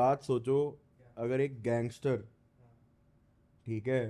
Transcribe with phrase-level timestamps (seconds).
[0.00, 0.58] बात सोचो
[1.18, 2.16] अगर एक गैंगस्टर
[3.66, 4.04] ठीक है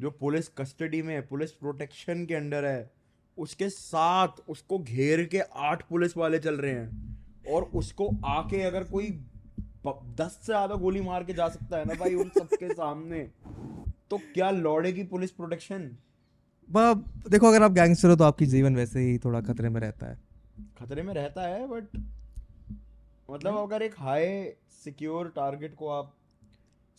[0.00, 2.90] जो पुलिस कस्टडी में है पुलिस प्रोटेक्शन के अंडर है
[3.38, 8.84] उसके साथ उसको घेर के आठ पुलिस वाले चल रहे हैं और उसको आके अगर
[8.84, 9.10] कोई
[9.86, 13.20] दस से ज़्यादा गोली मार के जा सकता है ना भाई उन सबके सामने
[14.10, 15.82] तो क्या लौड़ेगी पुलिस प्रोटेक्शन?
[16.68, 20.18] देखो अगर आप गैंगस्टर हो तो आपकी जीवन वैसे ही थोड़ा खतरे में रहता है।
[20.78, 21.96] खतरे में रहता है बट
[23.28, 24.26] मतलब अगर एक हाई
[24.86, 26.12] सिक्योर टारगेट को आप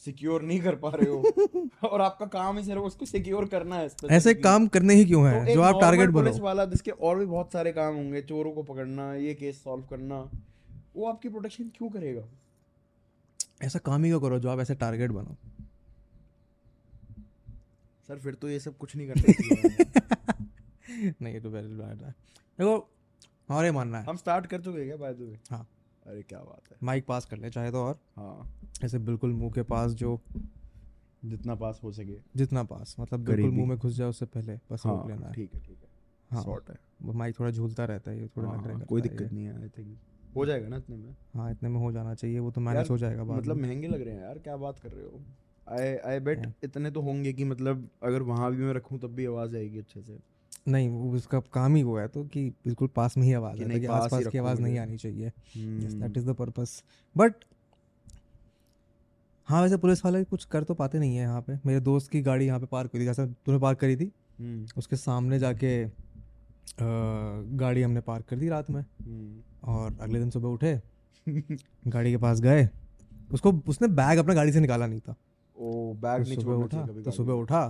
[0.02, 3.90] सिक्योर नहीं कर पा रहे हो। और आपका काम ही सिर्फ़ उसको सिक्योर करना है
[4.12, 6.92] ऐसे काम करने ही क्यों तो है एक जो आप टारगेट बनो। पुलिस वाला जिसके
[6.92, 10.20] और भी बहुत सारे काम होंगे चोरों को पकड़ना ये केस सॉल्व करना
[10.96, 12.24] वो आपकी प्रोटेक्शन क्यों करेगा?
[13.64, 15.36] ऐसा काम ही क्यों करो जो आप ऐसे टारगेट बनो?
[18.08, 19.34] सर फिर तो ये सब कुछ नहीं करते
[21.22, 22.12] नहीं ये तो वेरी बैड है।
[22.60, 22.76] देखो
[23.50, 25.66] हमारा मानना है। हम स्टार्ट कर चुके हैं क्या बाय द वे हाँ।
[26.08, 28.52] अरे क्या बात है। माइक पास कर ले चाहे तो और। हाँ।
[28.84, 30.20] ऐसे बिल्कुल मुँह के पास जो
[31.26, 34.60] जितना पास हो सके। जितना पास मतलब बिल्कुल करीबी। मुँह में घुस जाए उससे पहले
[34.72, 35.90] बस रोक हाँ लेना। है ठीक है ठीक है।
[36.32, 39.02] हाँ। सॉर्ट है। वो माइक थोड़ा झूलता रहता है ये थोड़ा हाँ, नखरे करता कोई
[39.02, 39.98] है दिक्कत नहीं है आई थिंक
[40.36, 41.16] हो जाएगा ना इतने में?
[41.34, 43.70] हाँ इतने में हो जाना चाहिए वो तो मैनेज यार, हो जाएगा बाद मतलब में।
[43.70, 45.22] महँगे लग रहे हैं यार क्या बात कर रहे हो?
[45.68, 49.16] आई आई बेट हाँ। इतने तो होंगे कि मतलब अगर वहाँ भी मैं रखूँ तब
[49.16, 50.20] भी आवाज़ आएगी अच्छे से।
[50.68, 53.68] नहीं वो उसका काम ही वो है तो कि बिल्कुल पास में ही आवाज़ है
[53.68, 56.82] नहीं, ताकि पास आसपास की आवाज़ नहीं आनी चाहिए। Yes that is the purpose
[57.16, 57.34] but
[59.48, 62.22] हाँ वैसे पुलिस वाले कुछ कर तो पाते नहीं है यहाँ पे। मेरे दोस्त की
[62.22, 65.86] गाड़ी यहाँ पे पार्क हुई थी जैसे तूने पार्क करी थी। हम्म, उसके सामने जाके
[67.58, 70.80] गाड़ी हमने पार्क कर दी रात में। हम्म। और अगले दिन सुबह उठे
[71.88, 72.68] गाड़ी के पास गए।
[73.34, 76.86] उसको उसने बैग अपना गाड़ी से निकाला नहीं था। ओ तो बैग नहीं सुबह उठा
[77.06, 77.62] तो सुबह उठा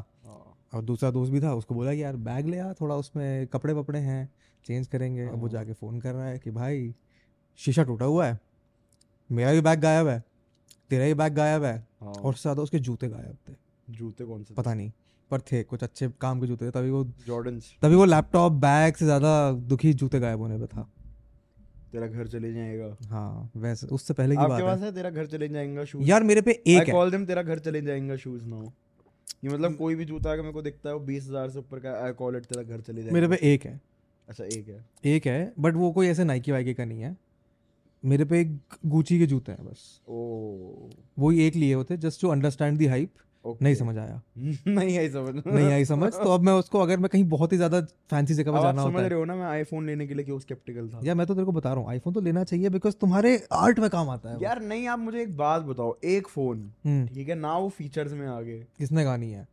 [0.74, 3.74] और दूसरा दोस्त भी था उसको बोला कि यार बैग ले आ थोड़ा उसमें कपड़े
[3.74, 4.30] वपड़े हैं
[4.66, 6.94] चेंज करेंगे। अब वो हाँ। जाके फ़ोन कर रहा है कि भाई
[7.60, 8.40] शीशा टूटा हुआ है
[9.30, 10.24] मेरा भी बैग गायब है
[10.90, 13.54] तेरा भी बैग गायब है। हाँ, और उससे ज़्यादा उसके जूते गायब थे।
[13.88, 14.92] जूते कौन से पता नहीं
[15.32, 18.96] पर थे कुछ अच्छे काम के जूते थे तभी वो जॉर्डन्स तभी वो लैपटॉप बैग
[18.96, 20.88] से ज़्यादा दुखी जूते गायब होने पे था।
[21.92, 25.48] तेरा घर चले जाएगा। हाँ वैसे उससे पहले की बात पास है तेरा घर चले
[25.50, 28.70] जाएगा शूज़ यार मेरे पे एक है। कॉल देम तेरा घर चले जाएगा शूज़ नाउ
[29.44, 31.80] ये मतलब कोई भी जूता अगर मेरे को दिखता है वो बीस हज़ार से ऊपर
[31.80, 33.80] का आई कॉल इट तेरा घर चले जाए मेरे पे एक है।
[34.28, 37.16] अच्छा एक है। एक है बट वो कोई ऐसे नाइकी वाइकी का नहीं है।
[38.04, 40.90] मेरे पे एक गुची के जूते हैं बस। ओ
[41.20, 43.14] वो ही एक लिए होते just to understand the hype
[43.48, 44.22] okay नहीं समझ आया।
[44.68, 47.58] नहीं आई समझ। नहीं आई समझ। तो अब मैं उसको अगर मैं कहीं बहुत ही
[47.58, 50.26] ज़्यादा फैंसी जगह पर जाना समझ होता रहे हो ना मैं आईफोन लेने के लिए
[50.26, 51.02] क्यों स्केप्टिकल था?
[51.04, 53.80] या मैं तो तेरे को बता रहा हूँ आईफोन तो लेना चाहिए बिकॉज़ तुम्हारे आर्ट
[53.80, 57.30] में काम आता है यार नहीं आप मुझे एक बात बताओ एक फ़ोन हम्म। ठीक
[57.30, 59.48] है ना वो फीचर्स में आ गए किसने कहा नहीं है?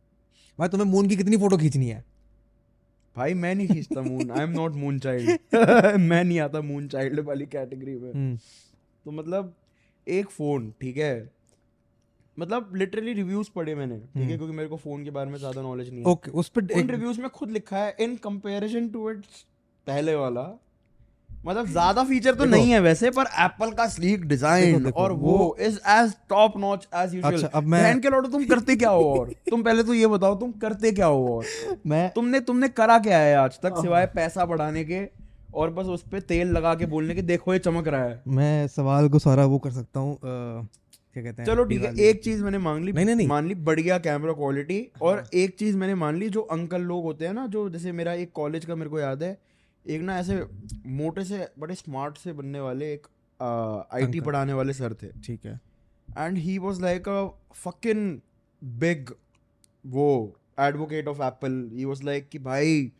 [0.59, 2.03] भाई तुम्हें मून की कितनी फ़ोटो खींचनी है?
[3.15, 5.55] भाई मैं नहीं खींचता moon I am not moon child
[5.99, 8.35] मैं नहीं आता मून चाइल्ड वाली कैटेगरी में। हम्म।
[9.05, 9.53] तो मतलब
[10.07, 11.13] एक फ़ोन ठीक है
[12.37, 14.23] मतलब लिटरली रिव्यूज़ पढ़े मैंने ठीक है?
[14.23, 16.73] हम्म। क्योंकि मेरे को फ़ोन के बारे में ज़्यादा नॉलेज नहीं है। ओके उस पर
[16.75, 19.45] उन रिव्यूज़ में खुद लिखा है इन कंपैरिजन टू इट्स
[19.87, 20.47] पहले वाला।
[21.45, 25.77] मतलब ज़्यादा फीचर तो नहीं है वैसे पर एप्पल का स्लीक डिज़ाइन और वो is
[25.89, 29.29] as top notch as usual अच्छा, अब मैं- के लौटो तुम करते क्या हो और?
[29.49, 31.45] तुम पहले तो ये बताओ तुम करते क्या हो और?
[31.87, 35.03] मैं तुमने तुमने करा क्या है आज तक सिवाय पैसा बढ़ाने के
[35.53, 37.21] और बस उस पे तेल लगा के बोलने के?
[37.21, 40.17] देखो ये चमक रहा है। मैं सवाल को सारा वो कर सकता हूँ
[41.15, 43.55] क्या कहते हैं चलो ठीक है एक चीज़ मैंने मांग ली नहीं, नहीं। मान ली
[43.67, 47.45] बढ़िया कैमरा क्वालिटी और एक चीज़ मैंने मान ली जो अंकल लोग होते हैं ना
[47.47, 49.37] जो जैसे मेरा एक कॉलेज का मेरे को याद है
[49.85, 50.35] एक ना ऐसे
[50.95, 53.07] मोटे से बड़े स्मार्ट से बनने वाले एक
[53.93, 55.59] आईटी। पढ़ाने वाले सर थे। ठीक है।
[56.07, 57.23] And he was like a
[57.53, 58.19] fucking
[58.61, 59.13] big
[59.85, 60.07] वो
[60.59, 62.91] advocate of Apple he was like कि भाई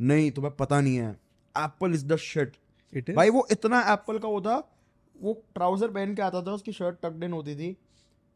[0.00, 1.10] नहीं तुम्हें पता नहीं है
[1.54, 2.56] Apple is the shit
[2.92, 4.58] it भाई वो इतना एप्पल का वो था
[5.20, 7.76] वो ट्राउज़र पहन के आता था उसकी शर्ट टक्ड इन होती थी।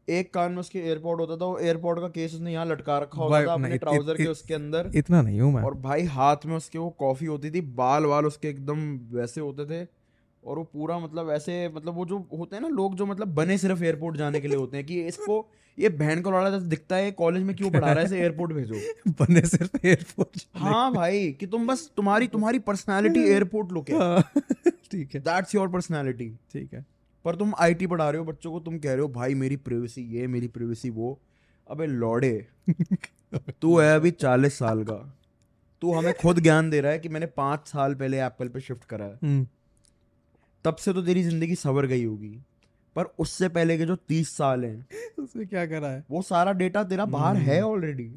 [0.07, 3.21] एक कान में उसके एयरपोर्ट होता था वो एयरपोर्ट का केस उसने यहाँ लटका रखा
[3.21, 6.55] होता था अपने ट्राउज़र के उसके अंदर। इतना नहीं हूँ मैं। और भाई हाथ में
[6.55, 9.83] उसके वो कॉफ़ी होती थी बाल वाल उसके एकदम वैसे होते थे।
[10.43, 13.57] और वो पूरा मतलब ऐसे मतलब वो जो होते हैं ना लोग जो मतलब बने
[13.57, 15.39] सिर्फ़ एयरपोर्ट जाने के लिए होते हैं कि इसको
[15.79, 18.53] ये बहन को लौड़ा जैसे दिखता है कॉलेज में क्यों पढ़ा रहा है इसे एयरपोर्ट
[18.53, 18.75] भेजो।
[19.07, 24.21] बने सिर्फ़ एयरपोर्ट हाँ भाई कि तुम बस तुम्हारी तुम्हारी पर्सनालिटी एयरपोर्ट लुक है।
[24.91, 26.85] ठीक है। दैट्स योर पर्सनालिटी ठीक है।
[27.25, 30.01] पर तुम आईटी पढ़ा रहे हो बच्चों को तुम कह रहे हो भाई मेरी प्रिवेसी
[30.01, 31.19] ये मेरी प्रिवेसी वो।
[31.69, 32.47] अबे लौड़े।
[33.61, 35.19] तू है अभी चालीस साल का।
[35.81, 38.83] तू हमें खुद ज्ञान दे रहा है कि मैंने पाँच साल पहले एप्पल पे शिफ्ट
[38.83, 39.47] करा है। हम्म,
[40.65, 42.41] तब से तो तेरी ज़िंदगी सवर गई होगी।
[42.95, 44.85] पर उससे पहले के जो तीस साल हैं
[45.19, 46.03] उसमें क्या करा है?
[46.11, 48.09] वो सारा डेटा तेरा बाहर है ऑलरेडी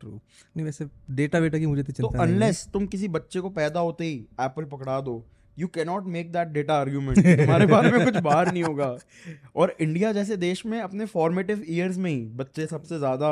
[0.00, 3.40] ट्रू नहीं वैसे डेटा वेटा की मुझे तो तो चिंता है। अनलेस तुम किसी बच्चे
[3.40, 5.22] को पैदा होते ही एप्पल पकड़ा दो
[5.58, 8.96] you cannot make that data argument तुम्हारे बारे में कुछ बाहर नहीं होगा।
[9.56, 13.30] और इंडिया जैसे देश में अपने फॉर्मेटिव ईयर्स में ही बच्चे सबसे ज़्यादा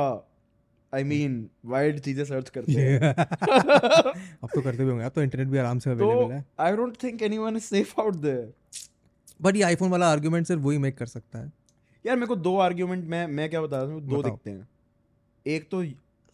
[0.92, 1.34] आई मीन
[1.66, 5.78] वाइड चीज़ें सर्च करते हैं। अब तो करते भी होंगे अब तो इंटरनेट भी आराम
[5.78, 8.52] से तो अवेलेबल है। I don't think anyone is safe out there
[9.42, 11.52] but ये आईफोन वाला आर्ग्यूमेंट सिर्फ़ वही मेक कर सकता है।
[12.04, 14.68] यार मेरे को दो आर्ग्यूमेंट मैं मैं क्या बता रहा हूँ दो। दिखते हैं।
[15.46, 15.84] एक तो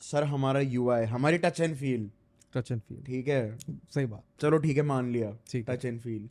[0.02, 2.10] सर हमारा यूआई हमारी touch and feel
[2.54, 3.58] touch and feel ठीक है?
[3.94, 6.28] सही बात। चलो ठीक है मान लिया। टच एंड फील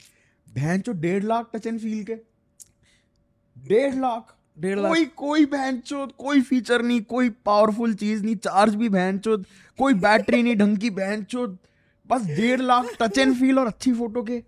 [0.48, 2.16] बहन चो डेढ़ लाख टच एंड फील के।
[3.56, 8.76] डेढ़ लाख। डेढ़ लाख। कोई कोई बहन कोई फीचर नहीं कोई पावरफुल चीज़ नहीं चार्ज
[8.76, 11.26] भी बहन कोई बैटरी नहीं ढंग की बहन
[12.10, 14.42] बस डेढ़ लाख टच एंड फील और अच्छी फ़ोटो के।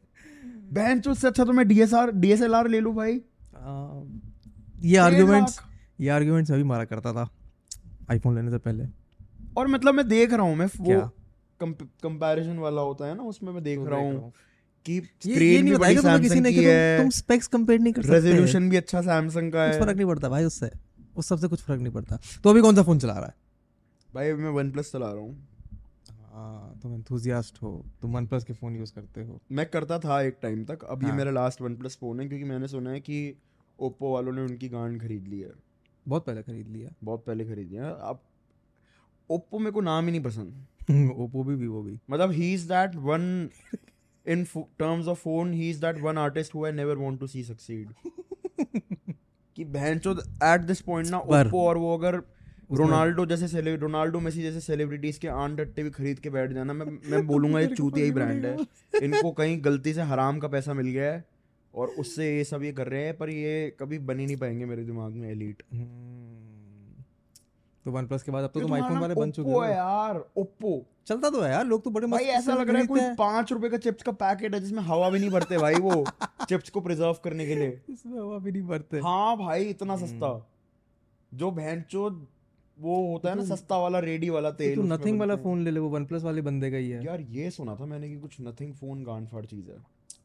[0.70, 3.20] बहन से अच्छा तो मैं डीएसआर डीएसएलआर ले लूँ भाई।
[3.56, 4.02] आ,
[4.82, 5.60] ये आर्ग्यूमेंट्स
[6.02, 7.30] ये आर्ग्यूमेंट्स अभी मारा करता था
[8.12, 8.86] आईफोन लेने से पहले।
[9.58, 10.66] और मतलब मैं देख रहा हूँ मैं?
[10.80, 11.00] वो
[11.62, 14.32] कंपैरिजन वाला होता है ना उसमें मैं देख तो रहा हूँ
[14.86, 18.70] कि स्क्रीन नहीं भी बड़ी सैमसंग की है। तुम स्पेक्स कंपेयर नहीं कर सकते। रेजोल्यूशन
[18.70, 20.72] भी अच्छा सैमसंग का है। फ़र्क नहीं पड़ता भाई उससे
[21.18, 23.36] उस सबसे कुछ फ़र्क नहीं पड़ता। तो अभी कौन सा फ़ोन चला रहा है?
[24.10, 25.48] भाई मैं वन प्लस चला रहा हाँ।
[26.82, 27.72] तुम एंथुजियास्ट हो
[28.02, 31.04] तुम वन प्लस के फ़ोन यूज़ करते हो। मैं करता था एक टाइम तक अब
[31.04, 33.36] ये हाँ। मेरा लास्ट वन प्लस फ़ोन है क्योंकि मैंने सुना है कि
[33.80, 35.52] ओप्पो वालों ने उनकी गांड खरीद ली है।
[36.08, 38.22] बहुत पहले खरीद लिया बहुत पहले खरीदी है। अब
[39.30, 40.66] ओप्पो मेरे को नाम ही नहीं पसंद।
[41.20, 43.50] ओप्पो भी वीवो भी। मतलब he is that one
[44.26, 47.44] in terms of phone he is that one artist who I never want to see
[47.44, 47.94] succeed
[49.58, 52.22] कि बहनचोद एट दिस पॉइंट ना ओप्पो और वो अगर
[52.70, 56.86] रोनाल्डो जैसे रोनाल्डो मेसी जैसे सेलिब्रिटीज के आन डट्टे भी खरीद के बैठ जाना। मैं
[57.12, 58.56] मैं बोलूँगा ये चूतिया ही ब्रांड है।
[59.04, 61.24] इनको कहीं गलती से हराम का पैसा मिल गया है
[61.74, 64.66] और उससे ये सब ये कर रहे हैं पर ये कभी बन ही नहीं पाएँगे
[64.66, 67.04] मेरे दिमाग में एलीट हम्म।
[67.86, 70.86] तो वन प्लस के बाद अब तो तुम आईफोन वाले बन चुके हो। यार ओप्पो
[71.08, 73.70] चलता तो है यार लोग तो बड़े भाई ऐसा लग रहा है कोई पाँच रुपए
[73.70, 76.04] का चिप्स का पैकेट है जिसमें हवा भी नहीं भरते भाई वो
[76.50, 80.06] चिप्स को प्रिजर्व करने के लिए। इसमें हवा भी नहीं भरते। हाँ भाई इतना हम्म।
[80.06, 80.32] सस्ता
[81.32, 82.10] जो भैंचो
[82.80, 85.80] वो होता है ना सस्ता वाला रेडी वाला तेल तू नथिंग वाला फ़ोन ले ले
[85.80, 88.38] वो वन प्लस वाले बंदे का ही है। यार ये सुना था मैंने कि कुछ
[88.42, 89.78] नथिंग फ़ोन गांड फाड़ चीज़ है।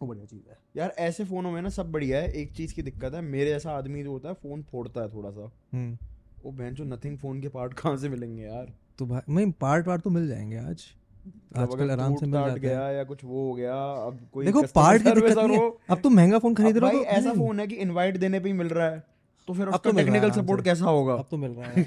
[0.02, 2.82] वो बढ़िया चीज़ है। यार ऐसे फोनों में ना सब बढ़िया है एक चीज़ की
[2.82, 5.98] दिक्कत है मेरे जैसा आदमी जो होता है फ़ोन फोड़ता है थोड़ा सा। हम्म।
[6.44, 8.72] वो भैंचो नथिंग फ़ोन के पार्ट कहाँ से मिलेंगे यार?
[8.98, 10.84] तो भाई मैं पार्ट वार्ट तो मिल जाएँगे आज।
[11.26, 13.74] मतलब आजकल आराम से मिल जाते गया हैं या कुछ वो हो गया
[14.06, 17.02] अब कोई देखो पार्ट की दिक्कत नहीं है। अब तुम महँगा फ़ोन खरीद रहे हो
[17.02, 19.02] तो ऐसा फ़ोन है कि इनवाइट देने पे ही मिल रहा है
[19.48, 21.14] तो फिर उसका तो टेक्निकल सपोर्ट कैसा होगा?
[21.14, 21.84] अब तो मिल रहा है।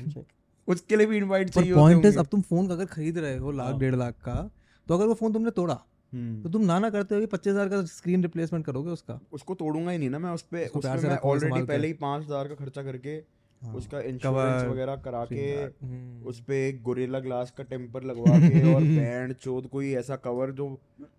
[0.67, 3.67] उसके लिए भी इनवाइट चाहिए पॉइंट इज़ अब तुम फ़ोन अगर खरीद रहे हो लाख
[3.67, 4.49] हाँ। डेढ़ लाख का
[4.87, 7.69] तो अगर वो फ़ोन तुमने तोड़ा तो हम्म, तुम ना ना करते हो पच्चीस हज़ार
[7.69, 11.17] का स्क्रीन रिप्लेसमेंट करोगे उसका। उसको तोड़ूँगा ही नहीं ना मैं उस पे पे रखोगे
[11.17, 13.15] ऑलरेडी पहले ही पाँच हज़ार का खर्चा करके
[13.61, 15.45] हाँ, उसका इंश्योरेंस वगैरह करा के
[15.85, 20.15] हम्म, उस पे एक गोरेला ग्लास का टेम्पर लगवा के और बैंड चोद कोई ऐसा
[20.15, 20.69] कवर जो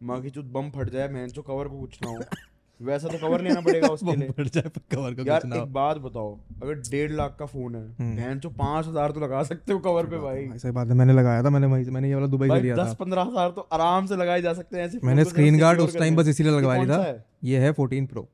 [0.02, 2.18] माँ की चोद बम फट जाए मैं जो कवर को कुछ ना हो।
[2.80, 6.32] वैसा तो कवर लेना पड़ेगा उसके लिए। कवर का यार कुछ ना एक बात बताओ
[6.62, 9.78] अगर डेढ़ लाख का फ़ोन है हम्म। बहन जो पाँच हज़ार तो लगा सकते हो
[9.80, 12.26] कवर पे भाई। सही बात है मैंने लगाया था मैंने वहीं से मैंने ये वाला
[12.28, 15.24] दुबई से लिया दस पंद्रह हज़ार तो आराम से लगाए जा सकते हैं ऐसे मैंने
[15.26, 18.28] स्क्रीन गार्ड उस टाइम बस इसीलिए लगवा लिया था। ये है 14 प्रो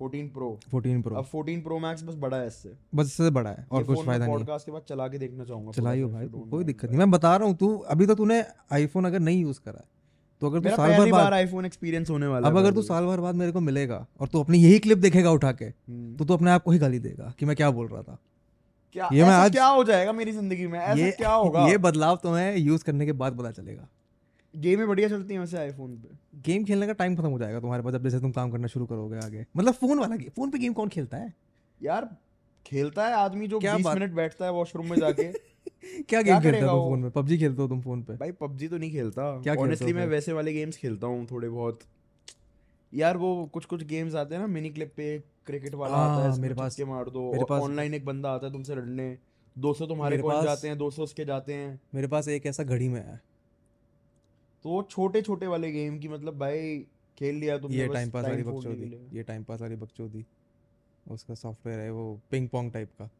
[0.00, 3.50] 14 प्रो 14 प्रो अब 14 प्रो मैक्स बस बड़ा है इससे। बस इससे बड़ा
[3.50, 6.64] है और कुछ फ़ायदा नहीं पॉडकास्ट के बाद चला के देखना चाहूँगा चलाइयो भाई कोई
[6.64, 9.78] दिक्कत नहीं मैं बता रहा हूँ तू अभी तो तूने आईफोन अगर नहीं यूज़ करा
[9.78, 9.94] है
[10.40, 13.20] तो अगर तू साल भर बाद आईफोन एक्सपीरियंस होने वाला अब अगर तू साल भर
[13.20, 16.34] बाद मेरे को मिलेगा और तू अपनी यही क्लिप देखेगा उठा के हम्म। तो तू
[16.34, 18.18] अपने आप को ही गाली देगा कि मैं क्या बोल रहा था।
[18.92, 20.80] क्या ये मैं आज- क्या हो जाएगा मेरी ज़िंदगी में?
[20.80, 21.68] ऐसा क्या होगा?
[21.68, 23.88] ये बदलाव तुम्हें यूज़ करने के बाद पता चलेगा।
[24.56, 26.08] गेमें बढ़िया चलती हैं वैसे आईफोन पे।
[26.40, 28.86] गेम खेलने का टाइम खत्म हो जाएगा तुम्हारे पास जब जैसे तुम काम करना शुरू
[28.86, 31.34] करोगे आगे। मतलब फ़ोन वाला गेम फ़ोन पे गेम कौन खेलता है?
[31.82, 32.16] यार
[32.66, 35.32] खेलता है आदमी जो 20 मिनट बैठता है वॉशरूम में जाके।
[36.08, 38.78] क्या गेम खेलता है फ़ोन में पबजी खेलते हो तुम फ़ोन पे। भाई पबजी तो
[38.78, 41.80] नहीं खेलता। क्या ऑनेस्टली मैं वैसे वाले गेम्स खेलता हूँ थोड़े बहुत।
[42.94, 46.24] यार वो कुछ कुछ गेम्स आते हैं ना मिनी क्लिप पे क्रिकेट वाला आ, आता
[46.24, 48.74] है हाँ, मेरे पास- चुटके मार दो। मेरे पास- ऑनलाइन एक बंदा आता है तुमसे
[48.74, 49.18] लड़ने।
[49.58, 53.06] 200 तुम्हारे पास- जाते हैं 200 उसके जाते हैं। मेरे पास एक ऐसा घड़ी में
[53.06, 53.20] है।
[54.62, 56.78] तो वो छोटे छोटे वाले गेम की मतलब भाई
[57.18, 60.26] खेल लिया तुमने ये टाइम पास वाली के बकचोदी। ये टाइम पास वाली बकचोदी।
[61.10, 63.10] उसका सॉफ्टवेयर है वो पिंग पोंग टाइप का।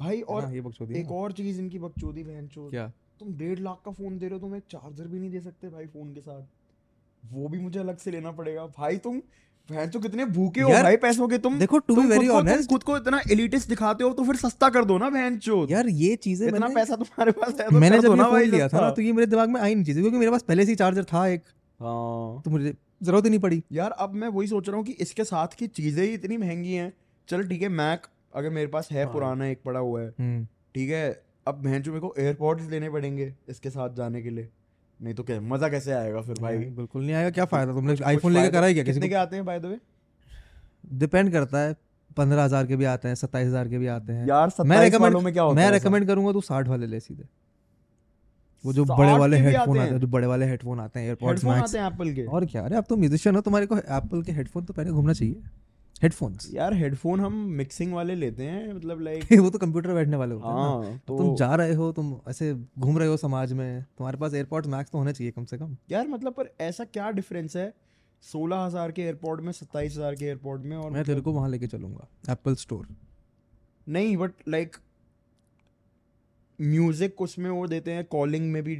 [0.00, 2.86] भाई और ये बकचोदी एक और चीज़ इनकी बकचोदी बहन क्या?
[3.20, 5.68] तुम डेढ़ लाख का फ़ोन दे रहे हो तुम एक चार्जर भी नहीं दे सकते
[5.68, 6.42] भाई फ़ोन के साथ।
[7.22, 9.20] वो भी मुझे अलग से लेना पड़ेगा। भाई तुम
[9.68, 12.96] तो कितने भूखे हो भाई पैसों के तुम। देखो टू बी वेरी ऑनेस्ट खुद को
[12.96, 16.46] इतना एलिटिस्ट दिखाते हो तो फिर सस्ता कर दो ना बहन चोद। यार ये चीज़ें
[16.46, 18.80] इतना मैंने पैसा तुम्हारे पास है तो मैंने जब ये ना फ़ोन भाई लिया था
[18.80, 20.76] ना तो ये मेरे दिमाग में आई नहीं चीज़ें क्योंकि मेरे पास पहले से ही
[20.76, 21.42] चार्जर था एक।
[21.80, 24.92] हाँ। तो मुझे ज़रूरत ही नहीं पड़ी। यार अब मैं वही सोच रहा हूँ कि
[25.00, 26.92] इसके साथ की चीज़ें ही इतनी महँगी हैं।
[27.28, 30.44] चल ठीक है मैक अगर मेरे पास है हाँ। पुराना एक पड़ा हुआ है हम्म।
[30.74, 31.22] ठीक है?
[31.48, 34.48] अब बहन जो मेरे को एयरपॉड्स लेने पड़ेंगे इसके साथ जाने के लिए।
[35.00, 36.58] नहीं तो क्या मज़ा कैसे आएगा फिर भाई?
[36.58, 37.72] बिल्कुल नहीं आएगा क्या फ़ायदा?
[37.72, 39.78] तुमने आईफोन लेके करा ही क्या कितने के आते हैं बाय द वे
[40.94, 41.76] डिपेंड करता है
[42.16, 44.80] पंद्रह हज़ार के भी आते हैं सत्ताईस हज़ार के भी आते हैं। यार मैं 27
[44.80, 47.24] recommend- वालों में क्या होता मैं रेकमेंड करूँगा तू साठ वाले ले सीधे।
[48.64, 49.98] वो जो बड़े वाले हेडफोन आते हैं?
[50.00, 52.62] जो बड़े वाले हेडफोन आते हैं हेडफोन मैक्स आते हैं एप्पल के। और क्या?
[52.62, 55.42] अरे अब तो म्यूजिशियन हो तुम्हारे को एप्पल के हेडफोन तो पहले घूमना चाहिए।
[56.02, 60.34] हेडफोन्स यार हेडफोन हम मिक्सिंग वाले लेते हैं मतलब लाइक वो तो कंप्यूटर बैठने वाले
[60.34, 63.52] होते हैं ना। हाँ तो तुम जा रहे हो तुम ऐसे घूम रहे हो समाज
[63.52, 66.84] में तुम्हारे पास एयरपोर्ट मैक्स तो होने चाहिए कम से कम। यार मतलब पर ऐसा
[66.86, 67.72] क्या डिफरेंस है
[68.24, 71.48] सोलह हज़ार के एयरपोर्ट में सत्ताईस हज़ार के एयरपोर्ट में और मैं तेरे को वहाँ
[71.50, 72.86] लेके चलूँगा एप्पल स्टोर
[73.86, 74.76] नहीं बट लाइक
[76.58, 78.74] म्यूज़िक उसमें वो देते हैं कॉलिंग में भी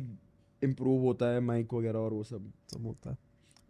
[0.62, 3.16] इम्प्रूव होता है माइक वगैरह और वो सब। सब होता है।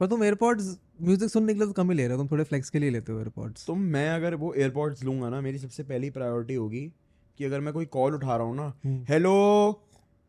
[0.01, 2.45] पर तुम एयरपॉड्स म्यूज़िक सुनने के लिए तो कम ही ले रहे हो तुम थोड़े
[2.45, 5.83] फ्लेक्स के लिए लेते हो एयरपॉड्स तो मैं अगर वो एयरपोर्ट्स लूँगा ना मेरी सबसे
[5.83, 6.93] पहली प्रायोरिटी होगी
[7.39, 9.71] कि अगर मैं कोई कॉल उठा रहा हूँ ना हम्म। हेलो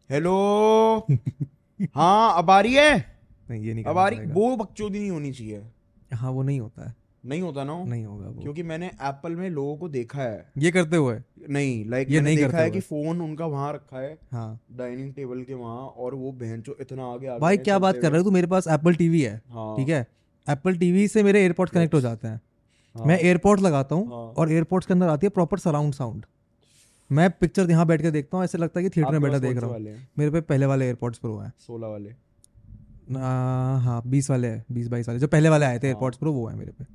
[0.09, 0.35] हेलो
[1.95, 3.19] हाँ अब आ रही है?
[3.49, 5.63] नहीं ये नहीं अब आ रही वो बकचोदी नहीं होनी चाहिए।
[6.13, 9.75] हाँ वो नहीं होता है। नहीं होता ना नहीं होगा क्योंकि मैंने एप्पल में लोगों
[9.77, 11.17] को देखा है। ये करते हुए?
[11.49, 15.43] नहीं लाइक ये नहीं देखा है कि फ़ोन उनका वहाँ रखा है हाँ। डाइनिंग टेबल
[15.43, 18.23] के वहाँ और वो बहन चो इतना आगे आगे भाई क्या बात कर रहे हो?
[18.23, 20.05] तू मेरे पास एप्पल टीवी है हाँ। ठीक है?
[20.47, 22.39] एप्पल टीवी से मेरे एयरपॉड्स कनेक्ट हो जाते हैं।
[22.95, 26.25] हाँ, मैं एयरपॉड्स लगाता हूँ हाँ। और एयरपॉड्स के अंदर आती है प्रॉपर सराउंड साउंड
[27.09, 29.57] मैं पिक्चर यहाँ बैठ के देखता हूँ ऐसे लगता है कि थिएटर में बैठा देख
[29.57, 29.79] रहा हूँ।
[30.19, 34.87] मेरे पे पहले वाले एयरपॉड्स प्रो हैं। सोलह वाले। आ, हाँ बीस वाले हैं बीस
[34.87, 36.85] बाईस वाले। जो पहले वाले आए थे। एयरपॉड्स प्रो वो है मेरे पे।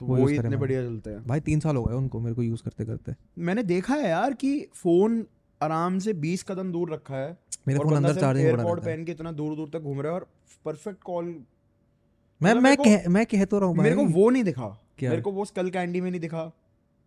[0.00, 2.42] तो वो वो इतने बढ़िया चलते हैं। भाई तीन साल हो गए उनको मेरे को
[2.42, 5.24] यूज़ करते करते। मैंने देखा है यार कि फ़ोन
[5.60, 7.36] आराम से 20 कदम दूर रखा है
[7.68, 10.18] मेरे और फ़ोन अंदर चार्जिंग है। पहन के इतना दूर दूर तक घूम रहा है
[10.18, 10.26] और
[10.64, 14.44] परफेक्ट कॉल मैं मतलब मैं कह मैं कह तो रहा हूँ मेरे को वो नहीं
[14.44, 14.68] दिखा।
[15.02, 16.44] मेरे को वो स्कल कैंडी में नहीं दिखा।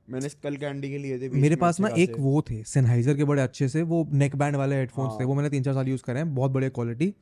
[0.10, 3.42] मैंने स्कल कैंडी के लिए थे मेरे पास ना एक वो थे सेनहाइजर के बड़े
[3.42, 6.04] अच्छे से वो नेक बैंड वाले हेडफोन्स थे हाँ। वो मैंने तीन चार साल यूज़
[6.04, 7.14] करे हैं बहुत बढ़िया क्वालिटी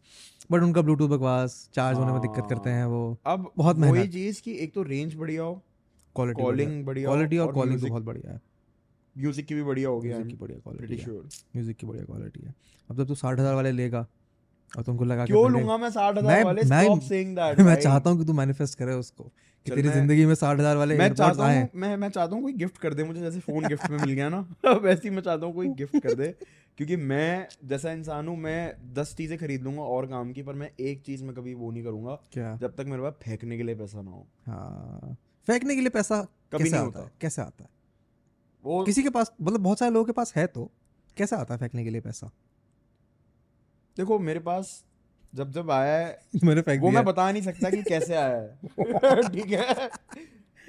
[0.51, 4.41] बट उनका ब्लूटूथ बकवास चार्ज होने में दिक्कत करते हैं वो। अब बहुत वही चीज़
[4.41, 5.53] कि एक तो रेंज बढ़िया हो
[6.15, 8.41] क्वालिटी कॉलिंग बढ़िया क्वालिटी और कॉलिंग तो बहुत बढ़िया है।
[9.15, 11.11] म्यूज़िक की भी बढ़िया हो गया म्यूज़िक की बढ़िया क्वालिटी है।
[11.55, 12.53] म्यूज़िक की बढ़िया क्वालिटी है।
[12.89, 14.05] अब जब तू साठ हज़ार वाले लेगा
[14.73, 16.61] और तुमको लगा क्यों लूँगा मैं साठ हज़ार वाले?
[16.61, 19.31] मैं- स्टॉप सेइंग दैट मैं चाहता हूँ कि तू मैनिफेस्ट करे उसको।
[19.75, 22.77] तेरी ज़िंदगी में साठ हज़ार वाले मैं चाहता हूँ मैं मैं चाहता हूँ कोई गिफ्ट
[22.77, 24.39] कर दे मुझे जैसे फ़ोन गिफ्ट में मिल गया ना।
[24.81, 26.27] वैसे ही मैं चाहता हूँ कोई गिफ्ट कर दे
[26.77, 30.69] क्योंकि मैं जैसा इंसान हूँ मैं दस चीज़ें खरीद लूँगा और काम की पर मैं
[30.79, 32.57] एक चीज़ में कभी वो नहीं करूँगा क्या?
[32.57, 36.21] जब तक मेरे पास फेंकने के लिए पैसा ना हो। हाँ। फेंकने के लिए पैसा
[36.53, 37.69] कभी नहीं होता। कैसे आता है?
[38.63, 40.71] वो किसी के पास मतलब बहुत सारे लोगों के पास है तो
[41.17, 42.31] कैसे आता है फेंकने के लिए पैसा?
[43.97, 44.83] देखो मेरे पास
[45.33, 49.21] जब जब आया है मैंने फेंक वो मैं बता नहीं सकता कि कैसे आया है।
[49.29, 49.89] ठीक है।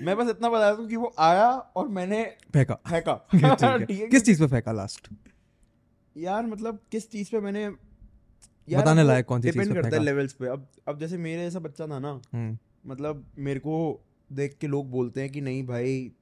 [0.02, 4.24] मैं बस इतना बता दूँ कि वो आया और मैंने फेंका। फेंका। ठीक है। किस
[4.24, 5.08] चीज़ पे फेंका लास्ट
[6.16, 7.68] यार मतलब किस चीज़ पे मैंने
[8.68, 11.58] बताने लायक कौन सी चीज़ डिपेंड करता है लेवल्स पे। अब अब जैसे मेरे जैसा
[11.58, 16.12] बच्चा था ना हम्म। मतलब मेरे को देख के लोग बोलते हैं कि नहीं भाई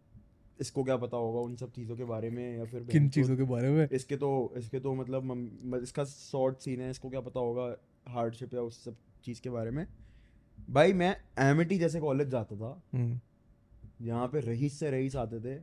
[0.60, 3.42] इसको क्या पता होगा उन सब चीज़ों के बारे में या फिर किन चीज़ों के
[3.42, 3.88] बारे में?
[3.92, 7.66] इसके तो इसके तो मतलब इसका शॉर्ट सीन है इसको क्या पता होगा।
[8.08, 9.86] हार्डशिप या उस सब चीज़ के बारे में।
[10.70, 13.20] भाई मैं एमिटी जैसे कॉलेज जाता था। हम्म,
[14.00, 15.62] यहाँ पे रईस से रईस आते थे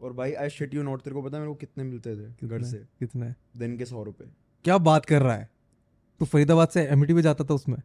[0.00, 2.48] और भाई आई शिट यू नॉट तेरे को पता है मेरे को कितने मिलते थे
[2.48, 2.76] घर से?
[2.76, 3.34] कितने?
[3.56, 4.24] दिन के सौ रुपए।
[4.64, 5.50] क्या बात कर रहा है?
[6.18, 7.78] तू फरीदाबाद से एमिटी में जाता था उसमें?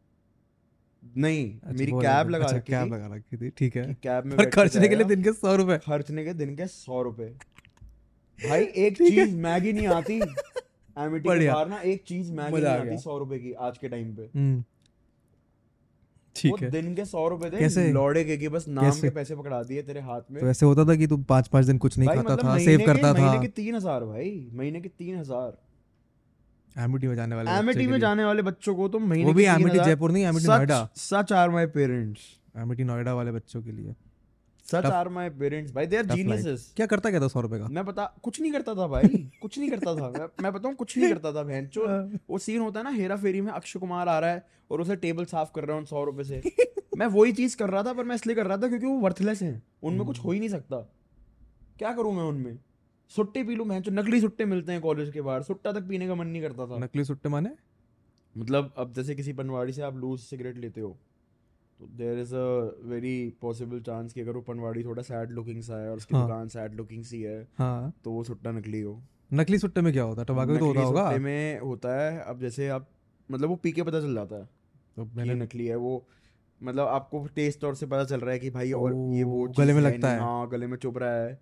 [1.18, 4.50] नहीं अच्छा, मेरी कैब लगा अच्छा कैब थी। लगा रखी थी ठीक है। कैब में
[4.50, 7.26] खर्चने के लिए दिन के सौ रुपए। खर्चने के दिन के सौ रुपए।
[8.50, 10.22] भाई एक चीज़ मैगी नहीं आती।
[10.98, 14.16] एमिटी के बाहर ना एक चीज़ मैगी नहीं आती सौ रुपए की आज के टाइम
[14.16, 14.64] पे। हम्म,
[16.36, 17.92] ठीक है। दिन के सौ रुपए थे कैसे?
[17.94, 19.02] लौड़े के कि बस नाम कैसे?
[19.02, 21.66] के पैसे पकड़ा दिए तेरे हाथ में। तो ऐसे होता था कि तू पाँच पाँच
[21.66, 24.82] दिन कुछ नहीं खाता मतलब था सेव करता था। महीने के तीन हज़ार भाई महीने
[24.82, 25.58] के तीन हज़ार।
[26.76, 29.80] एमिटी में जाने वाले एमिटी में जाने वाले बच्चों को तो महीने वो भी एमिटी
[29.80, 30.88] जयपुर नहीं Amity Noida.
[30.98, 32.22] Such are my parents
[32.58, 33.96] Amity Noida वाले बच्चों के लिए।
[34.68, 37.68] सच आर माय पेरेंट्स भाई दे आर जीनियसेस क्या करता क्या था सौ रुपए का?
[37.68, 39.08] मैं बता कुछ नहीं करता था भाई
[39.42, 41.88] कुछ नहीं करता था। मैं, मैं बताऊँ कुछ नहीं करता था बहन चो।
[42.30, 44.96] वो सीन होता है ना हेरा फेरी में अक्षय कुमार आ रहा है और उसे
[44.96, 46.42] टेबल साफ़ कर रहा हूँ सौ रुपए से।
[46.98, 49.42] मैं वही चीज़ कर रहा था पर मैं इसलिए कर रहा था क्योंकि वो वर्थलेस
[49.42, 50.78] है। उनमें कुछ हो ही नहीं सकता।
[51.80, 52.60] क्या करूँ मैं उनमें?
[53.10, 56.08] सुट्टे पी लूँ मैं जो नकली सुट्टे मिलते हैं कॉलेज के बाहर सुट्टा तक पीने
[56.08, 57.50] का मन नहीं करता था। नकली सुट्टे माने?
[58.38, 60.98] मतलब अब जैसे किसी पनवाड़ी से आप लूज सिगरेट लेते हो
[61.80, 65.82] तो there is a very possible chance कि अगर वो पनवाड़ी थोड़ा सैड लुकिंग सा
[65.84, 69.02] है और उसकी हाँ। दुकान सैड लुकिंग सी है हाँ। तो वो सुट्टा नकली हो।
[69.34, 70.26] नकली सुट्टे में क्या होता है?
[70.26, 72.88] टबाको तो होता होगा। सुट्टे में होता है अब जैसे आप
[73.30, 74.50] मतलब वो पी के पता चल जाता है
[74.98, 76.06] तो मैंने नकली है वो।
[76.62, 79.74] मतलब आपको टेस्ट और से पता चल रहा है कि भाई और ये वो गले
[79.74, 81.40] में लगता है। हाँ गले में चुभ रहा है।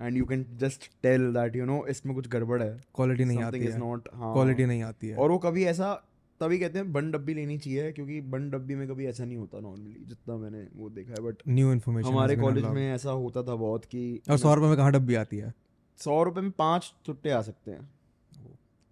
[0.00, 3.58] And you can just tell that you know इसमें कुछ गड़बड़ है। क्वालिटी नहीं आती
[3.58, 5.92] है। नॉट हाँ। क्वालिटी नहीं आती है। और वो कभी ऐसा
[6.40, 9.60] तभी कहते हैं बंद डब्बी लेनी चाहिए क्योंकि बंद डब्बी में कभी ऐसा नहीं होता
[9.60, 13.54] नॉर्मली जितना मैंने वो देखा है बट न्यू इन्फॉर्मेशन हमारे कॉलेज में ऐसा होता था
[13.56, 15.52] बहुत कि और सौ रुपए में कहाँ डब्बी आती है?
[15.98, 17.88] सौ रुपए में पाँच चुट्टे आ सकते हैं।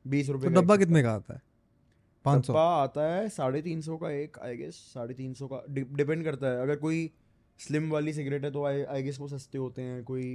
[0.06, 1.40] बीस रुपए तो डब्बा कितने का आता है?
[2.24, 5.62] पाँच सौ। आता है साढ़े तीन सौ का एक आई गेस साढ़े तीन सौ का।
[5.70, 7.10] डिपेंड करता है। अगर कोई
[7.60, 10.32] स्लिम वाली सिगरेट है तो आई आई गेस वो सस्ते होते हैं। कोई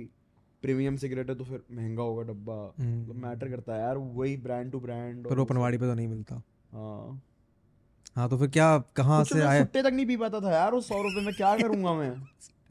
[0.64, 4.72] प्रीमियम सिगरेट है तो फिर महँगा होगा डब्बा। मतलब मैटर करता है यार वही ब्रांड
[4.72, 6.42] टू ब्रांड पर वो पनवाड़ी पे तो नहीं मिलता।
[6.72, 7.22] हाँ।
[8.16, 10.88] हाँ तो फिर क्या कहाँ से आए सुट्टे तक नहीं पी पाता था यार उस
[10.88, 12.12] सौ रुपए में क्या करूँगा मैं?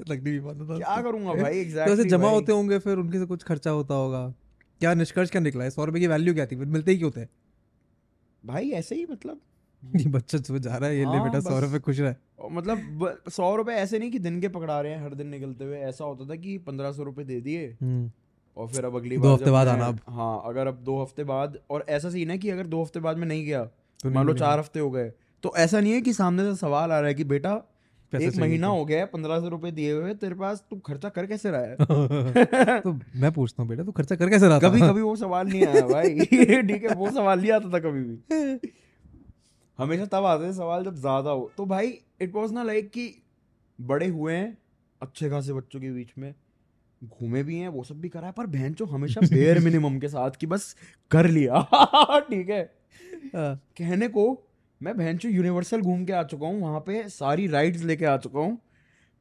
[0.08, 1.52] लगनी भी पता था। क्या करूँगा भाई?
[1.52, 4.26] तो एग्जैक्टली ऐसे जमा होते होंगे फिर उनके से कुछ खर्चा होता होगा।
[4.80, 5.70] क्या निष्कर्ष क्या निकला है?
[5.70, 6.56] सौ रुपए की वैल्यू क्या थी?
[6.56, 7.26] फिर मिलते ही क्यों थे?
[8.44, 9.40] भाई ऐसे ही मतलब।
[9.82, 12.14] ये बच्चा सुबह जा रहा है ये ले हाँ, बेटा सौ रुपए खुश रहे।
[12.50, 15.78] मतलब सौ रुपए ऐसे नहीं कि दिन के पकड़ा रहे हैं हर दिन निकलते हुए।
[15.80, 18.10] ऐसा होता था कि पंद्रह सौ रुपए दे दिए हम्म,
[18.56, 21.58] और फिर अब अगली दो हफ़्ते बाद आना अब। हाँ अगर अब दो हफ़्ते बाद
[21.70, 24.26] और ऐसा सीन है कि अगर दो हफ़्ते बाद में नहीं गया तो नहीं मान
[24.26, 27.08] लो चार हफ़्ते हो गए। तो ऐसा नहीं है कि सामने से सवाल आ रहा
[27.08, 27.62] है कि बेटा
[28.14, 31.26] एक महीना हो गया है पंद्रह सौ रुपए दिए हुए तेरे पास तू खर्चा कर
[31.26, 31.76] कैसे रहा है?
[32.80, 34.68] तो मैं पूछता हूँ बेटा तू खर्चा कर कैसे रहा था?
[34.68, 36.18] कभी कभी वो सवाल नहीं आया भाई।
[36.62, 38.70] ठीक है वो सवाल नहीं आता था कभी भी।
[39.78, 43.22] हमेशा तब आते थे सवाल जब ज़्यादा हो। तो भाई इट वॉज़ ना लाइक कि
[43.80, 44.58] बड़े हुए हैं
[45.02, 46.34] अच्छे खासे बच्चों के बीच में
[47.04, 50.08] घूमे भी हैं वो सब भी करा है पर बहन जो हमेशा बेयर मिनिमम के
[50.08, 50.76] साथ कि बस
[51.10, 51.60] कर लिया।
[52.20, 52.79] ठीक हाँ,
[53.34, 54.26] कहने को
[54.80, 58.40] मैं भैंचो यूनिवर्सल घूम के आ चुका हूँ वहाँ पे सारी राइड्स लेके आ चुका
[58.40, 58.58] हूँ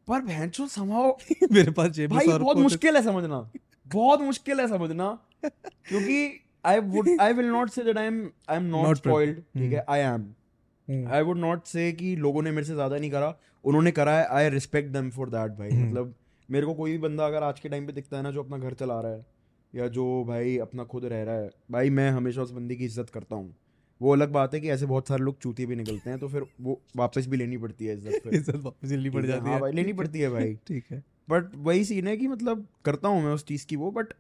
[0.07, 1.17] पर भैंचो समाओ
[1.51, 3.49] मेरे पास जेब भाई बहुत मुश्किल है समझना
[3.87, 6.19] बहुत मुश्किल है समझना क्योंकि
[6.65, 8.97] I would I will not say that I am I am not.
[8.97, 12.97] Spoiled ठीक है I am I would not say कि लोगों ने मेरे से ज़्यादा
[12.97, 13.33] नहीं करा
[13.65, 16.13] उन्होंने करा है I respect them for that भाई हम्म। मतलब
[16.49, 18.57] मेरे को कोई भी बंदा अगर आज के टाइम पे दिखता है ना जो अपना
[18.57, 19.25] घर चला रहा है
[19.73, 23.09] या जो भाई अपना खुद रह रहा है। भाई मैं हमेशा उस बंदी की इज़्ज़त
[23.09, 23.53] करता हूँ।
[24.01, 26.45] वो अलग बात है कि ऐसे बहुत सारे लोग चूतिए भी निकलते हैं तो फिर
[26.61, 29.53] वो वापस भी लेनी पड़ती है इज़्ज़त फिर। इज़्ज़त वापस लेनी पड़ है, जाती हाँ।
[29.53, 33.07] है भाई लेनी पड़ती है भाई। ठीक है। बट वही सीन है कि मतलब करता
[33.07, 34.13] हूँ मैं उस चीज़ की वो बट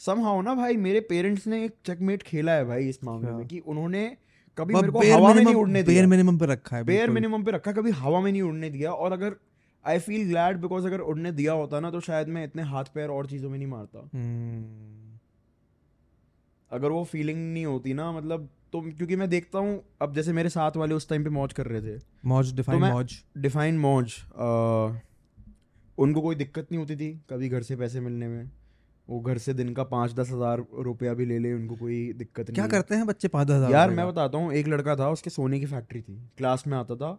[0.00, 3.58] समहाउ ना भाई मेरे पेरेंट्स ने एक चेकमेट खेला है भाई इस मामले में कि
[3.58, 4.16] उन्होंने
[4.58, 7.50] कभी मेरे को हवा में नहीं उड़ने दिया। minimum पे रखा है बेयर मिनिमम पे
[7.50, 9.36] रखा कभी हवा में नहीं उड़ने दिया। और अगर
[9.86, 13.08] आई फील ग्लैड बिकॉज़ अगर उड़ने दिया होता ना तो शायद मैं इतने हाथ पैर
[13.08, 15.18] और चीज़ों में नहीं मारता। हम्म,
[16.70, 20.48] अगर वो फीलिंग नहीं होती ना मतलब तो क्योंकि मैं देखता हूँ अब जैसे मेरे
[20.48, 24.14] साथ वाले उस टाइम पे मौज कर रहे थे। मौज डिफाइन मैं- मौज। डिफाइन मौज
[25.98, 28.50] उनको कोई दिक्कत नहीं होती थी कभी घर से पैसे मिलने में।
[29.08, 32.50] वो घर से दिन का पाँच दस हज़ार रुपया भी ले ले उनको कोई दिक्कत
[32.50, 35.30] नहीं। क्या करते हैं बच्चे पाँच हज़ार यार मैं बताता हूँ एक लड़का था उसके
[35.30, 37.18] सोने की फैक्ट्री थी। क्लास में आता था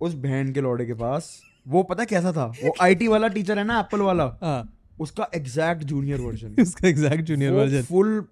[0.00, 1.30] उस बहन के लौड़े के पास
[1.66, 2.44] वो पता कैसा था?
[2.64, 7.24] वो आईटी वाला टीचर है ना एप्पल वाला। हाँ। उसका एग्जैक्ट जूनियर वर्जन उसका एग्जैक्ट
[7.24, 8.24] जूनियर वर्जन फुल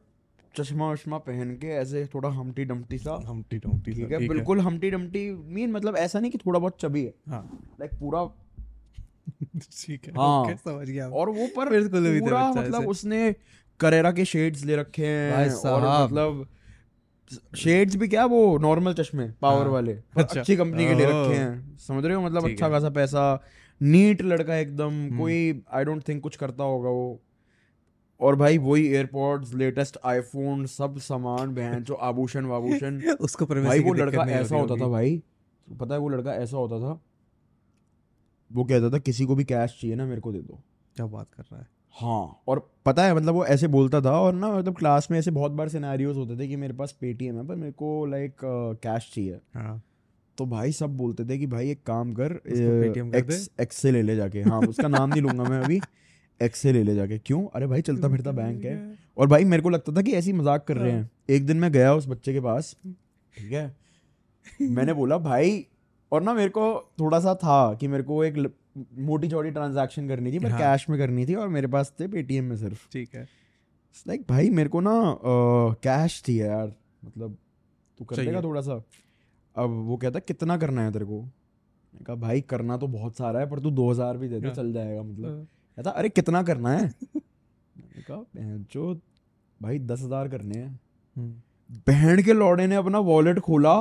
[0.55, 4.91] चश्मा वश्मा पहन के ऐसे थोड़ा हमटी डमटी सा। हमटी डमटी ठीक है बिल्कुल हमटी
[4.91, 7.43] डमटी मीन मतलब ऐसा नहीं कि थोड़ा बहुत चबी है। हाँ।
[7.81, 8.25] लाइक पूरा
[9.53, 13.35] ठीक है हाँ। समझ गया। और वो पर बिल्कुल भी पूरा मतलब उसने
[13.81, 16.47] करेरा के शेड्स ले रखे हैं और मतलब
[17.57, 21.11] शेड्स भी क्या वो नॉर्मल चश्मे पावर हाँ। वाले। अच्छा। अच्छी कंपनी के ले ओह।
[21.11, 22.23] रखे हैं। समझ रहे हो?
[22.23, 23.43] मतलब अच्छा खासा पैसा
[23.83, 27.23] नीट लड़का एकदम हम्म। कोई आई डोंट थिंक कुछ करता होगा वो।
[28.21, 33.93] और भाई वही एयरपॉड्स लेटेस्ट आईफोन सब सामान बहन जो आभूषण वाभूषण। उसको भाई वो
[33.93, 35.23] लड़का ऐसा होता था भाई।
[35.81, 37.01] पता है वो लड़का ऐसा होता था?
[38.53, 40.63] वो कहता था किसी को भी कैश चाहिए ना मेरे को दे दो।
[40.97, 41.78] क्या बात कर रहा है?
[41.95, 45.31] हाँ। और पता है मतलब वो ऐसे बोलता था और ना मतलब क्लास में ऐसे
[45.31, 48.35] बहुत बार सिनेरियोज होते थे कि मेरे पास पेटीएम है पर मेरे को लाइक
[48.83, 49.83] कैश चाहिए। हाँ।
[50.39, 52.33] तो भाई सब बोलते थे कि भाई एक काम कर
[53.17, 55.81] एक्स एक्स से ले ले जाके। हाँ उसका नाम नहीं लूँगा मैं अभी।
[56.43, 57.47] एक्स से ले ले जाके। क्यों?
[57.55, 60.65] अरे भाई चलता फिरता बैंक है। और भाई मेरे को लगता था कि ऐसी मज़ाक
[60.65, 62.77] कर रहे हैं। एक दिन मैं गया उस बच्चे के पास।
[63.37, 63.77] ठीक है?
[64.63, 65.67] मैंने बोला भाई
[66.13, 68.55] और ना मेरे को थोड़ा सा था कि मेरे को एक
[69.01, 72.09] मोटी चौड़ी ट्रांजैक्शन करनी थी पर हाँ। कैश में करनी थी और मेरे पास थे
[72.09, 73.23] पेटीएम में सिर्फ़। ठीक है।
[74.07, 74.93] लाइक like, भाई मेरे को ना
[75.83, 76.73] कैश थी यार
[77.05, 77.37] मतलब
[77.99, 78.83] तू कर देगा थोड़ा सा
[79.57, 81.21] अब वो कहता कितना करना है तेरे को?
[81.21, 84.47] मैंने कहा भाई करना तो बहुत सारा है पर तू दो हज़ार भी दे दे
[84.47, 85.47] हाँ। चल जाएगा मतलब।
[85.79, 86.83] कहता अरे कितना करना है?
[87.17, 88.95] मैंने कहा "बहन जो
[89.61, 90.81] भाई दस हज़ार करने हैं।
[91.17, 93.75] हम्म। बहन के लौड़े ने अपना वॉलेट खोला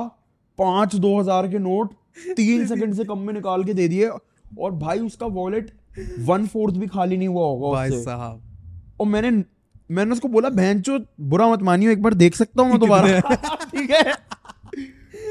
[0.58, 1.92] पाँच दो हज़ार के नोट
[2.36, 4.08] तीन सेकंड से कम में निकाल के दे दिए
[4.58, 5.70] और भाई उसका वॉलेट
[6.20, 8.42] वन फोर्थ भी खाली नहीं हुआ होगा भाई साहब।
[9.00, 9.30] और मैंने
[9.90, 13.20] मैंने उसको बोला बहन चो बुरा मत मानियो एक बार देख सकता हूँ मैं दोबारा।
[13.64, 14.12] ठीक है?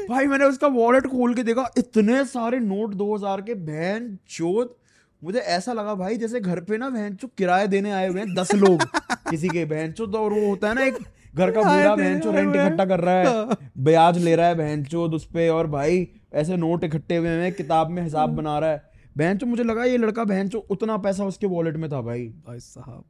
[0.08, 4.74] भाई मैंने उसका वॉलेट खोल के देखा इतने सारे नोट दो हज़ार के बहन चोद
[5.22, 8.34] मुझे ऐसा लगा भाई जैसे घर पे ना बहन चो किराए देने आए हुए हैं
[8.34, 8.82] दस लोग
[9.30, 10.98] किसी के बहन चो और वो होता है ना एक
[11.34, 14.54] घर का बूढ़ा बहन चो रेंट इकट्ठा कर रहा है हाँ। ब्याज ले रहा है
[14.54, 18.58] बहन चो उस पे और भाई ऐसे नोट इकट्ठे हुए हैं किताब में हिसाब बना
[18.58, 18.82] रहा है।
[19.16, 22.26] बहन चो मुझे लगा ये लड़का बहन चो उतना पैसा उसके वॉलेट में था भाई।
[22.46, 23.04] भाई साहब।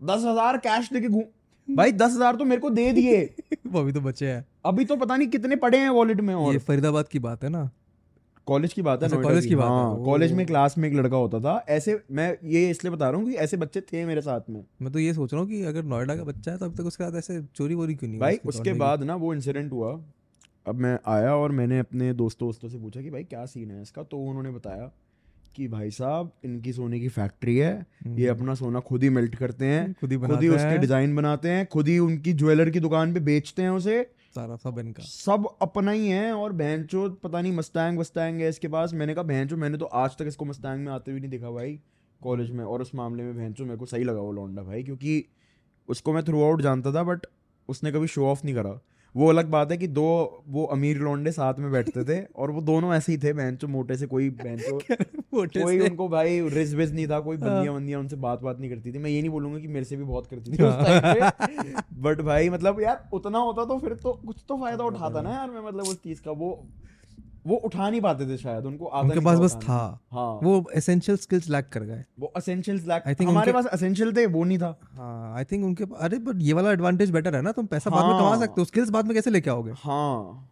[0.00, 1.24] दस हज़ार कैश लेके घूम।
[1.68, 3.24] भाई दस हज़ार तो मेरे को दे दिए।
[3.66, 6.52] वो अभी तो बचे हैं। अभी तो पता नहीं कितने पड़े हैं वॉलेट में और।
[6.52, 7.70] ये फरीदाबाद की बात है ना?
[8.46, 10.94] कॉलेज की बात है अच्छा, नोएडा कॉलेज की बात है, कॉलेज में क्लास में एक
[10.94, 14.20] लड़का होता था। ऐसे मैं ये इसलिए बता रहा हूँ कि ऐसे बच्चे थे मेरे
[14.20, 16.66] साथ में। मैं तो ये सोच रहा हूँ कि अगर नोएडा का बच्चा है तो
[16.66, 19.34] अब तक उसके साथ ऐसे चोरी वोरी क्यों नहीं भाई उसकी उसके बाद ना वो
[19.34, 19.92] इंसिडेंट हुआ।
[20.66, 23.82] अब मैं आया और मैंने अपने दोस्तों दोस्तों से पूछा कि भाई क्या सीन है
[23.82, 24.02] इसका?
[24.02, 24.90] तो उन्होंने बताया
[25.58, 29.34] कि भाई साहब इनकी सोने की फैक्ट्री है। ये हम्म, अपना सोना खुद ही मेल्ट
[29.36, 32.80] करते हैं खुद ही खुद ही उसके डिज़ाइन बनाते हैं खुद ही उनकी ज्वेलर की
[32.80, 33.96] दुकान पे बेचते हैं उसे।
[34.34, 38.68] सारा सब इनका। सब अपना ही है और बहनचो पता नहीं मस्टैंग वस्टैंग है इसके
[38.68, 41.50] पास। मैंने कहा बहनचो मैंने तो आज तक इसको मस्टैंग में आते हुए नहीं देखा
[41.50, 41.78] भाई
[42.20, 45.24] कॉलेज में। और उस मामले में बहनचो मेरे को सही लगा वो लौंडा भाई क्योंकि
[45.88, 47.26] उसको मैं थ्रू आउट जानता था बट
[47.68, 48.78] उसने कभी शो ऑफ़ नहीं करा।
[49.18, 50.04] वो अलग बात है कि दो
[50.48, 53.96] वो अमीर लोंडे साथ में बैठते थे और वो दोनों ऐसे ही थे बहनचो मोटे
[53.96, 54.76] से कोई बहनचो
[55.34, 58.60] मोटे कोई उनको भाई रिज विज नहीं था कोई बंदिया बंदियाँ बंदियाँ उनसे बात बात
[58.60, 60.74] नहीं करती थी। मैं ये नहीं बोलूँगा कि मेरे से भी बहुत करती थी उस
[60.74, 65.20] टाइम पे बट भाई मतलब यार उतना होता तो फिर तो कुछ तो फ़ायदा उठाता
[65.20, 66.52] ना यार मैं मतलब उस चीज़ का वो
[67.48, 69.78] वो उठा नहीं पाते थे शायद उनको आता उनके पास बस था।
[70.12, 74.12] हाँ। वो एसेंशियल स्किल्स लैक कर गए। वो एसेंशियल्स लैक I think हमारे पास एसेंशियल
[74.16, 77.42] थे वो नहीं था। हाँ आई थिंक उनके अरे बट ये वाला एडवांटेज बेटर है
[77.42, 79.72] ना तुम पैसा बाद में कमा हाँ। सकते हो। स्किल्स बाद में कैसे लेके आओगे?
[79.78, 80.48] हाँ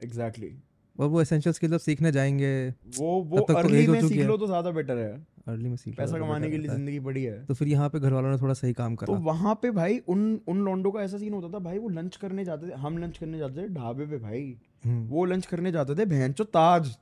[0.00, 0.54] एग्जैक्टली
[0.96, 4.46] और वो एसेंशियल स्किल्स सीखने जाएँगे। वो वो तक तो अर्ली में सीख लो तो
[4.46, 5.14] ज़्यादा बेटर है।
[5.48, 8.00] अर्ली में सीख पैसा तो कमाने के लिए ज़िंदगी बड़ी है। तो फिर यहाँ पे
[8.00, 11.00] घर वालों ने थोड़ा सही काम करा। तो वहाँ पे भाई उन उन लौंडों का
[11.00, 13.68] ऐसा सीन होता था भाई वो लंच करने जाते थे हम लंच करने जाते थे
[13.74, 16.96] ढाबे पे भाई। वो लंच करने जाते थे भैंचो ताज।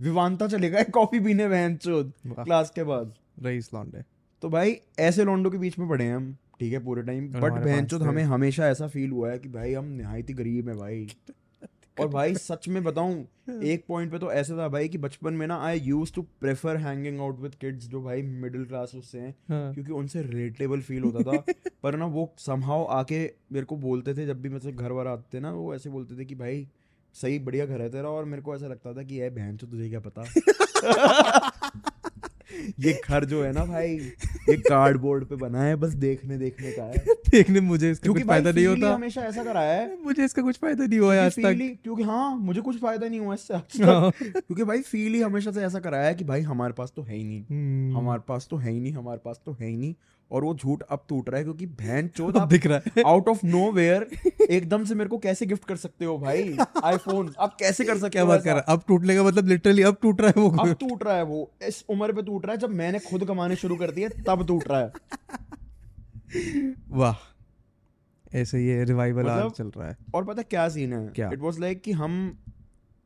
[0.00, 4.04] विवांता चले गए कॉफ़ी पीने भैंचो वाह। क्लास के बाद। रईस लौंडे।
[4.42, 7.52] तो भाई ऐसे लौंडों के बीच में पड़े हैं हम ठीक है पूरे टाइम बट
[7.52, 11.08] पास थे। हमें हमेशा ऐसा फील हुआ है कि भाई हम निहायत गरीब है भाई।
[12.00, 13.28] और भाई सच में बताऊँ
[13.62, 16.76] एक पॉइंट पे तो ऐसा था भाई कि बचपन में ना I used to prefer
[16.76, 21.02] hanging out with kids जो भाई मिडिल क्लास उससे हैं हाँ। क्योंकि उनसे रिलेटेबल फील
[21.02, 21.44] होता था।
[21.82, 25.36] पर ना वो समहाउ आके मेरे को बोलते थे जब भी मतलब घर वार आते
[25.36, 26.68] थे ना वो ऐसे बोलते थे कि भाई
[27.22, 29.66] सही बढ़िया घर है तेरा और मेरे को ऐसा लगता था कि ये बहन तो
[29.66, 30.24] तुझे क्या पता?
[32.80, 33.88] ये घर जो है ना भाई
[34.48, 36.98] ये कार्डबोर्ड पे बना है बस देखने देखने का है।
[37.30, 40.86] देखने मुझे इसका कुछ फ़ायदा नहीं होता। हमेशा ऐसा कराया है। मुझे इसका कुछ फ़ायदा
[40.86, 43.84] नहीं हुआ आज क्योंकि तक क्योंकि हाँ मुझे कुछ फ़ायदा नहीं हुआ इससे आज तक।
[43.84, 47.02] हाँ। क्योंकि भाई फील ही हमेशा से ऐसा कराया है कि भाई हमारे पास तो
[47.02, 49.76] है ही नहीं। हम्म, हमारे पास तो है ही नहीं हमारे पास तो है ही
[49.76, 49.94] नहीं।
[50.30, 53.02] और वो झूठ अब टूट रहा है क्योंकि बहन चोद अब आप दिख रहा है।
[53.06, 54.06] आउट ऑफ़ नो वेयर
[54.50, 56.56] एकदम से मेरे को कैसे गिफ्ट कर सकते हो भाई?
[56.84, 59.46] आईफोन आप कैसे कर सकते क्या हो बात कर रहा है अब टूटने का मतलब
[59.46, 62.46] लिटरली अब टूट रहा है वो अब टूट रहा है वो इस उम्र पे टूट
[62.46, 64.92] रहा है जब मैंने खुद कमाने शुरू कर दिए तब टूट रहा है।
[66.88, 67.16] वाह
[68.38, 71.08] ऐसे ये रिवाइवल मतलब- चल रहा है। और पता क्या सीन है?
[71.08, 71.30] क्या?
[71.32, 72.38] इट वाज लाइक कि हम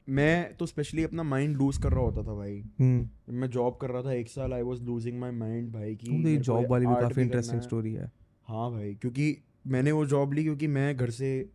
[0.09, 3.91] मैं तो स्पेशली अपना माइंड लूज कर रहा होता था भाई। जब मैं जॉब कर
[3.91, 6.87] रहा था एक साल I was losing my mind भाई कि तो को जॉब वाली
[6.87, 8.11] भी काफ़ी इंटरेस्टिंग स्टोरी है।
[8.49, 9.37] हाँ। भाई क्योंकि
[9.67, 11.51] मैंने वो जॉब ली क्योंकि मैं घर से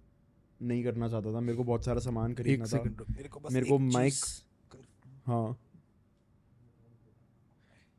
[0.62, 3.78] नहीं करना चाहता था। मेरे को बहुत सारा सामान खरीदना था। मेरे को मेरे को
[3.80, 4.14] माइक
[5.26, 5.58] हाँ।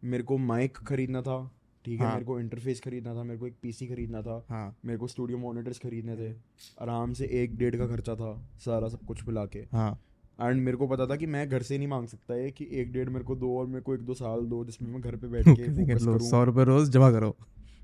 [0.02, 1.38] मेरे को माइक खरीदना था
[1.84, 2.06] ठीक है?
[2.06, 5.06] हाँ। मेरे को इंटरफेस खरीदना था मेरे को एक पीसी खरीदना था। हाँ। मेरे को
[5.06, 6.32] स्टूडियो मॉनिटर्स खरीदने थे।
[6.80, 9.98] आराम से एक डेढ़ का खर्चा था सारा सब कुछ मिला के। हाँ।
[10.38, 12.92] एंड मेरे को पता था कि मैं घर से नहीं मांग सकता है कि एक
[12.92, 15.26] डेढ़ मेरे को दो और मेरे को एक दो साल दो जिसमें मैं घर पे
[15.28, 17.36] बैठ के करूँ। सौ रुपए रोज जमा करो।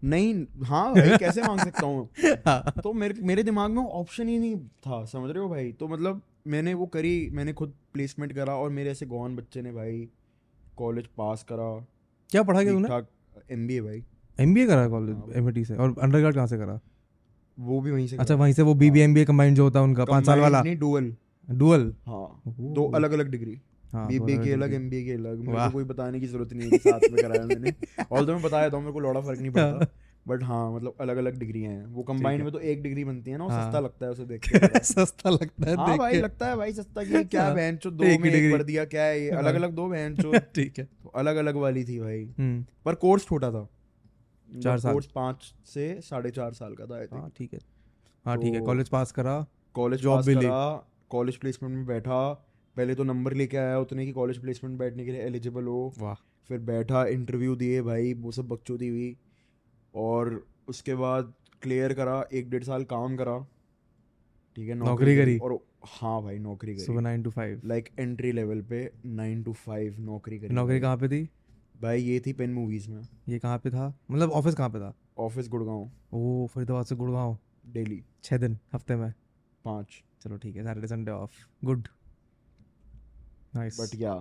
[0.05, 2.09] नहीं हाँ भाई कैसे मांग सकता हूँ?
[2.47, 5.73] हाँ। तो मेरे मेरे दिमाग में ऑप्शन ही नहीं था समझ रहे हो भाई?
[5.73, 9.73] तो मतलब मैंने वो करी मैंने खुद प्लेसमेंट करा और मेरे ऐसे गौन बच्चे ने
[9.73, 10.09] भाई
[10.77, 11.69] कॉलेज पास करा।
[12.31, 14.03] क्या पढ़ा क्या ठीक तूने एम भाई।
[14.39, 15.75] एमबीए करा हाँ। कॉलेज एमआईटी से?
[15.77, 16.81] और अंडरग्रेड कहाँ से करा?
[17.59, 20.05] वो भी वहीं से अच्छा वहीं से वो बीबी एमबीए कंबाइंड जो होता है उनका
[20.05, 21.15] पाँच साल वाला। नहीं डुअल
[21.51, 23.61] डुअल हाँ दो अलग अलग डिग्री
[23.93, 26.71] हाँ बीबीए तो की अलग। एमबीए की अलग। मेरे को कोई बताने की ज़रूरत नहीं
[26.71, 27.75] है साथ में कराया मैंने।
[28.13, 29.87] ऑल मैं बताया था मेरे को लौड़ा फ़र्क नहीं पड़ता।
[30.29, 33.39] बट हाँ मतलब अलग अलग डिग्री हैं। वो कंबाइंड में तो एक डिग्री बनती है
[33.39, 36.47] ना वो हाँ। सस्ता लगता है उसे देख के। सस्ता लगता है हाँ भाई लगता
[36.47, 39.21] है भाई सस्ता कि क्या हाँ, बहन चो दो में एक। भर दिया क्या है
[39.21, 39.31] ये?
[39.31, 42.65] हाँ। अलग अलग दो बहन चो ठीक है। तो अलग अलग वाली थी भाई। हम्म।
[42.85, 43.69] पर कोर्स छोटा था।
[44.63, 47.59] चार साल। कोर्स पाँच से साढ़े चार साल का था आई हाँ थिंक ठीक है।
[48.25, 50.47] हाँ ठीक है। तो- कॉलेज पास करा। कॉलेज पास भी ली।
[51.15, 52.19] कॉलेज प्लेसमेंट में बैठा
[52.77, 56.15] पहले तो नंबर लेके आया उतने की कॉलेज प्लेसमेंट बैठने के लिए एलिजिबल हो। वाह।
[56.51, 59.17] फिर बैठा इंटरव्यू दिए भाई वो सब बकचोदी हुई।
[59.95, 63.39] और उसके बाद क्लियर करा एक डेढ़ साल काम करा।
[64.57, 65.39] ठीक है नौकरी करी?
[65.39, 69.53] और हाँ भाई नौकरी करी। सुबह nine to five like entry level पे नाइन टू
[69.53, 71.29] फाइव नौकरी करी। नौकरी कहाँ पे थी?
[71.83, 73.93] भाई ये थी पेन मूवीज़ में। ये कहाँ पे था?
[74.11, 74.95] मतलब ऑफ़िस कहाँ पे था?
[75.19, 77.37] ऑफ़िस गुड़गांव। ओ फरीदाबाद से गुड़गांव?
[77.67, 79.13] डेली। छः दिन हफ़्ते में?
[79.65, 81.31] पाँच। चलो ठीक है Saturday Sunday off
[81.65, 81.89] good
[83.57, 84.15] nice but या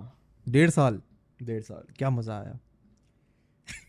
[0.48, 1.00] डेढ़ साल.
[1.42, 1.84] डेढ़ साल.
[1.98, 2.58] क्या मज़ा आया.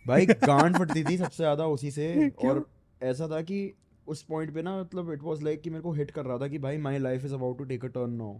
[0.08, 2.30] भाई गांड फटती थी सबसे ज़्यादा उसी से.
[2.45, 2.65] और
[3.04, 3.73] ऐसा था कि
[4.08, 6.47] उस पॉइंट पे ना मतलब इट वाज लाइक कि मेरे को हिट कर रहा था
[6.47, 8.34] कि भाई my life is about to take a turn now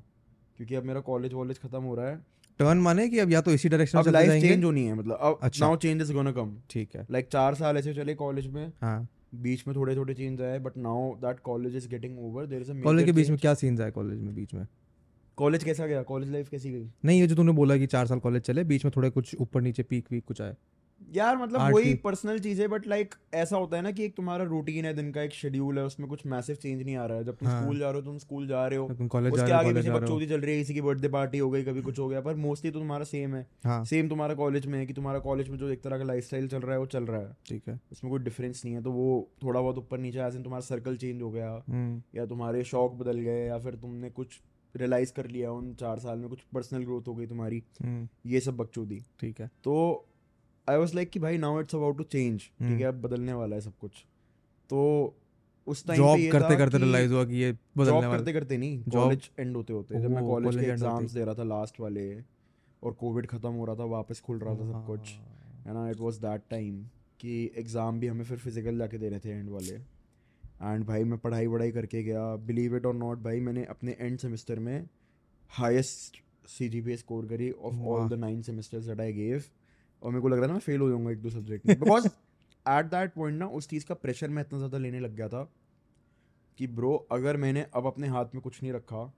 [0.58, 2.18] क्योंकि अब मेरा कॉलेज वॉलेज खत्म हो रहा है.
[2.60, 5.16] टर्न माने कि अब या तो इसी डायरेक्शन में अब लाइफ चेंज होनी है मतलब
[5.16, 7.06] अब। Now change is gonna come ठीक है.
[7.12, 8.72] लाइक चार साल ऐसे चले कॉलेज में.
[8.82, 9.08] हाँ.
[9.36, 12.72] बीच में थोड़े थोड़े चेंज आए but now that college is getting over there is
[12.72, 14.68] a college के बीच में क्या सीन्स आए कॉलेज में बीच में?
[15.38, 16.04] कॉलेज कैसा गया?
[16.04, 16.90] कॉलेज लाइफ कैसी गई?
[17.06, 19.62] नहीं ये जो तूने बोला कि चार साल कॉलेज चले बीच में थोड़े कुछ ऊपर
[19.62, 20.56] नीचे पीक वीक कुछ आए।
[21.02, 24.44] यार मतलब वही पर्सनल चीज़ है बट लाइक ऐसा होता है ना कि एक तुम्हारा
[24.44, 27.24] रूटीन है दिन का एक शेड्यूल है उसमें कुछ मैसिव चेंज नहीं आ रहा है।
[27.24, 29.52] जब तुम हाँ। स्कूल जा रहे हो तुम स्कूल जा रहे हो तुम कॉलेज उसके
[29.52, 32.08] आगे पीछे बकचोदी चल रही है किसी की बर्थडे पार्टी हो गई कभी कुछ हो
[32.08, 35.20] गया पर मोस्टली तो तुम्हारा सेम है। हाँ। सेम तुम्हारा कॉलेज में है कि तुम्हारा
[35.20, 37.70] कॉलेज में जो एक तरह का लाइफस्टाइल चल रहा है वो चल रहा है। ठीक
[37.70, 39.08] है। उसमें कोई डिफरेंस नहीं है तो वो
[39.44, 43.20] थोड़ा बहुत ऊपर नीचे ऐसे तुम्हारा सर्कल चेंज हो गया हम्म। या तुम्हारे शौक बदल
[43.20, 44.40] गए या फिर तुमने कुछ
[44.76, 48.40] रियलाइज़ कर लिया उन चार साल में कुछ पर्सनल ग्रोथ हो गई तुम्हारी हम्म, ये
[48.40, 49.76] सब बकचोदी। ठीक है। तो
[50.68, 53.34] आई वॉज़ लाइक कि भाई now it's about to change ठीक हम्म। है अब बदलने
[53.34, 54.04] वाला है सब कुछ।
[54.70, 55.16] तो
[55.68, 59.30] उस टाइम जॉब करते करते रियलाइज़ हुआ कि ये बदलने वाला करते करते नहीं कॉलेज
[59.40, 62.06] एंड होते होते जब मैं कॉलेज के। एग्ज़ाम्स दे रहा था लास्ट वाले
[62.84, 65.90] और कोविड खत्म हो रहा था वापस खुल रहा था सब कुछ हाँ, है ना
[65.90, 66.84] इट वाज दैट टाइम
[67.20, 69.76] कि एग्ज़ाम भी हमें फिर फ़िज़िकल जाके दे रहे थे एंड वाले।
[70.64, 74.18] एंड भाई मैं पढ़ाई वढ़ाई करके गया बिलीव इट और नॉट भाई मैंने अपने एंड
[74.20, 74.88] सेमेस्टर में
[75.52, 79.44] highest C G P score करी of all the nine semesters that I gave
[80.02, 82.08] और मेरे को लग रहा था मैं फेल हो जाऊँगा एक दो सब्जेक्ट में। बिकॉज़
[82.66, 85.44] एट दैट पॉइंट ना उस चीज़ का प्रेशर मैं इतना ज़्यादा लेने लग गया था
[86.60, 89.12] कि ब्रो अगर मैंने अब अपने हाथ में कुछ नहीं रखा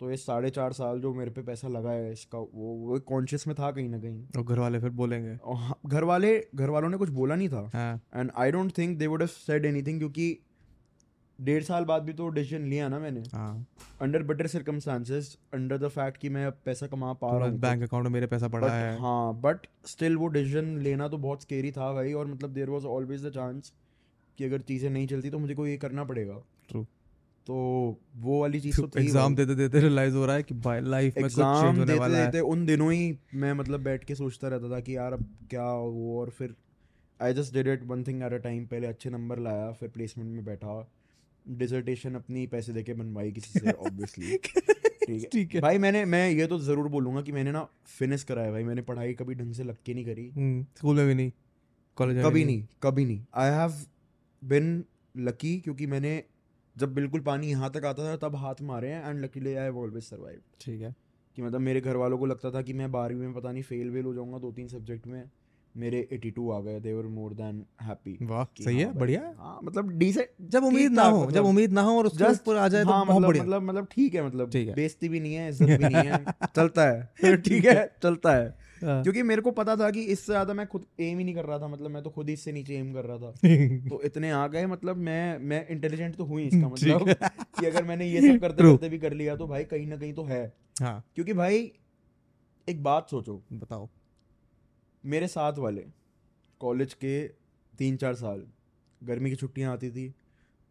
[0.00, 3.46] तो ये साढ़े चार साल जो मेरे पे पैसा लगा है इसका वो वो कॉन्शियस
[3.46, 6.70] में था कहीं ना कहीं। और घर वाले फिर बोलेंगे। और हाँ, घर वाले घर
[6.70, 9.98] वालों ने कुछ बोला नहीं था। And I don't think they would have said anything
[9.98, 10.38] क्योंकि
[11.38, 13.20] डेढ़ साल बाद भी तो डिसीज़न लिया ना मैंने।
[14.02, 18.04] Under better circumstances under the fact कि मैं पैसा कमा पा रहा हूँ बैंक अकाउंट
[18.04, 21.72] में मेरे पैसा पड़ा But है। हाँ बट स्टिल वो डिसीज़न लेना तो बहुत स्केरी
[21.72, 23.72] था भाई और मतलब there was always the chance
[24.38, 26.84] कि अगर चीज़ें नहीं चलती तो मुझे को ये करना पड़ेगा। True.
[27.46, 27.54] तो
[28.20, 31.24] वो वाली चीज़ तो एग्ज़ाम देते देते रियलाइज़ हो रहा है कि भाई लाइफ में
[31.24, 34.14] कुछ चेंज एग्ज़ाम होने देते वाला है। देते उन दिनों ही मैं मतलब बैठ के
[34.14, 36.54] सोचता रहता था कि यार अब क्या वो और फिर
[37.20, 40.30] I just did it one thing at a time पहले अच्छे नंबर लाया फिर प्लेसमेंट
[40.30, 40.80] में बैठा।
[41.48, 46.28] डिसर्टेशन अपनी पैसे देके बनवाई किसी से ऑब्वियसली ठीक है। ठीक है। भाई मैंने मैं
[46.30, 49.64] ये तो ज़रूर बोलूँगा कि मैंने ना फिनिश कराया भाई मैंने पढ़ाई कभी ढंग से
[49.64, 51.30] लग के नहीं करी। हम्म, स्कूल में भी नहीं
[51.96, 53.74] कॉलेज कभी नहीं। कभी नहीं। आई हैव
[54.42, 56.22] बिन लकी क्योंकि मैंने
[56.76, 59.78] जब बिल्कुल पानी यहाँ तक आता था तब हाथ मारे हैं and luckily I have
[59.78, 60.94] always survive ठीक है।
[61.36, 63.90] कि मतलब मेरे घर वालों को लगता था कि मैं बारहवीं में पता नहीं फेल
[63.90, 65.22] वेल हो जाऊँगा दो तीन सब्जेक्ट में।
[65.76, 69.90] मेरे 82 आ गए दे वर मोर देन हैप्पी वाह सही है बढ़िया। हाँ मतलब
[69.98, 72.84] डिसेंट जब उम्मीद ना हो जब मतलब। उम्मीद ना हो और उसके ऊपर आ जाए
[72.84, 75.68] तो हाँ बहुत मतलब बढ़िया। मतलब मतलब ठीक है मतलब बेइज्जती भी नहीं है इज़्ज़त
[75.68, 76.24] भी नहीं है
[76.56, 80.54] चलता है ठीक है चलता है। हाँ। क्योंकि मेरे को पता था कि इससे ज़्यादा
[80.54, 82.74] मैं खुद एम ही नहीं कर रहा था मतलब मैं तो खुद ही इससे नीचे
[82.74, 83.30] एम कर रहा था।
[83.88, 88.06] तो इतने आ गए मतलब मैं मैं इंटेलिजेंट तो हुई इसका मतलब कि अगर मैंने
[88.06, 90.42] ये सब करते करते भी कर लिया तो भाई कहीं ना कहीं तो है।
[90.82, 91.70] हाँ। क्योंकि भाई
[92.68, 93.88] एक बात सोचो बताओ।
[95.06, 95.84] मेरे साथ वाले
[96.60, 97.28] कॉलेज के
[97.78, 98.42] तीन चार साल
[99.02, 100.14] गर्मी की छुट्टियाँ आती थी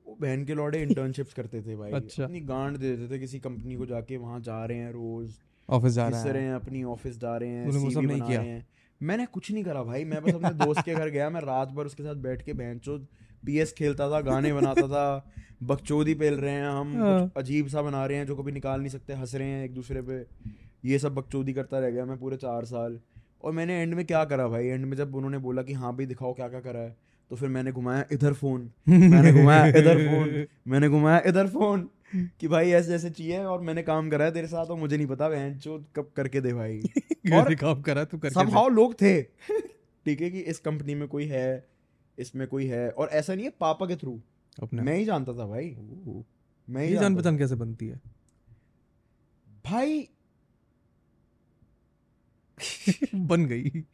[0.05, 3.39] वो बहन के लौटे इंटर्नशिप्स करते थे भाई अच्छा। अपनी गांड दे देते थे किसी
[3.39, 7.37] कंपनी को जाके वहाँ जा रहे हैं रोज ऑफ़िस जा रहा हैं अपनी ऑफ़िस जा
[7.37, 8.41] रहे हैं तूने वो सब CV नहीं बना किया?
[8.41, 8.67] रहे हैं
[9.01, 11.85] मैंने कुछ नहीं करा भाई मैं बस अपने दोस्त के घर गया मैं रात भर
[11.85, 12.97] उसके साथ बैठ के बहनचो
[13.45, 15.31] पीएस खेलता था गाने बनाता था
[15.63, 18.79] बकचोदी पेल रहे हैं हम हाँ। कुछ अजीब सा बना रहे हैं जो कभी निकाल
[18.79, 20.25] नहीं सकते हंस रहे हैं एक दूसरे पे
[20.85, 22.99] ये सब बकचोदी करता रह गया मैं पूरे चार साल
[23.45, 24.67] और मैंने एंड में क्या करा भाई?
[24.67, 26.97] एंड में जब उन्होंने बोला कि हाँ भाई दिखाओ क्या क्या करा है
[27.29, 32.47] तो फिर मैंने घुमाया इधर फ़ोन मैंने घुमाया इधर फ़ोन मैंने घुमाया इधर फ़ोन कि
[32.47, 35.29] भाई ऐसे ऐसे चाहिए और मैंने काम करा है तेरे साथ और मुझे नहीं पता
[35.29, 36.81] बहन चो कब करके दे भाई।
[37.33, 39.21] और और काम करा तू करके समहाउ लोग थे।
[40.05, 41.67] ठीक है कि इस कंपनी में कोई है
[42.19, 44.21] इसमें कोई है और ऐसा नहीं है पापा के थ्रू
[44.63, 45.77] अपने मैं ही जानता था भाई।
[46.69, 48.01] मैं ही जान पहचान कैसे बनती है?
[49.65, 50.09] भाई
[53.15, 53.85] बन गई।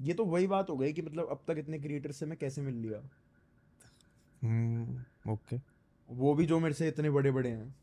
[0.00, 2.62] ये तो वही बात हो गई कि मतलब अब तक इतने क्रिएटर से मैं कैसे
[2.62, 3.10] मिल लिया?
[4.42, 5.56] हम्म, ओके
[6.10, 7.74] वो भी जो मेरे से इतने बड़े बड़े हैं।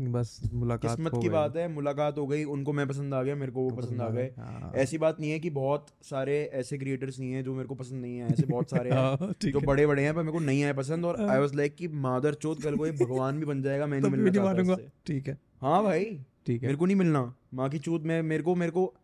[0.00, 3.52] बस मुलाकात किस्मत की बात है मुलाकात हो गई उनको मैं पसंद आ गया मेरे
[3.52, 6.78] को वो तो पसंद आ गए। हाँ। ऐसी बात नहीं है कि बहुत सारे ऐसे
[6.78, 9.60] क्रिएटर्स नहीं है जो मेरे को पसंद नहीं है ऐसे बहुत सारे हैं हाँ, जो
[9.60, 12.34] बड़े बड़े हैं पर मेरे को नहीं आए पसंद और। आई वाज लाइक कि मादर
[12.34, 15.82] चौथ कल को ये भगवान भी बन जाएगा मैं नहीं मिलना चाहता ठीक है। हाँ
[15.82, 18.94] भाई। ठीक है। मेरे को नहीं मिलना। माँ की चूत में मेरे को मेरे को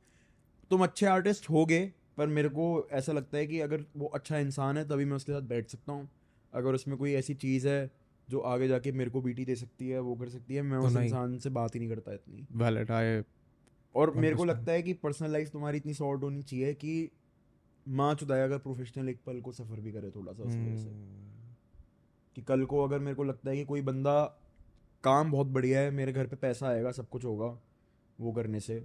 [0.70, 4.38] तुम अच्छे आर्टिस्ट हो गए पर मेरे को ऐसा लगता है कि अगर वो अच्छा
[4.38, 6.08] इंसान है तभी मैं उसके साथ बैठ सकता हूँ।
[6.54, 7.90] अगर उसमें कोई ऐसी चीज़ है
[8.30, 10.86] जो आगे जाके मेरे को बीटी दे सकती है वो कर सकती है मैं तो
[10.86, 13.22] उस इंसान से बात ही नहीं करता इतनी। वैलिड आई
[13.94, 17.10] और मेरे को लगता है कि पर्सनल लाइफ तुम्हारी इतनी सॉर्ट होनी चाहिए कि
[17.88, 20.76] माँ चुदाया अगर प्रोफेशनल एक पल को सफ़र भी करे थोड़ा सा उस वजह.
[20.76, 20.90] से।
[22.34, 24.39] कि कल को अगर मेरे को लगता है कि कोई बंदा
[25.04, 27.46] काम बहुत बढ़िया है मेरे घर पे पैसा आएगा सब कुछ होगा
[28.18, 28.78] वो करने से।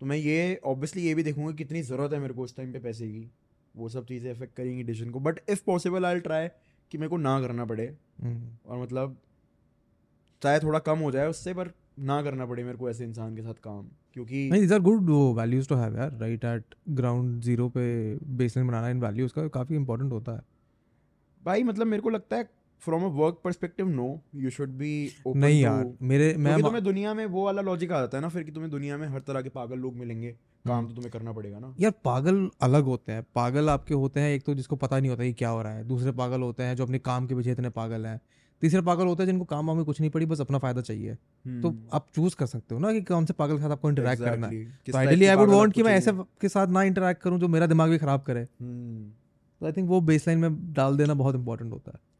[0.00, 2.78] तो मैं ये ऑब्वियसली ये भी देखूँगा कितनी ज़रूरत है मेरे को उस टाइम पे
[2.78, 3.30] पैसे की।
[3.74, 6.48] वो सब चीज़ें अफेक्ट करेंगी डिसीज़न को। But if possible I try
[6.92, 7.86] कि मेरे को ना करना पड़े।
[8.66, 9.16] और मतलब
[10.42, 13.42] चाहे थोड़ा कम हो जाए उससे पर ना करना पड़े मेरे को ऐसे इंसान के
[13.42, 17.84] साथ काम। क्योंकि नहीं good वो वैल्यूज़ टू हैव यार। राइट एट ग्राउंड ज़ीरो पे
[18.36, 20.42] बेसलाइन बनाना इन वैल्यूज़ का काफ़ी इंपॉर्टेंट होता है।
[21.42, 22.48] भाई मतलब मेरे को लगता है
[22.84, 27.26] from a work perspective no you should be नहीं यार मेरे मैं तुम्हें दुनिया में
[27.26, 29.48] वो वाला लॉजिक आ जाता है ना फिर कि तुम्हें दुनिया में हर तरह के
[29.48, 30.32] पागल लोग मिलेंगे।
[30.66, 34.30] काम। तो तुम्हें करना पड़ेगा ना। यार पागल अलग होते हैं। पागल आपके होते हैं
[34.30, 36.76] एक तो जिसको पता नहीं होता कि क्या हो रहा है। दूसरे पागल होते हैं
[36.76, 38.20] जो अपने काम के पीछे इतने पागल हैं।
[38.60, 41.14] तीसरे पागल होते हैं जिनको काम वाम में कुछ नहीं पड़ी बस अपना फ़ायदा चाहिए।
[41.14, 43.88] तो हम्म, आप चूज़ कर सकते हो ना कि कौन से पागल के साथ आपको
[43.88, 47.22] इंटरेक्ट करना है। तो आइडियली आई वुड वांट कि मैं ऐसे के साथ ना इंटरेक्ट
[47.22, 49.10] करूँ जो मेरा दिमाग भी खराब करे। हम्म,
[49.60, 52.13] तो आई थिंक वो बेसलाइन में डाल देना बहुत इंपॉर्टेंट होता है।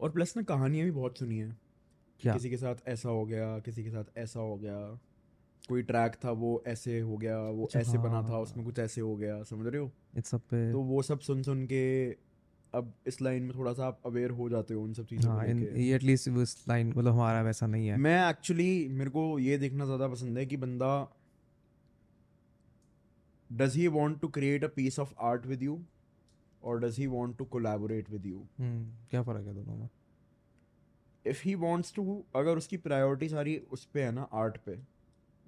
[0.00, 1.56] और प्लस ना कहानियाँ भी बहुत सुनी है।
[2.20, 2.32] क्या?
[2.32, 4.76] किसी के साथ ऐसा हो गया किसी के साथ ऐसा हो गया
[5.68, 8.78] कोई ट्रैक था वो ऐसे हो गया वो अच्छा, ऐसे बना था हाँ। उसमें कुछ
[8.78, 9.90] ऐसे हो गया समझ रहे हो?
[10.16, 11.82] इट्स सब पे तो वो सब सुन सुन के
[12.74, 15.46] अब इस लाइन में थोड़ा सा आप अवेयर हो जाते हो उन सब चीज़ों हाँ
[15.46, 19.58] इन ये एटलीस्ट उस लाइन मतलब हमारा वैसा नहीं है। मैं एक्चुअली मेरे को ये
[19.58, 20.90] देखना ज़्यादा पसंद है कि बंदा
[23.52, 25.80] does he want to create a piece of art with you
[26.66, 29.88] और does he want to collaborate with you हम्म, क्या फ़र्क है दोनों में?
[31.24, 34.78] इफ़ ही वांट्स टू अगर उसकी प्रायोरिटी सारी उस पे है ना आर्ट पे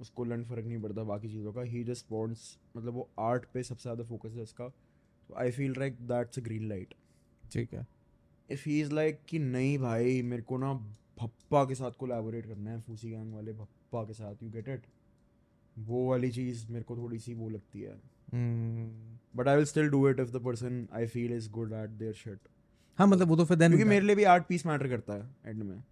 [0.01, 3.63] उसको लन फ़र्क नहीं पड़ता बाकी चीज़ों का ही जस्ट वांट्स मतलब वो आर्ट पे
[3.63, 6.95] सबसे ज़्यादा फोकस है उसका तो I feel like that's a green light
[7.53, 7.87] ठीक है।
[8.49, 10.73] इफ़ ही इज़ लाइक कि नहीं भाई मेरे को ना
[11.19, 14.87] भप्पा के साथ कोलैबोरेट करना है फूसी गैंग वाले भप्पा के साथ यू गेट इट
[15.77, 17.93] वो वाली चीज़ मेरे को थोड़ी सी वो लगती है।
[18.33, 21.91] हम्म, but I will still do it if the person I feel is good at
[21.91, 22.39] their shit
[22.99, 25.29] हाँ मतलब वो तो फिर देन क्योंकि मेरे लिए भी आर्ट पीस मैटर करता है
[25.47, 25.83] एंड में।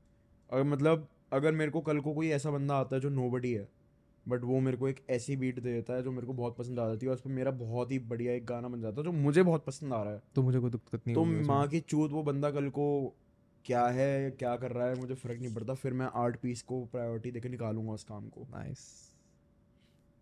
[0.50, 3.68] और मतलब अगर मेरे को कल को कोई ऐसा बंदा आता है जो नोबडी है
[4.26, 6.78] बट वो मेरे को एक ऐसी बीट दे देता है जो मेरे को बहुत पसंद
[6.80, 9.04] आ जाती है और उस पर मेरा बहुत ही बढ़िया एक गाना बन जाता है
[9.04, 11.80] जो मुझे बहुत पसंद आ रहा है। तो मुझे कोई दिक्कत नहीं तो। माँ की
[11.80, 12.86] चूत वो बंदा कल को
[13.64, 16.84] क्या है क्या कर रहा है मुझे फ़र्क नहीं पड़ता फिर मैं आर्ट पीस को
[16.84, 18.78] प्रायोरिटी देकर निकालूँगा उस काम को। नाइस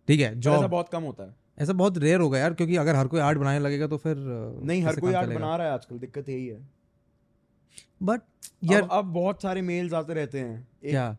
[0.08, 2.76] ठीक है पर ऐसा जॉब बहुत कम होता है। ऐसा बहुत रेयर होगा यार क्योंकि
[2.76, 4.16] अगर हर कोई आर्ट बनाने लगेगा तो फिर
[4.64, 6.68] नहीं हर कोई आर्ट बना रहा है आजकल दिक्कत यही है।
[8.02, 8.20] बट
[8.64, 11.16] यार अब, अब बहुत सारे मेल्स आते रहते हैं। क्या?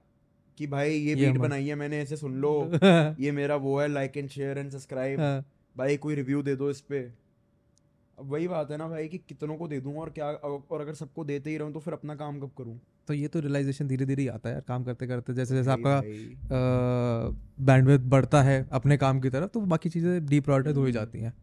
[0.58, 2.72] कि भाई ये बीट बनाई है मैंने ऐसे सुन लो।
[3.20, 5.44] ये मेरा वो है like and share and subscribe
[5.78, 7.00] भाई कोई रिव्यू दे दो इस पे।
[8.20, 10.94] अब वही बात है ना भाई कि कितनों को दे दूँ और क्या और अगर
[10.94, 12.80] सबको देते ही रहूँ तो फिर अपना काम कब करूँ?
[13.08, 16.02] तो ये तो रियलाइजेशन धीरे धीरे आता है यार काम करते करते जैसे जैसे आपका।
[17.66, 21.34] बैंडविड्थ बढ़ता है अपने काम की तरफ़ तो बाकी चीज़ें डिप्रायोरिटाइज हो ही जाती हैं।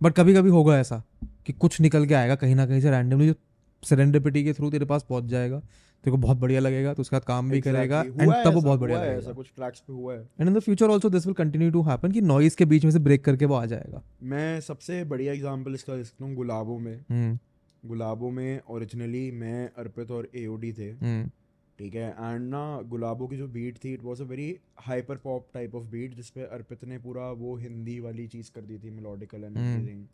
[0.00, 1.02] बट कभी कभी होगा ऐसा
[1.46, 3.34] कि कुछ निकल के आएगा कहीं ना कहीं से रैंडमली जो
[3.82, 7.24] सेरेंडिपिटी के थ्रू तेरे पास पहुँच जाएगा तेरे को बहुत बढ़िया लगेगा तो उसके बाद
[7.24, 8.00] काम भी करेगा.
[8.00, 10.60] एंड तब वो बहुत बढ़िया लगेगा। ऐसा कुछ ट्रैक्स पे हुआ है। And in the
[10.60, 13.44] future also this will continue to happen कि नॉइज़ के बीच में से ब्रेक करके
[13.44, 17.38] वो आ जाएगा। मैं सबसे बढ़िया एग्जांपल इसका दे सकता हूँ गुलाबों में। हम्म।
[17.82, 21.30] गुलाबों में ओरिजिनली मैं अर्पित और एओडी थे। हम्म।
[21.78, 25.48] ठीक है एंड ना गुलाबों की जो बीट थी it was a very hyper pop
[25.54, 29.44] type of beat जिसपे अर्पित ने पूरा वो हिंदी वाली चीज़ कर दी थी मेलोडिकल
[29.44, 30.04] एंड। एवरीथिंग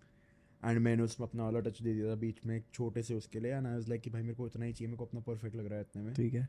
[0.62, 3.40] एंड मैंने उसमें अपना वाला टच दे दिया था बीच में एक छोटे से उसके
[3.40, 5.20] लिए एंड आई वाज लाइक कि भाई मेरे को इतना ही चाहिए मेरे को अपना
[5.20, 6.48] परफेक्ट लग रहा है इतने में। ठीक है।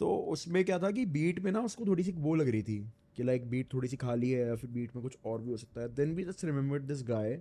[0.00, 2.78] तो उसमें क्या था कि बीट में ना उसको थोड़ी सी वो लग रही थी
[3.16, 5.56] कि लाइक बीट थोड़ी सी खाली है या फिर बीट में कुछ और भी हो
[5.56, 7.40] सकता है। Then we just remember this guy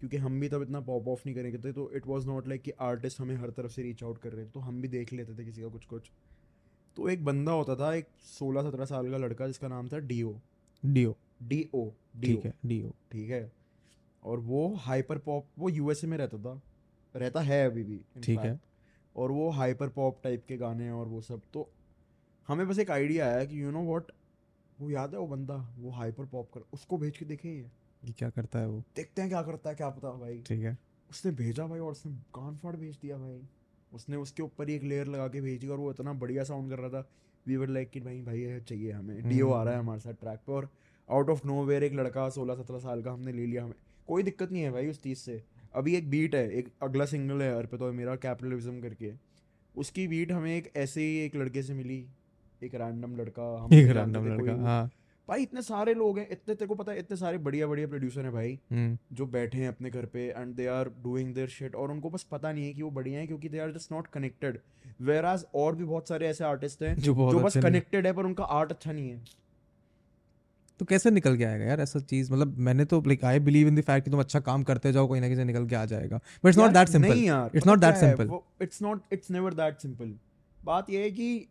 [0.00, 2.62] क्योंकि हम भी तब इतना पॉप ऑफ़ नहीं करेंगे थे तो इट वॉज़ नॉट लाइक
[2.62, 5.12] कि आर्टिस्ट हमें हर तरफ़ से रीच आउट कर रहे थे तो हम भी देख
[5.12, 6.10] लेते थे किसी का कुछ कुछ
[6.96, 10.22] तो एक बंदा होता था एक सोलह सत्रह साल का लड़का जिसका नाम था D
[10.22, 10.34] O
[10.84, 13.52] D O D O D O ठीक है डी ओ ठीक है?
[14.22, 16.60] और वो हाइपर पॉप वो यूएसए में रहता था
[17.16, 18.60] रहता है अभी भी ठीक है।
[19.16, 21.70] और वो हाइपर पॉप टाइप के गाने और वो सब तो
[22.48, 24.12] हमें बस एक आइडिया आया कि यू नो वॉट
[24.80, 27.70] वो याद है वो बंदा वो हाइपर पॉप कर उसको भेज के देखे ये।
[28.04, 28.82] ये क्या करता है वो?
[28.96, 30.78] देखते हैं क्या करता है क्या पता भाई। ठीक है।
[31.10, 33.40] उसने भेजा भाई और उसने कान फाड़ भेज दिया भाई।
[33.92, 36.78] उसने उसके ऊपर ही एक लेयर लगा के भेजी और वो इतना बढ़िया साउंड कर
[36.78, 37.08] रहा था।
[37.46, 40.12] वी वर लाइक कि भाई भाई ये चाहिए हमें। डीओ आ रहा है हमारे साथ
[40.12, 40.68] ट्रैक पे और
[41.10, 43.74] आउट ऑफ़ नो वेयर एक लड़का सोलह सत्रह साल का हमने ले लिया हमें।
[44.08, 45.42] कोई दिक्कत नहीं है भाई उस चीज़ से।
[45.74, 49.12] अभी एक बीट है एक अगला सिंगल है अर्पित और मेरा कैपिटलिज्म करके।
[49.76, 52.06] उसकी बीट हमें एक ऐसे ही एक लड़के से मिली।
[52.62, 54.90] एक रैंडम लड़का हम एक रैंडम लड़का हाँ।
[55.28, 58.20] भाई इतने सारे लोग हैं इतने तेरे को पता है इतने सारे बढ़िया बढ़िया प्रोड्यूसर
[58.20, 61.74] हैं भाई हम्म। जो बैठे हैं अपने घर पे and they are doing their shit
[61.74, 64.06] और उनको बस पता नहीं है कि वो बढ़िया है क्योंकि they are just not
[64.06, 64.58] connected
[65.00, 65.24] where
[65.54, 68.70] और भी बहुत सारे ऐसे आर्टिस्ट हैं जो जो बस कनेक्टेड है पर उनका आर्ट
[68.70, 69.24] अच्छा नहीं है।
[70.78, 72.32] तो कैसे निकल के आएगा यार ऐसा चीज़?
[72.32, 75.08] मतलब मैंने तो like I believe in the fact कि तुम अच्छा काम करते जाओ
[75.08, 77.90] कोई ना किसी निकल के आ जाएगा। But it's not that simple नहीं यार क्या
[77.90, 78.30] है, simple.
[78.30, 80.08] वो- it's not it's never that simple.
[80.64, 81.48] बात ये है कि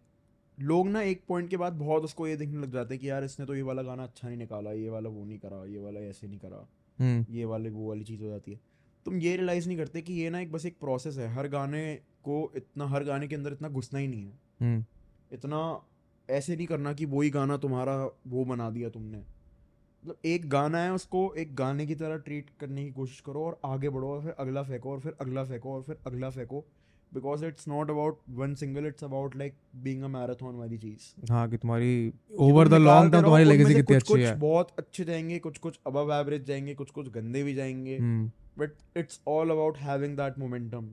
[0.58, 3.24] लोग ना एक पॉइंट के बाद बहुत उसको ये देखने लग जाते हैं कि यार
[3.24, 6.00] इसने तो ये वाला गाना अच्छा नहीं निकाला ये वाला वो नहीं करा ये वाला
[6.00, 6.68] ऐसे नहीं करा
[7.00, 8.60] हम्म। ये वाले वो वाली चीज़ हो जाती है।
[9.06, 11.96] तुम ये रियलाइज़ नहीं करते कि ये ना एक बस एक प्रोसेस है हर गाने
[11.96, 14.86] को इतना हर गाने के अंदर इतना घुसना ही नहीं है। हम्म।
[15.34, 15.86] इतना
[16.30, 17.96] ऐसे नहीं करना कि वही गाना तुम्हारा
[18.28, 22.86] वो बना दिया तुमने। मतलब एक गाना है उसको एक गाने की तरह ट्रीट करने
[22.86, 25.82] की कोशिश करो और आगे बढ़ो और फिर अगला फेंको और फिर अगला फेंको और
[25.82, 26.66] फिर अगला फेंको।
[27.12, 29.54] Because it's not about one single it's about like
[29.84, 33.86] being a marathon वाली चीज़ हाँ कि तुम्हारी ओवर द लॉन्ग टर्म तुम्हारी लेगेसी कितनी
[33.86, 37.44] कुछ अच्छी कुछ है। बहुत अच्छे जाएँगे कुछ कुछ अबव एवरेज जाएँगे कुछ कुछ गंदे
[37.44, 38.00] भी जाएँगे
[38.60, 40.90] but it's all about having that momentum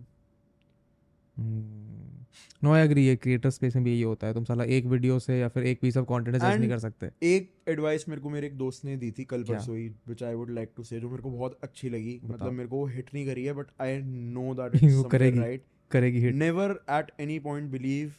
[2.63, 5.19] no I agree ये क्रिएटर स्पेस में भी यही होता है। तुम साला एक वीडियो
[5.19, 8.31] से या फिर एक पीस ऑफ़ कंटेंट जज नहीं कर सकते। एक एडवाइस मेरे को
[8.31, 11.01] मेरे एक दोस्त ने दी थी कल परसों ही which I would like to say
[11.01, 13.67] जो मेरे को बहुत अच्छी लगी। मतलब मेरे को वो हिट नहीं करी है but
[13.81, 18.13] I know that it's करेगी। राइट करेगी hit never at any point believe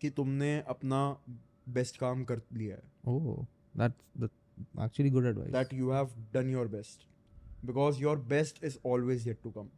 [0.00, 1.00] कि तुमने अपना
[1.68, 3.44] बेस्ट काम कर लिया है। ओह
[3.78, 4.30] that's
[4.80, 7.06] actually good advice that you have done your best
[7.66, 9.68] because your best is always yet to come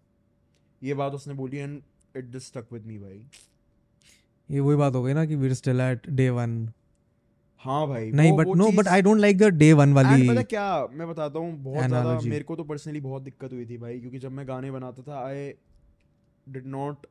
[0.83, 1.81] ये बात उसने बोली and
[2.15, 3.25] it just stuck with me भाई।
[4.49, 6.57] ये वही बात हो गई ना कि we still at day one
[7.65, 10.65] हाँ भाई नहीं but no but I don't like the day one वाली पता क्या
[10.93, 14.19] मैं बताता हूँ बहुत ज़्यादा मेरे को तो पर्सनली बहुत दिक्कत हुई थी भाई क्योंकि
[14.19, 15.49] जब मैं गाने बनाता था I
[16.47, 17.07] did not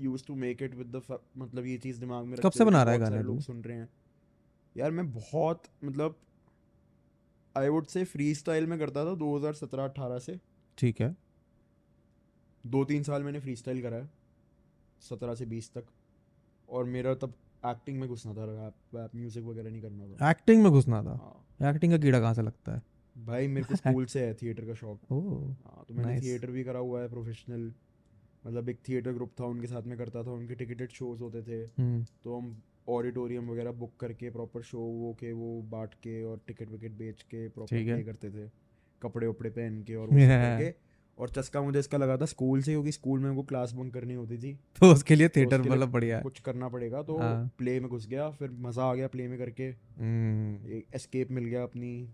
[0.00, 2.94] use to make it with the मतलब ये चीज़ दिमाग में कब से बना रहा
[2.94, 3.88] है गाने लोग सुन रहे हैं।
[4.76, 6.16] यार मैं बहुत मतलब
[7.56, 10.40] I would say freestyle में करता था 2017-18 से।
[10.78, 11.16] ठीक है।
[12.66, 14.10] दो तीन साल मैंने फ्री स्टाइल करा है
[15.00, 15.84] सत्रह से बीस तक।
[16.68, 17.34] और मेरा तब
[17.66, 21.16] एक्टिंग में घुसना था रैप रैप म्यूज़िक वगैरह नहीं करना था। एक्टिंग में घुसना था?
[21.16, 22.82] हाँ। एक्टिंग का कीड़ा कहाँ से लगता है?
[23.16, 26.64] भाई मेरे को स्कूल से है थिएटर का शौक। ओह हाँ तो मैंने थिएटर भी
[26.64, 27.72] करा हुआ है प्रोफेशनल
[28.46, 31.82] मतलब एक थिएटर ग्रुप था उनके साथ में करता था उनके टिकटेड शोज़ होते थे।
[31.82, 36.40] हम्म। तो हम ऑडिटोरियम वगैरह बुक करके प्रॉपर शो वो के वो बांट के और
[36.46, 38.50] टिकट विकेट बेच के प्रॉपर करते थे।
[39.02, 40.06] कपड़े वपड़े पहन के और.
[40.06, 40.86] करके।
[41.18, 44.38] और चस्का मुझे इसका लगा था स्कूल से क्योंकि स्कूल में क्लास बंक करनी होती
[44.38, 47.90] थी। तो उसके लिए थिएटर लिए मतलब बढ़िया कुछ करना पड़ेगा तो हाँ। प्ले में
[47.90, 49.64] घुस गया फिर मज़ा आ गया प्ले में करके।
[49.98, 52.08] हम्म। एक एस्केप मिल गया अपनी।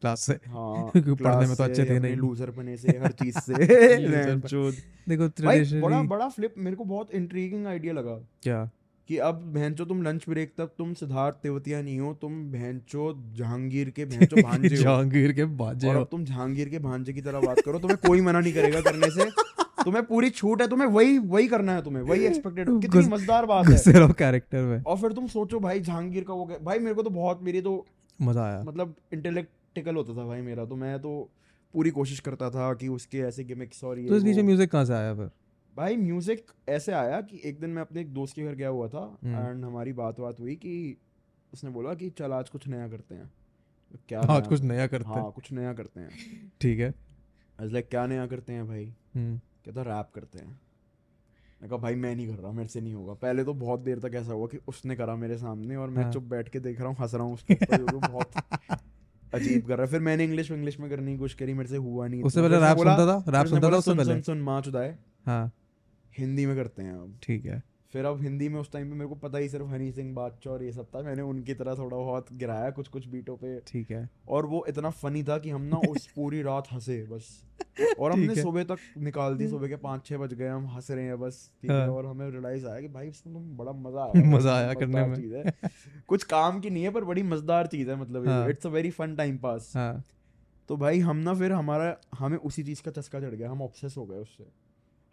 [0.00, 3.38] क्लास से। हाँ क्योंकि पढ़ने में तो अच्छे थे नहीं। लूजर पने से हर चीज़
[3.38, 3.54] से।
[5.08, 8.70] देखो भाई बड़ा बड़ा फ्लिप मेरे को बहुत इंट्रीगिंग आइडिया लगा। क्या?
[9.08, 13.90] कि अब बहनचो तुम लंच ब्रेक तक तुम सिद्धार्थ तेवतिया नहीं हो तुम बहनचो जहांगीर
[13.90, 17.78] के बहनचो भांजे जहांगीर के बाजे और तुम जहांगीर के भांजे की तरह बात करो
[17.78, 19.30] तुम्हें कोई मना नहीं करेगा करने से।
[19.84, 23.66] तुम्हें पूरी छूट है तुम्हें वही वही करना है तुम्हें वही एक्सपेक्टेड कितनी मज़ेदार बात
[23.66, 27.10] है। कैरेक्टर में। और फिर तुम सोचो भाई जहांगीर का वो भाई मेरे को तो
[27.10, 27.86] बहुत मेरी तो
[28.22, 28.94] मज़ा आया। मतलब
[29.76, 31.30] इंटेलेक्टिकल होता था भाई मेरा तो मैं तो
[31.74, 34.70] पूरी कोशिश करता था कि उसके ऐसे गिमिक्स और ये तो इस बीच में म्यूज़िक
[34.70, 35.30] कहाँ से आया फिर?
[35.76, 38.88] भाई म्यूज़िक ऐसे आया कि एक दिन मैं अपने एक दोस्त के घर गया हुआ
[38.88, 40.96] था हम्म। एंड हमारी बात बात हुई कि
[41.52, 43.30] उसने बोला कि चल आज कुछ नया करते हैं।
[43.92, 44.40] तो क्या आज नया?
[44.40, 46.94] कुछ नया करते हैं हाँ। कुछ नया करते हैं। ठीक है।
[47.60, 48.94] आज लाइक क्या नया करते हैं भाई?
[49.14, 50.60] हम्म। कहता रैप करते हैं।
[51.62, 53.98] मैं कहा भाई मैं नहीं कर रहा मेरे से नहीं होगा। पहले तो बहुत देर
[53.98, 56.80] तक ऐसा हुआ कि उसने करा मेरे सामने और मैं हाँ। चुप बैठ के देख
[56.80, 58.32] रहा हूँ हंस रहा हूँ उसके ऊपर बहुत
[59.34, 61.76] अजीब कर रहा है। फिर मैंने इंग्लिश इंग्लिश में करने की कोशिश करी मेरे से
[61.76, 63.24] हुआ नहीं उससे पहले रैप सुनता था?
[63.28, 64.12] रैप सुनता था उससे पहले?
[64.12, 65.52] सुन सुन माँ चुदाए हाँ।
[66.18, 67.62] हिंदी में करते हैं अब। ठीक है।
[67.94, 70.52] फिर अब हिंदी में उस टाइम पे मेरे को पता ही सिर्फ़ हनी सिंह बादशाह
[70.52, 73.90] और ये सब था। मैंने उनकी तरह थोड़ा बहुत गिराया कुछ कुछ बीटों पे। ठीक
[73.90, 77.28] है। और वो इतना फनी था कि हम ना उस पूरी रात हंसे बस।
[78.00, 81.04] और हमने सुबह तक निकाल दी सुबह के पाँच छह बज गए हम हंस रहे
[81.04, 84.04] हैं बस ठीक है। हाँ। और हमें रियलाइज़ आया कि भाई इसमें तो बड़ा मज़ा
[84.04, 85.44] आया मज़ा आया करने में। चीज़ है।
[86.08, 89.16] कुछ काम की नहीं है पर बड़ी मज़ेदार चीज़ है मतलब। It's a very fun
[89.16, 89.72] time pass
[90.68, 93.94] तो भाई हम ना फिर हमारा हमें उसी चीज़ का चस्का चढ़ गया हम ऑब्सेस
[93.96, 94.44] हो गए उससे।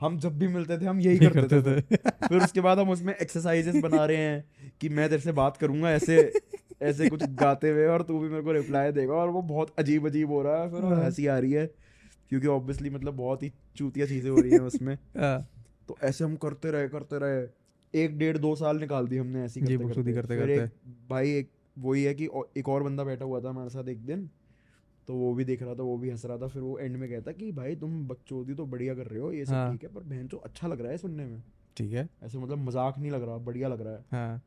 [0.03, 2.89] हम जब भी मिलते थे हम यही करते, करते थे। थे। फिर उसके बाद हम
[2.89, 6.17] उसमें एक्सरसाइजेस बना रहे हैं कि मैं तेरे से बात करूँगा ऐसे
[6.81, 10.07] ऐसे कुछ गाते हुए और तू भी मेरे को रिप्लाई देगा और वो बहुत अजीब
[10.07, 11.65] अजीब हो रहा है फिर और हाँ। हँसी आ रही है
[12.29, 15.47] क्योंकि ऑब्वियसली मतलब बहुत ही चूतिया चीज़ें हो रही हैं उसमें। हाँ,
[15.87, 17.47] तो ऐसे हम करते रहे करते रहे।
[17.93, 20.71] एक डेढ़ दो साल निकाल दी हमने ऐसी करते करते करते फिर एक
[21.09, 24.29] भाई एक वही है कि एक और बंदा बैठा हुआ था हमारे साथ एक दिन।
[25.07, 27.09] तो वो भी देख रहा था वो भी हंस रहा था फिर वो एंड में
[27.09, 29.89] कहता कि भाई तुम बकचोदी तो बढ़िया कर रहे हो ये सब हाँ। ठीक है
[29.89, 31.43] पर बहन तो अच्छा लग रहा है सुनने में।
[31.77, 34.41] ठीक है। ऐसे मतलब मज़ाक नहीं लग रहा बढ़िया लग रहा है। हाँ।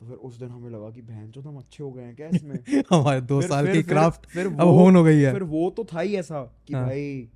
[0.00, 2.28] तो फिर उस दिन हमें लगा कि बहन चो हम अच्छे हो गए हैं क्या
[2.34, 2.58] इसमें?
[2.92, 5.70] हमारे दो फिर- साल फिर- की क्राफ्ट फिर अब होन हो गई है। फिर वो
[5.70, 7.28] तो था ही ऐसा कि हाँ। भाई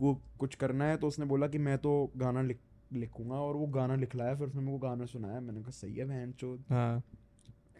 [0.00, 2.58] वो कुछ करना है तो उसने बोला कि मैं तो गाना लिख
[2.92, 6.04] लिखूँगा और वो गाना लिखलाया फिर उसने मेरे को गाना सुनाया। मैंने कहा सही है
[6.04, 7.02] बहन चो हाँ।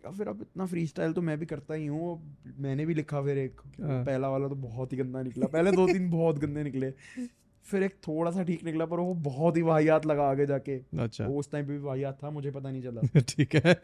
[0.07, 3.39] फिर अब इतना फ्री स्टाइल तो मैं भी करता ही हूँ मैंने भी लिखा फिर
[3.39, 6.93] एक हाँ। पहला वाला तो बहुत ही गंदा निकला पहले दो तीन बहुत गंदे निकले
[7.65, 11.27] फिर एक थोड़ा सा ठीक निकला पर वो बहुत ही वाहियात लगा आगे जाके। अच्छा।
[11.27, 13.75] वो उस टाइम पे भी वाहियात था मुझे पता नहीं चला। ठीक है।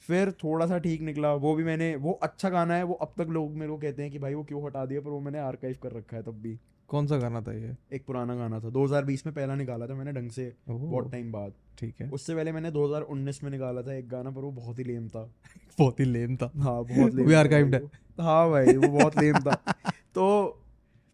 [0.00, 3.26] फिर थोड़ा सा ठीक निकला वो भी मैंने वो अच्छा गाना है वो अब तक
[3.28, 5.76] लोग मेरे को कहते हैं कि भाई वो क्यों हटा दिया पर वो मैंने आर्काइव
[5.82, 6.58] कर रखा है तब भी।
[6.88, 7.76] कौन सा गाना था ये?
[7.92, 11.52] एक पुराना गाना था। 2020 में पहला निकाला था मैंने ढंग से बहुत टाइम बाद।
[11.78, 14.84] ठीक है। उससे पहले मैंने 2019 में निकाला था एक गाना पर वो बहुत ही
[14.84, 15.30] लेम था।
[15.78, 17.90] बहुत ही लेम था। हाँ बहुत लेम भाई वो।
[18.22, 19.54] हाँ भाई वो बहुत लेम था।
[20.14, 20.56] तो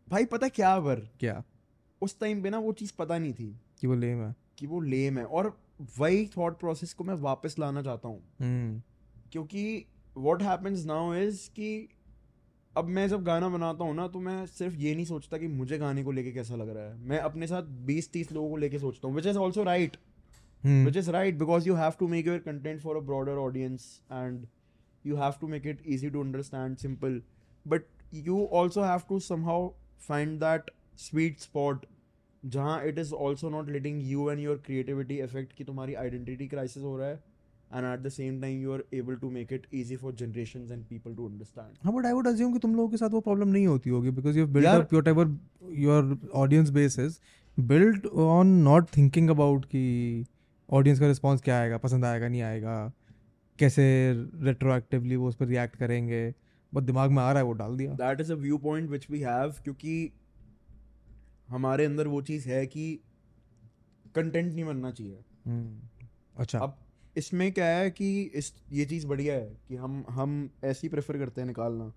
[0.09, 1.11] भाई पता क्या पर?
[1.21, 1.45] क्या?
[2.03, 4.81] उस टाइम पे ना वो चीज़ पता नहीं थी कि वो लेम है। कि वो
[4.81, 5.59] लेम है। और
[5.99, 8.83] वही थॉट प्रोसेस को मैं वापस लाना चाहता हूँ। हम्म।
[9.33, 9.87] क्योंकि
[10.19, 11.89] व्हाट हैपेंस नाउ इज़ कि
[12.77, 15.79] अब मैं जब गाना बनाता हूँ ना तो मैं सिर्फ़ ये नहीं सोचता कि मुझे
[15.79, 18.79] गाने को लेके कैसा लग रहा है। मैं अपने साथ बीस तीस लोगों को लेके
[18.79, 19.97] सोचता हूँ which is also right
[20.65, 24.47] which is right because you have to make your content for a broader audience and
[25.05, 27.21] you have to make it easy to understand simple
[27.67, 27.83] but
[28.15, 29.69] you also have to somehow
[30.09, 31.87] find that sweet spot
[32.43, 36.83] जहाँ it is also not letting you and your creativity effect कि तुम्हारी identity crisis
[36.83, 37.23] हो रहा है।
[37.79, 40.89] And at the same time you are able to make it easy for generations and
[40.89, 41.85] people to understand.
[41.85, 44.11] हाँ but I would assume कि तुम लोगों के साथ वो प्रॉब्लम नहीं होती होगी
[44.11, 47.19] बिल्ड यार- up your ever your audience base is
[47.61, 50.25] build on not thinking about कि
[50.71, 52.93] ऑडियंस का रिस्पॉन्स क्या आएगा पसंद आएगा नहीं आएगा
[53.59, 54.13] कैसे
[54.43, 56.35] रेट्रोएक्टिवली वो उस पर रिएक्ट करेंगे
[56.75, 59.19] बस दिमाग में आ रहा है वो डाल दिया। That is a point which we
[59.19, 60.13] have क्योंकि
[61.49, 63.01] हमारे अंदर वो चीज़ है कि
[64.15, 65.81] कंटेंट नहीं बनना चाहिए। हम्म,
[66.37, 66.77] अच्छा। अब
[67.17, 71.41] इसमें क्या है कि इस ये चीज़ बढ़िया है कि हम हम ऐसे प्रेफर करते
[71.41, 71.93] हैं निकालना।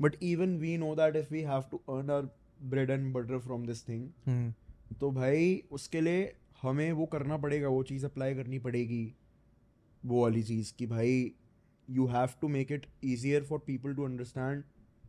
[0.00, 2.28] But even we know that if we have to earn our
[2.64, 4.52] bread and butter from this thing
[5.00, 6.32] तो भाई उसके लिए
[6.62, 9.04] हमें वो करना पड़ेगा वो चीज़ अप्लाई करनी पड़ेगी।
[10.02, 11.32] वो वाली चीज़ कि भाई
[11.88, 14.62] you have to make it easier for people to understand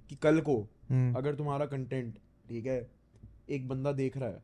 [0.10, 0.58] कि कल को
[0.90, 2.18] हम्म, अगर तुम्हारा कंटेंट
[2.50, 2.90] ठीक है
[3.50, 4.42] एक बंदा देख रहा है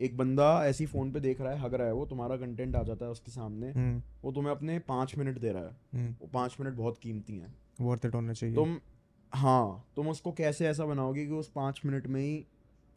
[0.00, 2.82] एक बंदा ऐसी फ़ोन पे देख रहा है हग रहा है वो तुम्हारा कंटेंट आ
[2.82, 6.26] जाता है उसके सामने हम्म, वो तुम्हें अपने पाँच मिनट दे रहा है। हम्म, वो
[6.26, 8.80] पाँच मिनट बहुत कीमती हैं। Worth it होना चाहिए। तुम
[9.32, 12.46] हाँ तुम उसको कैसे ऐसा बनाओगे कि उस पाँच मिनट में ही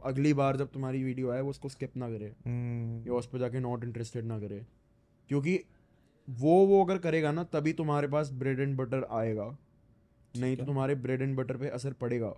[0.03, 3.39] अगली बार जब तुम्हारी वीडियो आए वो उसको स्किप ना करे हम्म, या उस पर
[3.39, 4.65] जाके नॉट इंटरेस्टेड ना करे।
[5.29, 5.59] क्योंकि
[6.29, 9.57] वो वो अगर करेगा ना तभी तुम्हारे पास ब्रेड एंड बटर आएगा।
[10.37, 12.33] नहीं तो तुम्हारे ब्रेड एंड बटर पे असर पड़ेगा।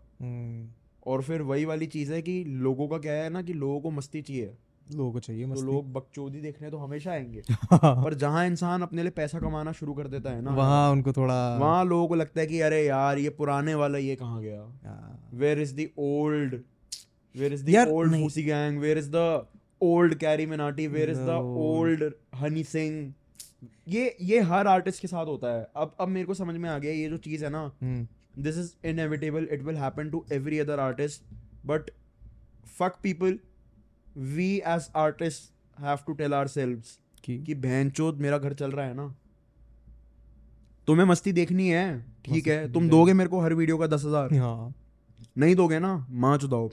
[1.08, 3.92] और फिर वही वाली चीज़ है कि लोगों का क्या है ना कि लोगों को
[3.92, 4.54] मस्ती चाहिए।
[4.88, 7.42] लोगों को चाहिए मस्ती। तो लोग बकचोदी देखने तो हमेशा आएँगे।
[7.74, 11.38] पर जहाँ इंसान अपने लिए पैसा कमाना शुरू कर देता है ना वहाँ उनको थोड़ा
[11.58, 15.30] वहाँ लोगों को लगता है कि अरे यार ये पुराने वाला ये कहाँ गया?
[15.34, 16.62] Where is the old
[17.36, 18.22] where is the old.
[18.22, 19.46] फूसी gang where is the
[19.82, 23.14] old Carry Minati where is the old Honey Singh
[23.88, 26.78] ये ये हर आर्टिस्ट के साथ होता है। अब अब मेरे को समझ में आ
[26.80, 30.60] गया ये जो चीज़ है ना हम्म, this is inevitable it will happen to every
[30.60, 31.24] other artist
[31.66, 31.90] but
[32.78, 33.40] fuck people
[34.36, 38.94] we as artist have to tell ourselves कि बहन चोत मेरा घर चल रहा है
[38.94, 39.14] ना।
[40.88, 41.86] तुम्हें मस्ती देखनी है।
[42.26, 44.30] ठीक है तुम दोगे मेरे को हर वीडियो का दस हज़ार।
[45.38, 46.70] नहीं दोगे ना माँ चुदाओ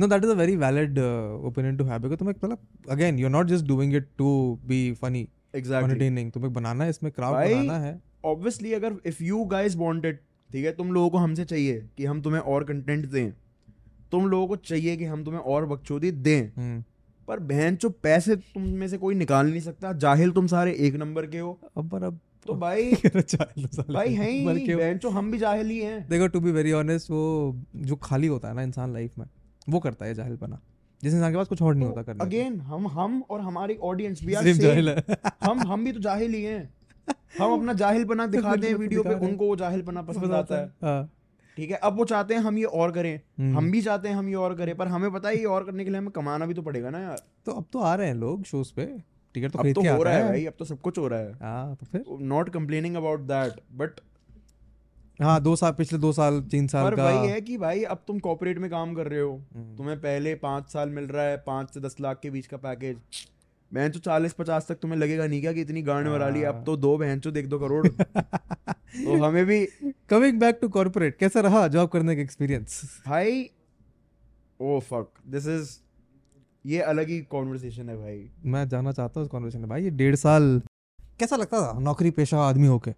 [0.00, 2.58] no that is a very valid opinion to have because एक मतलब
[2.90, 4.28] again you are not just doing it to
[4.66, 7.92] be funny exactly तुम्हें बनाना है इसमें क्राफ्ट बनाना है।
[8.24, 10.20] ऑब्वियसली अगर इफ़ यू वांट इट
[10.52, 13.32] ठीक है तुम लोगों को हमसे चाहिए कि हम तुम्हें और कंटेंट दें।
[14.12, 16.84] तुम लोगों को चाहिए कि हम तुम्हें और बकचोदी दें। हम्म,
[17.28, 20.94] पर बहन चो पैसे तुम में से कोई निकाल नहीं सकता। जाहिल तुम सारे एक
[20.94, 25.30] नंबर के हो। अब पर अब तो भाई तो भाई हैं ही। बहन चो हम
[25.30, 28.62] भी जाहिल ही हैं। देखो टू बी वेरी ऑनेस्ट वो जो खाली होता है ना
[28.62, 29.26] इंसान लाइफ में
[29.68, 30.60] वो करता है जाहिल बना
[31.02, 34.24] जिस इंसान के पास कुछ और नहीं होता करने अगेन हम हम और हमारी ऑडियंस
[34.24, 34.34] भी
[35.44, 36.77] हम हम भी तो जाहिल ही हैं।
[37.34, 41.08] हम अपना जाहिलपना दिखाते हैं वीडियो पे। उनको वो जाहिलपना पसंद आता है। हाँ,
[41.56, 44.14] ठीक है अब वो चाहते हैं हम ये और करें। हम्म। हम भी चाहते हैं
[44.16, 46.46] हम ये और करें पर हमें पता है ये और करने के लिए हमें कमाना
[46.46, 48.86] भी तो पड़ेगा ना यार। तो अब तो आ रहे हैं लोग शोज़ पे।
[49.34, 51.20] टिकट तो अब खरीद तो हो रहा है भाई अब तो सब कुछ हो रहा
[51.20, 52.04] है। हाँ तो फिर?
[52.26, 54.00] Not complaining about that but
[55.20, 58.02] हाँ दो साल पिछले दो साल तीन साल पर का। वही है कि भाई अब
[58.06, 61.36] तुम कॉर्पोरेट में काम कर रहे हो। हम्म। तुम्हें पहले पाँच साल मिल रहा है
[61.46, 62.98] पाँच से दस लाख के बीच का पैकेज
[63.74, 66.42] बहन तो चालीस पचास तक तुम्हें लगेगा नहीं क्या कि इतनी गांड मरा ली?
[66.42, 69.66] अब। तो दो बहन चो देख दो करोड़। तो हमें भी
[70.10, 73.50] कमिंग बैक टू कॉर्पोरेट कैसा रहा जॉब करने का एक्सपीरियंस भाई
[74.60, 75.78] ओ फक दिस इज़
[76.66, 79.90] ये अलग ही कॉन्वर्सेशन है भाई। मैं जानना चाहता हूँ इस कॉन्वर्सेशन में। भाई ये
[79.90, 80.62] डेढ़ साल
[81.18, 82.90] कैसा लगता था नौकरी पेशा आदमी होके?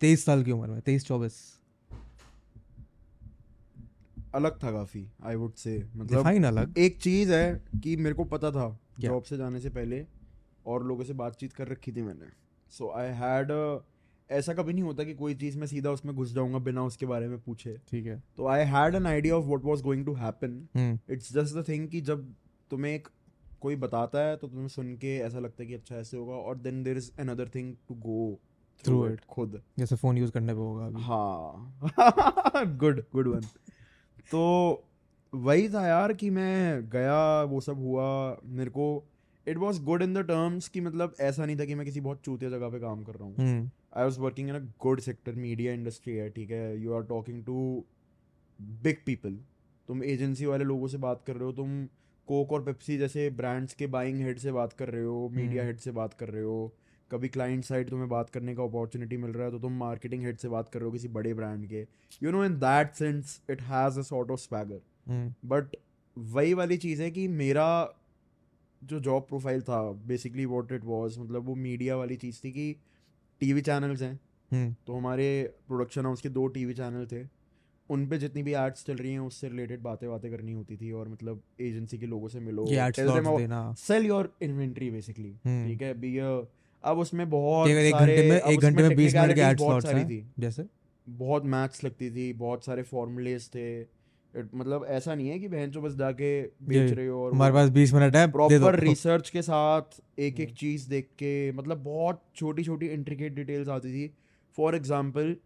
[0.00, 1.57] तेईस साल की उम्र में तेईस चौबीस।
[4.34, 6.78] अलग था काफ़ी आई वुड से मतलब अलग?
[6.78, 10.04] एक चीज़ है कि मेरे को पता था जॉब से जाने से पहले
[10.66, 12.26] और लोगों से बातचीत कर रखी थी मैंने।
[12.72, 13.52] सो आई हैड
[14.30, 17.28] ऐसा कभी नहीं होता कि कोई चीज़ मैं सीधा उसमें घुस जाऊँगा बिना उसके बारे
[17.28, 21.00] में पूछे। ठीक है। तो I had an idea of what was going to happen
[21.10, 22.34] it's just the thing कि जब
[22.70, 23.08] तुम्हें एक
[23.60, 26.58] कोई बताता है तो तुम्हें सुन के ऐसा लगता है कि अच्छा ऐसे होगा और
[26.58, 28.38] then there is another thing to go
[28.84, 33.40] through it खुद। जैसे फ़ोन यूज़ करने पे होगा हाँ। गुड गुड वन
[34.30, 34.84] तो
[35.32, 38.06] वही था यार कि मैं गया वो सब हुआ
[38.44, 38.86] मेरे को
[39.46, 42.20] it was good in the terms कि मतलब ऐसा नहीं था कि मैं किसी बहुत
[42.24, 45.34] चूतिया जगह पे काम कर रहा हूँ। हम्म। I was working in a good sector
[45.34, 46.80] media industry है ठीक है?
[46.80, 47.84] You are talking to
[48.82, 49.38] big people
[49.88, 51.84] तुम एजेंसी वाले लोगों से बात कर रहे हो तुम
[52.28, 55.70] कोक और पेप्सी जैसे ब्रांड्स के बाइंग हेड से बात कर रहे हो मीडिया हम्म।
[55.70, 56.72] हेड से बात कर रहे हो।
[57.10, 60.36] कभी क्लाइंट साइड तुम्हें बात करने का अपॉर्चुनिटी मिल रहा है तो तुम मार्केटिंग हेड
[60.36, 61.86] से बात कर रहे हो किसी बड़े ब्रांड के।
[62.22, 64.80] You know in that sense it has a sort of swagger
[65.44, 65.76] but
[66.18, 67.94] वही वाली चीज़ है कि मेरा
[68.82, 72.76] जो जॉब प्रोफ़ाइल था बेसिकली वॉट इट वॉज़ मतलब वो मीडिया वाली चीज़ थी कि
[73.40, 74.20] टीवी चैनल्स हैं।
[74.52, 77.22] हम्म तो हमारे प्रोडक्शन हाउस के दो टीवी चैनल थे।
[77.90, 80.92] उन पे जितनी भी एड्स चल रही हैं उससे रिलेटेड बातें बातें करनी होती थी
[80.92, 82.66] और मतलब एजेंसी के लोगों से मिलो।
[83.74, 85.32] Sell your inventory basically.
[85.68, 85.94] ठीक है?
[85.94, 86.16] बी
[86.84, 90.06] अब उसमें बहुत एक घंटे में एक घंटे में बीस मिनट के एड स्लॉट्स हैं।
[90.08, 90.64] थी। जैसे?
[91.06, 93.80] बहुत मैथ्स लगती थी बहुत सारे फॉर्मूलेज थे।
[94.34, 96.30] मतलब ऐसा नहीं है कि बहन जो बस जाके
[96.64, 100.52] बेच रहे हो और हमारे पास बीस मिनट है। प्रॉपर रिसर्च के साथ एक एक
[100.54, 104.10] चीज़ देख के मतलब बहुत छोटी छोटी इंट्रिकेट डिटेल्स आती थी।
[104.58, 105.36] फॉर एग्ज़ाम्पल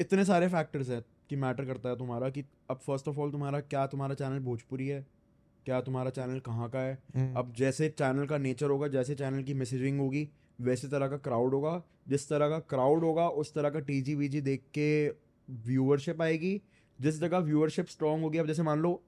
[0.00, 3.60] इतने सारे फैक्टर्स हैं कि मैटर करता है तुम्हारा कि अब फ़र्स्ट ऑफ़ ऑल तुम्हारा
[3.62, 5.04] क्या तुम्हारा चैनल भोजपुरी है।
[5.66, 6.98] क्या तुम्हारा चैनल कहाँ का है?
[7.16, 10.28] हम्म, अब जैसे चैनल का नेचर होगा जैसे चैनल की मैसेजिंग होगी
[10.60, 14.40] वैसे तरह का क्राउड होगा। जिस तरह का क्राउड होगा उस तरह का टीजी वीजी
[14.40, 15.08] देख के
[15.50, 16.62] व्यूअरशिप आएगी।
[17.00, 19.02] जिस जगह व्यूअरशिप स्ट्रांग होगी अब जैसे मान लो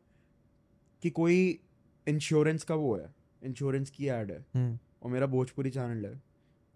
[1.02, 1.60] कि कोई
[2.08, 6.22] इंश्योरेंस का वो है इंश्योरेंस की एड है हम्म, और मेरा भोजपुरी चैनल है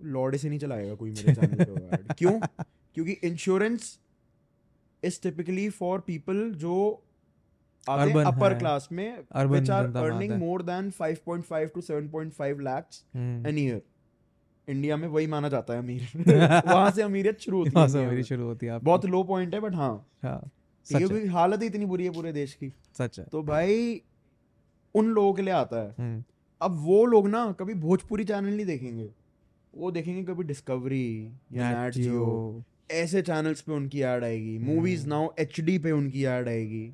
[0.03, 2.41] लॉडे से नहीं चलाएगा कोई मेरे चैनल पे ऐड क्यों?
[2.95, 4.01] क्योंकि insurance
[5.05, 7.03] is typically for people जो
[7.91, 11.71] Urban अपर क्लास में Urban which are जनता में earning आता है। more than 5.5
[11.77, 13.81] to 7.5 lakhs हम्म, an year
[14.69, 16.09] इंडिया में वही माना जाता है अमीर।
[16.67, 19.75] वहाँ से अमीरियत शुरू होती है मेरी शुरू होती है बहुत लो पॉइंट है बट
[19.75, 23.43] हाँ। ठीक है, क्योंकि हालत ही इतनी बुरी है पूरे देश की। सच है। तो
[23.43, 24.03] भाई
[24.95, 26.25] उन लोगों के लिए आता है। हम्म,
[26.61, 29.11] अब वो लोग ना कभी भोजपुरी चैनल नहीं देखेंगे।
[29.75, 35.29] वो देखेंगे कभी डिस्कवरी या नैट जियो ऐसे चैनल्स पे उनकी ऐड आएगी। मूवीज़। नाउ
[35.39, 36.91] एच पे उनकी ऐड आएगी।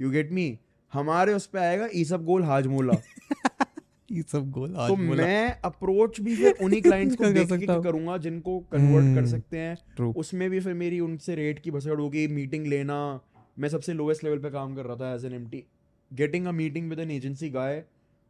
[0.00, 0.58] यू गेट मी
[0.92, 2.92] हमारे उस पे आएगा ई सब गोल हाजमोला।
[4.12, 8.16] ये सब गोल आज तो मैं अप्रोच भी फिर उन्हीं क्लाइंट्स को देख के करूँगा
[8.16, 12.26] जिनको कन्वर्ट कर हम्म, सकते हैं। उसमें भी फिर मेरी उनसे रेट की भसड़ होगी
[12.28, 13.20] मीटिंग लेना।
[13.58, 15.64] मैं सबसे लोएस्ट लेवल पे काम कर रहा था as an MT
[16.12, 17.84] getting a meeting with an agency guy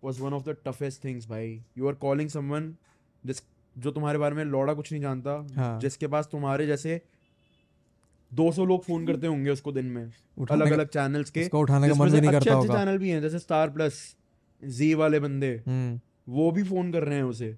[0.05, 2.75] was one of the toughest things भाई। यू आर कॉलिंग समवन
[3.25, 3.41] जिस
[3.79, 7.01] जो तुम्हारे बारे में लौड़ा कुछ नहीं जानता हाँ। जिसके पास तुम्हारे जैसे
[8.33, 10.05] 200 लोग फ़ोन करते होंगे उसको दिन में
[10.51, 13.39] अलग अलग चैनल्स के उसको उठाने का मन नहीं करता अच्छे चैनल भी हैं जैसे
[13.39, 14.17] स्टार प्लस
[14.65, 17.57] जी वाले बंदे हम्म, वो भी फ़ोन कर रहे हैं उसे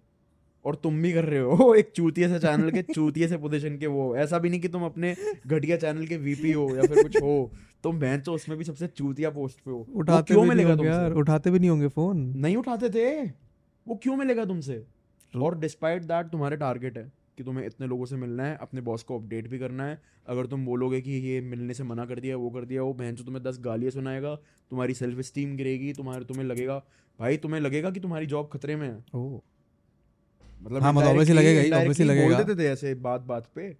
[0.64, 3.86] और तुम भी कर रहे हो एक चूतिए से चैनल के चूतिए से पोजीशन के
[3.86, 5.14] वो ऐसा भी नहीं कि तुम अपने
[5.46, 7.52] घटिया चैनल के वीपी हो या फिर कुछ हो
[7.82, 11.14] तुम बहन तो उसमें भी सबसे चूतिया पोस्ट पे हो। उठाते क्यों मिलेगा तुमसे?
[11.14, 13.22] उठाते भी नहीं होंगे फ़ोन। नहीं उठाते थे
[13.86, 14.84] वो क्यों मिलेगा तुमसे.
[15.36, 19.02] और डिस्पाइट दैट तुम्हारे टारगेट है कि तुम्हें इतने लोगों से मिलना है अपने बॉस
[19.02, 22.36] को अपडेट भी करना है। अगर तुम बोलोगे कि ये मिलने से मना कर दिया
[22.36, 24.34] वो कर दिया वो बहन जो तुम्हें दस गालियाँ सुनाएगा
[24.70, 26.84] तुम्हारी सेल्फ स्टीम गिरेगी तुम्हारे तुम्हें लगेगा।
[27.20, 29.40] भाई तुम्हें लगेगा कि तुम्हारी जॉब खतरे में है। ओह
[30.62, 33.50] मतलब हाँ, मतलब indirectly- लगेगा ही, obviously indirectly बोल लगेगा। देते थे ऐसे बात बात
[33.54, 33.76] पे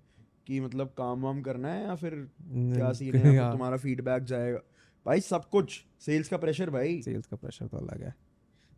[0.47, 4.61] कि मतलब काम वाम करना है या फिर क्या सीन है हाँ, तुम्हारा फीडबैक जाएगा।
[5.07, 8.15] भाई सब कुछ। सेल्स का प्रेशर भाई। सेल्स का प्रेशर तो अलग है।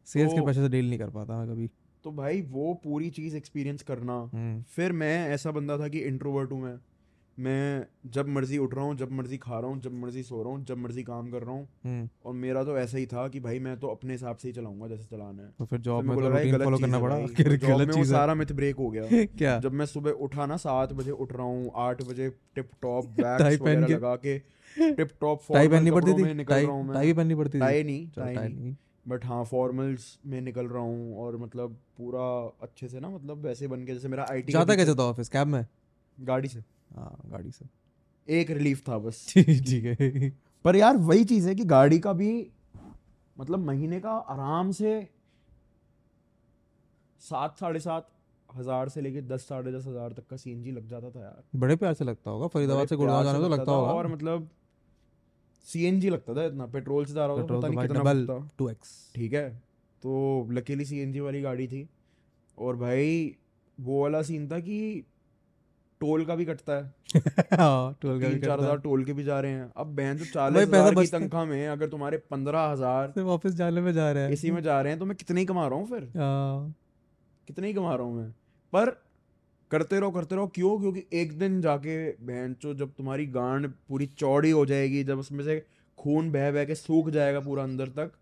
[0.07, 1.71] सेल्स के तो- प्रेशर से डील नहीं कर पाता मैं कभी।
[2.05, 6.53] तो भाई वो पूरी चीज़ एक्सपीरियंस करना। हम्म, फिर मैं ऐसा बंदा था कि इंट्रोवर्ट
[6.53, 6.79] हूँ मैं।
[7.39, 10.53] मैं जब मर्ज़ी उठ रहा हूँ जब मर्ज़ी खा रहा हूँ जब मर्ज़ी सो रहा
[10.53, 13.41] हूँ जब मर्ज़ी काम कर रहा हूँ। हम्म, और मेरा तो ऐसा ही था कि
[13.41, 16.17] भाई मैं तो अपने हिसाब से ही चलाऊँगा जैसे चलाना है। तो फिर जॉब में
[16.17, 17.17] तो फॉलो करना पड़ा?
[17.19, 19.61] जॉब गलत में वो चीज़ सारा मिथ ब्रेक हो गया। क्या?
[19.61, 23.85] जब मैं सुबह उठा ना सात बजे उठ रहा हूँ आठ बजे टिप टॉप पहन
[23.95, 24.39] लगा के
[24.79, 26.45] टिप टॉप टाई पहननी पड़ती थी?
[26.45, 27.61] टाई पहननी पड़ती थी?
[28.17, 28.77] टाई नहीं।
[29.07, 32.25] बट हाँ फॉर्मल्स में निकल रहा हूँ और मतलब पूरा
[32.63, 35.47] अच्छे से ना मतलब वैसे बन के जैसे मेरा आईटी जाता कैसे था ऑफ़िस कैब
[35.47, 35.65] में?
[36.19, 36.61] गाड़ी से।
[36.95, 37.65] हाँ गाड़ी से।
[38.29, 40.31] एक रिलीफ था बस। ठीक है।
[40.65, 42.31] पर यार वही चीज़ है कि गाड़ी का भी
[43.39, 45.09] मतलब महीने का आराम से
[47.21, 48.09] सात साढ़े सात
[48.49, 51.77] हज़ार से लेके दस साढ़े दस हज़ार तक का सीएनजी लग जाता था यार। बड़े
[51.77, 54.49] प्यार से लगता होगा। फरीदाबाद से गुड़गांव जाने तो लगता होगा। और मतलब
[55.67, 59.13] सीएनजी लगता था इतना पेट्रोल से जा रहा पेट्रोल पता तो नहीं कितना टू एक्स
[59.15, 59.49] ठीक है
[60.03, 61.89] तो लकीली सीएनजी वाली गाड़ी थी
[62.59, 63.37] और भाई
[63.79, 65.05] वो वाला सीन था कि
[66.01, 67.21] टोल का भी कटता है।
[67.61, 70.25] हाँ टोल का भी चार हज़ार। टोल के भी जा रहे हैं। अब बहन जो
[70.25, 74.23] चालीस हज़ार की तनख्वाह में अगर तुम्हारे पंद्रह हज़ार सिर्फ़ ऑफ़िस जाने में जा रहे
[74.23, 76.05] हैं। इसी में जा रहे हैं तो मैं कितने ही कमा रहा हूँ फिर?
[76.17, 76.75] हाँ,
[77.49, 78.31] कितने ही कमा रहा हूँ मैं?
[78.73, 78.91] पर
[79.71, 80.79] करते रहो करते रहो। क्यों?
[80.81, 81.97] क्योंकि एक दिन जाके
[82.27, 85.63] बहन चो जब तुम्हारी गांड पूरी चौड़ी हो जाएगी जब उसमें से
[85.99, 88.13] खून बह बह के सूख जाएगा पूरा अंदर तक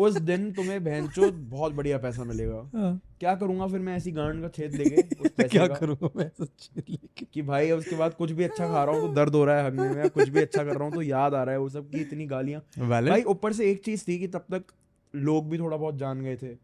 [0.00, 4.10] उस दिन तुम्हें बहन चो बहुत बढ़िया पैसा मिलेगा। हाँ। क्या करूँगा फिर मैं ऐसी
[4.12, 5.02] गांड का छेद लेके
[5.48, 5.74] क्या का?
[5.74, 7.24] करूँगा मैं लेके?
[7.24, 9.66] कि भाई उसके बाद कुछ भी अच्छा खा रहा हूँ तो दर्द हो रहा है
[9.66, 11.90] हगने में कुछ भी अच्छा कर रहा हूँ तो याद आ रहा है वो सब
[11.90, 14.72] की इतनी गालियाँ। भाई ऊपर से एक चीज़ थी कि तब तक
[15.14, 16.54] लोग भी थोड़ा बहुत जान गए थे।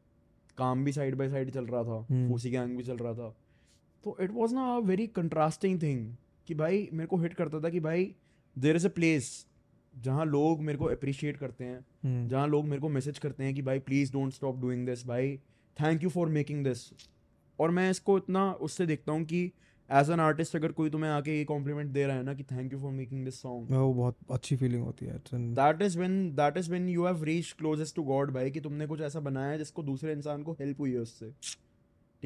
[0.58, 3.34] काम भी साइड बाय साइड चल रहा था हम्म। फूसी गैंग भी चल रहा था।
[4.06, 6.14] तो इट वाज ना वेरी कंट्रास्टिंग थिंग
[6.48, 8.14] कि भाई मेरे को हिट करता था कि भाई
[8.56, 9.46] देर इज़ अ प्लेस
[9.94, 13.54] जहाँ लोग मेरे को अप्रिशिएट करते हैं हम्म, जहाँ लोग मेरे को मैसेज करते हैं
[13.54, 15.36] कि भाई please don't stop doing this भाई
[15.76, 16.90] thank you for making this
[17.58, 19.52] और मैं इसको इतना उससे देखता हूँ कि
[19.90, 22.72] एज एन आर्टिस्ट अगर कोई तुम्हें आके ये कॉम्प्लीमेंट दे रहा है ना कि thank
[22.72, 25.18] you for making this song वो बहुत अच्छी फीलिंग होती है
[25.54, 28.86] that is when that is when you have reach closest to God भाई कि तुमने
[28.86, 31.32] कुछ ऐसा बनाया है जिसको दूसरे इंसान को हेल्प हुई है उससे।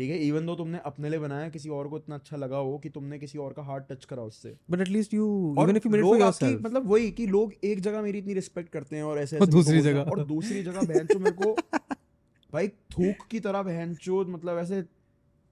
[0.01, 0.19] ठीक है?
[0.19, 3.19] इवन दो तुमने अपने लिए बनाया किसी और को इतना अच्छा लगा हो कि तुमने
[3.19, 5.27] किसी और का हार्ट टच करा उससे। Even if you
[5.57, 8.73] made it लोग for आपकी yourself मतलब वही कि लोग एक जगह मेरी इतनी रिस्पेक्ट
[8.73, 11.53] करते हैं और ऐसे और ऐसे दूसरी जगह। और दूसरी जगह बहन चो मेरे को
[12.53, 14.85] भाई थूक की तरह बहन चो मतलब ऐसे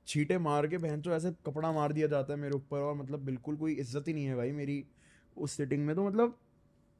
[0.07, 3.20] छींटे मार के बहन चो ऐसे कपड़ा मार दिया जाता है मेरे ऊपर और मतलब
[3.20, 4.84] बिल्कुल कोई इज़्ज़त ही नहीं है भाई मेरी
[5.36, 6.38] उस सिटिंग में। तो मतलब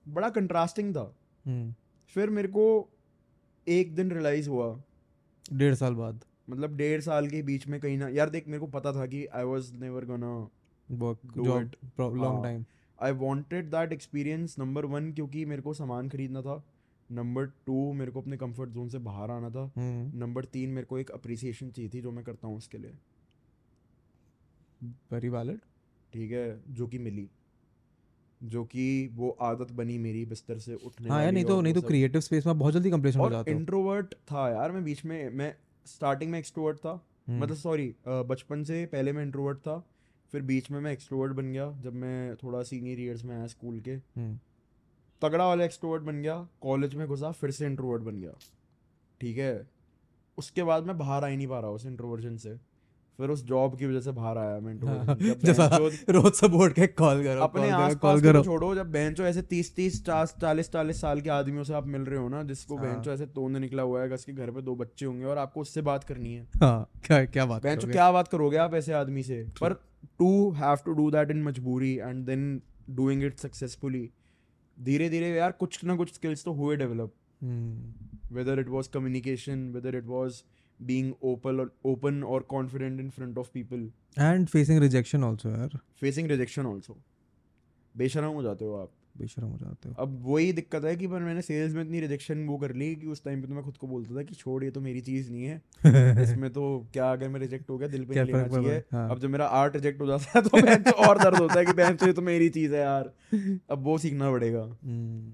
[0.09, 1.74] बड़ा कंट्रास्टिंग था। हम्म,
[2.07, 2.88] फिर मेरे को
[3.68, 4.82] एक दिन रियलाइज़ हुआ।
[5.53, 8.66] डेढ़ साल बाद। मतलब डेढ़ साल के बीच में कहीं ना यार देख मेरे को
[8.66, 10.49] पता था कि I was never gonna
[10.90, 11.18] work.
[11.36, 12.42] Long.
[12.42, 12.64] Time
[13.03, 16.62] I wanted that experience number one क्योंकि मेरे को सामान खरीदना था।
[17.12, 20.86] नंबर टू मेरे को अपने कंफर्ट जोन से बाहर आना था। हम्म, नंबर तीन मेरे
[20.86, 22.94] को एक अप्रिसिएशन चाहिए थी जो मैं करता हूँ उसके लिए।
[25.12, 25.59] वेरी वैलिड
[26.12, 27.28] ठीक है जो कि मिली।
[28.42, 31.82] जो कि वो आदत बनी मेरी बिस्तर से उठने हाँ यार नहीं तो नहीं तो
[31.82, 35.30] क्रिएटिव स्पेस में बहुत जल्दी कंप्लेशन हो जाते हो। इंट्रोवर्ट था यार मैं बीच में
[35.30, 35.55] मैं
[35.89, 36.91] स्टार्टिंग में एक्सट्रोवर्ट था।
[37.28, 39.78] हम्म, मतलब सॉरी बचपन से पहले मैं इंट्रोवर्ट था
[40.32, 43.80] फिर बीच में मैं एक्सट्रोवर्ट बन गया जब मैं थोड़ा सीनियर ईयर्स में आया स्कूल
[43.80, 44.39] के। हम्म,
[45.22, 48.32] तगड़ा वाला एक्सट्रोवर्ट बन गया कॉलेज में घुसा फिर से इंट्रोवर्ट बन गया।
[49.20, 49.68] ठीक है?
[50.39, 52.57] उसके बाद मैं बाहर आ ही नहीं पा रहा उस इंट्रोवर्जन से।
[53.19, 55.16] फिर उस जॉब की वजह से बाहर आया मैं हाँ,
[56.09, 60.71] रोज सपोर्ट के कॉल करो अपने कॉल करो छोड़ो जब बेंचो ऐसे तीस तीस चालीस
[60.71, 63.57] चालीस साल के आदमियों से आप मिल रहे हो ना जिसको हाँ। बेंचो ऐसे तोंद
[63.57, 66.47] निकला हुआ है उसके घर पे दो बच्चे होंगे और आपको उससे बात करनी है।
[66.61, 69.47] हाँ क्या क्या बात बेंचो क्या बात करोगे आप ऐसे आदमी से?
[69.61, 69.73] पर
[70.19, 74.11] to have to do that in मजबूरी and then doing it successfully
[74.81, 77.12] धीरे धीरे यार कुछ ना कुछ स्किल्स तो हुए develop
[78.33, 80.33] whether it was was whether it was
[80.87, 83.83] being open or open or confident in front of people.
[84.18, 86.93] And facing rejection also यार। Facing rejection also.
[87.97, 91.20] बेशरम हो जाते हो आप। बेशरम हो जाते हो। अब वही दिक्कत है कि पर
[91.20, 93.76] मैंने सेल्स में इतनी रिजेक्शन वो कर ली कि उस टाइम पे तो मैं खुद
[93.76, 95.62] को बोलता था कि छोड़ ये तो मेरी चीज़ नहीं है।
[96.22, 98.85] इसमें तो क्या अगर मैं रिजेक्ट हो गया दिल पे नहीं लेना चाहिए। है?
[98.93, 101.66] अब जब मेरा आर्ट रिजेक्ट हो जाता है तो मैं तो और दर्द होता है
[101.66, 103.12] कि बहन ये तो मेरी चीज़ है यार।
[103.70, 105.31] अब वो सीखना पड़ेगा। हम्म,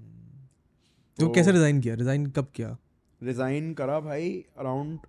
[1.17, 1.95] तो तो- कैसे रिजाइन किया?
[1.95, 2.77] रिजाइन कब किया?
[3.23, 4.99] रिजाइन करा भाई अराउंड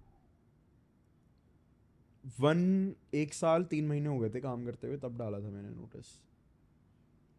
[2.40, 5.68] वन एक साल तीन महीने हो गए थे काम करते हुए तब डाला था मैंने
[5.68, 6.04] नोटिस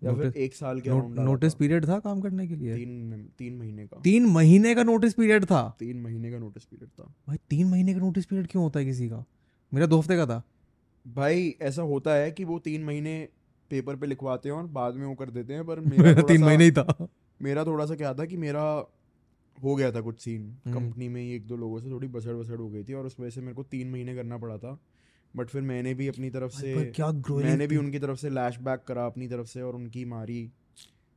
[0.03, 0.89] या फिर एक साल के
[1.23, 2.75] नोटिस पीरियड था। काम करने के लिए?
[2.75, 5.75] तीन तीन महीने का। तीन महीने का नोटिस पीरियड था?
[5.79, 8.85] तीन महीने का नोटिस पीरियड था। भाई तीन महीने का नोटिस पीरियड क्यों होता है
[8.85, 9.25] किसी का?
[9.73, 10.43] मेरा दो हफ़्ते का था।
[11.07, 13.29] भाई ऐसा होता है कि वो तीन महीने
[13.69, 16.63] पेपर पे लिखवाते हैं और बाद में वो कर देते हैं पर मेरा तीन महीने
[16.63, 17.07] ही था।
[17.41, 18.85] मेरा थोड़ा सा क्या था कि मेरा
[19.63, 22.33] हो गया था कुछ सीन हम्म। कंपनी में ही एक दो लोगों से थोड़ी बसड़
[22.33, 24.79] बसड़ हो गई थी और उस वजह से मेरे को तीन महीने करना पड़ा था।
[25.35, 28.83] बट फिर मैंने भी अपनी तरफ़ से क्या मैंने भी उनकी तरफ़ से लैश बैक
[28.87, 30.51] करा अपनी तरफ़ से और उनकी मारी।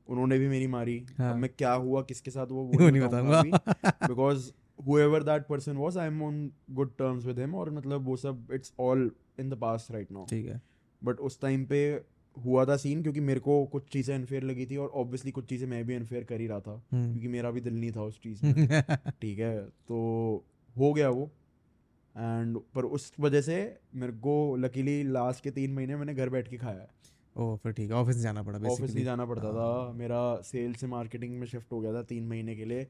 [0.09, 3.43] उन्होंने भी मेरी मारी। हाँ। अब मैं क्या हुआ किसके साथ हुआ वो नहीं बताऊँगा
[4.07, 4.51] because
[4.86, 6.36] whoever that person was i am on
[6.74, 9.03] good terms with him और मतलब वो सब it's all
[9.41, 10.61] in the past right now ठीक है।
[11.05, 11.80] बट उस टाइम पे
[12.45, 15.66] हुआ था सीन क्योंकि मेरे को कुछ चीज़ें अनफेयर लगी थी और ऑब्वियसली कुछ चीज़ें
[15.68, 18.20] मैं भी अनफेयर कर ही रहा था हम्म। क्योंकि मेरा भी दिल नहीं था उस
[18.20, 18.53] चीज़ में।
[19.20, 20.45] ठीक है तो
[20.76, 21.30] हो गया वो।
[22.14, 23.57] एंड पर उस वजह से
[23.95, 26.88] मेरे को लकीली लास्ट के तीन महीने मैंने घर बैठ के खाया है।
[27.36, 30.80] ओ फिर ठीक है ऑफ़िस जाना पड़ा ऑफ़िस नहीं जाना पड़ता था। हाँ। मेरा सेल्स
[30.80, 32.86] से मार्केटिंग में शिफ्ट हो गया था तीन महीने के लिए।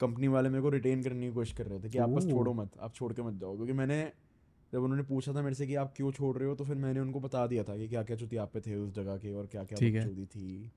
[0.00, 2.54] कंपनी वाले मेरे को रिटेन करने की कोशिश कर रहे थे कि आप बस छोड़ो
[2.54, 4.12] मत आप छोड़ के मत जाओ। क्योंकि मैंने
[4.74, 7.00] जब उन्होंने पूछा था मेरे से कि आप क्यों छोड़ रहे हो तो फिर मैंने
[7.00, 9.46] उनको बता दिया था कि क्या क्या चुती आप पे थे उस जगह के और
[9.46, 10.70] क्या क्या। बकचोदी थी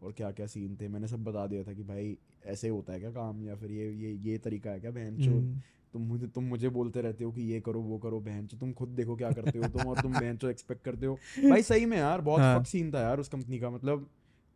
[0.00, 2.16] और क्या क्या सीन थे मैंने सब बता दिया था कि भाई
[2.46, 5.30] ऐसे होता है क्या काम या फिर ये ये ये तरीका है क्या बहन चो
[5.30, 5.60] हम्म,
[5.92, 8.72] तुम मुझे तुम मुझे बोलते रहते हो कि ये करो वो करो बहन चो तुम
[8.72, 11.14] खुद देखो क्या करते हो तुम और तुम बहन चो एक्सपेक्ट करते हो
[11.48, 14.08] भाई सही में यार बहुत हाँ। सीन था यार उस कंपनी का मतलब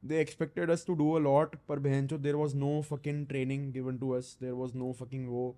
[0.04, 3.72] they expected us to do a lot पर बहन चो there was no fucking training
[3.72, 5.56] given to us there was no fucking वो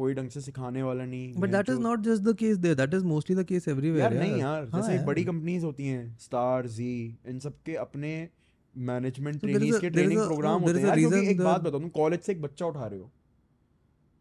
[0.00, 2.76] कोई ढंग से सिखाने वाला नहीं but that is बहनचोद- not just the case there
[2.82, 5.86] that is mostly the case everywhere यार नहीं यार हाँ जैसे यार। बड़ी कंपनीज़ होती
[5.86, 6.92] हैं स्टार जी
[7.28, 8.28] इन सब के अपने
[8.74, 12.42] मैनेजमेंट a- के ट्रेनिंग प्रोग्राम होते हैं। क्योंकि एक बात बताओ तुम कॉलेज से एक
[12.42, 13.10] बच्चा उठा रहे हो।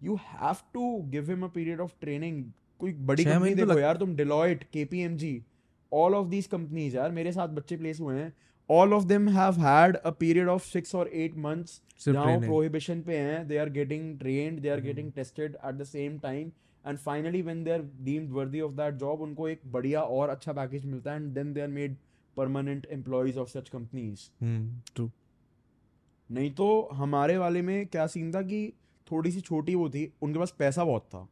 [0.03, 2.43] You have to give him a period of training
[2.79, 5.43] कोई बड़ी कंपनी तो देखो यार तुम Deloitte KPMG
[5.93, 8.33] all of these companies यार मेरे साथ बच्चे प्लेस हुए हैं।
[8.69, 12.39] All of them have had a period of six और एट मंथ्स जहाँ.
[12.39, 14.81] प्रोहिबिशन पे हैं they are getting trained they are.
[14.81, 16.51] Getting tested at the same time
[16.85, 20.53] and finally when they are deemed worthy of that job उनको एक बढ़िया और अच्छा
[20.53, 21.95] package मिलता है and then they are made
[22.37, 24.29] permanent employees of such companies
[26.29, 28.61] नहीं तो हमारे वाले में क्या सीन था कि
[29.07, 31.27] थोड़ी सी छोटी वो थी उनके पास पैसा बहुत था।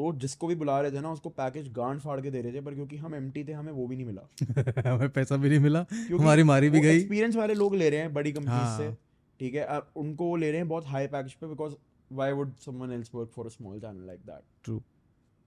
[0.00, 2.60] तो जिसको भी बुला रहे थे ना उसको पैकेज गांड फाड़ के दे रहे थे
[2.60, 5.84] पर क्योंकि हम एम्प्टी थे हमें वो भी नहीं मिला। हमें पैसा भी नहीं मिला
[5.92, 8.96] हमारी मारी भी गई। एक्सपीरियंस वाले लोग ले रहे हैं बड़ी कंपनी से हाँ।
[9.40, 9.60] ठीक है?
[9.60, 11.74] अब उनको वो ले रहे हैं बहुत हाई पैकेज पे because
[12.12, 14.82] why would someone else work for a small channel like that true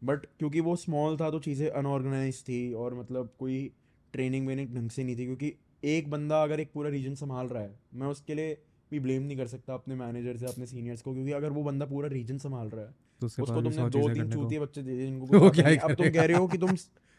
[0.03, 3.71] but क्योंकि वो स्मॉल था तो चीज़ें अनऑर्गेनाइज थी और मतलब कोई
[4.13, 7.63] ट्रेनिंग वेनिंग ढंग से नहीं थी क्योंकि एक बंदा अगर एक पूरा रीजन संभाल रहा
[7.63, 8.57] है मैं उसके लिए
[8.91, 11.85] भी ब्लेम नहीं कर सकता अपने मैनेजर से अपने सीनियर्स को क्योंकि अगर वो बंदा
[11.85, 15.05] पूरा रीजन संभाल रहा है तो उसके उसको तुमने दो तीन चूतिए बच्चे दे दिए
[15.05, 16.75] जिनको वो क्या अब तुम कह रहे हो कि तुम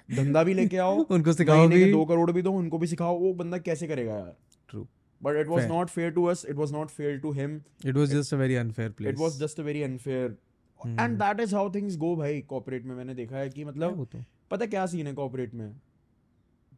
[0.08, 3.32] धंधा भी लेके आओ उनको सिखाओ भी। दो करोड़ भी दो उनको भी सिखाओ वो
[3.34, 4.34] बंदा कैसे करेगा यार?
[4.68, 4.86] True.
[5.20, 5.72] But it was Fair.
[5.72, 8.54] Not fair to us it was not fair to him it was just a very
[8.54, 10.36] unfair place it was just a very unfair
[10.80, 11.00] Hmm.
[11.00, 14.22] And that is how things go भाई corporate में मैंने देखा है कि मतलब तो।
[14.50, 15.70] पता क्या सीन है कॉर्पोरेट में?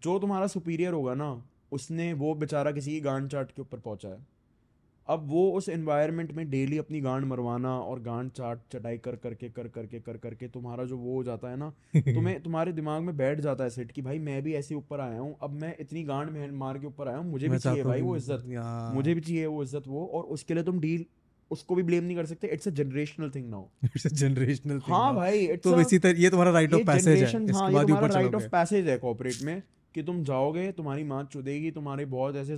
[0.03, 1.29] जो तुम्हारा सुपीरियर होगा ना
[1.73, 4.19] उसने वो बेचारा किसी की गांड चाट के ऊपर पहुँचा है।
[5.09, 9.49] अब वो उस एनवायरनमेंट में डेली अपनी गांड मरवाना और गांड चाट चटाई कर करके
[9.49, 13.17] कर करके कर करके तुम्हारा जो वो हो जाता है ना तुम्हें तुम्हारे दिमाग में
[13.17, 16.03] बैठ जाता है सेट कि भाई मैं भी ऐसे ऊपर आया हूँ अब मैं इतनी
[16.03, 18.45] गांड में मार के ऊपर आया हूँ मुझे भी चाहिए भाई वो इज़्ज़त
[18.95, 21.07] मुझे भी चाहिए वो इज़्ज़त वो और उसके लिए तुम डील
[21.51, 24.93] उसको भी ब्लेम नहीं कर सकते it's a generational thing now It's a generational thing
[24.93, 25.15] हाँ.
[25.15, 28.11] भाई तो a- इसी तरह ये तुम्हारा राइट ऑफ़ पैसेज है इसके हाँ, बाद ऊपर
[28.11, 29.63] राइट ऑफ़ पैसेज है कॉर्पोरेट में
[29.95, 32.57] कि तुम जाओगे तुम्हारी माँ चुदेगी तुम्हारे बहुत ऐसे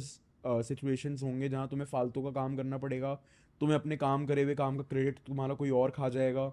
[0.48, 3.14] सिचुएशंस होंगे जहाँ तुम्हें फालतू का काम करना पड़ेगा
[3.60, 6.52] तुम्हें अपने काम करे हुए काम का क्रेडिट तुम्हारा कोई और खा जाएगा।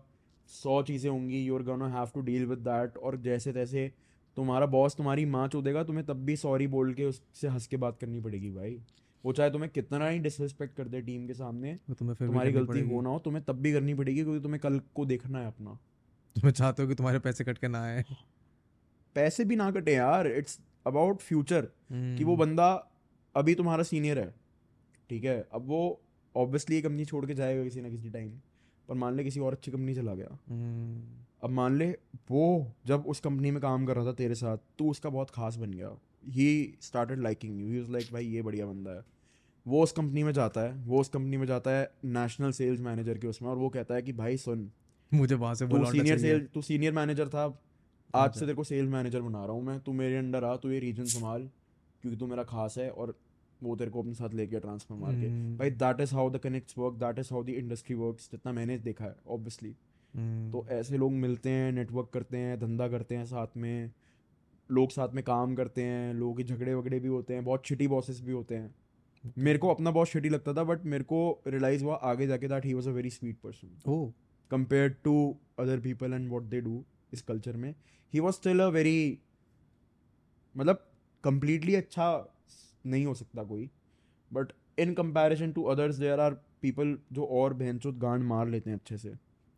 [0.49, 3.91] सौ चीज़ें होंगी you are gonna have to deal with that और जैसे तैसे
[4.37, 7.97] तुम्हारा बॉस तुम्हारी माँ चुदेगा तुम्हें तब भी सॉरी बोल के उससे हंस के बात
[7.99, 8.77] करनी पड़ेगी भाई।
[9.23, 12.79] वो चाहे तुम्हें कितना ही डिसरिस्पेक्ट कर दे टीम के सामने तुम्हें फिर तुम्हारी गलती
[12.81, 15.77] हो ना हो तुम्हें तब भी करनी पड़ेगी क्योंकि तुम्हें कल को देखना है अपना।
[16.35, 18.03] तुम्हें चाहते हो कि तुम्हारे पैसे कट के ना आए।
[19.15, 22.67] पैसे भी ना कटे यार इट्स अबाउट फ्यूचर कि वो हम्म, बंदा
[23.36, 24.33] अभी तुम्हारा सीनियर है
[25.09, 25.47] ठीक है?
[25.53, 26.01] अब वो
[26.36, 28.29] ऑब्वियसली कंपनी छोड़ के जाएगा किसी ना किसी टाइम
[28.89, 31.01] पर मान ले किसी और अच्छी कंपनी चला गया। हम्म,
[31.43, 31.89] अब मान ले
[32.31, 32.45] वो
[32.88, 35.71] जब उस कंपनी में काम कर रहा था तेरे साथ तू उसका बहुत खास बन
[35.71, 35.89] गया।
[36.33, 39.03] He started liking you he like भाई ये बढ़िया बंदा है।
[39.65, 43.17] वो उस कंपनी में जाता है वो उस कंपनी में जाता है नेशनल सेल्स मैनेजर
[43.17, 44.69] के उसमें और वो कहता है कि भाई सुन
[45.11, 48.63] मुझे वहाँ से to senior sale to senior manager था आज अच्छा। से तेरे को
[48.63, 51.49] सेल्स मैनेजर बना रहा हूँ मैं तू मेरे अंडर आ तू ये रीजन संभाल
[52.03, 53.15] क्योंकि तू मेरा खास है और
[53.64, 56.38] वो तेरे को अपने साथ लेके ट्रांसफ़र मार के। हम्म। भाई that is how the
[56.38, 59.76] connects work that is how the industry works जितना मैंने देखा है ऑब्वियसली
[60.14, 63.91] हम्म, तो ऐसे लोग मिलते हैं नेटवर्क करते हैं धंधा करते हैं साथ में।
[64.70, 67.88] लोग साथ में काम करते हैं लोगों के झगड़े वगड़े भी होते हैं बहुत शिटी
[67.88, 68.74] बॉसेस भी होते हैं।
[69.38, 72.66] मेरे को अपना बहुत शिटी लगता था बट मेरे को रियलाइज़ हुआ आगे जाके that
[72.66, 74.14] he was a very sweet person
[74.51, 75.12] compared to
[75.60, 76.74] other people and what they do
[77.14, 77.74] इस कल्चर में
[78.14, 79.20] he was still a very
[80.56, 80.86] मतलब
[81.24, 82.08] completely अच्छा
[82.86, 83.69] नहीं हो सकता कोई।
[84.33, 88.69] But in comparison to others there are people जो और बहन बहनचोद गांड मार लेते
[88.69, 89.13] हैं अच्छे से।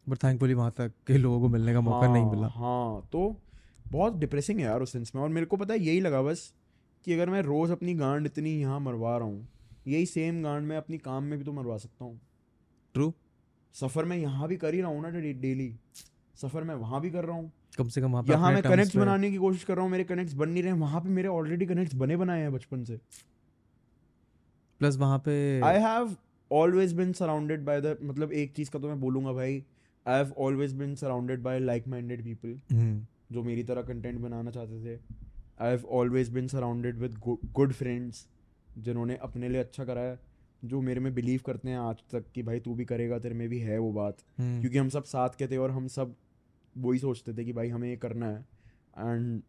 [0.09, 3.41] बट थैंकफुली वहाँ तक के लोगों को मिलने का मौका हाँ, नहीं मिला। हाँ तो
[3.91, 6.53] बहुत डिप्रेसिंग है यार उस सेंस में। और मेरे को पता है यही लगा बस
[7.05, 9.47] कि अगर मैं रोज़ अपनी गांड इतनी यहाँ मरवा रहा हूँ
[9.87, 12.21] यही सेम गांड मैं अपनी काम में भी तो मरवा सकता हूँ।
[12.93, 13.13] ट्रू
[13.73, 15.75] सफ़र मैं यहाँ भी कर ही रहा हूँ ना डेली।
[16.35, 18.95] सफ़र मैं वहाँ भी कर रहा हूँ। कम से कम वहाँ यहाँ मैं terms कनेक्ट
[18.97, 21.65] बनाने की कोशिश कर रहा हूँ मेरे कनेक्ट्स बन नहीं रहे वहाँ पे मेरे ऑलरेडी
[21.65, 22.97] कनेक्ट्स बने बनाए हैं बचपन से।
[24.81, 26.15] प्लस वहाँ पे I have
[26.51, 29.63] always been surrounded by the मतलब एक चीज़ का तो मैं बोलूँगा भाई
[30.05, 32.59] I have always been surrounded by like minded people
[33.31, 34.99] जो मेरी तरह कंटेंट बनाना चाहते थे।
[35.59, 37.17] I have always been surrounded with
[37.53, 38.27] good friends
[38.77, 40.19] जिन्होंने अपने लिए अच्छा करा है
[40.63, 43.47] जो मेरे में बिलीव करते हैं आज तक कि भाई तू भी करेगा तेरे में
[43.49, 46.15] भी है वो बात। हम्म, क्योंकि हम सब साथ के थे और हम सब
[46.77, 48.45] वही सोचते थे कि भाई हमें ये करना है।
[48.99, 49.41] And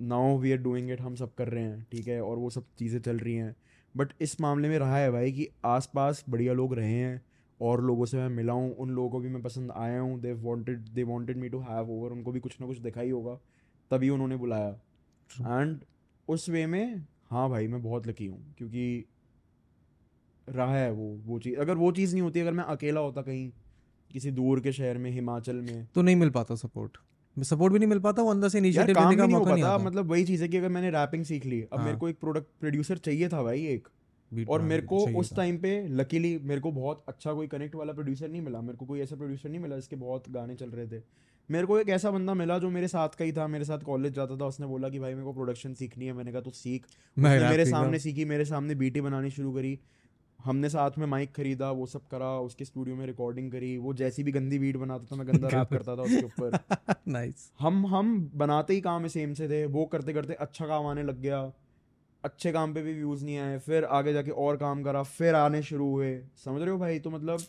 [0.00, 2.20] now we are doing it हम सब कर रहे हैं ठीक है?
[2.22, 3.54] और वो सब चीज़ें चल रही हैं।
[3.94, 7.20] बट इस मामले में रहा है भाई कि आसपास बढ़िया लोग रहे हैं
[7.60, 10.32] और लोगों से मैं मिला हूँ उन लोगों को भी मैं पसंद आया हूँ। They
[10.32, 13.38] wanted they wanted me to have over उनको भी कुछ ना कुछ दिखाई होगा
[13.90, 14.68] तभी उन्होंने बुलाया।
[15.30, 15.84] एंड
[16.28, 19.04] उस वे में हाँ भाई मैं बहुत लकी हूँ क्योंकि
[20.48, 23.50] रहा है वो वो चीज़। अगर वो चीज़ नहीं होती अगर मैं अकेला होता कहीं
[24.14, 26.98] किसी दूर के शहर में हिमाचल में। तो नहीं मिल पाता सपोर्ट
[27.36, 30.10] सपोर्ट भी नहीं मिल पाता वो अंदर से इनिशिएटिव लेने का मौका नहीं आता। मतलब
[30.10, 32.46] वही चीज़ है कि अगर मैंने रैपिंग सीख ली अब मेरे हाँ। को एक प्रोडक्ट
[32.60, 33.88] प्रोड्यूसर चाहिए था भाई एक।
[34.48, 38.28] और मेरे को उस टाइम पे लकीली मेरे को बहुत अच्छा कोई कनेक्ट वाला प्रोड्यूसर
[38.28, 41.02] नहीं मिला। मेरे को कोई ऐसा प्रोड्यूसर नहीं मिला जिसके बहुत गाने चल रहे थे।
[41.48, 44.12] मेरे को एक ऐसा बंदा मिला जो मेरे साथ का ही था मेरे साथ कॉलेज
[44.12, 46.86] जाता था। उसने बोला कि भाई मेरे को प्रोडक्शन सीखनी है। मैंने कहा तू सीख।
[47.18, 49.78] मैं मेरे सामने सीखी मेरे सामने बीटी बनानी शुरू करी।
[50.44, 54.22] हमने साथ में माइक खरीदा वो सब करा उसके स्टूडियो में रिकॉर्डिंग करी वो जैसी
[54.22, 56.58] भी गंदी बीट बनाता था मैं गंदा रैप करता था उसके ऊपर।
[57.08, 61.02] नाइस हम हम बनाते ही काम सेम से थे वो करते करते अच्छा काम आने
[61.02, 61.52] लग गया।
[62.24, 65.62] अच्छे काम पे भी व्यूज़ नहीं आए फिर आगे जाके और काम करा फिर आने
[65.62, 66.98] शुरू हुए। समझ रहे हो भाई?
[66.98, 67.40] तो मतलब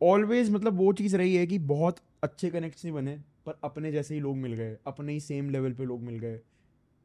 [0.00, 3.16] ऑलवेज मतलब वो चीज़ रही है कि बहुत अच्छे कनेक्ट्स नहीं बने
[3.46, 6.40] पर अपने जैसे ही लोग मिल गए अपने ही सेम लेवल पे लोग मिल गए।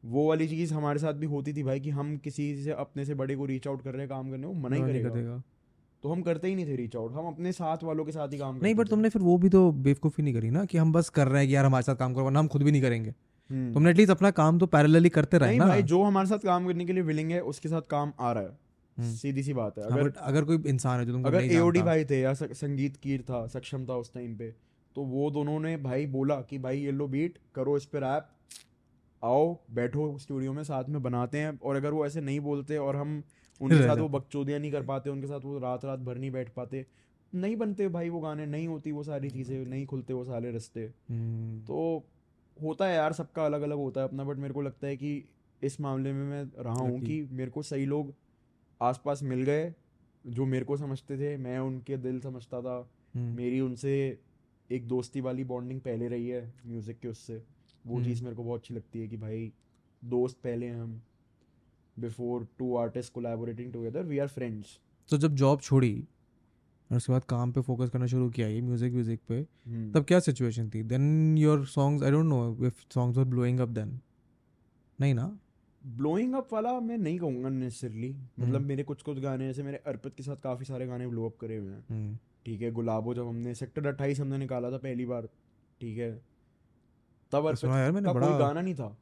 [0.02, 3.14] वो वाली चीज़ हमारे साथ भी होती थी भाई कि हम किसी से अपने से
[3.14, 5.42] बड़े को रीच आउट कर रहे हैं काम करने को मना ही नहीं करेगा। करेगा।
[6.02, 8.38] तो हम करते ही नहीं थे रीच आउट हम अपने साथ वालों के साथ ही
[8.38, 11.08] काम नहीं बट तुमने फिर वो भी तो बेवकूफ़ी नहीं करी ना कि हम बस
[11.08, 13.10] कर रहे हैं कि यार हमारे साथ काम करो वरना हम खुद भी नहीं करेंगे।
[13.50, 16.66] हम्म। तुमने एटलीस्ट अपना काम तो पैरेलली करते रहे ना। भाई जो हमारे साथ काम
[16.66, 18.58] करने के लिए विलिंग है उसके साथ काम आ रहा है।
[18.96, 21.44] हम्म। सीधी सी बात है। हाँ, अगर but अगर कोई इंसान है जो तुमको अगर
[21.44, 24.50] एओडी भाई थे या संगीत कीर था सक्षम था उस टाइम पे
[24.96, 28.28] तो वो दोनों ने भाई बोला कि भाई ये लो बीट करो इस पे रैप
[29.22, 32.96] आओ बैठो स्टूडियो में साथ में बनाते हैं। और अगर वो ऐसे नहीं बोलते और
[32.96, 33.22] हम
[33.60, 36.48] उनके साथ वो। बकचोदियाँ नहीं कर पाते उनके साथ वो रात रात भर नहीं बैठ
[36.48, 36.84] पाते
[37.32, 40.80] नहीं बनते भाई वो गाने नहीं होती वो सारी चीज़ें नहीं खुलते वो सारे रास्ते।
[41.10, 42.04] हम्म, तो
[42.56, 45.12] होता है यार सबका अलग अलग होता है अपना बट मेरे को लगता है कि
[45.62, 48.14] इस मामले में मैं रहा हूँ कि मेरे को सही लोग
[48.80, 49.72] आसपास मिल गए
[50.24, 52.78] जो मेरे को समझते थे मैं उनके दिल समझता था।
[53.14, 53.94] हम्म, मेरी उनसे
[54.70, 57.42] एक दोस्ती वाली बॉन्डिंग पहले रही है म्यूज़िक के उससे।
[57.84, 59.52] वो हम्म। चीज़ मेरे को बहुत अच्छी लगती है कि भाई
[60.02, 61.00] दोस्त पहले हम
[61.96, 64.78] before two artist collaborating together we are friends
[65.10, 65.92] तो जब जॉब छोड़ी
[66.90, 69.42] और उसके बाद काम पे फोकस करना शुरू किया ये म्यूज़िक व्यूजिक पे
[69.94, 70.82] तब क्या सिचुएशन थी?
[70.82, 73.98] Then your songs I don't know if songs were blowing up then
[74.98, 75.26] नहीं ना?
[75.82, 79.76] ब्लोइंग अप वाला मैं नहीं कहूँगा नेसेसरली मतलब हम्म। मेरे कुछ कुछ गाने जैसे मेरे
[79.86, 83.14] अर्पित के साथ काफ़ी सारे गाने ब्लो अप करे हुए हैं। हम्म, ठीक है गुलाबो
[83.14, 85.28] जब हमने सेक्टर अट्ठाईस हमने निकाला था पहली बार।
[85.80, 86.10] ठीक है
[87.32, 88.96] तब अर्पित यार मैंने का कोई बड़ा गाना नहीं था।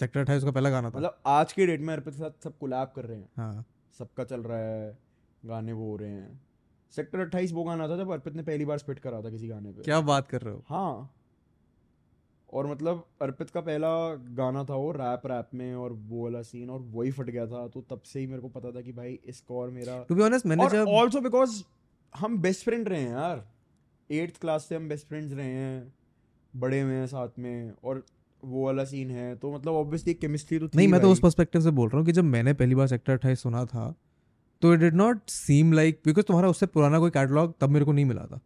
[0.00, 3.04] सेक्टर पहला गाना था। मतलब आज के डेट में अर्पित के साथ सब कोलैब कर
[3.04, 3.64] रहे हैं। हाँ।
[3.98, 4.98] सबका चल रहा है
[5.46, 6.40] गाने वो हो रहे हैं।
[6.90, 9.72] सेक्टर अट्ठाईस वो गाना था जब अर्पित ने पहली बार स्पिट करा था किसी गाने
[9.72, 10.64] पे। क्या बात कर रहे हो?
[10.68, 11.14] हाँ।
[12.52, 16.70] और मतलब अर्पित का पहला गाना था वो रैप रैप में और वो वाला सीन
[16.70, 19.18] और वही फट गया था तो तब से ही मेरे को पता था कि भाई
[19.24, 21.62] इसका और मेरा टू बी ऑनेस्ट मैंने जब ऑल्सो बिकॉज़
[22.16, 23.48] हम बेस्ट फ्रेंड रहे हैं यार।
[24.10, 25.94] एट्थ क्लास से हम बेस्ट फ्रेंड्स रहे हैं।
[26.56, 28.04] बड़े हुए हैं साथ में और
[28.44, 31.62] वो वाला सीन है तो मतलब ऑब्वियसली केमिस्ट्री तो थी नहीं मैं तो उस पर्सपेक्टिव
[31.62, 33.94] से बोल रहा हूँ कि जब मैंने पहली बार सेक्टर अट्ठाईस सुना था
[34.62, 37.92] तो it did not seem like because तुम्हारा उससे पुराना कोई कैटलॉग तब मेरे को
[37.92, 38.40] नहीं मिला था।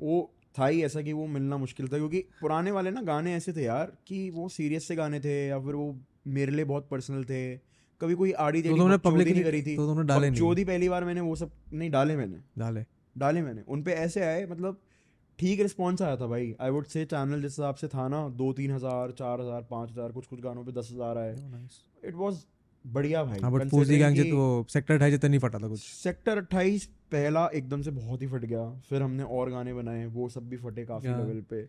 [0.00, 3.52] वो था ही ऐसा कि वो मिलना मुश्किल था क्योंकि पुराने वाले ना गाने ऐसे
[3.52, 7.24] थे यार कि वो सीरियस से गाने थे या फिर वो मेरे लिए बहुत पर्सनल
[7.24, 7.56] थे।
[8.00, 10.88] कभी कोई आड़ी तो तुमने पब्लिक नहीं करी थी। तो तुमने डाले नहीं। बकचोदी पहली
[10.88, 12.84] बार मैंने वो सब नहीं डाले मैंने। डाले।
[13.18, 14.80] डाले मैंने। उन पे ऐसे आए मतलब
[15.38, 18.52] ठीक रिस्पॉन्स आया था भाई। आई वुड से चैनल जिस हिसाब से था ना दो
[18.52, 21.36] तीन हज़ार चार हज़ार पाँच हज़ार कुछ कुछ गानों पे दस हज़ार आए।
[22.04, 22.44] इट वाज
[22.84, 25.80] बढ़िया भाई। हाँ बट पूजी गैंग कि तो सेक्टर अट्ठाईस जितना नहीं फटा था कुछ।
[25.80, 30.28] सेक्टर 28 पहला एकदम से बहुत ही फट गया। फिर हमने और गाने बनाए वो
[30.28, 31.62] सब भी फटे काफ़ी हाँ। लेवल पे।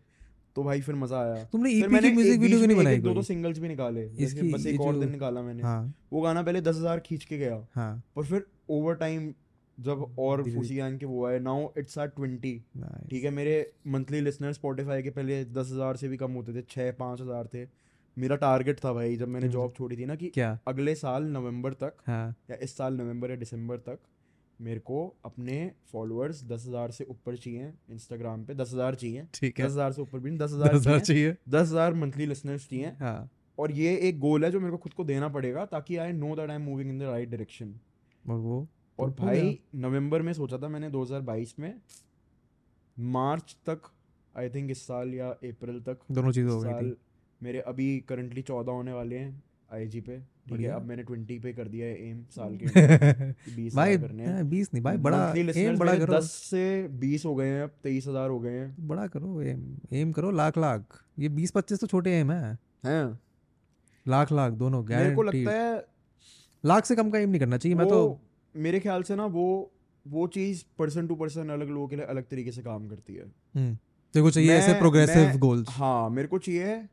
[0.55, 2.97] तो भाई फिर मज़ा आया। तुमने फिर ईपी मैंने की म्यूज़िक वीडियो क्यों नहीं बनाई
[2.97, 6.43] दो दो सिंगल्स भी निकाले। इसकी- बस एक और दिन निकाला मैंने। हाँ। वो गाना
[6.43, 9.33] पहले दस हज़ार खींच के गया। हाँ। पर फिर ओवर टाइम
[9.77, 12.53] जब और धीरे- फूसी गैंग के वो आए नाउ इट्स आर ट्वेंटी
[13.09, 13.55] ठीक है मेरे
[13.87, 17.47] मंथली लिसनर स्पॉटिफाई के पहले दस हज़ार से भी कम होते थे छः पाँच हज़ार
[17.53, 17.67] थे।
[18.17, 20.57] मेरा टारगेट था भाई जब मैंने हम्म। जॉब छोड़ी थी ना कि क्या?
[20.67, 23.99] अगले साल नवंबर तक हाँ। या इस साल नवंबर या दिसंबर तक
[24.59, 29.59] मेरे को अपने फॉलोअर्स दस हज़ार से ऊपर चाहिए इंस्टाग्राम पे दस हज़ार चाहिए। ठीक
[29.59, 33.29] है। दस हज़ार से ऊपर भी दस हज़ार चाहिए। दस हज़ार मंथली लिसनर्स चाहिए। हाँ।
[33.57, 36.35] और ये एक गोल है जो मेरे को खुद को देना पड़ेगा ताकि I know
[36.35, 37.73] that I am moving in the right direction
[38.25, 38.67] और वो?
[38.99, 41.73] और भाई नवंबर में सोचा था मैंने 2022 में।
[42.97, 43.89] मार्च तक
[44.35, 46.95] आई थिंक इस साल या अप्रैल तक दोनों चीज़ हो गई थी।
[47.41, 49.43] मेरे अभी करंटली चौदह होने वाले हैं
[49.73, 50.17] आईजी पे।
[50.49, 52.65] ठीक है अब मैंने ट्वेंटी पे कर दिया है एम साल के
[53.55, 56.65] बीस भाई करने हैं। बीस नहीं भाई बड़ा एम बड़ा करो। दस से
[56.99, 60.31] बीस हो गए हैं अब तेईस हज़ार हो गए हैं। बड़ा करो एम एम करो
[60.31, 63.19] लाख लाख। ये बीस पच्चीस तो छोटे एम है। हैं।
[64.05, 65.85] लाख लाख दोनों मेरे को लगता है
[66.63, 67.99] लाख से कम का एम नहीं करना चाहिए मैं तो
[68.55, 69.71] मेरे ख्याल से ना वो
[70.05, 73.23] वो चीज़ पर्सन टू पर्सन अलग लोगों के लिए अलग तरीके से काम करती है।
[73.55, 73.75] हम्म,
[74.13, 76.87] तेरे को चाहिए ऐसे प्रोग्रेसिव गोल्स हाँ मेरे को चाहिए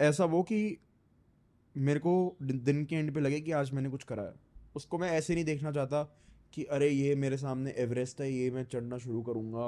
[0.00, 0.78] ऐसा वो कि
[1.76, 4.34] मेरे को दिन के एंड पे लगे कि आज मैंने कुछ करा है।
[4.76, 6.02] उसको मैं ऐसे नहीं देखना चाहता
[6.52, 9.66] कि अरे ये मेरे सामने एवरेस्ट है ये मैं चढ़ना शुरू करूँगा।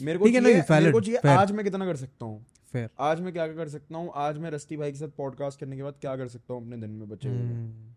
[0.00, 2.44] मेरे को है चाहिए मेरे को चाहिए आज मैं कितना कर सकता हूँ?
[3.00, 4.10] आज मैं क्या कर सकता हूँ?
[4.14, 6.76] आज मैं रस्ती भाई के साथ पॉडकास्ट करने के बाद क्या कर सकता हूँ अपने
[6.76, 7.38] दिन में बचे हुए?
[7.38, 7.95] हम्म।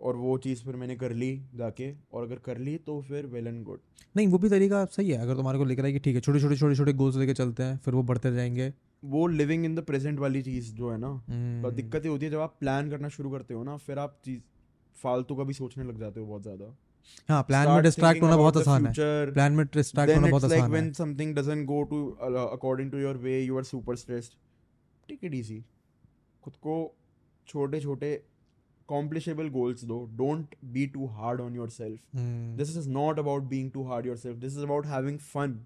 [0.00, 3.46] और वो चीज़ फिर मैंने कर ली जाके और अगर कर ली तो फिर वेल
[3.46, 3.80] एंड गुड
[4.16, 6.40] नहीं वो भी तरीका सही है अगर तुम्हारे को लेकर आए कि ठीक है छोटे
[6.40, 8.72] छोटे छोटे छोटे गोल्स लेके चलते हैं फिर वो बढ़ते जाएँगे।
[9.04, 12.26] वो लिविंग इन द प्रेजेंट वाली चीज़ जो है ना हम्म, पर दिक्कत ये होती
[12.26, 14.40] है जब आप प्लान करना शुरू करते हो ना फिर आप चीज़
[14.96, 16.76] फालतू का भी सोचने लग जाते हो बहुत ज़्यादा।
[17.28, 18.92] हाँ प्लान में डिस्ट्रैक्ट होना बहुत आसान है।
[19.32, 23.14] प्लान में डिस्ट्रैक्ट होना बहुत आसान है। something doesn't go to uh, according to your
[23.26, 24.34] way you are super stressed.
[25.08, 25.60] Take it easy.
[26.42, 26.74] खुद को
[27.46, 28.10] छोटे छोटे
[28.88, 31.98] accomplishable goals दो don't be too hard on yourself.
[32.14, 34.40] Hmm, this is not about being too hard yourself.
[34.40, 35.56] This is about having fun.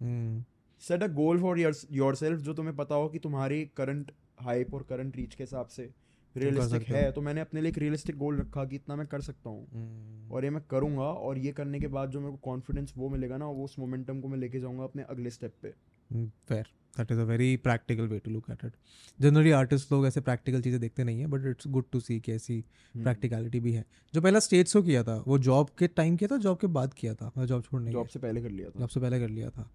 [0.00, 0.44] Hmm,
[0.82, 4.82] set a goal for your, yourself जो तुम्हें पता हो कि तुम्हारी करंट हाइप और
[4.82, 5.90] current reach के हिसाब से
[6.36, 9.50] रियलिस्टिक है। तो मैंने अपने लिए एक रियलिस्टिक गोल रखा कि इतना मैं कर सकता
[9.50, 12.94] हूँ। हम्म, और ये मैं करूँगा और ये करने के बाद जो मेरे को कॉन्फिडेंस
[12.96, 15.74] वो मिलेगा ना वो उस मोमेंटम को मैं लेके जाऊँगा अपने अगले स्टेप पे।
[16.12, 16.66] Fair
[16.98, 18.72] that is a very practical way to look at it
[19.20, 22.32] generally artist लोग ऐसे प्रैक्टिकल चीज़ें देखते नहीं है but it's good to see कि
[22.32, 23.84] ऐसी। प्रैक्टिकलिटी भी है।
[24.14, 26.94] जो पहला स्टेज शो किया था वो जॉब के टाइम किया था जॉब के बाद
[26.94, 27.32] किया था?
[27.44, 29.70] जॉब छोड़ने जॉब से पहले कर लिया था। जॉब से पहले कर लिया था।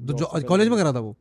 [0.00, 1.16] तो कॉलेज में करा था वो?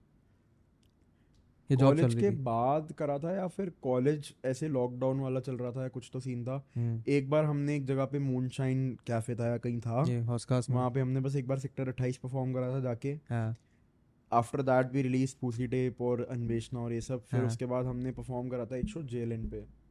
[1.73, 5.39] ये जॉब चल कॉलेज रही के बाद करा था या फिर कॉलेज ऐसे लॉकडाउन वाला
[5.39, 8.19] चल रहा था या कुछ तो सीन था। हम्म, एक बार हमने एक जगह पे
[8.19, 12.17] मूनशाइन कैफ़े था या कहीं था। हॉस्कास वहाँ पे हमने बस एक बार सेक्टर 28
[12.17, 13.55] परफॉर्म करा था जाके। हाँ।
[14.33, 17.85] आफ्टर दैट भी रिलीज़ पूसी टेप और अन्वेषणा और ये सब। फिर हाँ। उसके बाद
[17.85, 19.82] हमने परफॉर्म करा था एक शो जेल पे।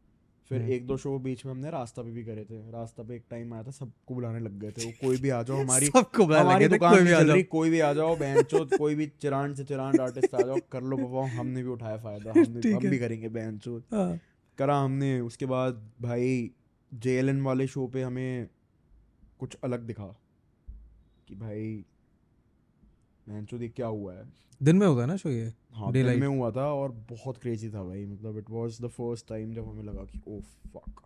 [0.48, 3.24] फिर। एक दो शो बीच में हमने रास्ता पे भी करे थे। रास्ता पे एक
[3.30, 6.24] टाइम आया था सबको बुलाने लग गए थे। वो कोई भी आ जाओ हमारी सबको
[6.24, 8.42] हमारी दुकान कोई भी आ जाओ। कोई भी आ जाओ बहन
[8.78, 12.30] कोई भी चिरांड से चिरांड आर्टिस्ट आ जाओ कर लो परफॉर्म हमने भी उठाया फ़ायदा
[12.36, 14.20] हमने हम भी करेंगे बहन हाँ,
[14.58, 16.50] करा हमने उसके बाद भाई
[16.94, 18.48] जेएलएन वाले शो पे हमें
[19.38, 20.20] कुछ अलग दिखा
[21.28, 21.84] कि भाई
[23.28, 24.24] बहन ये क्या हुआ है।
[24.62, 25.52] दिन में होता है ना शो ये?
[25.72, 29.28] हाँ दिन में हुआ था और बहुत क्रेजी था भाई मतलब it was the first
[29.28, 30.40] time जब हमें लगा कि ओ
[30.74, 31.00] फक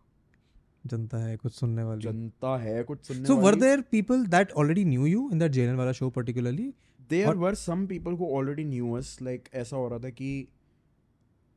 [0.87, 4.53] जनता है कुछ सुनने वाली। जनता है कुछ सुनने So were वाली। there people that
[4.53, 6.67] already knew you in that JNN वाला show particularly?
[7.11, 10.49] There were some people who already knew us like ऐसा हो रहा था कि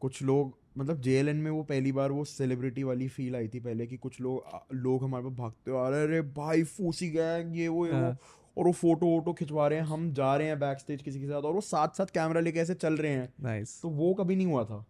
[0.01, 3.87] कुछ लोग मतलब जेएलएन में वो पहली बार वो सेलिब्रिटी वाली फील आई थी पहले
[3.87, 7.85] कि कुछ लोग लोग हमारे पास भागते हुए हैं, अरे भाई फूसी गैंग ये वो
[7.85, 8.17] ये वो। हाँ।
[8.59, 11.25] और वो फ़ोटो वोटो खिंचवा रहे हैं हम जा रहे हैं बैक स्टेज किसी के
[11.25, 13.81] साथ और वो साथ साथ कैमरा लेके ऐसे चल रहे हैं। Nice.
[13.81, 14.85] तो वो कभी नहीं हुआ था।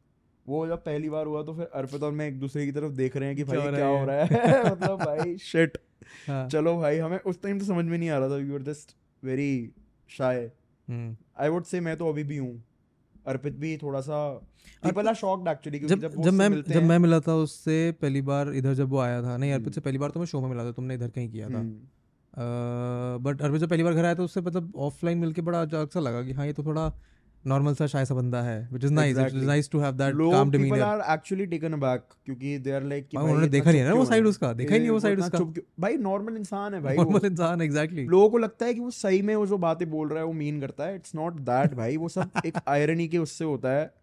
[0.48, 3.18] वो जब पहली बार हुआ तो फिर अर्पित और मैं एक दूसरे की तरफ़ देख
[3.18, 4.06] रहे हैं कि भाई क्या हो क्या रहा हो?
[4.06, 4.72] रहा है?
[4.72, 5.78] मतलब भाई शिट
[6.28, 6.48] हाँ.
[6.50, 8.96] चलो भाई हमें उस टाइम तो समझ में नहीं आ रहा था you are just
[9.24, 9.72] very
[10.10, 10.52] shy.
[11.40, 12.64] I would say मैं तो अभी भी हूँ।
[13.28, 14.30] अर्पित भी थोड़ा सा
[14.84, 18.54] पीपल आर शॉक्ड एक्चुअली जब जब जब मैं जब मैं मिला था उससे पहली बार
[18.54, 20.50] इधर जब वो आया था नहीं अर्पित हम्म। से पहली बार तो मैं शो में
[20.50, 21.80] मिला था तुमने इधर कहीं किया था। हम्म,
[22.38, 26.24] बट अर्पित जब पहली बार घर आया तो उससे मतलब ऑफलाइन मिलके बड़ा सा लगा
[26.24, 26.94] कि हाँ ये तो थोड़ा
[27.48, 30.16] नॉर्मल सा शाय सा बंदा है which is nice it is nice to have that
[30.16, 33.82] calm people demeanour are actually taken aback क्योंकि दे आर लाइक हाँ, उन्होंने देखा नहीं
[33.82, 34.22] है ना वो है?
[34.22, 38.06] उसका, देखा ही नहीं वो इतना उसका। भाई नॉर्मल इंसान है भाई नॉर्मल इंसान एग्जैक्टली
[38.06, 40.34] लोगों को लगता है कि वो सही में वो जो बातें बोल रहा है वो
[40.34, 43.94] मीन करता है। इट्स नॉट दैट भाई वो सब एक आयरनी के उससे होता है।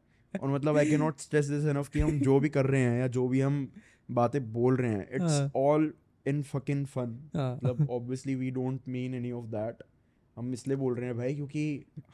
[0.42, 3.00] और मतलब I can not stress this enough कि हम जो भी कर रहे हैं
[3.00, 3.68] या जो भी हम
[4.10, 5.92] बातें बोल रहे हैं इट्स हाँ। ऑल
[6.26, 9.82] इन फकिंग फन हाँ। मतलब obviously we don't mean any of that
[10.36, 11.62] हम इसलिए बोल रहे हैं भाई क्योंकि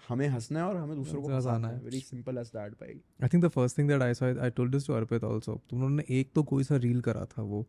[0.09, 3.01] हमें हंसना है और हमें दूसरों को हंसाना है। है। वेरी सिंपल एज दैट भाई।
[3.23, 5.81] I think the first thing that I saw I told this to Arpit also तुम
[5.81, 7.67] लोगों ने एक तो कोई सा रील करा था वो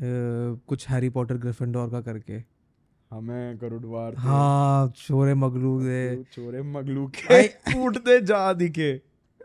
[0.00, 2.42] कुछ हैरी पॉटर ग्रिफिंडोर का करके।
[3.10, 8.92] हमें गरुड़वार थे, हाँ छोरे मगलू दे चोरे मगलू के। टूटते जा दिखे।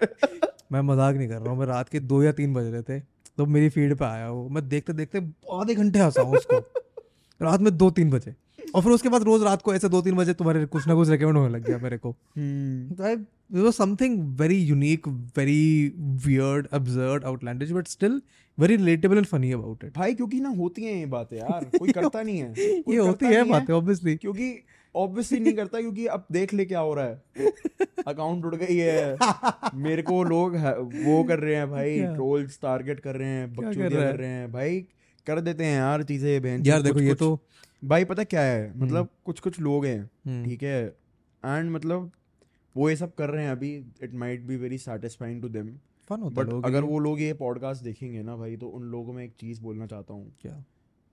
[0.71, 2.99] मैं मज़ाक नहीं कर रहा हूँ मैं रात के दो या तीन बज रहे थे।
[3.37, 5.17] तो मेरी फ़ीड पे आया वो। मैं देखते देखते
[5.53, 6.59] आधे घंटे हंसा हूँ उसको।
[7.41, 8.35] रात में दो तीन बजे।
[8.75, 11.09] और फिर उसके बाद रोज रात को ऐसे दो तीन बजे तुम्हारे कुछ ना कुछ
[11.09, 12.15] रिकमेंड होने लग गया मेरे को।
[13.53, 15.07] was something very unique,
[15.39, 15.91] very
[16.27, 18.19] weird, absurd, outlandish, but still
[18.59, 22.23] very relatable and funny about भाई क्योंकि ना होती हैं ये बातें यार। कोई करता
[22.23, 22.53] नहीं है।
[22.89, 24.65] ये होती है बातें ऑब्वियसली क्योंकि
[24.95, 27.51] ऑब्वियसली नहीं करता क्योंकि अब देख ले क्या हो रहा है।
[28.07, 29.17] अकाउंट उड़ गई है।
[29.75, 31.99] मेरे को लोग वो कर रहे हैं भाई?
[32.05, 34.79] ट्रोल्स टारगेट कर रहे हैं बकचोदियाँ कर कर रहे हैं। भाई
[35.27, 37.37] कर देते हैं यार चीज़ें बहन यार देखो ये तो
[37.83, 38.71] भाई पता क्या है?
[38.77, 40.83] मतलब कुछ कुछ लोग हैं हम्म, ठीक है?
[41.43, 42.11] एंड मतलब
[42.75, 43.73] वो ये सब कर रहे हैं अभी।
[44.03, 45.71] It might be very satisfying to them
[46.09, 49.13] fun होता है बट अगर वो लोग ये पॉडकास्ट देखेंगे ना भाई तो उन लोगों
[49.13, 50.63] में एक चीज़ बोलना चाहता हूँ क्या?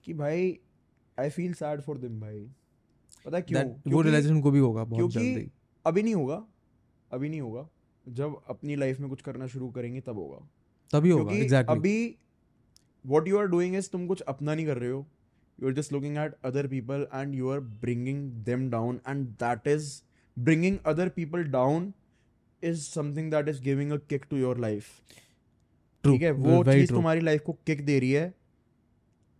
[0.05, 0.59] कि भाई
[1.19, 2.47] I feel sad for them भाई।
[3.29, 3.63] पता क्यों?
[3.87, 5.51] वो रियलाइजेशन को भी होगा बहुत क्योंकि जल्दी।
[5.85, 6.45] अभी नहीं होगा
[7.11, 7.69] अभी नहीं होगा।
[8.05, 10.39] जब अपनी लाइफ में कुछ करना शुरू करेंगे तब होगा।
[10.91, 12.17] तभी होगा एग्जैक्टली अभी
[13.05, 15.07] what you are doing is तुम कुछ अपना नहीं कर रहे हो।
[15.59, 19.67] You are just looking at other people and you are bringing them down and that
[19.69, 19.91] is
[20.37, 21.93] bringing other people down
[22.63, 25.01] is something that is giving a kick to your life
[26.05, 26.31] ठीक है?
[26.31, 28.35] वो चीज़ तुम्हारी लाइफ को kick दे रही है।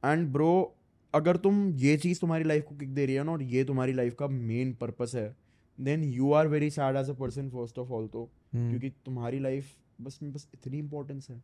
[0.03, 0.75] And bro
[1.15, 3.93] अगर तुम ये चीज़ तुम्हारी लाइफ को किक दे रही है ना और ये तुम्हारी
[3.93, 5.35] लाइफ का मेन पर्पस है
[5.79, 9.39] then you are very sad as a person first of all तो। हम्म। क्योंकि तुम्हारी
[9.39, 11.43] लाइफ बस में बस इतनी इंपॉर्टेंस है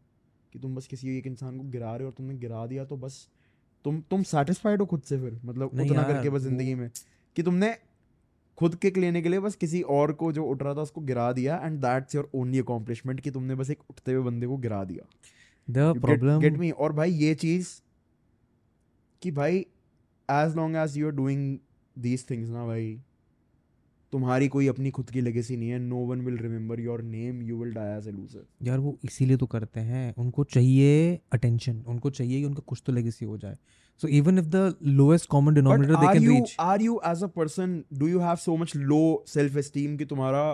[0.53, 2.97] कि तुम बस किसी एक इंसान को गिरा रहे हो और तुमने गिरा दिया तो
[2.97, 3.29] बस
[3.85, 6.91] तुम तुम सेटिस्फाइड हो खुद से फिर मतलब उतना करके बस ज़िंदगी में
[7.37, 7.75] कि तुमने
[8.59, 11.33] खुद किक लेने के लिए बस किसी और को जो उठ रहा था उसको गिरा
[11.33, 14.83] दिया and that's your only accomplishment कि तुमने बस एक उठते हुए बंदे को गिरा
[14.85, 15.07] दिया।
[15.69, 17.69] द प्रॉब्लम गेट मी और भाई ये चीज़
[19.25, 19.59] कि भाई
[20.29, 21.59] as long as you are doing
[21.99, 23.01] these things ना भाई
[24.13, 27.57] तुम्हारी कोई अपनी खुद की लेगेसी नहीं है no one will remember your name you
[27.57, 32.11] will die as a loser यार वो इसीलिए तो करते हैं उनको चाहिए अटेंशन उनको
[32.11, 33.57] चाहिए कि उनका कुछ तो लेगेसी हो जाए।
[34.01, 37.27] So even if the lowest common denominator they are can reach are you as a
[37.27, 40.45] person do you have so much low self esteem कि तुम्हारा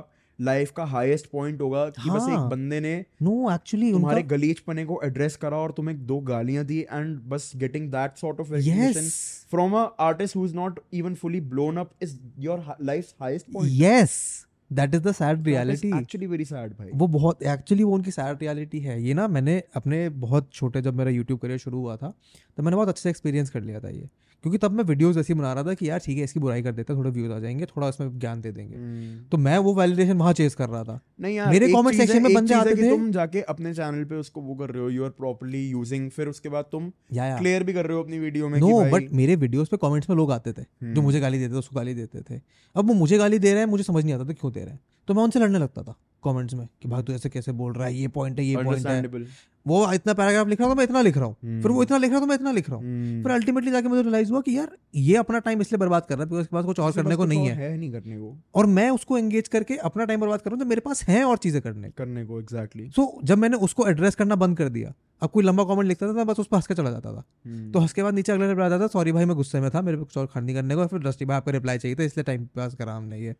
[0.40, 4.20] लाइफ का हाईएस्ट पॉइंट होगा कि हाँ, बस एक हाँ। बंदे ने नो एक्चुअली तुम्हारे
[4.20, 8.40] उनका गलीचपने को एड्रेस करा और तुम्हें दो गालियाँ दी एंड बस getting that sort
[8.40, 13.14] of yes from a artist who's not even fully blown up is your hi- life's
[13.22, 13.68] highest point.
[13.72, 16.90] Yes that is the sad reality actually very sad, भाई.
[16.94, 20.94] वो बहुत एक्चुअली वो उनकी sad reality है ये ना मैंने अपने बहुत छोटे जब
[20.94, 22.12] मेरा यूट्यूब करियर शुरू हुआ था
[22.56, 24.08] तो मैंने बहुत अच्छे से एक्सपीरियंस कर लिया था ये
[24.42, 26.72] क्योंकि तब मैं वीडियोस ऐसी बना रहा था कि यार ठीक है इसकी बुराई कर
[26.72, 30.16] देता थोड़े व्यूज़ आ जाएँगे थोड़ा इसमें ज्ञान दे देंगे। हम्म। तो मैं वो वैलिडेशन
[30.16, 32.90] वहाँ चेस कर रहा था। नहीं यार मेरे चीज़ है- section में बंदे आते थे-
[32.90, 36.28] तुम जाके अपने चैनल पे उसको वो कर रहे हो यू आर प्रॉपर्ली यूजिंग फिर
[36.28, 39.68] उसके बाद तुम क्लियर भी कर रहे हो अपनी वीडियो में नो बट मेरे वीडियोस
[39.68, 42.20] पे कमेंट्स में लोग आते थे जो हम्म। मुझे गाली देते थे उसको गाली देते
[42.20, 42.40] थे।
[42.76, 44.70] अब वो मुझे गाली दे रहे हैं मुझे समझ नहीं आता था क्यों दे रहे
[44.70, 45.94] हैं। तो मैं उनसे लड़ने लगता था।
[46.24, 48.86] कमेंट्स में कि भाई तू ऐसे कैसे बोल रहा है ये पॉइंट है ये पॉइंट
[48.86, 49.26] है।
[49.66, 51.62] वो इतना पैराग्राफ लिख रहा हूँ तो मैं इतना लिख रहा हूँ। Hmm.
[51.62, 53.70] फिर वो इतना लिख रहा है तो मैं इतना लिख रहा हूँ। हम्म। फिर अल्टीमेटली
[53.70, 56.40] जाके मुझे रियलाइज़ हुआ कि यार ये अपना टाइम इसलिए बर्बाद कर रहा है बिकॉज़
[56.40, 59.18] उसके पास कुछ और करने को नहीं है। है नहीं करने को। और मैं उसको
[59.18, 61.90] एंगेज करके अपना टाइम बर्बाद कर रहा हूँ तो मेरे पास है और चीज़ें करने।
[61.98, 64.92] करने को एग्जैक्टली सो जब मैंने उसको एड्रेस करना बंद कर दिया
[65.22, 67.22] अब कोई लंबा कमेंट लिखता था मैं बस उस पर हंस के चला जाता था।
[67.46, 69.70] हम्म। तो हंस के बाद नीचे अगले रिप्लाई आता था सॉरी भाई मैं गुस्से में
[69.70, 72.02] था मेरे को कुछ और खानी करने को फिर दृष्टि भाई आपका रिप्लाई चाहिए था
[72.02, 73.34] इसलिए टाइम पास करा हमने ये।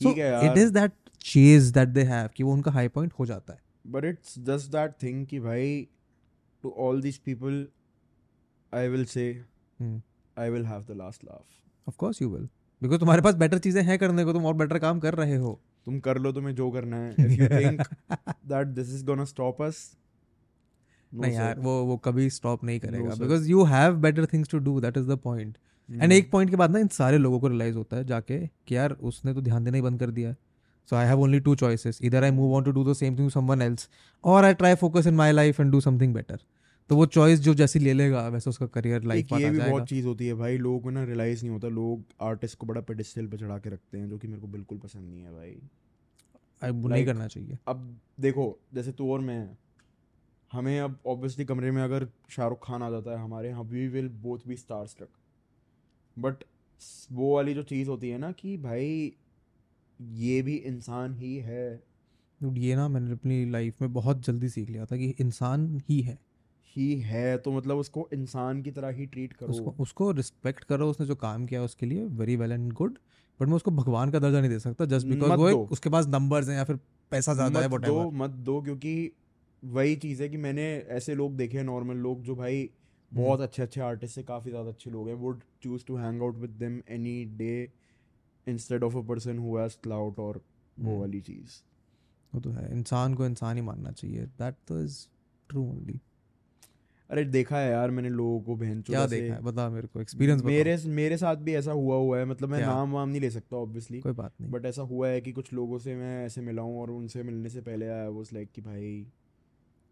[0.00, 0.92] ठीक है it is that
[1.24, 3.62] chase that they have कि वो उनका हाई पॉइंट हो जाता है।
[3.94, 5.88] But it's just that thing कि भाई
[6.64, 7.56] to all these people
[8.72, 9.26] I will say
[9.80, 9.96] Hmm.
[10.36, 11.48] I will have the last laugh.
[11.88, 12.48] Of course you will
[12.82, 15.60] because तुम्हारे पास बेटर चीज़ें हैं करने को तुम और बेटर काम कर रहे हो।
[15.84, 17.82] तुम कर लो तुम्हें जो करना है। If you think
[18.52, 19.80] that this is gonna stop us
[21.12, 24.58] no नहीं यार वो वो कभी स्टॉप नहीं करेगा। Because you have better things to
[24.58, 25.58] do that is the point
[25.88, 26.12] and hmm.
[26.12, 28.92] एक पॉइंट के बाद ना इन सारे लोगों को रियलाइज़ होता है जाके कि यार
[29.02, 30.36] उसने तो ध्यान देना ही बंद कर दिया है।
[30.88, 33.30] So I have only two choices इधर I move on to do the same thing
[33.30, 33.88] someone else
[34.24, 36.40] और I try focus in my life and do something better
[36.90, 40.06] तो वो चॉइस जो जैसी ले लेगा वैसे उसका करियर लाइफ ये भी बहुत चीज़
[40.06, 43.58] होती है भाई लोगों ना रियलाइज़ नहीं होता। लोग आर्टिस्ट को बड़ा पेडिस्टल पे चढ़ा
[43.58, 45.56] के रखते हैं जो कि मेरे को बिल्कुल पसंद नहीं है भाई।
[46.62, 47.88] आई वो नहीं करना चाहिए। अब
[48.20, 49.56] देखो जैसे तू और मैं
[50.52, 54.08] हमें अब ऑब्वियसली कमरे में अगर शाहरुख खान आ जाता है हमारे यहाँ we will
[54.22, 55.08] both be star struck
[56.16, 56.44] but
[57.12, 59.12] वो वाली जो चीज़ होती है ना कि भाई
[60.00, 61.82] ये भी इंसान ही है
[62.40, 66.18] ये ना मैंने अपनी लाइफ में बहुत जल्दी सीख लिया था कि इंसान ही है
[66.76, 70.88] ही है तो मतलब उसको इंसान की तरह ही ट्रीट करो उसको उसको रिस्पेक्ट करो
[70.90, 72.98] उसने जो काम किया उसके लिए very well and good
[73.40, 76.48] but मैं उसको भगवान का दर्जा नहीं दे सकता जस्ट बिकॉज़ वो उसके पास नंबर्स
[76.48, 76.76] हैं या फिर
[77.12, 77.86] पैसा ज़्यादा है whatever.
[77.86, 79.10] दो मत दो क्योंकि
[79.62, 83.40] वही चीज़ है कि मैंने ऐसे लोग देखे हैं नॉर्मल लोग जो भाई हम्म। बहुत
[83.40, 86.50] अच्छे अच्छे आर्टिस्ट से काफ़ी ज़्यादा अच्छे लोग हैं would choose to hang out with
[86.50, 87.68] them any day
[88.46, 90.40] instead of a person who has clout और
[90.76, 91.62] वो। वाली चीज़।
[92.32, 95.06] वो तो है। इंसान को इंसान ही मानना चाहिए। दैट तो इज़
[95.48, 96.00] ट्रू ओनली
[97.10, 99.40] अरे देखा है यार मैंने लोगों को बहन क्या देखा है?
[99.42, 102.68] बता मेरे को एक्सपीरियंस मेरे मेरे साथ भी ऐसा हुआ हुआ है। मतलब मैं क्या?
[102.68, 105.52] नाम वाम नहीं ले सकता ऑब्वियसली कोई बात नहीं। बट ऐसा हुआ है कि कुछ
[105.52, 108.60] लोगों से मैं ऐसे मिला हूँ और उनसे मिलने से पहले आई वाज लाइक कि
[108.60, 109.06] भाई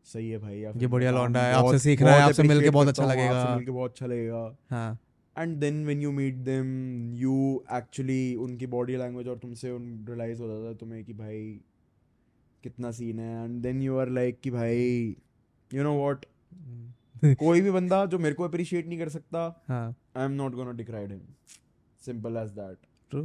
[0.07, 3.12] सही है भाई या बढ़िया लौंडा है, आपसे सीखना है, आपसे मिलके बहुत अच्छा हूँ,
[3.12, 4.99] आपसे लगेगा। मिलके बहुत अच्छा लगेगा। हाँ।
[5.38, 6.66] And then when you meet them
[7.16, 7.34] you
[7.72, 11.40] actually उनकी बॉडी लैंग्वेज और तुमसे उन रियलाइज़ हो जाता है तुम्हें कि भाई
[12.64, 14.76] कितना सीन है। And then you are like कि भाई
[15.70, 16.26] यू नो व्हाट
[17.24, 21.10] कोई भी बंदा जो मेरे को अप्रिशिएट नहीं कर सकता I am not gonna decried
[21.10, 21.20] him
[22.02, 22.76] simple as that
[23.10, 23.22] true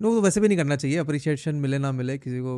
[0.00, 2.54] no तो वैसे भी नहीं करना चाहिए। अप्रिशिएशन मिले ना मिले किसी को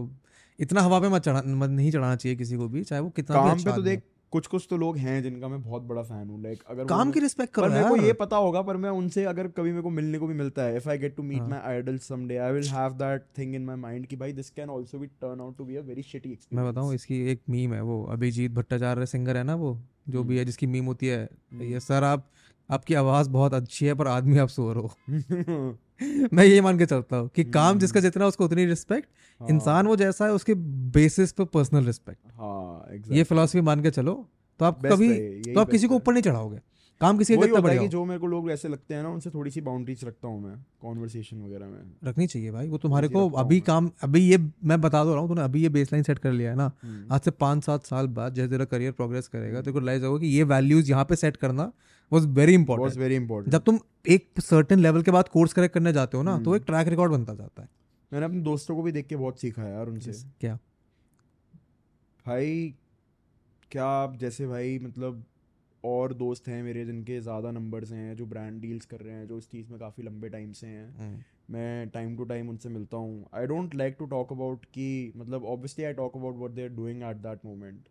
[0.58, 3.36] इतना हवा पे मत चढ़ा मत नहीं चढ़ाना चाहिए किसी को भी चाहे वो कितना
[3.36, 4.02] भी काम अच्छा पे तो देख
[4.32, 7.20] कुछ कुछ तो लोग हैं जिनका मैं बहुत बड़ा फ़ैन हूँ लाइक अगर काम की
[7.20, 9.90] रिस्पेक्ट पर करो मेरे को ये पता होगा पर मैं उनसे अगर कभी मेरे को
[9.90, 11.43] मिलने को भी मिलता है if I get to meet.
[11.43, 14.70] My idol someday I will have that thing in my mind कि भाई this can
[14.70, 17.74] also be turn out to be a very shitty experience मैं बताऊँ इसकी एक मीम
[17.74, 19.78] है वो अभिजीत भट्टाचार्य सिंगर है ना वो
[20.09, 21.28] जो भी है जिसकी मीम होती है
[21.62, 22.31] ये सर आप
[22.70, 25.78] आपकी आवाज़ बहुत अच्छी है पर आदमी आप सो रहे हो।
[26.32, 29.09] मैं ये मान के चलता हूँ कि काम जिसका जितना उसको उतनी रिस्पेक्ट
[29.40, 30.55] हाँ। इंसान वो जैसा है उसके
[30.94, 33.16] बेसिस पे पर्सनल रिस्पेक्ट हाँ exactly.
[33.16, 34.14] ये फिलोसफी मान के चलो
[34.60, 36.59] तो आप Best कभी तो आप किसी को ऊपर नहीं चढ़ाओगे।
[37.01, 39.31] काम किसी का कितना है बढ़िया जो मेरे को लोग ऐसे लगते हैं ना उनसे
[39.31, 43.28] थोड़ी सी बाउंड्रीज रखता हूँ मैं कॉन्वर्सेशन वगैरह में। रखनी चाहिए भाई वो तुम्हारे को
[43.31, 46.32] अभी काम अभी ये मैं बता दो रहा हूँ तूने अभी ये बेसलाइन सेट कर
[46.32, 49.60] लिया है ना। हम्म। आज से पाँच सात साल बाद जैसे तेरा करियर प्रोग्रेस करेगा
[49.60, 51.70] तेरे को रियलाइज़ होगा कि ये वैल्यूज़ यहाँ पे सेट करना
[52.12, 53.78] was very was important very important जब तुम
[54.08, 56.88] एक सर्टेन लेवल के बाद कोर्स करेक्ट करने जाते हो ना तो हम्म। एक ट्रैक
[56.88, 57.68] रिकॉर्ड बनता जाता है।
[58.12, 60.58] मैंने अपने दोस्तों को भी देख के बहुत सीखा है यार उनसे। क्या?
[62.26, 62.74] भाई
[63.70, 65.24] क्या आप जैसे भाई मतलब
[65.84, 69.38] और दोस्त हैं मेरे जिनके ज़्यादा नंबर्स हैं जो ब्रांड डील्स कर रहे हैं जो
[69.38, 73.24] इस चीज़ में काफ़ी लंबे टाइम से हैं मैं टाइम टू टाइम उनसे मिलता हूँ।
[73.34, 76.68] I don't like to talk about कि मतलब obviously I talk about what they are
[76.74, 77.88] doing at that moment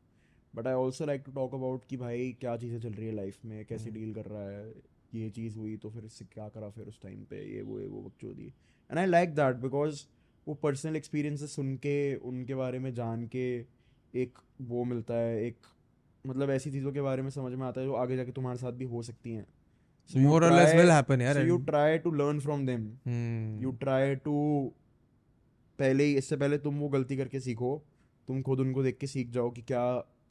[0.53, 3.45] but I also like to talk about कि भाई क्या चीज़ें चल रही है लाइफ
[3.45, 4.71] में कैसे डील कर रहा है
[5.15, 7.88] ये चीज़ हुई तो फिर इससे क्या करा फिर उस टाइम पे ये वो ये
[7.88, 8.45] वो बकचोदी
[8.89, 10.03] and I like that because
[10.47, 13.45] वो पर्सनल एक्सपीरियंसेस सुन के उनके बारे में जान के
[14.13, 15.57] एक वो मिलता है एक
[16.26, 18.71] मतलब ऐसी चीज़ों के बारे में समझ में आता है जो आगे जाके तुम्हारे साथ
[18.71, 19.45] भी हो सकती हैं।
[20.09, 22.85] So you मोर और लेस try- विल यार so you try to learn from them.
[23.07, 24.35] Hmm, you try to
[25.80, 27.71] पहले ही इससे पहले तुम वो गलती करके सीखो
[28.27, 29.84] तुम खुद उनको देख के सीख जाओ कि क्या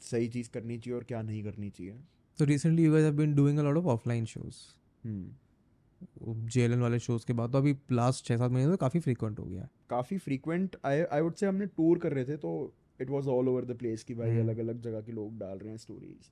[0.03, 1.99] सही चीज़ करनी चाहिए और क्या नहीं करनी चाहिए।
[2.39, 4.57] तो recently you guys have been doing a lot of offline shows
[5.03, 9.39] hmm JLN वाले शोज़ के बाद तो अभी लास्ट छः सात महीने तो काफ़ी फ्रीक्वेंट
[9.39, 12.53] हो गया है। काफ़ी फ्रीक्वेंट आई आई वुड से हमने टूर कर रहे थे तो
[13.01, 15.59] it was all over the place कि भाई हम्म। अलग अलग जगह के लोग डाल
[15.59, 16.31] रहे हैं स्टोरीज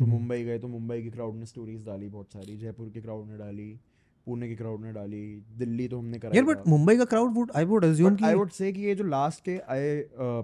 [0.00, 3.00] तो हम्म। मुंबई गए तो मुंबई की क्राउड ने स्टोरीज डाली बहुत सारी जयपुर के
[3.00, 3.72] क्राउड ने डाली
[4.26, 5.24] पुणे की क्राउड ने डाली
[5.58, 8.38] दिल्ली तो हमने करा यार बट मुंबई का crowd would I would assume I कि
[8.38, 9.92] वुड से कि ये जो लास्ट के आए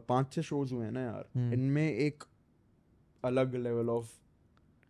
[0.08, 2.24] पाँच छह शोज़ हुए हैं ना यार हम्म। इनमें एक
[3.24, 4.10] अलग level of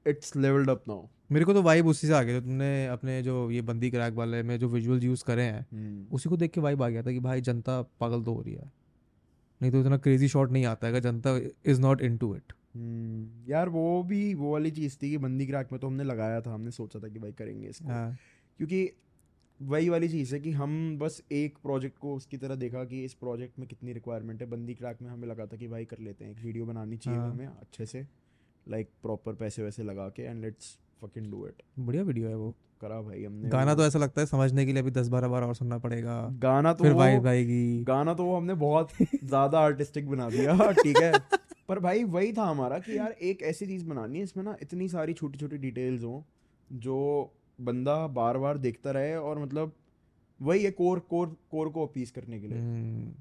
[0.06, 3.22] it's levelled up now मेरे को तो वाइब उसी से आ गया जो तुमने अपने
[3.22, 6.60] जो ये बंदी क्रैक वाले में जो विजुअल यूज़ करे हैं उसी को देख के
[6.60, 8.70] वाइब आ गया था कि भाई जनता पागल तो हो रही है।
[9.60, 11.36] नहीं तो इतना क्रेजी शॉट नहीं आता है जनता
[11.66, 12.52] is not into it
[13.48, 16.54] यार वो भी वो वाली चीज़ थी कि बंदी क्रैक में तो हमने लगाया था
[16.54, 18.16] हमने सोचा था कि भाई करेंगे इसको। हाँ.
[18.58, 18.88] क्योंकि
[19.60, 23.14] वही वाली चीज़ है कि हम बस एक प्रोजेक्ट को उसकी तरह देखा कि इस
[23.14, 26.24] प्रोजेक्ट में कितनी रिक्वायरमेंट है। बंदी क्रैक में हमें लगा था कि भाई कर लेते
[26.24, 28.06] हैं एक वीडियो बनानी चाहिए हाँ। हमें अच्छे से।
[28.66, 32.54] लाइक प्रॉपर पैसे वैसे लगा के and let's fucking do it बढ़िया वीडियो है वो।
[32.80, 35.42] करा भाई हमने गाना तो ऐसा लगता है समझने के लिए अभी दस बारह बार
[35.42, 38.90] और सुनना पड़ेगा। गाना तो फिर वाइब आएगी गाना तो वो हमने बहुत
[39.24, 41.12] ज़्यादा आर्टिस्टिक बना दिया ठीक है?
[41.68, 44.88] पर भाई वही था हमारा कि यार एक ऐसी चीज़ बनानी है इसमें ना इतनी
[44.88, 46.24] सारी छोटी छोटी डिटेल्स हो
[46.70, 46.98] जो
[47.60, 49.72] बंदा बार बार देखता रहे और मतलब
[50.42, 52.58] वही है कोर कोर कोर को अपीस करने के लिए।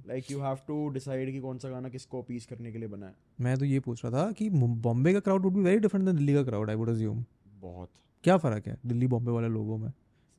[0.07, 3.05] Like you have to decide कि कौन सा गाना किसको अपीस करने के लिए बना
[3.05, 6.05] है। मैं तो ये पूछ रहा था कि बॉम्बे का crowd would be very different
[6.05, 7.23] than Delhi का क्राउड आई वुड अज्यूम
[7.61, 7.89] बहुत।
[8.23, 9.91] क्या फ़र्क है दिल्ली बॉम्बे वाले लोगों में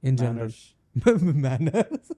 [0.03, 0.53] इन जनरल
[1.43, 2.10] Manners.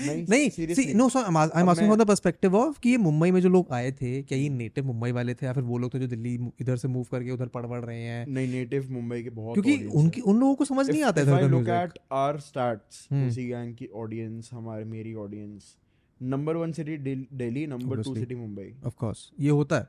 [0.00, 3.30] नहीं, नहीं see no so I am asking from the perspective of कि ये मुंबई
[3.30, 5.94] में जो लोग आए थे क्या ये नेटिव मुंबई वाले थे या फिर वो लोग
[5.94, 8.26] थे जो दिल्ली इधर से मूव करके उधर पढ़ पढ़ रहे हैं?
[8.26, 11.40] नहीं नेटिव मुंबई के बहुत क्योंकि उनकी उन लोगों को समझ नहीं आता इधर I
[11.40, 15.76] का म्यूज़िक our stats हम्म। उसी गैंग की ऑडियंस हमारे मेरी audience
[16.22, 18.74] number one city Delhi number two city Mumbai.
[18.86, 19.88] Of course ये होता है।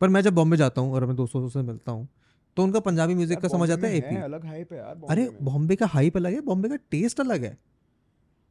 [0.00, 2.08] पर मैं जब बॉम्बे जाता हूँ और अपने दोस्तों से मिलता हूँ
[2.56, 5.76] तो उनका पंजाबी म्यूज़िक का समझ आता है एपी अलग हाइप है यार अरे बॉम्बे
[5.76, 7.56] का हाइप अलग है बॉम्बे का टेस्ट अलग है।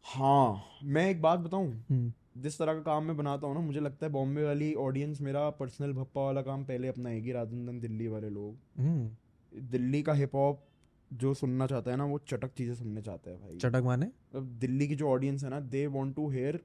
[0.06, 1.72] हाँ मैं एक बात बताऊँ?
[1.90, 5.22] हम्म, जिस तरह का काम मैं बनाता हूँ ना मुझे लगता है बॉम्बे वाली ऑडियंस
[5.22, 9.10] मेरा पर्सनल भप्पा वाला काम पहले अपनाएगी रादर देन दिल्ली वाले लोग। हम्म,
[9.52, 10.64] दिल्ली का हिप हॉप
[11.12, 14.06] जो सुनना चाहता है ना वो चटक चीज़ें सुनने चाहते है भाई। चटक माने?
[14.06, 16.60] मतलब दिल्ली की जो ऑडियंस है ना दे वांट टू हेयर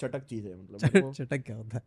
[0.00, 1.82] चटक चीज़ें मतलब चटक क्या होता है?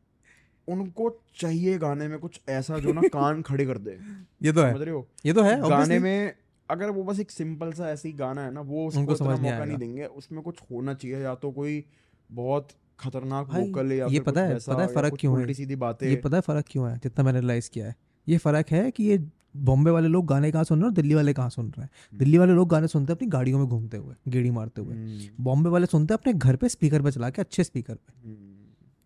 [0.68, 3.98] उनको चाहिए गाने में कुछ ऐसा जो ना कान खड़े कर दे।
[4.44, 5.08] ये तो है। समझ रहे हो?
[5.26, 6.36] ये तो है गाने में
[6.70, 9.52] अगर वो बस एक सिंपल सा ऐसी गाना है ना वो उसको उनको समझ नहीं
[9.52, 11.84] मौका नहीं देंगे। उसमें कुछ होना चाहिए या तो कोई
[12.32, 12.68] बहुत
[13.00, 15.54] खतरनाक वोकल या ये पता है- पता है फ़र्क क्यों है?
[15.54, 17.96] सीधी बातें। ये पता है फ़र्क क्यों है जितना मैंने रियलाइज़ किया है।
[18.28, 19.28] ये फ़र्क है कि ये
[19.58, 21.90] बॉम्बे वाले लोग गाने कहाँ सुन रहे हैं और दिल्ली वाले कहाँ सुन रहे हैं।
[22.18, 25.44] दिल्ली वाले लोग गाने सुनते हैं अपनी गाड़ियों में घूमते हुए गेड़ी मारते हुए। हम्म,
[25.44, 28.53] बॉम्बे वाले सुनते हैं अपने घर पे स्पीकर पे चला के अच्छे स्पीकर पे। हम्म।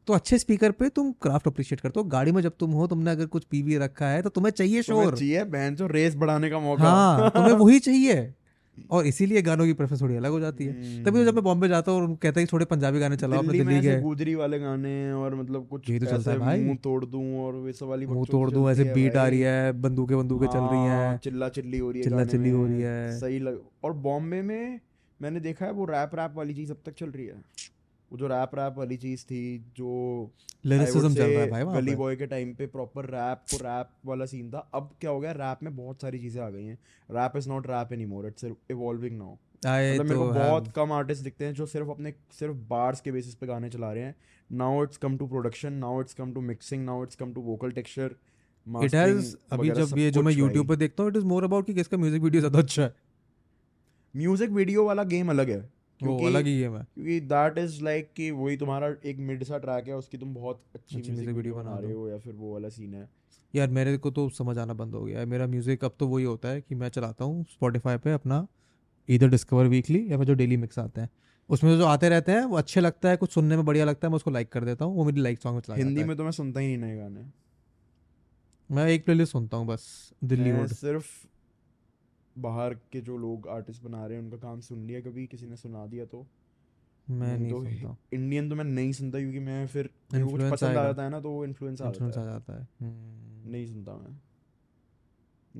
[0.07, 3.11] तो अच्छे स्पीकर पे तुम क्राफ्ट अप्रिशिएट करते हो। गाड़ी में जब तुम हो तुमने
[3.11, 6.59] अगर कुछ पीवी रखा है तो तुम्हें चाहिए शोर। चाहिए बहन जो रेस बढ़ाने का
[6.59, 8.33] मौका। हाँ तुम्हें वही चाहिए।
[8.91, 11.43] और इसीलिए गानों की प्रेफरेंस थोड़ी अलग हो जाती है। हम्म। तभी तो जब मैं
[11.43, 14.35] बॉम्बे जाता हूँ और कहते हैं कि थोड़े पंजाबी गाने चलाओ अपने दिल्ली के गुजरी
[14.35, 17.73] वाले गाने और मतलब कुछ यही तो चलता है भाई। मुँह तोड़ दूँ और वे
[17.73, 21.09] सब वाली मुँह तोड़ दूँ ऐसे बीट आ रही है बंदूकें बंदूकें चल रही हाँ,
[21.09, 24.41] हैं चिल्ला चिल्ली हो रही है चिल्ला चिल्ली हो रही है। सही लग और बॉम्बे
[24.41, 24.79] में
[25.21, 27.41] मैंने देखा है वो रैप रैप वाली चीज़ अब तक चल रही है।
[28.11, 29.41] वो जो रैप रैप वाली चीज़ थी
[29.77, 30.31] जो
[30.65, 33.89] लिरिसिज्म चल रहा है भाई वहाँ गली बॉय के टाइम पे प्रॉपर रैप को रैप
[34.05, 36.77] वाला सीन था। अब क्या हो गया रैप में बहुत सारी चीज़ें आ गई हैं।
[37.09, 40.71] Rap is not rap any more it's evolving now मतलब मेरे तो को है बहुत
[40.75, 44.03] कम आर्टिस्ट दिखते हैं जो सिर्फ़ अपने सिर्फ़ बार्स के बेसिस पे गाने चला रहे
[44.03, 44.15] हैं।
[44.49, 47.71] Now it's come to production now it's come to mixing now it's come to vocal
[47.71, 48.15] texture
[48.67, 51.65] it has अभी जब ये जो मैं यूट्यूब पे देखता हूँ इट इज़ मोर अबाउट
[51.65, 52.93] कि किसका म्यूज़िक वीडियो ज़्यादा अच्छा है।
[54.13, 55.59] म्यूज़िक वीडियो वाला गेम अलग है।
[56.01, 59.57] वो अलग ही गेम है। क्योंकि दैट इज़ लाइक कि वही तुम्हारा एक मिड सा
[59.57, 62.53] ट्रैक है उसकी तुम बहुत अच्छी अच्छी म्यूज़िक वीडियो बना रहे हो या फिर वो
[62.53, 63.07] वाला सीन है।
[63.53, 66.23] यार मेरे को तो समझ आना बंद हो गया है। मेरा म्यूज़िक अब तो वही
[66.23, 68.45] होता है कि मैं चलाता हूँ स्पॉटिफाई पे अपना
[69.09, 71.09] इधर डिस्कवर वीकली या फिर जो डेली मिक्स आते हैं।
[71.49, 74.11] उसमें जो आते रहते हैं वो अच्छे लगता है कुछ सुनने में बढ़िया लगता है
[74.11, 76.23] मैं उसको लाइक कर देता हूँ वो मेरी लाइक सॉन्ग में चला हिंदी में तो
[76.23, 77.25] मैं सुनता ही नहीं नए गाने।
[78.69, 81.05] मैं एक प्लेलिस्ट सुनता हूँ बस दिल्ली सिर्फ़
[82.37, 85.55] बाहर के जो लोग आर्टिस्ट बना रहे हैं उनका काम सुन लिया कभी किसी ने
[85.55, 86.27] सुना दिया तो?
[87.09, 90.83] मैं नहीं तो सुनता। इंडियन तो मैं नहीं सुनता क्योंकि मैं फिर कुछ पसंद आ
[90.83, 94.21] जाता है ना तो वो इन्फ्लुएंस आ जाता है। जाता है। हम्म। नहीं सुनता मैं।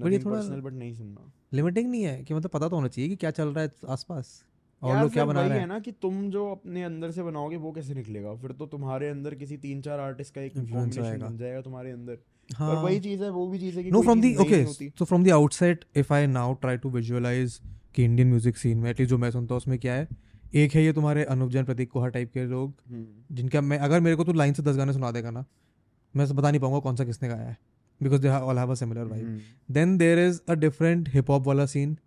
[0.01, 2.87] पर ये थोड़ा- पर्सनल बट नहीं सुनना लिमिटिंग नहीं है कि मतलब पता तो होना
[2.87, 4.45] चाहिए कि क्या चल रहा है आसपास
[4.81, 7.71] और लोग क्या बना रहे है ना कि तुम जो अपने अंदर से बनाओगे वो
[7.71, 8.35] कैसे निकलेगा?
[8.35, 12.17] फिर तो तुम्हारे अंदर किसी तीन चार आर्टिस्ट का एक कॉम्बिनेशन बन जाएगा तुम्हारे अंदर।
[12.49, 15.05] हाँ। और वही चीज़ है वो भी चीज़ है कि no from the okay so
[15.05, 17.59] from the outside if I now try to visualise
[17.95, 20.07] कि इंडियन म्यूज़िक सीन में एटलीस्ट जो मैं सुनता हूँ उसमें क्या है?
[20.55, 24.15] एक है ये तुम्हारे अनुपजन प्रतीक हर टाइप के लोग हम्म, जिनका मैं अगर मेरे
[24.15, 25.45] को तो लाइन से दस गाने सुना देगा ना
[26.15, 27.57] मैं बता नहीं पाऊँगा कौन सा किसने गाया है
[28.01, 29.39] because they all have a similar vibe
[29.71, 31.97] then there is a different hip hop वाला सीन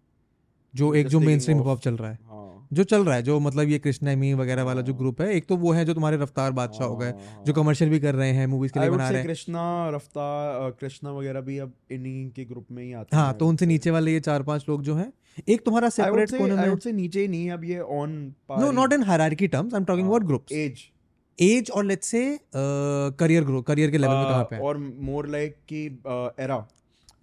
[0.74, 1.62] जो एक जो मेन स्ट्रीम.
[1.68, 2.38] हिप चल रहा है। हाँ।
[2.72, 5.28] जो चल रहा है जो मतलब ये कृष्णा मी वगैरह वाला जो हाँ। ग्रुप है
[5.36, 8.14] एक तो वो है जो तुम्हारे रफ्तार बादशाह हो गए हाँ, जो कमर्शियल भी कर
[8.14, 9.64] रहे हैं मूवीज़ के लिए बना रहे हैं। कृष्णा
[9.94, 13.66] रफ्तार कृष्णा वगैरह भी अब इन्हीं के ग्रुप में ही आते हाँ हैं। तो उनसे
[13.66, 15.12] नीचे वाले ये चार पाँच लोग जो हैं
[15.48, 18.16] एक तुम्हारा सेपरेट कोने में से नीचे ही नहीं अब ये on
[18.52, 20.88] no not in hierarchy terms I am talking about groups as
[21.38, 22.22] as और let's say
[22.56, 24.62] career grow career के लेवल में कहाँ पे है?
[24.62, 25.84] और मोर लाइक कि
[26.44, 26.66] era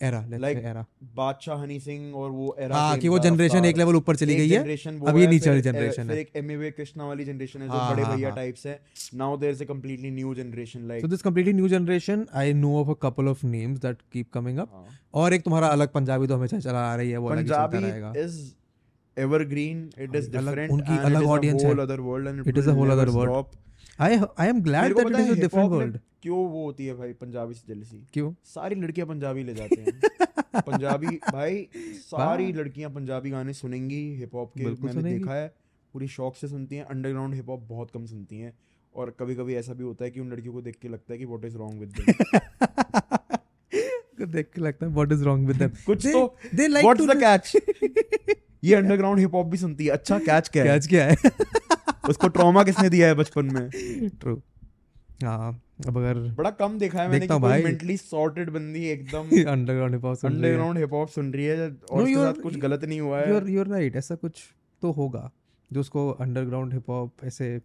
[0.02, 3.96] era let's era Badshah Honey Singh और वो एरा हाँ कि वो जनरेशन एक लेवल
[3.96, 4.60] ऊपर चली गई है
[5.08, 8.04] अब ये नीचे वाली generation है। एक एमएवे कृष्णा वाली जनरेशन है जो हाँ, बड़े
[8.04, 8.80] हाँ, भैया हाँ। टाइप्स है
[9.22, 12.76] now there is a completely new generation like So this completely new generation, I know
[12.84, 14.78] of a couple of names that keep coming up.
[15.14, 17.86] और एक तुम्हारा अलग पंजाबी तो हमेशा चला आ रही है वो ही Punjabi
[18.26, 18.40] is
[19.18, 23.56] evergreen it is different उनकी अलग a है। world It is a whole other world.
[24.00, 25.96] I I am glad that it is a different world.
[26.24, 28.08] क्यों वो होती है भाई पंजाबी से जेलसी?
[28.14, 28.34] क्यों?
[28.44, 30.00] सारी लड़कियाँ पंजाबी ले जाते हैं।
[30.62, 35.48] पंजाबी भाई सारी लड़कियाँ पंजाबी गाने सुनेंगी हिप हॉप के मैंने देखा है
[35.94, 38.54] पूरी शौक से सुनती हैं अंडरग्राउंड हिप हॉप बहुत कम सुनती हैं
[38.96, 41.20] और कभी कभी ऐसा भी होता है कि उन लड़कियों को देख के लगता है
[41.20, 41.94] कि व्हाट इज़ रॉन्ग विद
[44.28, 47.06] देख के लगता है what is wrong with them कुछ They- तो they like what's
[47.06, 47.52] the catch
[48.64, 50.70] ये अंडरग्राउंड हिप हॉप भी सुनती है अच्छा कैच क्या है?
[50.70, 51.16] कैच क्या है?
[52.10, 53.70] उसको ट्रॉमा किसने दिया है बचपन में?
[54.10, 54.42] ट्रू
[55.24, 59.94] हाँ अब अगर बड़ा कम देखा है मैंने कि कोई। मेंटली सॉर्टेड बंदी एकदम underground
[59.94, 63.20] hip hop underground hip hop सुन रही है और No, साथ कुछ गलत नहीं हुआ
[63.20, 64.44] है। यूर यूर राइट ऐसा कुछ
[64.82, 65.32] तो होगा
[65.72, 67.62] जो उसको अंडरग्राउंड हिप हॉप ऐसे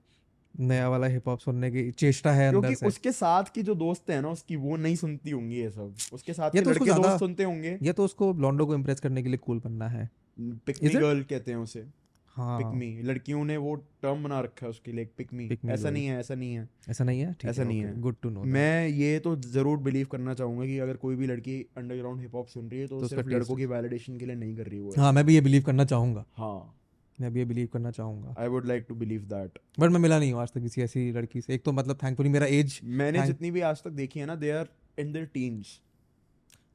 [0.60, 3.74] नया वाला हिप हॉप सुनने की चेष्टा है अंदर क्योंकि से। उसके साथ की जो
[3.74, 6.70] दोस्त है ना उसकी वो नहीं सुनती होंगी ये सब। उसके साथ या के तो
[6.70, 9.88] उसको दोस्त सुनते होंगे। या तो उसको ब्लॉन्डो को इम्प्रेस करने के लिए कूल बनना
[9.88, 10.10] है।
[10.40, 10.94] It?
[10.94, 12.01] गर्ल कहते हैं उसे।
[12.36, 16.18] हाँ। पिकमी लड़कियों ने वो टर्म बना रखा है उसके लिए पिकमी ऐसा नहीं है
[16.20, 17.34] ऐसा नहीं है। ऐसा नहीं है?
[17.44, 20.96] ऐसा नहीं है। गुड टू नो मैं ये तो ज़रूर बिलीव करना चाहूँगा कि अगर
[20.96, 24.18] कोई भी लड़की अंडरग्राउंड हिप हॉप सुन रही है तो, तो सिर्फ़ लड़कों की वैलिडेशन
[24.18, 26.78] के लिए नहीं कर रही वो हाँ। मैं भी ये बिलीव करना चाहूँगा। हाँ।
[27.18, 30.18] मैं भी ये बिलीव करना चाहूँगा। I would like to believe that but मैं मिला
[30.18, 33.26] नहीं हूँ आज तक किसी ऐसी लड़की से। एक तो मतलब थैंकफुली मेरा एज मैंने
[33.26, 34.68] जितनी भी आज तक देखी है ना they are
[34.98, 35.80] in their teens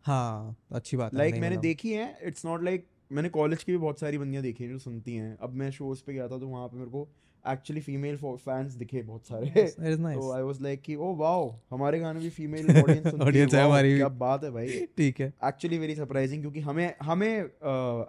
[0.06, 3.78] हाँ अच्छी बात है लाइक मैंने देखी है इट्स नॉट लाइक मैंने कॉलेज की भी
[3.78, 6.48] बहुत सारी बंदियाँ देखी हैं जो सुनती हैं। अब मैं शोज़ पे गया था तो
[6.48, 7.08] वहाँ पे मेरे को
[7.50, 9.50] एक्चुअली फीमेल फैंस दिखे बहुत सारे.
[10.16, 13.98] तो आई वाज लाइक कि ओ वाओ हमारे गाने भी फीमेल ऑडियंस सुनती है। हमारी।
[13.98, 17.40] क्या बात है भाई। ठीक है। एक्चुअली वेरी सरप्राइजिंग क्योंकि हमें हमें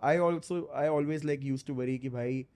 [0.04, 2.46] I also I always like used to worry कि भाई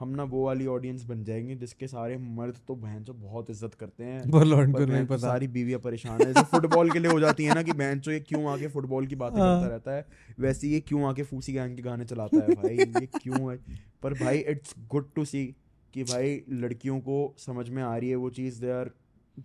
[0.00, 3.74] हम ना वो वाली ऑडियंस बन जाएँगे जिसके सारे मर्द तो बहन जो बहुत इज़्ज़त
[3.74, 7.20] करते हैं। पर पर नहीं पता। सारी बीवियाँ परेशान है। जैसे फुटबॉल के लिए हो
[7.20, 9.96] जाती है ना कि बहन चो ये क्यों आके फुटबॉल की बातें हाँ। करता रहता
[9.96, 10.06] है
[10.40, 12.76] वैसे ये क्यों आके फूसी गैंग के गाने चलाता है भाई?
[12.76, 13.58] ये क्यों है?
[14.02, 15.44] पर भाई इट्स गुड टू सी
[15.94, 18.90] कि भाई लड़कियों को समझ में आ रही है वो चीज़ they are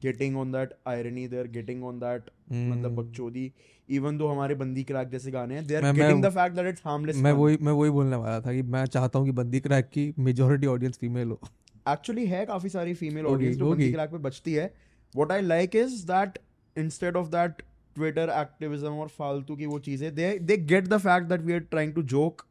[0.03, 3.51] getting on that irony they are getting on that मतलब। बकचोदी
[3.89, 6.81] इवन दो हमारे बंदी क्रैक जैसे गाने हैं they are getting the fact that it's
[6.85, 9.89] harmless मैं वही मैं वही बोलने वाला था कि मैं चाहता हूँ कि बंदी क्रैक
[9.89, 11.39] की मेजोरिटी ऑडियंस फीमेल हो
[11.87, 14.73] एक्चुअली है काफ़ी सारी फीमेल ऑडियंस जो बंदी। क्रैक पे बचती है
[15.13, 16.39] what I like is that
[16.75, 17.61] instead of that
[17.95, 21.59] Twitter activism और फालतू की वो चीज़ें they they get the fact that we are
[21.71, 22.41] trying to joke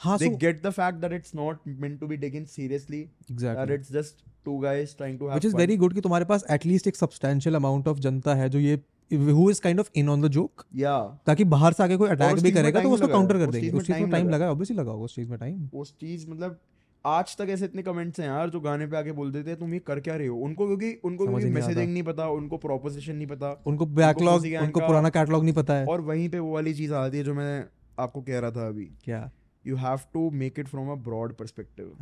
[0.00, 3.00] हाँ they so get the fact that it's not meant to be taken seriously.
[3.00, 3.74] That exactly.
[3.74, 5.62] it's just two guys trying to have which is fun.
[5.62, 9.44] very good कि तुम्हारे पास at least एक substantial amount of जनता है जो ये who
[9.52, 11.04] is kind of in on the joke yeah.
[11.26, 13.86] ताकि बाहर से आके कोई अटैक भी करेगा तो time उसको काउंटर कर देंगे। उस
[13.86, 16.58] चीज़ में time टाइम लगा ऑब्वियसली लगा होगा उस चीज़ में टाइम उस चीज़ मतलब
[17.06, 19.74] आज तक ऐसे इतने कमेंट्स हैं यार जो गाने पे आके बोल देते हैं तुम
[19.74, 20.36] ये कर क्या रहे हो?
[20.36, 25.10] उनको क्योंकि उनको क्योंकि। मैसेजिंग नहीं पता उनको प्रोपोजिशन नहीं पता उनको बैकलॉग उनको पुराना
[25.10, 27.64] कैटलॉग नहीं पता है। और वहीं पे वो वाली चीज़ आती है जो मैं
[27.98, 29.30] आपको कह रहा था अभी। क्या?
[29.66, 31.96] You have to make it from a broad perspective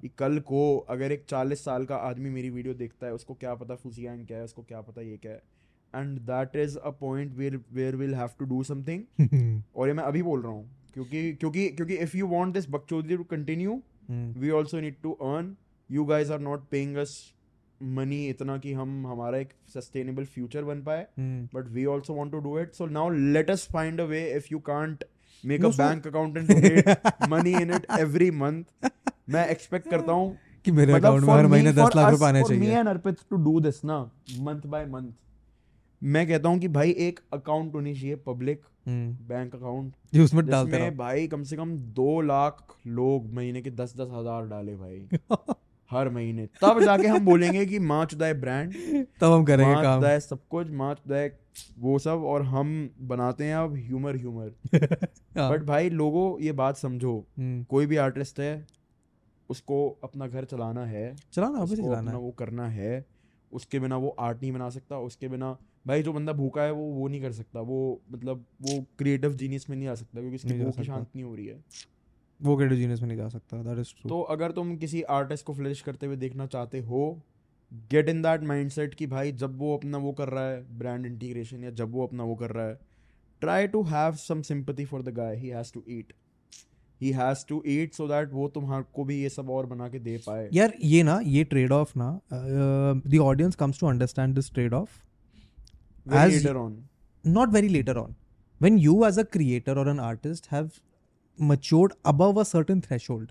[0.00, 3.54] कि कल को अगर एक चालीस साल का आदमी मेरी वीडियो देखता है उसको क्या
[3.54, 5.42] पता फूसी गैंग क्या है उसको क्या पता ये क्या है।
[5.94, 10.04] And that is a point where where will have to do something और ये मैं
[10.04, 14.50] अभी बोल रहा हूँ क्योंकि क्योंकि क्योंकि इफ़ यू वांट दिस बकचोदी to continue we
[14.50, 15.56] also need to earn
[15.90, 17.16] you guys are not paying us
[17.82, 22.38] money इतना कि हम हमारा एक सस्टेनेबल फ्यूचर बन पाए। But we also want to
[22.40, 24.22] do it so now now let us find a way.
[24.38, 24.60] If you
[25.48, 26.88] bank account and donate
[27.28, 28.90] money in it every month.
[29.30, 32.42] मैं expect करता हूँ कि मेरे मतलब अकाउंट में हर महीने दस लाख रुपए आने
[32.42, 34.10] चाहिए। and Arpit to do this ना
[34.40, 35.12] month by month.
[36.02, 40.96] मैं कहता हूँ कि भाई एक अकाउंट होनी चाहिए पब्लिक बैंक अकाउंट उसमें डालते जिसमें
[40.96, 45.08] भाई कम से कम दो लाख लोग महीने के दस दस हज़ार डाले भाई
[45.90, 48.74] हर महीने। तब जाके हम बोलेंगे कि माँ चुदा ब्रांड
[49.20, 51.28] तब हम करेंगे काम। सब कुछ माँ चुदा है
[51.78, 54.52] वो सब और हम बनाते हैं अब ह्यूमर ह्यूमर।
[55.38, 58.66] हाँ, बट भाई लोगों ये बात समझो। हम्म, कोई भी आर्टिस्ट है
[59.50, 63.04] उसको अपना घर चलाना है चलाना उसको चलाना अपना है। वो करना है
[63.52, 65.56] उसके बिना वो आर्ट नहीं बना सकता उसके बिना
[65.86, 69.70] भाई जो बंदा भूखा है वो वो नहीं कर सकता। वो मतलब वो क्रिएटिव जीनियस
[69.70, 71.64] में नहीं आ सकता क्योंकि उसकी भूख शांत नहीं हो रही है।
[72.42, 75.46] वो क्रेडिट जीनियस में नहीं जा सकता दैट इज़ ट्रू तो अगर तुम किसी आर्टिस्ट
[75.46, 77.02] को फ्लरिश करते हुए देखना चाहते हो
[77.72, 81.64] गेट इन दैट माइंडसेट कि भाई जब वो अपना वो कर रहा है ब्रांड इंटीग्रेशन
[81.64, 82.78] या जब वो अपना वो कर रहा है
[83.40, 86.12] try to have some sympathy for the guy he has to eat
[87.00, 90.16] he has to eat so that वो तुम्हारे भी ये सब और बना के दे
[90.26, 94.74] पाए। यार ये ना ये ट्रेड ऑफ़ ना the audience comes to understand this trade
[94.74, 95.00] off
[96.06, 96.72] Very as- later on.
[97.24, 98.14] not very later on.
[98.60, 100.74] When you as a creator or an artist have
[101.38, 103.30] matured above a certain threshold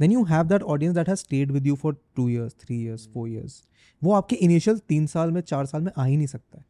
[0.00, 3.06] then you have that audience that has stayed with you for two years three years
[3.14, 3.56] four years.
[4.02, 6.64] वो आपके initial तीन साल में चार साल में आ ही नहीं सकता है।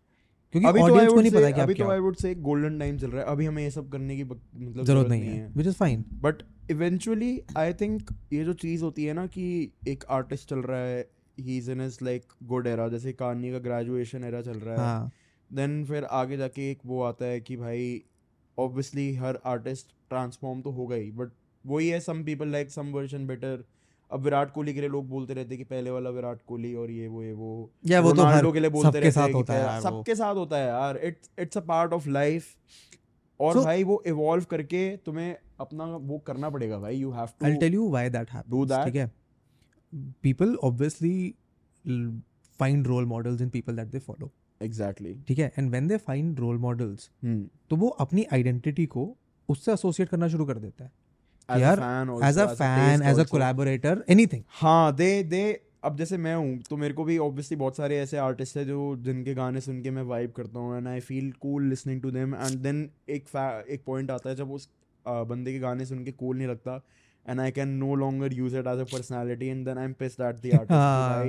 [0.54, 2.96] क्योंकि अभी तो ऑडियंस को नहीं पता कि अभी तो I would say golden time
[2.98, 5.74] चल रहा है। अभी हमें ये सब करने की मतलब ज़रूरत नहीं है which is
[5.74, 9.46] fine but eventually I think ये जो चीज़ होती है ना कि
[9.88, 11.00] एक आर्टिस्ट चल रहा है
[11.40, 14.80] he is in is like good era जैसे कहानी का ग्रेजुएशन एरा चल रहा है।
[14.80, 15.10] हाँ।
[15.50, 18.02] देन फिर आगे जाके एक वो आता है कि भाई
[18.58, 21.28] ऑब्वियसली हर आर्टिस्ट ट्रांसफॉर्म तो होगा ही बट
[21.66, 23.64] वही है some people like some version better
[24.12, 27.08] अब विराट कोहली के लिए लोग बोलते रहते कि पहले वाला विराट कोहली और ये
[27.08, 29.80] वो ये वो। या वो तो हर के लिए बोलते सबके रहते साथ होता है।
[29.80, 32.56] सबके साथ होता है यार। It's it's a part of life
[33.40, 37.54] और So- भाई वो इवॉल्व करके तुम्हें अपना वो करना पड़ेगा भाई। You have I'll
[37.54, 38.54] to tell you why that happens.
[38.54, 38.84] do that.
[38.84, 39.12] ठीक है?
[40.26, 41.32] People obviously
[41.86, 42.20] l-
[42.60, 44.28] find role models in people that they follow
[44.62, 45.52] exactly ठीक है?
[45.54, 49.16] And when they find role models हम्म तो वो अपनी आइडेंटिटी को
[49.48, 50.92] उससे एसोसिएट करना शुरू कर देता है।
[51.56, 51.80] एज यार,
[52.24, 55.42] as a fan as a collaborator anything हाँ दे दे
[55.84, 58.96] अब जैसे मैं हूँ तो मेरे को भी ऑब्वियसली बहुत सारे ऐसे आर्टिस्ट हैं जो
[59.04, 62.34] जिनके गाने सुन के मैं वाइब करता हूँ and I feel cool listening to them
[62.34, 63.36] and then एक
[63.70, 64.68] एक पॉइंट आता है जब उस
[65.04, 66.80] आ, बंदे के गाने सुन के कूल नहीं लगता
[67.26, 70.20] and I can no longer use it as a personality and then I am pissed
[70.20, 71.24] at the हाँ,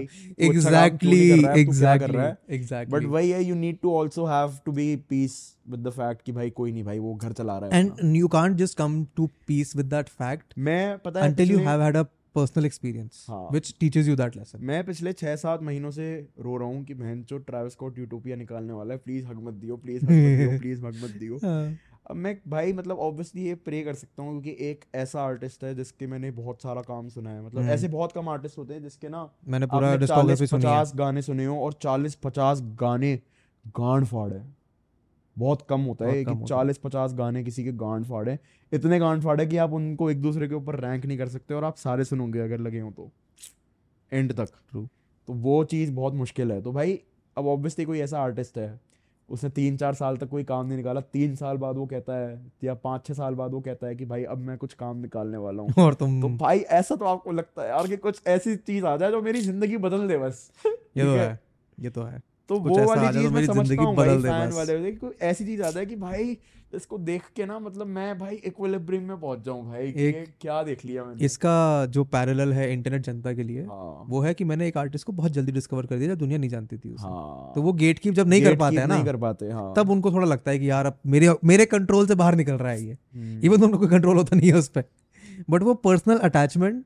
[0.50, 1.20] एग्जैक्टली
[1.60, 5.38] एग्जैक्टली बट एग्जैक्टली वही है you need to also have to be peace
[5.70, 8.28] with the fact कि भाई कोई नहीं भाई वो घर चला रहा है। And you
[8.30, 12.02] can't just come to peace with that fact मैं पता है until you have had
[12.02, 12.06] a
[12.38, 14.62] personal experience हाँ। which teaches you that lesson.
[14.62, 16.06] मैं पिछले छह सात महीनों से
[16.42, 19.54] रो रहा हूँ कि बहन चो ट्रैवल स्कॉट यूटोपिया निकालने वाला है प्लीज़ हक मत
[19.54, 21.78] दियो प्लीज़ हक मत दियो प्लीज़ हक मत दियो। हाँ,
[22.12, 25.76] अब मैं भाई मतलब ऑब्वियसली ये प्रे कर सकता हूँ क्योंकि एक ऐसा आर्टिस्ट है
[25.76, 28.82] जिसके मैंने बहुत सारा काम सुना है। मतलब हम्म। ऐसे बहुत कम आर्टिस्ट होते हैं
[28.82, 33.20] जिसके ना मैंने पूरा डिस्कोग्राफी सुनी है। पचास गाने सुने हो और चालीस पचास गाने
[33.68, 34.56] गांड फाड़ है।
[35.38, 38.40] बहुत कम होता है बहुत कम कि चालीस पचास गाने किसी के गांड फाड़े
[38.74, 41.64] इतने गांड फाड़े कि आप उनको एक दूसरे के ऊपर रैंक नहीं कर सकते और
[41.64, 43.12] आप सारे सुनोगे अगर लगे हो तो।
[44.14, 44.50] एंड तक.
[44.74, 44.88] तो
[45.30, 47.00] वो चीज़ बहुत मुश्किल है। तो भाई
[47.38, 48.91] अब ऑब्वियसली कोई ऐसा आर्टिस्ट है
[49.32, 52.40] उसने तीन चार साल तक कोई काम नहीं निकाला। तीन साल बाद वो कहता है
[52.64, 55.38] या पाँच छह साल बाद वो कहता है कि भाई अब मैं कुछ काम निकालने
[55.38, 58.56] वाला हूँ। और तुम तो भाई ऐसा तो आपको लगता है यार कि कुछ ऐसी
[58.58, 61.40] चीज़ आ जाए जो मेरी ज़िंदगी बदल दे बस। ये तो है
[61.78, 62.22] ये तो है।
[62.52, 65.86] तो वो वाली तो चीज़ मैं समझता हूँ भाई फ़ैन वाले ऐसी चीज़ आता है
[65.86, 66.38] कि भाई
[66.76, 70.86] इसको देख के ना मतलब मैं भाई इक्विलिब्रियम में पहुँच जाऊँ भाई एक- क्या देख
[70.86, 74.68] लिया मैंने। इसका जो पैरेलल है इंटरनेट जनता के लिए हाँ। वो है कि मैंने
[74.68, 77.52] एक आर्टिस्ट को बहुत जल्दी डिस्कवर कर दिया जब दुनिया नहीं जानती थी उसे। हाँ।
[77.56, 80.12] तो वो गेट कीप जब नहीं कर पाते हैं ना कर पाते हाँ। तब उनको
[80.12, 82.98] थोड़ा लगता है कि यार अब मेरे मेरे कंट्रोल से बाहर निकल रहा है ये।
[83.16, 84.84] हम्म, इवन तो उनको कोई कंट्रोल होता नहीं है उस पर
[85.50, 86.84] बट वो पर्सनल अटैचमेंट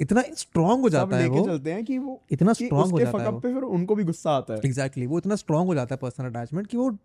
[0.00, 3.40] इतना स्ट्रांग हो जाता है वो। चलते हैं कि वो इतना स्ट्रांग हो जाता है
[3.40, 6.26] पे फिर उनको भी गुस्सा आता है। एग्जैक्टली वो इतना स्ट्रांग हो जाता है पर्सनल
[6.26, 6.98] अटैचमेंट कि वो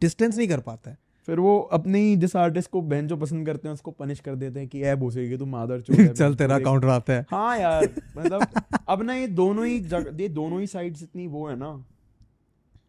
[0.00, 3.68] डिस्टेंस नहीं कर पाता है। फिर वो अपने जिस आर्टिस्ट को बहन जो पसंद करते
[3.68, 6.88] हैं उसको पनिश कर देते हैं कि ऐ भूसेगी तू मादर है, चल तेरा काउंटर
[6.88, 7.84] आता है। हाँ यार
[8.18, 8.46] मतलब
[8.88, 11.84] अब ना ये दोनों ही जग, ये दोनों ही साइड्स इतनी वो है ना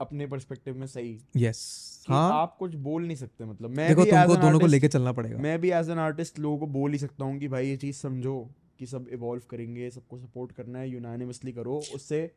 [0.02, 4.11] अपने पर्सपेक्टिव में सही। यस हाँ। आप कुछ बोल नहीं सकते मतलब मैं देखो भी
[4.11, 6.97] तुमको दोनों को लेके चलना पड़ेगा। मैं भी एज एन आर्टिस्ट लोगों को बोल ही
[6.97, 8.49] सकता हूँ कि भाई ये चीज़ समझो।
[8.80, 12.30] कि सब इवॉल्व करेंगे सबको सपोर्ट करना है यूनानिमसली करो उससे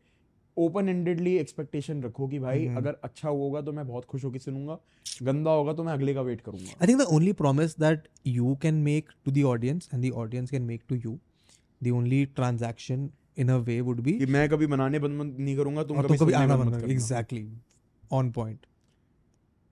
[0.56, 4.78] ओपन एंडेडली एक्सपेक्टेशन रखो कि भाई। अगर अच्छा होगा तो मैं बहुत खुश होकर सुनूँगा
[5.23, 8.56] गंदा होगा तो मैं अगले का वेट करूँगा I think the only promise that you
[8.65, 11.12] can make to the audience and the audience can make to you,
[11.81, 13.06] the only transaction
[13.43, 16.32] in a way would be कि मैं कभी बनाने बंद नहीं करूँगा तुम कभी कभी
[16.40, 17.47] आना बंद। एग्जैक्टली
[18.12, 18.66] ऑन पॉइंट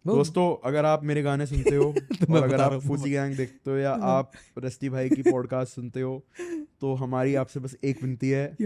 [0.06, 3.76] दोस्तों अगर आप मेरे गाने सुनते हो तो और अगर आप फूसी गैंग देखते हो
[3.76, 6.24] या आप रस्ती भाई की पॉडकास्ट सुनते हो
[6.80, 8.56] तो हमारी आपसे बस एक विनती है।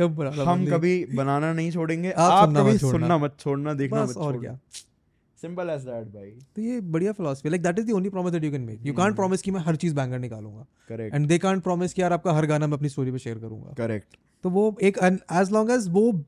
[0.44, 4.58] हम कभी बनाना नहीं छोड़ेंगे आप आप कभी सुनना मत छोड़ना देखना मत और क्या।
[5.42, 8.44] सिंपल एज दैट भाई। तो ये बढ़िया philosophy like that is the only promise that
[8.44, 11.38] you can make you can't promise कि मैं हर चीज़ banger निकालूँगा। Correct and they
[11.38, 14.50] can't promise कि यार आपका हर गाना मैं अपनी स्टोरी पे शेयर करूँगा। करेक्ट तो
[14.50, 14.98] वो एक
[15.32, 16.24] एज लॉन्ग एज वो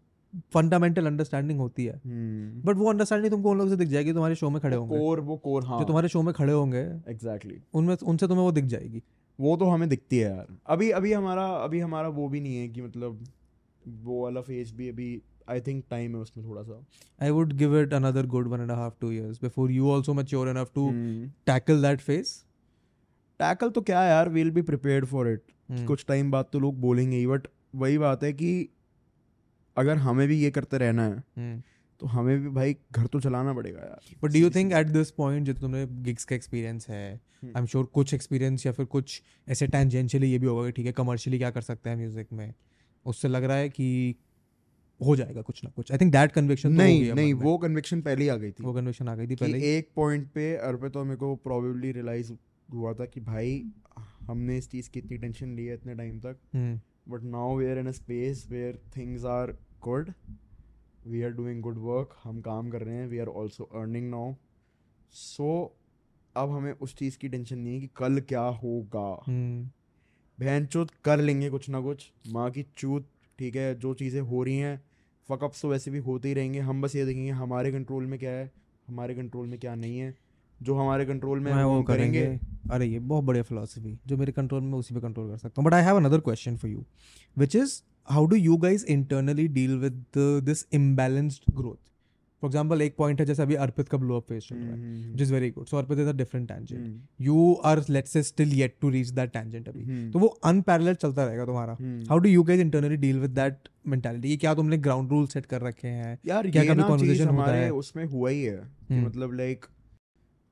[0.55, 4.35] फंडामेंटल अंडरस्टैंडिंग होती है। हम्म। बट वो अंडरस्टैंडिंग तुमको उन लोगों से दिख जाएगी तुम्हारे
[4.35, 7.59] शो में खड़े होंगे। कोर वो कोर हाँ। जो तुम्हारे शो में खड़े होंगे एग्जैक्टली
[7.75, 9.03] उनमें उनसे तुम्हें वो दिख जाएगी।
[9.41, 12.69] वो तो हमें दिखती है यार। अभी अभी हमारा अभी हमारा वो भी नहीं है
[12.69, 13.25] कि मतलब
[14.03, 16.87] वो वाला फ़ेज़ भी अभी आई थिंक टाइम है उसमें थोड़ा सा
[17.23, 20.47] would give it another good one and a half, two years before you also mature
[20.57, 22.23] enough to हम्म। tackle that
[23.39, 25.43] टैकल तो क्या यार will be prepared for it.
[25.87, 28.69] कुछ टाइम बाद तो लोग बोलेंगे ही बट वही बात है कि
[29.77, 31.67] अगर हमें भी ये करते रहना है Hmm.
[32.01, 35.13] तो हमें भी भाई घर तो चलाना पड़ेगा यार। But do you think at this
[35.21, 37.57] point जो तुमने gigs का experience है Hmm.
[37.57, 40.95] I'm sure कुछ experience या फिर कुछ ऐसे tangentially ये भी होगा कि ठीक है
[40.95, 42.55] commercially क्या कर सकते हैं म्यूज़िक में?
[43.07, 44.15] उससे लग रहा है कि
[45.07, 48.29] हो जाएगा कुछ ना कुछ। आई थिंक दैट कन्विक्शन नहीं नहीं वो कन्विक्शन पहले ही
[48.29, 51.17] आ गई थी। वो कन्विक्शन आ गई थी पहले एक पॉइंट पे अर्पित तो मेरे
[51.17, 52.33] को प्रोबेबली रियलाइज़
[52.73, 53.65] हुआ था कि भाई
[53.99, 56.37] हमने इस चीज़ की इतनी टेंशन ली है इतने टाइम तक।
[57.07, 59.53] But now we are in a space where things are
[59.83, 60.13] good
[61.07, 63.07] we are doing good work हम काम कर रहे हैं.
[63.07, 64.35] We are also earning now
[65.13, 65.77] so
[66.37, 69.71] अब हमें उस चीज़ की टेंशन नहीं है कि कल क्या होगा। Hmm.
[70.39, 73.09] बहन चूत कर लेंगे कुछ ना कुछ। माँ की चूत
[73.39, 74.81] ठीक है जो चीज़ें हो रही हैं
[75.29, 78.31] फकअप्स तो वैसे भी होते ही रहेंगे। हम बस ये देखेंगे हमारे कंट्रोल में क्या
[78.31, 78.51] है
[78.87, 80.15] हमारे कंट्रोल में क्या नहीं है।
[80.63, 82.25] जो हमारे कंट्रोल में है वो वो करेंगे।
[82.71, 85.67] अरे ये बहुत बढ़िया फिलोसफी जो मेरे कंट्रोल में उसी पे कंट्रोल कर सकता हूँ।
[85.67, 86.85] But I have another question for you
[87.37, 90.03] which is how do you guys internally deal with
[90.45, 91.77] this imbalanced growth
[92.43, 95.11] for example एक पॉइंट है जैसे अभी अर्पित का ब्लो अप फ़ेज़ चल रहा है
[95.11, 98.53] which is very good so Arpit is a different tangent you are let's say still
[98.53, 101.77] yet to reach that tangent अभी। हम्म, तो वो अनपैरेलल चलता रहेगा तुम्हारा।
[102.09, 105.47] How do you guys internally deal with that mentality ये क्या तुमने ग्राउंड रूल सेट
[105.47, 106.19] कर रखे हैं?
[106.27, 109.67] यार क्या कभी ना चीज़ conversation होता हमारे उसमें हुआ ही है हम्म। मतलब लाइक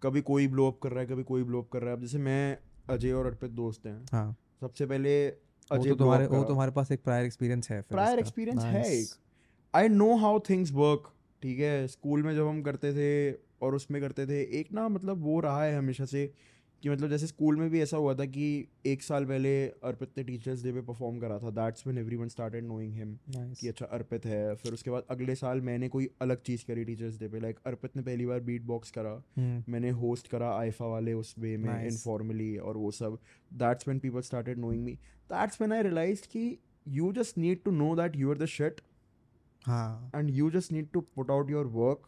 [0.03, 2.19] कभी कोई ब्लो अप कर रहा है कभी कोई ब्लो अप कर रहा है। जैसे
[2.19, 2.59] मैं
[2.91, 6.93] अजय और अर्पित दोस्त हैं। हाँ। सबसे पहले वो अजय तो तुम्हारे वो तुम्हारे पास
[6.93, 9.09] एक प्रायर एक्सपीरियंस है प्रायर एक्सपीरियंस है एक।
[9.75, 11.13] I know how things work
[11.43, 11.87] ठीक है?
[11.89, 13.33] स्कूल में जब हम करते थे
[13.63, 16.33] और उसमें करते थे एक ना मतलब वो रहा है हमेशा से
[16.83, 20.25] कि मतलब जैसे स्कूल में भी ऐसा हुआ था कि एक साल पहले अर्पित ने
[20.25, 23.19] टीचर्स डे पे परफॉर्म करा था। That's when everyone started knowing him
[23.55, 27.19] कि अच्छा अर्पित है। फिर उसके बाद अगले साल मैंने कोई अलग चीज़ करी टीचर्स
[27.19, 29.69] डे पे। लाइक अर्पित ने पहली बार बीट बॉक्स करा। Hmm.
[29.69, 32.65] मैंने होस्ट करा आइफा वाले उस वे में इनफॉर्मली Nice.
[32.65, 33.19] और वो सब।
[33.55, 34.93] That's when people started knowing me
[35.33, 36.59] that's when I realised कि
[36.89, 38.73] you just need to know that you are the
[39.67, 42.03] हाँ। And you just need to put out your work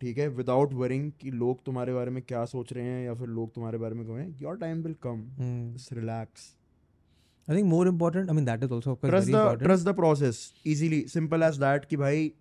[0.00, 3.28] ठीक है without worrying कि लोग तुम्हारे बारे में क्या सोच रहे हैं या फिर
[3.30, 5.74] लोग तुम्हारे बारे में कहें your time will come Hmm.
[5.76, 6.54] Just relax
[7.48, 8.30] I think more important.
[8.30, 9.58] I mean, that is also of course trust the.
[9.58, 12.32] Trust the process easily simple as that कि भाई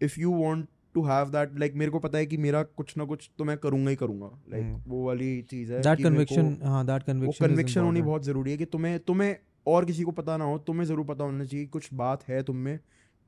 [0.00, 3.04] if you want to have that like मेरे को पता है कि मेरा कुछ ना
[3.04, 6.56] कुछ तो मैं करूँगा ही करूँगा लाइक हम्म। वो वाली चीज़ है दैट मेरे कन्विक्शन
[6.64, 9.36] हाँ दैट वो कन्विक्शन कन्विक्शन होनी बहुत ज़रूरी है कि तुम्हें तुम्हें
[9.66, 12.56] और किसी को पता ना हो तुम्हें ज़रूर पता होना चाहिए कुछ बात है तुम
[12.58, 12.78] में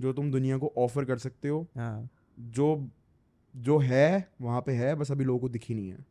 [0.01, 2.09] जो तुम दुनिया को ऑफ़र कर सकते हो हाँ
[2.55, 2.75] जो
[3.55, 6.05] जो है वहाँ पे है बस अभी लोगों को दिखी नहीं है।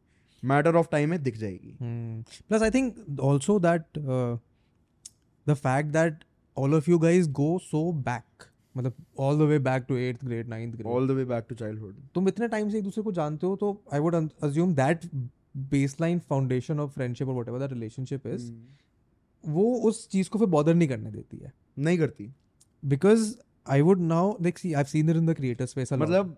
[0.43, 6.23] मैटर ऑफ़ टाइम में दिख जाएगी। Plus I think also that the fact that
[6.57, 8.43] all of you guys go so back
[8.75, 11.55] मतलब all the way back to eighth grade ninth grade all the way back to
[11.55, 15.05] childhood तुम इतने time से एक दूसरे को जानते हो तो I would assume that
[15.69, 18.51] baseline foundation of friendship और whatever that relationship is.
[19.43, 22.29] वो उस चीज़ को फिर बॉदर नहीं करने देती है। नहीं करती।
[22.83, 23.33] Because
[23.67, 26.37] I would now like see I seen it in the creator space मतलब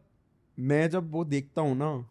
[0.59, 2.09] मैं जब वो देखता हूँ ना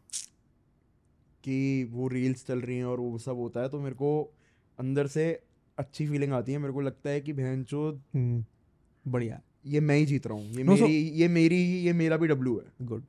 [1.44, 4.35] कि वो रील्स चल रही हैं और वो सब होता है तो मेरे को
[4.78, 5.43] अंदर से
[5.78, 8.44] अच्छी फीलिंग आती है। मेरे को लगता है कि बहन चो हम्म,
[9.09, 12.16] बढ़िया। ये मैं ही जीत रहा हूँ। ये No, so- मेरी ये मेरी ये मेरा
[12.16, 13.02] भी डब्ल्यू है। Good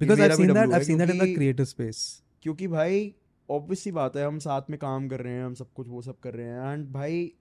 [0.00, 3.14] because I seen that I seen that in the क्योंकि- स्पेस क्योंकि भाई
[3.50, 6.02] ऑब्वियस सी बात है हम साथ में काम कर रहे हैं हम सब कुछ वो
[6.02, 7.32] सब कर रहे हैं। एंड भाई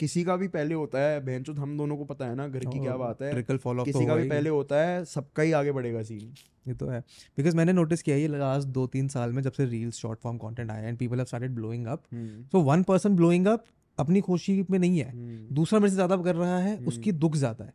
[0.00, 2.64] किसी का भी पहले होता है बहन चो हम दोनों को पता है ना घर
[2.64, 5.52] की क्या बात है। ट्रिकल फॉल ऑफ़ किसी का भी पहले होता है सबका ही
[5.54, 6.32] आगे बढ़ेगा सीन
[6.66, 7.00] ये तो है।
[7.38, 10.38] बिकॉज़ मैंने नोटिस किया ये लास्ट दो तीन साल में जब से रील्स शॉर्ट फॉर्म
[10.38, 12.02] कंटेंट आया and people have started blowing up
[12.52, 13.64] so one person blowing up
[13.98, 17.36] अपनी खुशी में नहीं है। हम्म। दूसरा मेरे से ज़्यादा कर रहा है उसकी दुख
[17.36, 17.72] ज़्यादा है।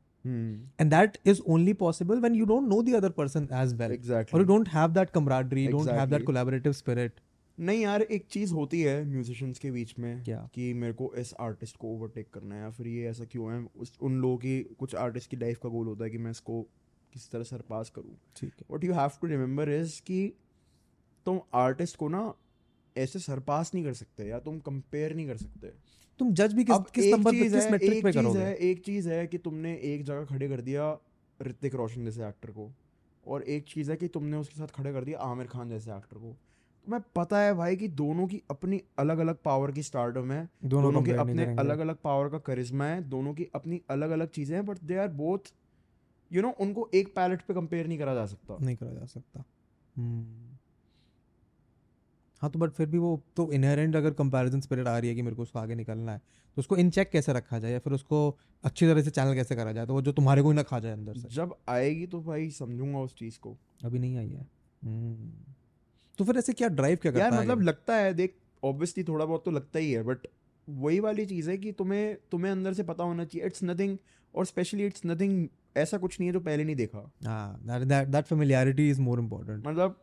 [0.79, 3.93] And that is only possible when you don't know the other person as well और
[3.93, 6.27] exactly you don't have that camaraderie you don't have that Exactly.
[6.27, 7.21] collaborative spirit
[7.57, 10.49] नहीं यार एक चीज़ होती है म्यूजिशियंस के बीच में क्या?
[10.53, 13.59] कि मेरे को इस आर्टिस्ट को ओवरटेक करना है या फिर ये ऐसा क्यों है?
[13.75, 16.61] उस उन लोगों की कुछ आर्टिस्ट की लाइफ का गोल होता है कि मैं इसको
[17.13, 20.33] किस तरह सरपास करूँ। ठीक है। What you have to remember is कि
[21.25, 22.33] तुम आर्टिस्ट को ना
[22.95, 25.71] ऐसे सरपास नहीं कर सकते या तुम कंपेयर नहीं कर सकते।
[26.19, 28.39] तुम जज भी किस किस एक नंबर पे चीज़ किस है मेट्रिक पे करोगे?
[28.39, 30.97] है एक चीज़ है कि तुमने एक जगह खड़े कर दिया
[31.39, 32.71] ऋतिक रोशन जैसे एक्टर को
[33.25, 36.17] और एक चीज़ है कि तुमने उसके साथ खड़े कर दिया आमिर खान जैसे एक्टर
[36.17, 36.37] को।
[36.87, 40.83] तुम्हें पता है भाई कि दोनों की अपनी अलग अलग पावर की स्टार्टम है। दोनों
[40.83, 44.55] दोनों के अपने अलग अलग पावर का करिश्मा है दोनों की अपनी अलग अलग चीज़ें
[44.55, 45.51] हैं but they are both
[46.31, 49.43] you know उनको एक पैलेट पे कंपेयर नहीं करा जा सकता। नहीं करा जा सकता।
[49.95, 50.55] हम्म।
[52.41, 55.21] हाँ तो बट फिर भी वो तो इनहेरेंट अगर कंपैरिजन स्पिरिट आ रही है कि
[55.21, 57.93] मेरे को उसको आगे निकलना है तो उसको इन चेक कैसे रखा जाए या फिर
[57.93, 60.63] उसको अच्छी तरह से चैनल कैसे करा जाए तो वो जो तुम्हारे को ही ना
[60.63, 64.29] खा जाए अंदर से। जब आएगी तो भाई समझूँगा उस चीज़ को। अभी नहीं आई
[64.29, 64.47] है।
[64.83, 65.53] हम्म।
[66.19, 69.25] तो फिर ऐसे क्या ड्राइव क्या करता यार है मतलब लगता है देख ऑब्वियसली थोड़ा
[69.25, 70.27] बहुत तो लगता ही है बट
[70.67, 73.97] वही वाली चीज़ है कि तुम्हें तुम्हें अंदर से पता होना चाहिए इट्स नथिंग
[74.33, 78.89] और स्पेशली इट्स नथिंग ऐसा कुछ नहीं है जो पहले नहीं देखा। हाँ that familiarity
[78.89, 80.01] is more important मतलब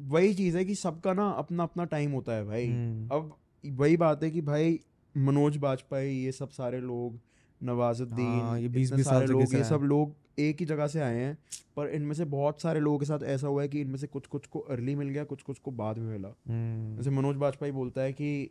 [0.00, 3.96] वही चीज़ है कि सबका ना अपना अपना टाइम होता है भाई। हम्म। अब वही
[3.96, 4.78] बात है कि भाई
[5.16, 7.18] मनोज बाजपेयी ये सब सारे लोग
[7.62, 11.16] नवाजुद्दीन हाँ, ये इतने 20-20 साल लोग ये सब लोग एक ही जगह से आए
[11.16, 11.36] हैं
[11.76, 14.26] पर इनमें से बहुत सारे लोगों के साथ ऐसा हुआ है कि इनमें से कुछ
[14.26, 17.72] कुछ को अर्ली मिल गया कुछ कुछ को बाद में मिला हम्म। जैसे मनोज बाजपेयी
[17.72, 18.50] बोलता है कि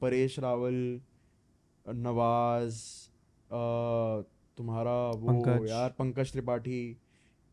[0.00, 1.00] परेश रावल
[1.86, 2.78] नवाज़
[4.58, 6.80] तुम्हारा वो पंकज। यार पंकज त्रिपाठी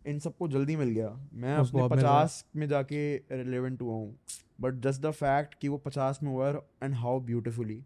[0.01, 4.15] इन सबको जल्दी मिल गया मैं अपने। पचास में जाके रिलेवेंट हुआ हूँ
[4.61, 6.49] बट जस्ट द फैक्ट कि वो पचास में हुआ
[6.83, 7.81] and how beautifully.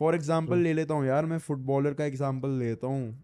[0.00, 3.22] For example ले लेता हूँ यार मैं फुटबॉलर का एग्ज़ाम्पल लेता हूँ।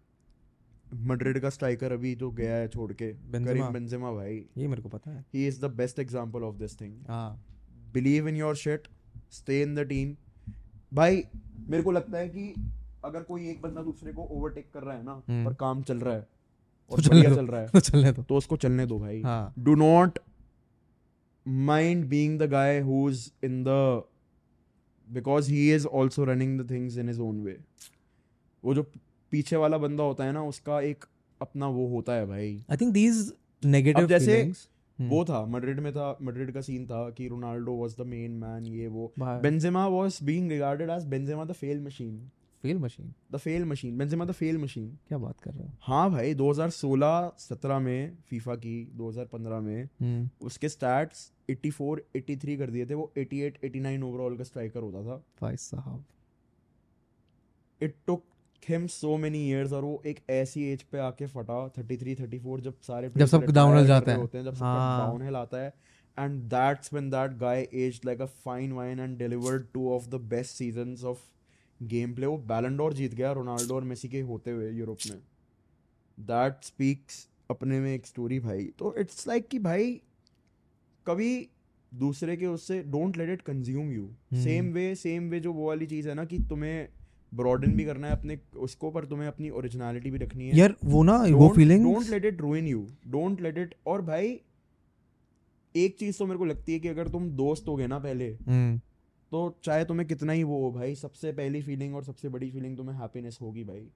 [1.07, 4.83] मड्रिड का स्ट्राइकर अभी जो गया है छोड़ के बेंजेमा। करीम बेंजेमा भाई। ये मेरे
[4.83, 7.45] को पता है। He is the best example of this thing हाँ।
[7.95, 8.89] Believe in your shit
[9.33, 10.15] stay in the team
[10.95, 11.23] भाई
[11.69, 12.55] मेरे को लगता है कि
[13.05, 15.99] अगर कोई एक बंदा दूसरे को ओवरटेक कर रहा है ना हम्म। पर काम चल
[15.99, 16.27] रहा है
[16.91, 19.23] और तो चलने चल रहा है तो चलने दो। तो उसको चलने दो भाई।
[19.59, 20.19] Do not
[21.47, 24.03] mind being the guy who is in the
[25.11, 27.57] because he is also running the things in his own way
[28.65, 28.83] वो जो
[29.33, 31.05] पीछे वाला बंदा होता है ना उसका एक
[31.41, 33.33] अपना वो होता है भाई। आई थिंक दीज
[33.63, 34.43] नेगेटिव जैसे
[34.99, 38.67] वो था मड्रिड में था मड्रिड का सीन था कि Ronaldo was the main man
[38.67, 42.13] ये वो। Benzema was being regarded as Benzema the fail fail
[42.65, 42.81] machine.
[42.81, 43.99] Machine The fail machine.
[43.99, 44.89] Benzema the fail machine.
[45.09, 50.69] क्या बात कर रहे हो हाँ भाई 2016-17 में फीफा की 2015 में हम्म, उसके
[50.69, 55.57] स्टैट्स 84 83 कर दिए थे वो 88 89 ओवरऑल का स्ट्राइकर होता था भाई
[55.57, 56.05] साहब
[57.83, 58.25] it took
[58.69, 62.75] him so many years और वो एक ऐसी एज पे आके फटा 33 34 जब
[62.81, 65.75] सारे जब सब downhill जाते हैं। होते हैं जब सबका हाँ। डाउनहिल आता है
[66.19, 70.15] and that's when that guy aged like a fine wine and delivered two of the
[70.15, 71.19] best seasons of
[71.81, 75.19] game play वो बैलेंडोर जीत गया रोनाल्डो और मेसी के होते हुए यूरोप में।
[76.19, 80.01] दैट स्पीक्स अपने में एक स्टोरी भाई। तो इट्स लाइक कि भाई
[81.07, 81.49] कभी
[81.93, 84.09] दूसरे के उससे don't let it consume you.
[84.35, 86.89] Same way same way जो वो वाली चीज़ है ना कि तुम्हें
[87.33, 91.03] ब्रॉडन भी करना है अपने उसको पर तुम्हें अपनी ओरिजिनलिटी भी रखनी है। यार वो
[91.03, 94.41] ना वो feeling don't let it ruin you don't let it और भाई
[95.75, 98.29] एक चीज़ तो मेरे को लगती है कि अगर तुम दोस्त हो गए ना पहले
[98.47, 98.81] हम्म,
[99.33, 102.77] तो चाहे तुम्हें कितना ही वो हो भाई सबसे पहली फीलिंग और सबसे बड़ी फीलिंग
[102.77, 103.87] तुम्हें हैप्पीनेस होगी भाई।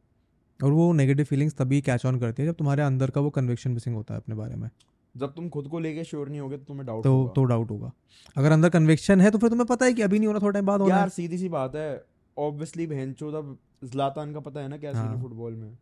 [0.60, 3.70] और वो नेगेटिव फीलिंग्स तभी कैच ऑन करती है जब तुम्हारे अंदर का वो कन्विक्शन
[3.70, 4.68] मिसिंग होता है अपने बारे में।
[5.14, 7.92] जब तुम खुद को लेके श्योर नहीं होगे तो तुम्हें डाउट तो तो डाउट होगा।
[8.36, 10.66] अगर अंदर कन्विक्शन है तो फिर तुम्हें पता है कि अभी नहीं होना थोड़ा टाइम
[10.66, 12.04] बाद होना यार सीधी सी बात है
[12.36, 13.56] ऑब्वियसली बहनचोद अब
[13.86, 15.76] ज्लातान का पता है ना क्या सीन है। फुटबॉल में।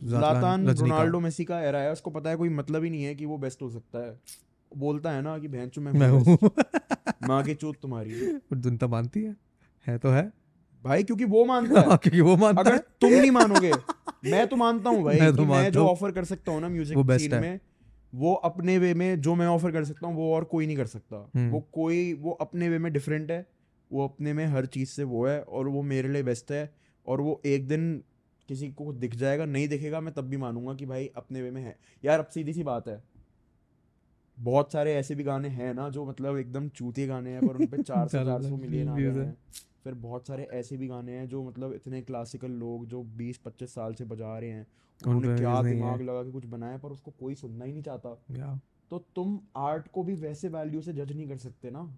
[0.00, 3.26] ज़्लातान। रोनाल्डो मेसी का एरा है उसको पता है कोई मतलब ही नहीं है कि
[3.26, 4.18] वो बेस्ट हो सकता है।
[4.76, 6.50] बोलता है ना कि बहनचो मैं मैं हूँ हूँ।
[7.28, 8.10] माँ की चूत तुम्हारी।
[8.54, 9.36] जनता मानती है?
[9.86, 10.32] है तो है।
[10.84, 13.72] भाई क्योंकि वो मानता है। क्योंकि वो मानता अगर है। तुम नहीं मानोगे
[14.30, 16.96] मैं तो मानता हूँ भाई मैं तो मैं जो ऑफ़र कर सकता हूँ ना म्यूज़िक
[16.96, 17.02] वो
[17.34, 17.60] है। में
[18.14, 20.86] वो अपने वे में जो मैं ऑफ़र कर सकता हूँ वो और कोई नहीं कर
[20.86, 23.46] सकता। हम्म। वो कोई वो अपने वे में डिफरेंट है।
[23.92, 26.74] वो अपने में हर चीज़ से वो है और वो मेरे लिए बेस्ट है
[27.06, 28.02] और वो एक दिन
[28.48, 31.62] किसी को दिख जाएगा नहीं दिखेगा मैं तब भी मानूँगा कि भाई अपने वे में
[31.62, 33.02] है। यार अब सीधी सी बात है।
[34.38, 37.66] बहुत सारे ऐसे भी गाने हैं ना जो मतलब एकदम चूते गाने हैं पर उन
[37.66, 39.36] पे चार सौ चार सौ मिलियन आ गए हैं।
[39.84, 43.94] फिर बहुत सारे ऐसे भी गाने हैं जो मतलब इतने क्लासिकल लोग जो 20-25 साल
[43.94, 44.66] से बजा रहे हैं
[45.06, 48.18] उन्होंने क्या दिमाग लगा के कुछ बनाया पर उसको कोई सुनना ही नहीं चाहता।
[48.90, 51.96] तो तुम आर्ट को भी वैसे वैल्यू से जज नहीं कर सकते ना।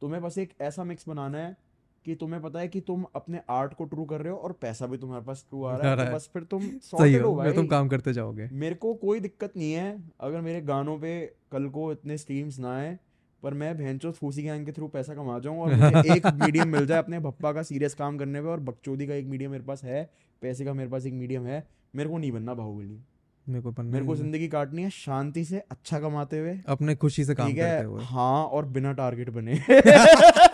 [0.00, 1.56] तुम्हें बस एक ऐसा मिक्स बनाना है
[2.04, 4.86] कि तुम्हें पता है कि तुम अपने आर्ट को ट्रू कर रहे हो और पैसा
[4.86, 7.66] भी तुम्हारे पास ट्रू आ रहा है तो बस फिर तुम सही हो भाई तुम
[7.66, 11.92] काम करते जाओगे। मेरे को कोई दिक्कत नहीं है अगर मेरे गानों पे कल को
[11.92, 12.98] इतने स्ट्रीम्स ना आए
[13.42, 16.86] पर मैं भैंचो फूसी गैंग के थ्रू पैसा कमा जाऊँ और मुझे एक मीडियम मिल
[16.86, 19.84] जाए अपने भप्पा का सीरियस काम करने पे और बकचोदी का एक मीडियम मेरे पास
[19.84, 20.10] है
[20.42, 23.00] पैसे का मेरे पास एक मीडियम है मेरे को नहीं बनना बाहुबली।
[23.48, 27.34] मेरे को मेरे को ज़िंदगी काटनी है शांति से अच्छा कमाते हुए अपने खुशी से
[27.34, 29.60] काम करते हुए। हाँ और बिना टारगेट बने।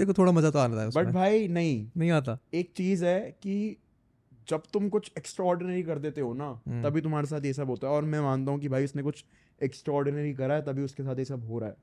[0.00, 3.76] देखो थोड़ा मज़ा तो आता है बट भाई नहीं। नहीं आता। एक चीज़ है कि
[4.48, 7.86] जब तुम कुछ एक्स्ट्रॉर्डिनरी कर देते हो ना हम्म। तभी तुम्हारे साथ ये सब होता
[7.86, 9.24] है। और मैं मानता हूँ कि भाई उसने कुछ
[9.60, 11.76] एक्स्ट्रॉर्डिनरी करा है तभी उसके साथ ये सब हो रहा है।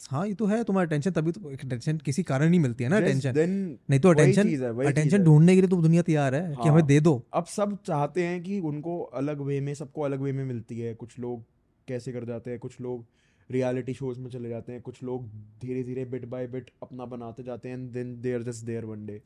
[0.00, 3.00] हाँ ये तो है तुम्हारा टेंशन तभी तो टेंशन किसी कारण नहीं मिलती है ना
[3.00, 3.52] टेंशन then
[3.90, 6.72] नहीं तो अटेंशन है अटेंशन ढूँढने के लिए तो दुनिया तैयार है हाँ, कि हाँ।
[6.72, 10.32] हमें दे दो। अब सब चाहते हैं कि उनको अलग वे में सबको अलग वे
[10.32, 11.44] में मिलती है। कुछ लोग
[11.88, 13.04] कैसे कर जाते हैं कुछ लोग
[13.50, 15.26] रियलिटी शोज़ में चले जाते हैं। कुछ लोग
[15.60, 19.06] धीरे धीरे बिट बाय बिट अपना बनाते जाते हैं then they are just there one
[19.06, 19.20] day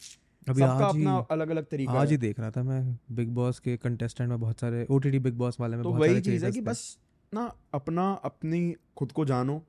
[0.49, 2.83] अभी आज ही अपना अलग अलग तरीका आज ही देख रहा था मैं
[3.13, 6.21] बिग बॉस के कंटेस्टेंट में बहुत सारे ओटीटी बिग बॉस वाले में तो बहुत वही
[6.21, 6.99] चीज़ है कि बस
[7.33, 8.61] ना अपना अपनी
[8.97, 9.63] खुद को जानो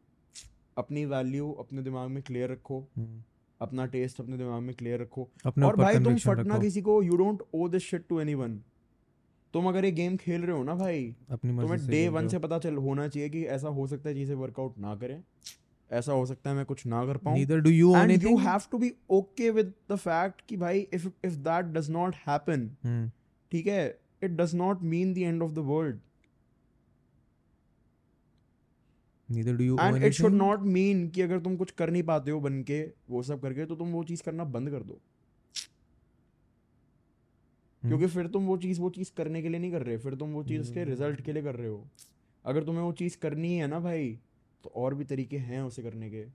[0.78, 3.22] अपनी वैल्यू अपने दिमाग में क्लियर रखो हम्म,
[3.62, 5.24] अपना टेस्ट अपने दिमाग में क्लियर रखो।
[5.66, 8.60] और भाई तुम फटना किसी को you don't owe this shit to anyone
[9.54, 12.60] तुम अगर ये गेम खेल रहे हो ना भाई अपनी तुम्हें डे वन से पता
[12.60, 15.22] चल होना चाहिए कि ऐसा हो सकता है चीज़ें वर्कआउट ना करें।
[15.90, 18.62] ऐसा हो सकता है मैं कुछ ना कर पाऊँ। Neither do you and you have
[18.72, 22.70] to be okay with the fact कि भाई if if that does not happen
[23.52, 23.88] ठीक है
[24.24, 26.00] it does not mean the end of the world
[29.30, 32.04] neither do you owe and it should not mean कि अगर तुम कुछ कर नहीं
[32.04, 35.02] पाते हो बन के वो सब करके तो तुम वो चीज़ करना बंद कर दो।
[37.84, 40.30] क्योंकि फिर तुम वो चीज़ वो चीज़ करने के लिए नहीं कर रहे फिर तुम
[40.30, 41.84] वो चीज़ उसके हम्म। रिज़ल्ट के लिए कर रहे हो।
[42.46, 44.10] अगर तुम्हें वो चीज़ करनी है ना भाई
[44.64, 46.26] तो और भी तरीके हैं उसे करने के।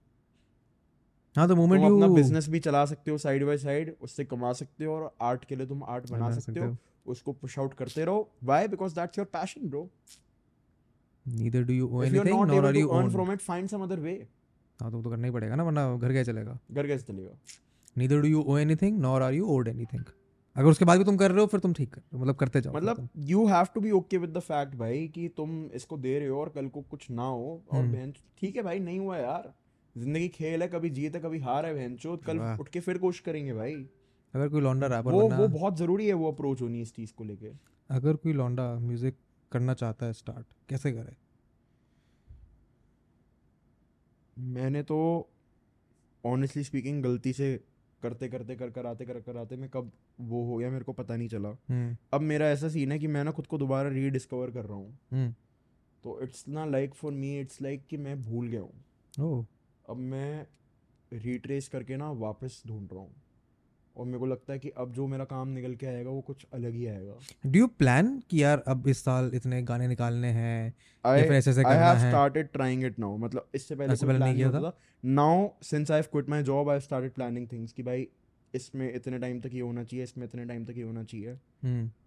[1.37, 4.85] हाँ तो मोमेंट अपना बिज़नेस भी चला सकते हो साइड बाय साइड उससे कमा सकते
[4.85, 6.77] हो और आर्ट के लिए तुम आर्ट बना सकते हो।
[7.07, 9.89] उसको पुश आउट करते रहो। Why because that's your passion bro
[11.27, 14.15] owe if you are anything not able are earn from it find some other way
[14.81, 16.59] हाँ तो तो करना ही पड़ेगा ना वरना घर कैसे चलेगा?
[16.73, 17.39] घर कैसे चलेगा?
[17.99, 20.05] Neither do you owe anything nor are you owed anything.
[20.57, 22.61] अगर उसके बाद भी तुम कर रहे हो फिर तुम ठीक कर रहे मतलब करते
[22.61, 26.19] जाओ मतलब you have to be okay with the fact भाई कि तुम इसको दे
[26.19, 28.99] रहे हो और कल को कुछ ना हो। और हम्म। बहन ठीक है भाई नहीं
[28.99, 29.53] हुआ यार।
[29.97, 33.21] ज़िंदगी खेल है कभी जीत है कभी हार है बहन कल उठ के फिर कोशिश
[33.21, 33.75] करेंगे भाई।
[34.35, 37.25] अगर कोई लौंडा रैपर वो वो बहुत ज़रूरी है वो अप्रोच होनी इस चीज़ को
[37.25, 37.51] लेके।
[37.91, 39.17] अगर कोई लौंडा म्यूज़िक
[39.53, 41.17] करना चाहता है स्टार्ट कैसे करे?
[44.37, 44.99] मैंने तो
[46.25, 47.55] ऑनेस्टली स्पीकिंग गलती से
[48.03, 50.93] करते करते कर कर आते कर कर आते मैं कब वो हो गया मेरे को
[50.93, 53.89] पता नहीं चला। हम्म। अब मेरा ऐसा सीन है कि मैं ना खुद को दोबारा
[53.89, 55.35] रीडिस्कवर कर रहा हूँ। हम्म।
[56.05, 59.47] तो इट्स ना like for me it's like कि मैं भूल गया हूँ।
[59.91, 60.47] अब मैं
[61.13, 63.15] रिट्रेस करके ना वापस ढूंढ रहा हूँ।
[63.97, 66.45] और मेरे को लगता है कि अब जो मेरा काम निकल के आएगा वो कुछ
[66.53, 70.67] अलग ही आएगा। डू यू प्लान कि यार अब इस साल इतने गाने निकालने हैं
[71.05, 74.19] या फिर ऐसे ऐसे I have started trying it now मतलब इससे पहले इससे पहले
[74.19, 74.73] नहीं किया था?
[75.05, 78.09] Now since I have quit my job I have started planning things कि भाई
[78.55, 81.33] इसमें इतने टाइम तक ये होना चाहिए इसमें इतने टाइम तक ये होना चाहिए।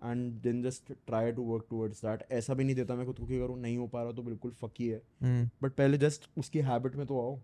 [0.05, 3.25] And then just try to work towards that ऐसा भी नहीं देता मैं खुद को
[3.25, 6.59] कि करूँ नहीं हो पा रहा तो बिल्कुल फकी है। हम्म। बट पहले जस्ट उसकी
[6.69, 7.37] हैबिट में तो आओ।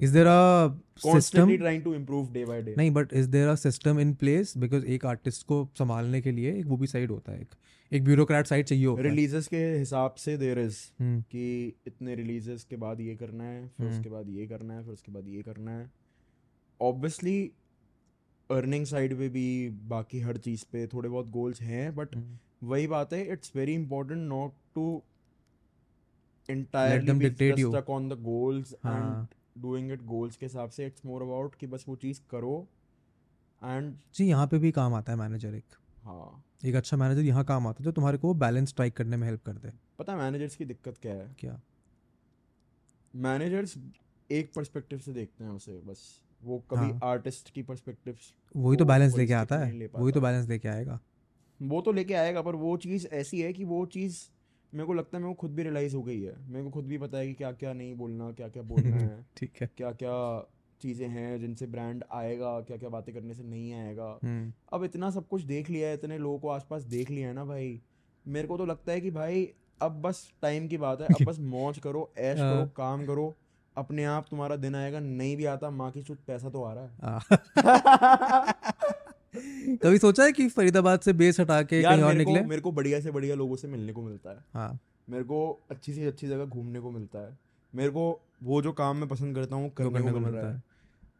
[0.00, 0.68] Is there a
[1.04, 4.56] system trying to improve day by day नहीं but is there a system in place
[4.58, 7.54] because एक आर्टिस्ट को संभालने के लिए एक वो भी साइड होता है एक।
[7.92, 12.14] एक ब्यूरोक्रेट साइड चाहिए होता है। रिलीजेस के हिसाब से देर इज़ हम्म, कि इतने
[12.14, 15.12] रिलीजेस के बाद ये करना है फिर हम्म। उसके बाद ये करना है फिर उसके
[15.12, 15.90] बाद ये करना है।
[16.80, 17.52] ऑब्वियसली
[18.50, 22.38] अर्निंग साइड पे भी बाकी हर चीज़ पे थोड़े बहुत गोल्स हैं बट हम्म।
[22.68, 25.02] वही बात है it's very important not to
[26.48, 29.34] the goals हाँ। and
[29.64, 32.68] doing it goals के हिसाब से it's more about कि बस वो चीज़ करो
[33.64, 35.64] and जी यहाँ पे भी काम आता है मैनेजर एक।
[36.04, 39.28] हाँ। एक अच्छा मैनेजर यहाँ काम आता है जो तुम्हारे को बैलेंस स्ट्राइक करने में
[39.28, 41.36] हेल्प कर दे। पता है मैनेजर्स की दिक्कत क्या है?
[41.38, 41.60] क्या?
[43.16, 43.78] मैनेजर्स
[44.30, 48.16] एक पर्सपेक्टिव से देखते हैं उसे बस। वो कभी हाँ। आर्टिस्ट की पर्सपेक्टिव
[48.56, 51.00] वही तो बैलेंस लेके आता है। वही तो बैलेंस लेके आएगा।
[51.62, 54.30] वो तो लेके आएगा पर वो चीज़ ऐसी है कि वो चीज़
[54.74, 56.84] मेरे को लगता है मेरे को खुद भी रियलाइज़ हो गई है। मेरे को खुद
[56.84, 59.92] भी पता है कि क्या क्या नहीं बोलना क्या क्या बोलना है। ठीक है। क्या
[59.92, 60.50] क्या
[60.80, 65.10] चीज़ें हैं जिनसे ब्रांड आएगा क्या क्या बातें करने से नहीं आएगा। हम्म। अब इतना
[65.10, 67.80] सब कुछ देख लिया है इतने लोगों को आसपास देख लिया है ना भाई
[68.26, 69.52] मेरे को तो लगता है कि भाई
[69.82, 73.36] अब बस टाइम की बात है अब बस मौज करो ऐश करो हाँ। काम करो
[73.76, 76.84] अपने आप तुम्हारा दिन आएगा नहीं भी आता माँ की चुत पैसा तो आ रहा
[76.84, 76.90] है।
[79.76, 82.40] कभी सोचा है कि फरीदाबाद से बेस हटा के कहीं और निकले?
[82.40, 84.78] मेरे को बढ़िया से बढ़िया लोगों से मिलने को मिलता है। हाँ।
[85.10, 87.38] मेरे को अच्छी से अच्छी जगह घूमने को मिलता है।
[87.74, 90.62] मेरे को वो जो काम मैं पसंद करता हूँ करने, को मिल मिलता रहा है।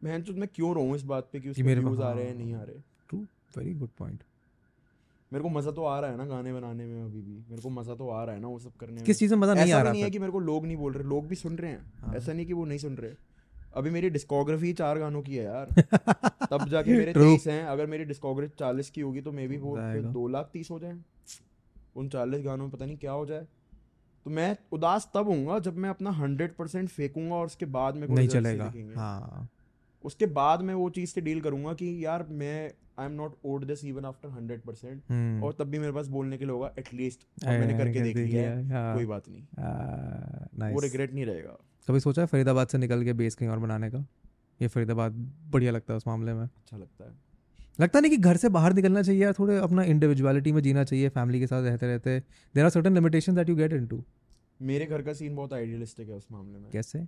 [0.05, 2.55] है मैं क्यों रहूँ इस बात पे कि उसके व्यूज़ आ रहे हैं हाँ। नहीं
[2.55, 2.77] आ रहे?
[3.09, 3.27] ट्रू
[3.59, 4.23] वेरी गुड पॉइंट
[5.33, 7.71] मेरे को मज़ा तो आ रहा है ना गाने बनाने में अभी भी। मेरे को
[7.71, 9.73] मज़ा तो आ रहा है ना वो सब करने में। किस चीज़ में मज़ा नहीं
[9.73, 11.71] आ रहा नहीं है कि मेरे को लोग नहीं बोल रहे लोग भी सुन रहे
[11.71, 13.11] हैं। हाँ। ऐसा नहीं कि वो नहीं सुन रहे।
[13.75, 15.67] अभी मेरी डिस्कोग्राफी चार गानों की है यार।
[16.51, 17.13] तब जाके मेरे.
[17.13, 19.77] तेईस हैं। अगर मेरी डिस्कोग्राफी चालीस की होगी तो मे बी वो
[20.13, 20.97] दो लाख तीस हो जाए।
[21.97, 23.47] उन चालीस गानों में पता नहीं क्या हो जाए।
[24.27, 28.09] तो मैं उदास तब हूँ जब मैं अपना हंड्रेड परसेंट फेंकूँगा और उसके बाद में
[28.09, 29.49] नहीं चलेगा। हाँ।
[30.05, 33.65] उसके बाद मैं वो चीज़ से डील करूँगा कि यार मैं I am not owed
[33.65, 37.27] this even after hundred percent और तब भी मेरे पास बोलने के लिए होगा एटलीस्ट
[37.45, 41.57] मैंने करके देख लिया है हाँ। कोई बात नहीं। वो रिग्रेट नहीं रहेगा।
[41.89, 44.05] कभी सोचा है फरीदाबाद से निकल के बेस कहीं और बनाने का?
[44.61, 45.13] ये फरीदाबाद
[45.53, 47.11] बढ़िया लगता है उस मामले में। अच्छा लगता है।
[47.81, 51.09] लगता नहीं कि घर से बाहर निकलना चाहिए यार थोड़े अपना इंडिविजुअलिटी में जीना चाहिए
[51.09, 52.19] फैमिली के साथ रहते रहते।
[52.55, 54.03] There are certain limitation that you get into
[54.63, 56.99] मेरे घर का सीन बहुत आइडियलिस्टिक है उस मामले में। कैसे?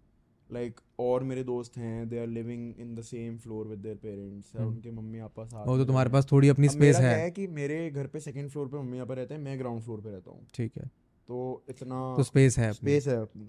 [0.50, 4.54] लाइक और मेरे दोस्त हैं they are living in the same floor with their parents.
[4.56, 7.30] उनके मम्मी पापा साथ तो तुम्हारे पास थोड़ी अपनी हैं। स्पेस मेरा क्या है। है
[7.30, 10.10] कि मेरे घर पे सेकंड फ्लोर पे मम्मी पापा रहते हैं मैं ग्राउंड फ्लोर पे
[10.10, 10.90] रहता हूँ। ठीक है।
[11.28, 13.46] तो इतना तो स्पेस है स्पेस है अपनी।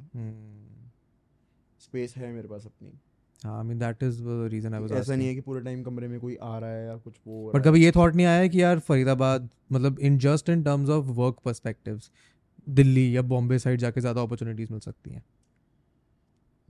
[1.82, 2.92] स्पेस है मेरे पास अपनी।
[3.40, 6.08] हाँ mean that is the reason I was ऐसा नहीं है कि पूरे टाइम कमरे
[6.08, 8.48] में कोई आ रहा है या कुछ वो हो बट कभी ये थॉट नहीं आया
[8.48, 12.12] कि यार फरीदाबाद मतलब in just in terms of work perspectives
[12.68, 15.24] Delhi या बॉम्बे साइड जाके ज़्यादा अपॉर्चुनिटीज़ मिल सकती हैं।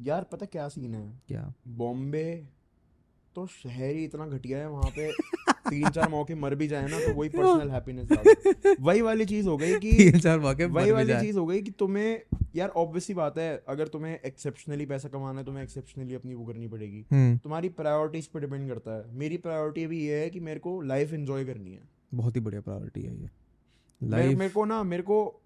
[0.02, 1.22] यार पता क्या सीन है?
[1.28, 1.54] क्या?
[1.68, 2.48] बॉम्बे
[3.36, 5.12] तो शहर ही इतना घटिया है वहाँ पे
[5.70, 9.58] तीन चार मौके मर भी जाए ना तो वही पर्सनल हैप्पीनेस वही वाली चीज़ हो
[9.58, 12.22] गई कि तीन चार मौके वही वाली चीज़ हो गई कि तुम्हें
[12.56, 16.68] यार ऑब्वियसली बात है अगर तुम्हें एक्सेप्शनली पैसा कमाना है तुम्हें एक्सेप्शनली अपनी वो करनी
[16.68, 20.60] पड़ेगी। हम्म। तुम्हारी प्रायोरिटीज पे डिपेंड करता है। मेरी प्रायोरिटी भी ये है कि मेरे
[20.60, 21.82] को लाइफ एंजॉय करनी है।
[22.14, 23.30] बहुत ही बढ़िया प्रायोरिटी है ये।
[24.04, 25.42] लाइफ मेरे को ना मेरे को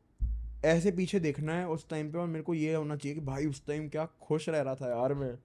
[0.66, 3.46] ऐसे पीछे देखना है उस टाइम पे और मेरे को ये होना चाहिए कि भाई
[3.46, 5.36] उस टाइम क्या खुश रह रहा था यार मैं।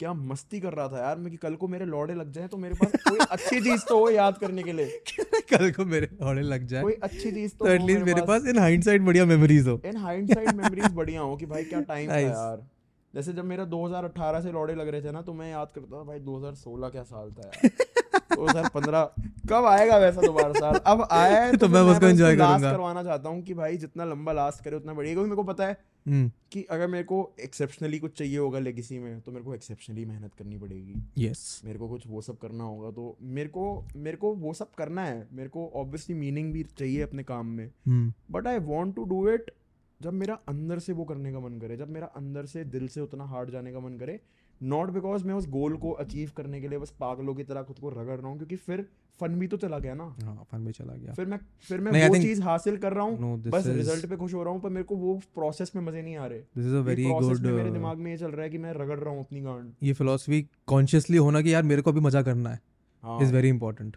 [0.00, 2.56] क्या मस्ती कर रहा था यार मैं कि कल को मेरे लौड़े लग जाए तो
[2.56, 5.00] मेरे पास कोई अच्छी चीज़ तो हो याद करने के लिए।
[5.50, 8.58] कल को मेरे औड़े लग जाए कोई अच्छी चीज़ तो तो एटलीस्ट मेरे पास। इन
[8.58, 12.66] हाइंडसाइट बढ़िया मेमोरीज हो। इन हाइंडसाइट मेमोरीज बढ़िया हो कि भाई क्या टाइम था यार।
[13.14, 16.02] जैसे जब मेरा 2018 से लौड़े लग रहे थे ना तो मैं याद करता था
[16.02, 17.70] भाई 2016 क्या साल था यार।
[18.32, 19.10] 2015
[19.48, 20.74] कब आएगा वैसा दोबारा साल?
[20.74, 23.76] अब आया है तो फिर मैं उसको बस enjoy last करवाना चाहता हूँ कि भाई
[23.76, 25.76] जितना लंबा लास्ट करे उतना बढ़िया। क्योंकि मेरे को पता है
[26.06, 30.04] हम्म। कि अगर मेरे को एक्सेप्शनली कुछ चाहिए होगा लेगेसी में तो मेरे को एक्सेप्शनली
[30.04, 34.16] मेहनत करनी पड़ेगी। यस मेरे को कुछ वो सब करना होगा तो मेरे को मेरे
[34.16, 37.70] को वो सब करना है। मेरे को ऑब्वियसली मीनिंग भी चाहिए अपने काम में।
[38.30, 39.50] But I want to do it
[40.02, 43.00] जब मेरा अंदर से वो करने का मन करे जब मेरा अंदर से दिल से
[43.00, 44.20] उतना हार्ड जाने का मन करे
[44.60, 47.78] नॉट बिकॉज़ मैं उस गोल को अचीव करने के लिए बस पागलों की तरह खुद
[47.78, 48.86] को रगड़ रहा हूँ क्योंकि फिर
[49.20, 51.38] फन भी तो चला गया ना। हाँ फन में चला गया। फिर मैं
[51.68, 54.52] फिर मैं वो चीज़ हासिल कर रहा हूँ दिस बस रिज़ल्ट पे खुश हो रहा
[54.52, 57.04] हूँ पर मेरे को वो प्रोसेस में मज़े नहीं आ रहे। This is a very
[57.04, 59.72] good मेरे दिमाग में ये चल रहा है कि मैं रगड़ रहा हूँ अपनी गांड।
[59.82, 62.60] ये फिलोसफी कॉन्शियसली होना कि यार मेरे को अभी मज़ा करना है
[63.22, 63.96] इज़ वेरी इंपॉर्टेंट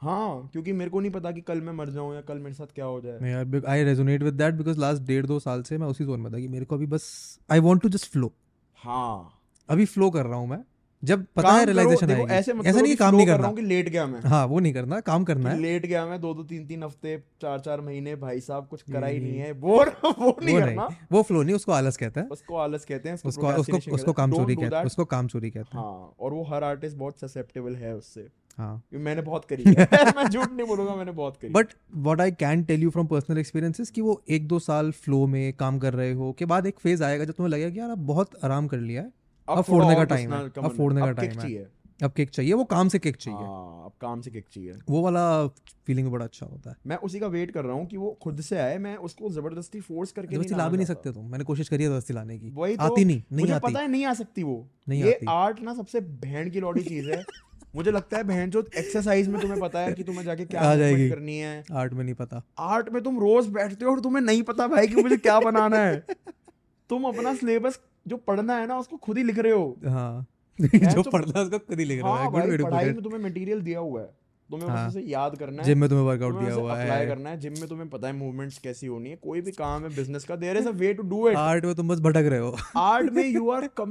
[0.00, 2.74] हाँ क्योंकि मेरे को नहीं पता कि कल मैं मर जाऊँ या कल मेरे साथ
[2.74, 5.86] क्या हो जाए। यार I resonate with that because last डेढ़ दो साल से मैं
[5.86, 7.06] उसी जोन में था कि मेरे को अभी बस
[7.50, 8.32] I want to just flow
[8.78, 9.35] हाँ।
[9.68, 10.64] अभी फ्लो कर रहा हूँ मैं।
[11.04, 13.88] जब पता है रियलाइजेशन आएगी। ऐसे मत ऐसा नहीं काम नहीं कर करना। कि लेट
[13.88, 16.66] गया मैं। हाँ वो नहीं करना काम करना है। लेट गया मैं दो दो तीन
[16.66, 20.60] तीन हफ़्ते चार चार महीने भाई साहब कुछ करा ही नहीं है। वो वो नहीं
[20.60, 24.12] करना। वो फ्लो नहीं उसको आलस कहता है। उसको आलस कहते हैं उसको उसको उसको
[24.12, 27.18] काम चोरी कहते हैं उसको काम चोरी कहते हैं। हाँ और वो हर आर्टिस्ट बहुत
[27.20, 28.28] ससेप्टेबल है उससे।
[28.58, 29.74] हाँ। मैंने बहुत करी है।
[30.16, 33.38] मैं झूठ नहीं बोलूँगा मैंने बहुत करी but what I can tell you from personal
[33.38, 36.78] experiences कि वो एक दो साल फ्लो में काम कर रहे हो के बाद एक
[36.78, 39.94] फ़ेज़ आएगा जब तुम्हें लगेगा कि यार अब बहुत आराम कर लिया है। अब फोड़ने
[39.94, 43.16] का टाइम है। अब फोड़ने का टाइम है। अब केक चाहिए। वो काम से केक
[43.16, 45.46] चाहिए। हाँ अब काम से किक चाहिए। वो वाला
[45.86, 48.40] फीलिंग बड़ा अच्छा होता है। मैं उसी का वेट कर रहा हूँ कि वो खुद
[48.40, 51.44] से आए। मैं उसको ज़बरदस्ती फोर्स करके ज़बरदस्ती नहीं ला भी नहीं सकते तुम। मैंने
[51.44, 53.88] कोशिश करी है ज़बरदस्ती लाने की। वही तो। आती नहीं नहीं मुझे आती। पता है
[53.88, 57.24] नहीं आ सकती वो। नहीं ये। आर्ट ना सबसे बहन की लौड़ी चीज़ है।
[57.76, 61.10] मुझे लगता है बहन जो एक्सरसाइज में तुम्हें पता है कि तुम्हें जाके क्या जाएगी।
[61.10, 64.42] करनी है। आर्ट में नहीं पता। आर्ट में तुम रोज बैठते हो और तुम्हें नहीं
[64.42, 66.06] पता भाई कि मुझे क्या बनाना है।
[66.88, 70.26] तुम अपना सिलेबस जो पढ़ना है ना उसको खुद ही लिख रहे हो। हाँ।
[70.60, 73.02] जो तो- पढ़ना है उसको खुद ही लिख रहा है। हाँ गुड भाई पढ़ाई में
[73.02, 74.06] तुम्हें मटेरियल दिया हुआ है।
[74.50, 77.30] तुम्हें हाँ। उसे याद करना है। जिम में तुम्हें वर्कआउट दिया हुआ अप्लाई है करना
[77.30, 80.24] है। जिम में तुम्हें पता है मूवमेंट्स कैसी होनी है। कोई भी काम है बिज़नेस
[80.24, 82.56] का there is a way to do it art में तुम बस भटक रहे हो।
[82.76, 83.68] आर्ट में you are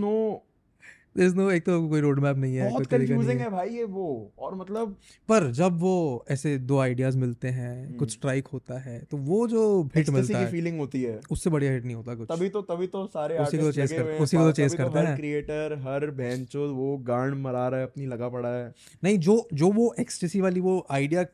[1.17, 4.33] There's no एक तो कोई रोड मैप नहीं है बहुत कंफ्यूजिंग है। भाई ये वो
[4.39, 4.97] और मतलब
[5.29, 9.83] पर जब वो ऐसे दो आइडियाज़ मिलते हैं कुछ स्ट्राइक होता है तो वो जो
[9.97, 12.63] हिट मिलता की है फीलिंग होती है। उससे बढ़िया हिट नहीं होता कुछ। तभी तो
[12.63, 15.79] तभी तो सारे उसी को लगे कर- उसी को तो तभी chase करते हैं। क्रिएटर
[15.79, 18.75] हर बहनचोद वो गांड मरा रहा है अपनी लगा पड़ा है।
[19.05, 21.25] नहीं जो जो वो एक्सटेसी वाली वो आइडिया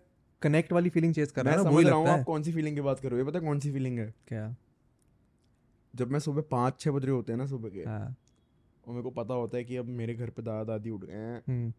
[0.43, 2.53] कनेक्ट वाली फीलिंग चेस कर रहा है ना वही रहा हूँ लगता आप कौन सी
[2.53, 4.15] फीलिंग की बात कर रहे हो ये पता कौन सी फीलिंग है?
[4.29, 4.57] क्या?
[5.95, 8.17] जब मैं सुबह पाँच छह बज रहे होते हैं ना सुबह के हाँ।
[8.89, 11.13] और मेरे को पता होता है कि अब मेरे घर पे दादा दादी उठ गए
[11.13, 11.73] हैं। हम्म,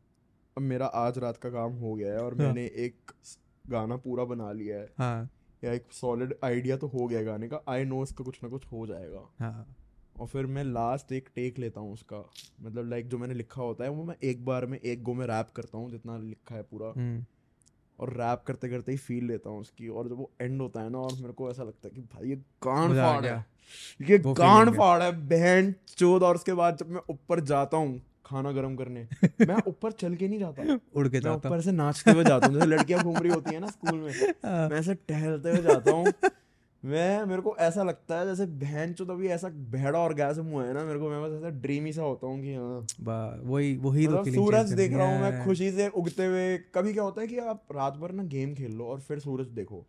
[0.57, 3.11] अब मेरा आज रात का काम हो गया है और हाँ। मैंने एक
[3.69, 5.29] गाना पूरा बना लिया है। हाँ।
[5.63, 8.65] या एक सॉलिड आइडिया तो हो गया गाने का। आई नो इसका कुछ ना कुछ
[8.65, 9.75] हो जाएगा। हाँ।
[10.19, 13.83] और फिर मैं लास्ट एक टेक लेता हूँ उसका। मतलब लाइक जो मैंने लिखा होता
[13.83, 16.63] है वो मैं एक बार में एक गो में रैप करता हूँ जितना लिखा है
[16.63, 17.25] पूरा। हम्म,
[17.99, 20.89] और रैप करते करते ही फील लेता हूँ उसकी और जब वो एंड होता है
[20.89, 23.45] ना और मेरे को ऐसा लगता है कि भाई ये कान फाड़ है।
[24.01, 28.51] ये कान। फाड़ है बहन चोद और उसके बाद जब मैं ऊपर जाता हूँ खाना
[28.51, 29.07] गर्म करने
[29.47, 32.53] मैं ऊपर चल के नहीं जाता। उड़ के जाता ऊपर से नाचते हुए जाता हूँ
[32.55, 34.11] जैसे लड़कियाँ घूम रही होती है ना स्कूल में
[34.45, 36.11] हाँ, मैं ऐसे टहलते हुए जाता हूँ।
[36.85, 40.63] मैं मेरे को ऐसा लगता है जैसे बहन चो तभी ऐसा भेड़ा और गैस हुआ
[40.63, 42.87] है ना मेरे को मैं बस ऐसा ड्रीम ही सा होता हूँ कि हाँ।
[43.43, 47.21] वही वही तो सूरज देख रहा हूँ मैं खुशी से उगते हुए कभी क्या होता
[47.21, 49.85] है कि आप रात भर ना गेम खेल लो और फिर सूरज देखो।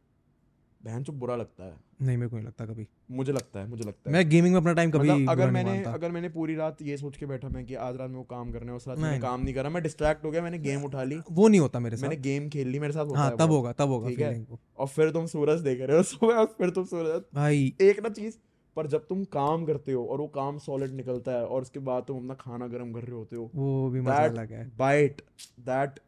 [0.86, 3.84] बहन चो बुरा लगता है। नहीं मेरे को नहीं लगता कभी। मुझे लगता है मुझे
[3.84, 6.82] लगता है। मैं गेमिंग में अपना टाइम कभी मतलब अगर मैंने अगर मैंने पूरी रात
[6.82, 8.98] ये सोच के बैठा मैं कि आज रात में वो काम करना है उस रात
[8.98, 11.80] मैंने काम नहीं करा मैं डिस्ट्रैक्ट हो गया मैंने गेम उठा ली। वो नहीं होता
[11.80, 14.20] मेरे मैंने गेम खेल ली मेरे साथ होता हाँ है तब होगा तब होगा ठीक
[14.20, 14.46] है?
[14.78, 18.08] और फिर तुम सूरज देख रहे हो सुबह और फिर तुम सूरज। भाई। एक ना
[18.08, 18.36] चीज़
[18.76, 22.04] पर जब तुम काम करते हो और वो काम सॉलिड निकलता है और उसके बाद
[22.08, 25.22] तुम अपना खाना गर्म कर रहे होते हो वो भी मज़ा अलग है। bite
[25.68, 26.00] that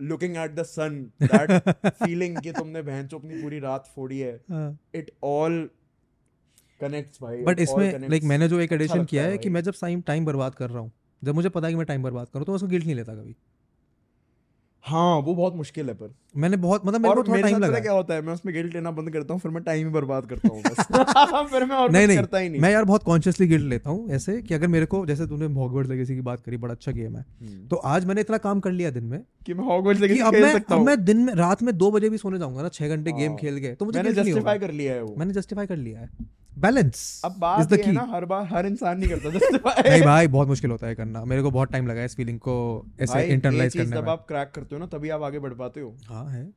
[0.00, 1.50] looking at the sun that
[1.88, 4.32] feeling कि तुमने बहन चो अपनी पूरी रात फोड़ी है।
[4.94, 5.68] इट ऑल
[6.80, 9.62] कनेक्ट्स भाई। बट इसमें लाइक मैंने जो एक अच्छा एडिशन किया है है कि मैं
[9.62, 12.28] जब टाइम टाइम बर्बाद कर रहा हूँ जब मुझे पता है कि मैं टाइम बर्बाद
[12.28, 13.34] करूँ तो उसको गिल्ट नहीं लेता कभी।
[14.84, 17.78] हाँ वो बहुत मुश्किल है पर। मैंने बहुत मतलब मेरे को थोड़ा मेरे टाइम लगा।
[17.80, 20.26] क्या होता है मैं उसमें गिल्ट लेना बंद करता हूँ फिर मैं टाइम ही बर्बाद
[20.26, 20.62] करता हूँ
[21.46, 24.10] फिर मैं और नहीं नहीं करता ही नहीं। मैं यार बहुत कॉन्शियसली गिल्ट लेता हूँ
[24.10, 27.16] ऐसे कि अगर मेरे को जैसे तूने हॉगवर्ड्स लेगेसी की बात करी बड़ा अच्छा गेम
[27.16, 30.20] है। हम्म। तो आज मैंने इतना काम कर लिया दिन में कि मैं हॉगवर्ट्स लेके
[30.20, 32.62] अब खेल मैं सकता अब मैं दिन में रात में दो बजे भी सोने जाऊँगा
[32.62, 35.32] ना छह घंटे गेम हाँ। खेल के तो मुझे जस्टिफाई कर लिया है वो। मैंने
[35.32, 36.08] जस्टिफाई कर लिया है।
[36.58, 40.26] बैलेंस अब बात ये है ना हर बार हर इंसान नहीं करता जस्टिफाई नहीं भाई
[40.28, 43.74] बहुत मुश्किल होता है करना। मेरे को बहुत टाइम लगा इस फीलिंग को ऐसे इंटरनलाइज
[43.74, 46.52] करने जब आप क्रैक करते हो ना तभी आप आगे बढ़ पाते हो। हाँ है।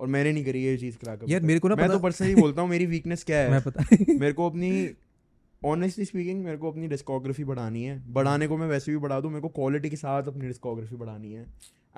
[0.00, 2.62] और मैंने नहीं करी ये चीज़ क्रैक यार मेरे को ना मैं तो पर्सनली बोलता
[2.62, 3.50] हूँ मेरी वीकनेस क्या है?
[3.50, 3.84] मैं पता
[4.18, 4.90] मेरे को अपनी
[5.64, 9.30] ऑनेस्टली स्पीकिंग मेरे को अपनी डिस्कोग्राफी बढ़ानी है। बढ़ाने को मैं वैसे भी बढ़ा दूँ
[9.30, 11.46] मेरे को क्वालिटी के साथ अपनी डिस्कोग्राफी बढ़ानी है।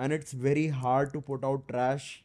[0.00, 2.24] And it's very hard to put out trash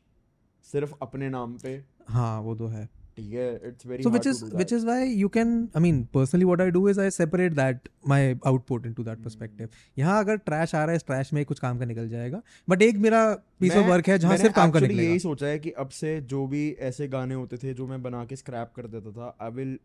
[0.72, 2.90] सिर्फ़ अपने नाम पे। हाँ वो तो है।
[3.20, 6.48] ठीक है it's very so which is which is why you can i mean personally
[6.50, 8.20] what i do is i separate that my
[8.52, 9.68] output into that perspective.
[9.98, 12.82] यहाँ अगर ट्रैश आ रहा है इस ट्रैश में कुछ काम का निकल जाएगा बट
[12.82, 13.22] एक मेरा
[13.60, 16.22] पीस ऑफ़ वर्क है जहाँ सिर्फ़ काम का निकलेगा। यही सोचा है कि अब से
[16.22, 19.52] जो भी ऐसे गाने होते थे जो मैं बना के स्क्रैप कर देता था आई
[19.52, 19.78] विल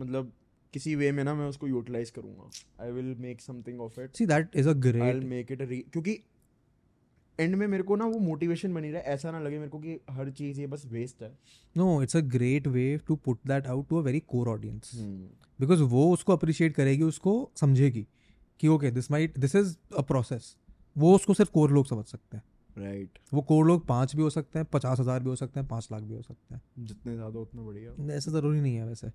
[0.00, 0.32] मतलब
[0.72, 2.50] किसी वे में ना मैं उसको यूटिलाइज करूँगा।
[2.84, 6.18] I will make something of it see that is a I will make it क्योंकि
[7.40, 9.98] एंड में मेरे को ना वो मोटिवेशन बनी रहा ऐसा ना लगे मेरे को कि
[10.10, 11.32] हर चीज़ ये बस वेस्ट है।
[11.76, 14.94] It's a great way to put that out to a very core audience.
[14.94, 15.28] हम्म,
[15.60, 18.06] बिकॉज़ वो उसको अप्रिशिएट करेगी उसको समझेगी
[18.60, 20.56] कि okay this might this is a process
[20.96, 22.44] वो उसको सिर्फ़ कोर लोग समझ सकते हैं।
[22.78, 23.34] Right right.
[23.34, 25.88] वो कोर लोग पाँच भी हो सकते हैं पचास हज़ार भी हो सकते हैं पाँच
[25.92, 29.10] लाख भी हो सकते हैं। जितने ज़्यादा उतना बढ़िया। ऐसा ज़रूरी नहीं है वैसे।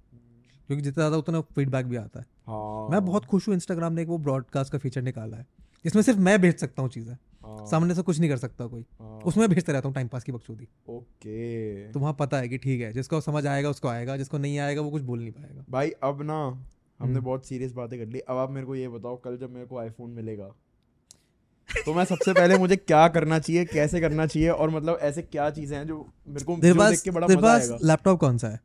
[0.67, 4.01] क्योंकि जितना ज़्यादा उतना फीडबैक भी आता है। हाँ। मैं बहुत खुश हूँ इंस्टाग्राम ने
[4.01, 5.45] एक वो ब्रॉडकास्ट का फीचर निकाला है।
[5.85, 9.19] जिसमें सिर्फ़ मैं भेज सकता हूँ चीज़ें। सामने से कुछ नहीं कर सकता कोई। हाँ,
[9.25, 12.81] उसमें भेजता रहता हूँ टाइम पास की बकचोदी। ओके। तो वहाँ पता है कि ठीक
[12.81, 15.91] है जिसको समझ आएगा उसको आएगा जिसको नहीं आएगा वो कुछ बोल नहीं पाएगा। भाई
[16.03, 16.37] अब ना
[16.99, 19.51] हमने हम्म। बहुत सीरियस बातें कर ली। अब आप मेरे को ये बताओ कल जब
[19.51, 20.51] मेरे को आईफोन मिलेगा
[21.69, 25.49] तो मैं सबसे पहले मुझे क्या करना चाहिए कैसे करना चाहिए और मतलब ऐसे क्या
[25.49, 25.97] चीज़ें हैं जो
[26.27, 27.77] मेरे को जो देख के बड़ा मज़ा आएगा?
[27.83, 28.59] लैपटॉप कौन सा है?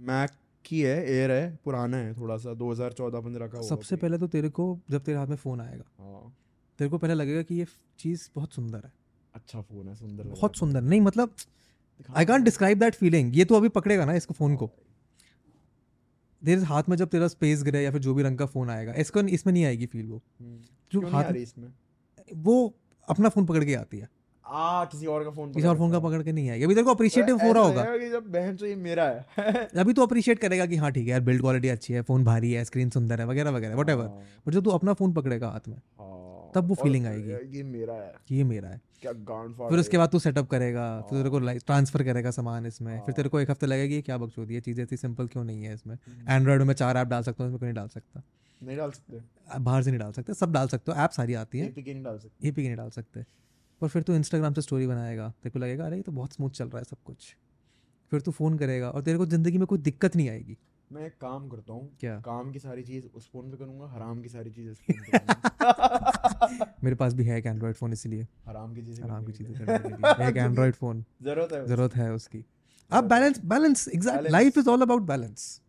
[0.00, 0.30] मैक
[0.64, 4.26] की है एयर है पुराना है थोड़ा सा 2014 15 का होगा सबसे पहले तो
[4.26, 6.34] तेरे को जब तेरे हाथ में फ़ोन आएगा हाँ।
[6.78, 7.66] तेरे को पहले लगेगा कि ये
[7.98, 8.92] चीज़ बहुत सुंदर है।
[9.34, 11.34] अच्छा फ़ोन है सुंदर बहुत सुंदर। नहीं मतलब
[12.16, 14.70] आई दो। डिस्क्राइब दैट फीलिंग ये तो अभी पकड़ेगा ना इसको फ़ोन को।
[16.44, 18.92] तेरे हाथ में जब तेरा स्पेस गिरे या फिर जो भी रंग का फ़ोन आएगा
[18.92, 20.58] इसको इसमें नहीं आएगी फील वो। हम्म,
[20.92, 21.72] जो हाथ इसमें?
[22.36, 22.74] वो
[23.08, 24.08] अपना फ़ोन पकड़ के आती है।
[24.46, 26.84] आ किसी और का फ़ोन किसी और फ़ोन का पकड़ के नहीं आएगी। अभी तेरे
[26.84, 29.26] को अप्रिशिएटिव हो रहा होगा। कि जब बहन तो ये मेरा है।
[29.76, 32.52] अभी तो अप्रिशिएट करेगा कि हाँ ठीक है यार बिल्ड क्वालिटी अच्छी है फ़ोन भारी
[32.52, 35.48] है स्क्रीन सुंदर है वगैरह वगैरह वट एवर हाँ, बट जब तू अपना फ़ोन पकड़ेगा
[35.48, 39.12] हाथ में। हाँ, तब वो feeling आएगी। ये मेरा है। ये मेरा है। क्या
[39.68, 43.14] फिर उसके बाद तू सेटअप करेगा फिर तेरे को ट्रांसफ़र करेगा सामान इसमें फिर हाँ।
[43.14, 45.74] तेरे को एक हफ़्ते लगेगा ये क्या बकचोदी है चीज़ें इतनी सिंपल क्यों नहीं है
[45.74, 45.94] इसमें?
[45.96, 48.22] हम्म, एंड्रॉयड में चार ऐप डाल सकता हूँ इसमें क्यों नहीं डाल सकता।
[48.60, 51.58] नहीं डाल सकते। बाहर से नहीं डाल सकते सब डाल सकते हो ऐप सारी आती
[51.58, 53.24] है। एपीके नहीं डाल सकते। ये नहीं डाल सकते।
[53.80, 56.50] पर फिर तू इंस्टाग्राम से स्टोरी बनाएगा तेरे को लगेगा अरे ये तो बहुत स्मूथ
[56.50, 57.36] चल रहा है सब कुछ।
[58.12, 60.56] फिर तू फ़ोन करेगा और तेरे को ज़िंदगी में कोई दिक्कत नहीं आएगी।
[60.92, 62.18] मैं एक काम करता हूँ क्या?
[62.20, 65.18] काम की सारी चीज़ उस फ़ोन पे करूँगा हराम की सारी चीज़ इस फ़ोन पे
[65.18, 69.54] करूँगा। मेरे पास भी है एक एंड्रॉयड फ़ोन इसीलिए। हराम की चीज़ें आराम की चीज़ें
[70.28, 72.44] एक एंड्रॉयड फ़ोन ज़रूरत है ज़रूरत है उसकी।
[72.90, 75.62] अब balance balance exact life is all about balance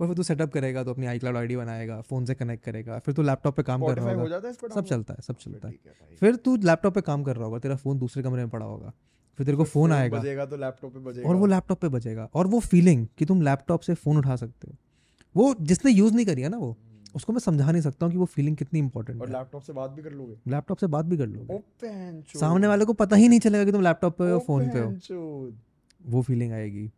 [0.00, 2.98] और फिर तू सेटअप करेगा तो अपनी आई क्लाउड आई बनाएगा फ़ोन से कनेक्ट करेगा
[2.98, 4.40] फिर तू लैपटॉप पे काम कर रहा होगा।
[4.74, 5.74] सब चलता है सब चलता है।
[6.16, 8.92] फिर तू लैपटॉप पे काम कर रहा होगा तेरा फ़ोन दूसरे कमरे में पड़ा होगा।
[9.38, 12.30] फिर तेरे को फ़ोन आएगा। बजेगा तो लैपटॉप पे बजेगा। और वो लैपटॉप पे बजेगा।
[12.34, 14.76] और वो फीलिंग कि तुम लैपटॉप से फ़ोन उठा सकते हो।
[15.36, 16.76] वो जिसने यूज़ नहीं करी है ना वो
[17.14, 19.72] उसको मैं समझा नहीं सकता हूँ कि वो फीलिंग कितनी इंपॉर्टेंट और है। लैपटॉप से
[19.72, 20.50] बात भी कर लोगे?
[20.50, 23.82] लैपटॉप से बात भी कर लोगे। सामने वाले को पता ही नहीं चलेगा कि तुम
[23.82, 25.52] लैपटॉप पे हो फ़ोन पे हो।
[26.06, 26.88] वो फीलिंग आएगी।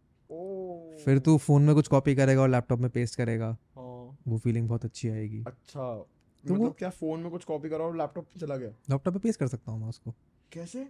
[1.04, 4.68] फिर तू फ़ोन में कुछ कॉपी करेगा और लैपटॉप में पेस्ट करेगा। हाँ। वो फीलिंग
[4.68, 6.06] बहुत अच्छी आएगी। अच्छा।
[6.48, 8.68] तो मतलब क्या फ़ोन में कुछ कॉपी करा और लैपटॉप पे चला गया?
[8.68, 10.14] लैपटॉप पे पेस्ट कर सकता हूँ मैं उसको।
[10.52, 10.88] कैसे?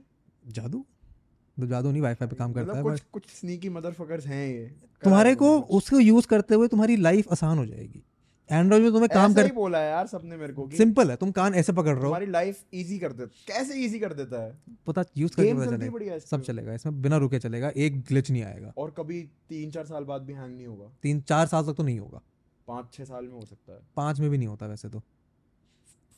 [0.49, 0.85] जादू?
[1.59, 4.67] जादू नहीं वाईफाई पे काम करता मतलब है कुछ कुछ स्नीकी मदरफकर्स हैं ये।
[5.03, 8.03] तुम्हारे को उसको यूज़ करते हुए तुम्हारी लाइफ आसान हो जाएगी।
[8.51, 11.31] एंड्रॉइड में तुम्हें काम कर बोला है यार सबने मेरे को कि सिंपल है तुम
[11.31, 14.59] कान ऐसे पकड़ रहे हो। तुम्हारी लाइफ इजी कर देता कैसे इजी कर देता है?
[14.87, 18.43] पता यूज़ करके पता चलेगा। है सब चलेगा इसमें बिना रुके चलेगा एक ग्लिच नहीं
[18.43, 21.73] आएगा। और कभी तीन चार साल बाद भी हैंग नहीं होगा। तीन चार साल तक
[21.73, 22.23] तो नहीं होगा।
[22.69, 25.03] पाँच छह साल में हो सकता है। पाँच में भी नहीं होता वैसे तो।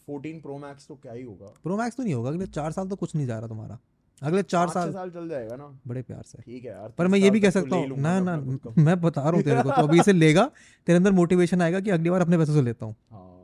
[0.07, 2.89] फोर्टीन प्रो मैक्स तो क्या ही होगा। प्रो मैक्स तो नहीं होगा अगले चार साल
[2.89, 3.79] तो कुछ नहीं जा रहा तुम्हारा।
[4.23, 7.19] अगले चार साल साल चल जाएगा ना। बड़े प्यार से। ठीक है यार पर मैं
[7.19, 8.37] ये भी कह तो सकता हूँ। ना ना।
[8.79, 10.51] मैं बता रहा हूँ तेरे को तो अभी इसे लेगा
[10.87, 13.35] तेरे अंदर मोटिवेशन आएगा कि अगली बार अपने पैसों से लेता हूँ। हाँ।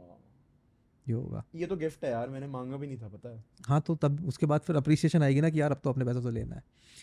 [1.06, 3.80] ये होगा। ये तो गिफ्ट है यार मैंने मांगा भी नहीं था पता है। हाँ
[3.80, 6.30] तो तब उसके बाद फिर अप्रिसिएशन आएगी ना कि यार अब तो अपने पैसों से
[6.30, 6.62] लेना है।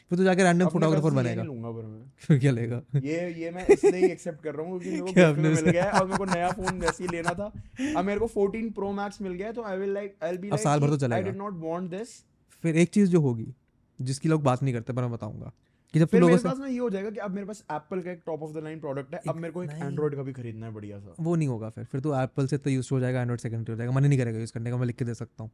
[0.09, 2.81] फिर तो जाके रैंडम फोटोग्राफर बनेगा। लूँगा पर मैं। फिर क्या लेगा?
[2.95, 5.83] ये ये मैं इसलिए ही एक्सेप्ट कर रहा हूँ क्योंकि मेरे को गिफ्ट मिल गया
[5.83, 7.51] है और मेरे को नया फ़ोन वैसे ही लेना था।
[7.97, 10.49] अब मेरे को 14 प्रो मैक्स मिल गया तो I will like I will be
[10.49, 12.19] like साल भर तो I did not want this
[12.63, 13.53] फिर एक चीज़ जो होगी
[14.03, 15.51] जिसकी लोग बात नहीं करते पर मैं बताऊँगा
[15.93, 17.47] कि जब तू फिर लोगों मेरे से पास ना ये हो जाएगा कि अब मेरे
[17.47, 20.15] पास एप्पल का एक top of the line product है अब मेरे को एक एंड्रॉइड
[20.15, 22.69] का भी खरीदना है बढ़िया सा। वो नहीं होगा फिर। फिर तो एप्पल से तो
[22.69, 24.95] यूज़ हो जाएगा एंड्रॉइड सेकेंडरी हो जाएगा। मन नहीं करेगा यूज़ करने का मैं लिख
[24.95, 25.51] के दे सकता हूँ।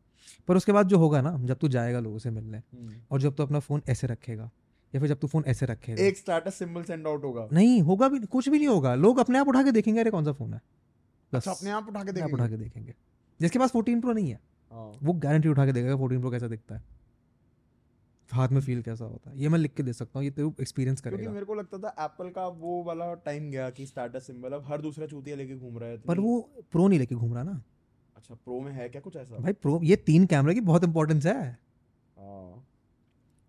[0.47, 2.61] पर उसके बाद जो होगा ना जब तू जाएगा लोगों से मिलने
[3.11, 4.49] और जब तू अपना फ़ोन ऐसे रखेगा
[4.95, 8.09] या फिर जब तू फ़ोन ऐसे रखेगा। एक स्टेटस सिंबल सेंड आउट होगा। नहीं होगा
[8.09, 10.53] भी कुछ भी नहीं होगा। लोग अपने आप उठा के देखेंगे अरे कौन सा फ़ोन
[10.53, 10.61] है?
[11.33, 12.93] बस। अच्छा अपने आप उठा के देखेंगे। उठा के देखेंगे।
[13.41, 14.39] जिसके पास 14 प्रो नहीं है
[14.71, 16.96] हाँ। वो गारंटी उठा के देखेगा 14 प्रो कैसा दिखता है।
[18.33, 19.39] हाथ में फील कैसा होता है?
[19.39, 21.77] ये मैं लिख के दे सकता हूँ ये तो एक्सपीरियंस करेगा। क्योंकि मेरे को लगता
[21.77, 25.55] था एप्पल का वो वाला टाइम गया कि स्टेटस सिंबल अब हर दूसरा चूतिया लेके
[25.55, 26.39] घूम रहा है पर वो
[26.71, 27.63] प्रो नहीं लेके घूम रहा ना।
[28.15, 29.37] अच्छा प्रो में है क्या कुछ ऐसा?
[29.37, 31.57] भाई प्रो ये तीन कैमरे की बहुत इंपॉर्टेंस है।
[32.17, 32.67] हाँ।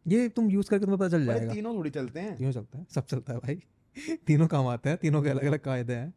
[0.06, 2.86] ये तुम यूज़ करके तुम्हें पता चल जाएगा। तीनों थोड़ी चलते हैं। तीनों चलता है
[2.90, 3.62] सब चलता है भाई।
[4.26, 6.14] तीनों काम आते हैं तीनों के अलग अलग कायदे हैं।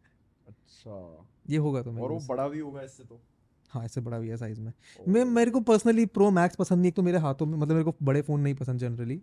[0.47, 3.21] अच्छा। ये होगा तुम्हें और वो बड़ा भी होगा इससे तो।
[3.71, 4.73] हाँ इससे बड़ा भी है साइज़ में
[5.07, 7.83] मैं मेरे को पर्सनली प्रो मैक्स पसंद नहीं एक तो मेरे हाथों में मतलब मेरे
[7.83, 9.21] को बड़े फ़ोन नहीं पसंद जनरली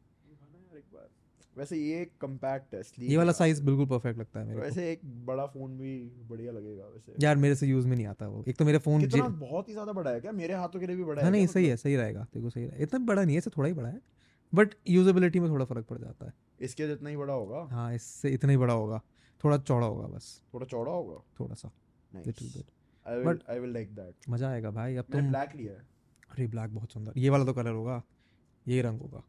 [1.58, 4.80] वैसे ये कंपैक्ट है sleek ये वाला साइज़ बिल्कुल परफेक्ट लगता है मेरे वैसे को
[4.80, 8.44] एक बड़ा फ़ोन भी बढ़िया लगेगा वैसे। यार मेरे से यूज़ में नहीं आता वो।
[8.48, 9.28] एक तो मेरे फ़ोन कितना?
[9.28, 10.32] बहुत ही ज़्यादा बड़ा है क्या?
[10.32, 11.70] मेरे हाथों के लिए भी बड़ा हाँ है नहीं सही मतलब?
[11.70, 14.00] है सही रहेगा को सही रहेगा इतना बड़ा नहीं है इससे थोड़ा ही बड़ा है।
[14.54, 17.58] बट यूजेबिलिटी में थोड़ा फ़र्क पड़ जाता है। इसके जितना ही बड़ा होगा?
[17.70, 19.00] हाँ इससे इतना ही बड़ा होगा।
[19.44, 21.22] थोड़ा चौड़ा होगा बस। थोड़ा चौड़ा होगा?
[21.40, 21.70] थोड़ा सा।
[22.26, 22.70] Little bit
[23.08, 25.86] I will I will like that मज़ा आएगा भाई अब तुम ब्लैक लिया है।
[26.30, 28.02] अरे ब्लैक बहुत सुंदर। ये वाला तो कलर होगा।
[28.66, 29.22] यही रंग होगा।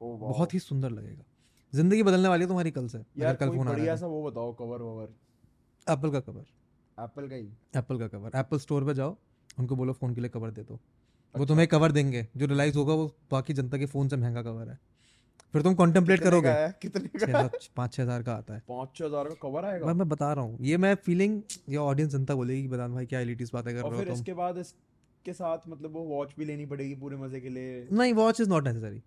[0.00, 1.24] ओ बहुत ही सुंदर लगेगा।
[1.72, 4.52] ज़िंदगी बदलने वाली है तुम्हारी कल से। यार कल फ़ोन आ रहा सा वो बताओ
[4.54, 5.08] कवर ववर।
[5.86, 6.44] एप्पल का कवर
[6.98, 9.16] एप्पल का ही। एप्पल का कवर एप्पल स्टोर पे जाओ।
[9.58, 12.76] उनको बोलो फ़ोन के लिए कवर दे दो। अच्छा। वो तुम्हें कवर देंगे। जो रिलाइज
[12.76, 14.78] होगा वो बाकी जनता के फ़ोन से महँगा कवर है।
[15.54, 17.48] फिर तुम कॉन्टेम्पलेट करोगे। का कितने का?
[17.76, 19.86] पाँच छः हज़ार का आता है। पाँच छह हज़ार का कवर आएगा?
[19.86, 23.06] मैं मैं बता रहा हूँ। ये मैं फीलिंग ये ऑडियंस जनता बोलेगी कि बदान भाई
[23.06, 24.14] क्या एलिटीज बातें कर रहे हो तुम?
[24.14, 28.12] इसके बाद इसके साथ मतलब वो वॉच भी लेनी पड़ेगी पूरे मज़े के लिए। नहीं
[28.14, 29.02] watch is not necessary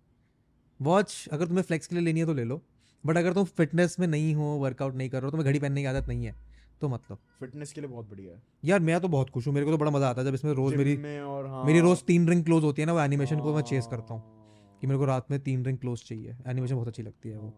[0.80, 2.60] watch अगर तुम्हें फ्लेक्स के लिए लेनी है तो ले लो।
[3.04, 5.80] बट अगर तुम फिटनेस में नहीं हो वर्कआउट नहीं कर रहे हो तुम्हें घड़ी पहनने
[5.80, 6.34] की आदत नहीं है
[6.80, 9.66] तो मतलब फिटनेस के लिए बहुत बढ़िया है। यार मैं तो बहुत खुश हूँ। मेरे
[9.66, 12.28] को तो बड़ा मज़ा आता है जब इसमें रोज मेरी और हाँ। मेरी रोज तीन
[12.28, 14.22] रिंग क्लोज होती है ना वो एनिमेशन को मैं चेस करता हाँ,
[14.80, 17.50] कि मेरे को रात में तीन रिंग क्लोज चाहिए। एनिमेशन बहुत अच्छी लगती है वो।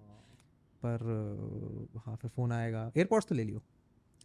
[0.85, 3.63] पर हाँ फिर फ़ोन आएगा। एयरपोर्ट्स तो ले लियो।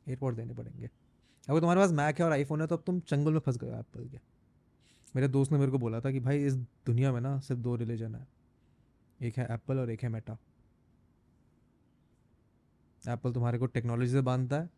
[0.07, 0.89] एयरपॉड्स देने पड़ेंगे।
[1.49, 3.79] अगर तुम्हारे पास मैक है और आईफोन है तो अब तुम चंगल में फंस गए
[3.79, 4.19] एप्पल के।
[5.15, 7.75] मेरे दोस्त ने मेरे को बोला था कि भाई इस दुनिया में ना सिर्फ़ दो
[7.75, 8.27] रिलीजन है।
[9.21, 10.37] एक है एप्पल और एक है मेटा
[13.07, 14.69] एप्पल तुम्हारे को टेक्नोलॉजी से बांधता है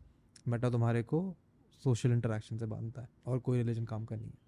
[0.48, 1.36] मेटा तुम्हारे को
[1.84, 4.38] सोशल इंटरेक्शन से बांधता है और कोई रिलीजन काम का नहीं है।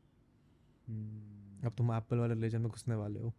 [0.88, 3.32] हम्म। अब तुम एप्पल वाले रिलीजन में घुसने वाले हो।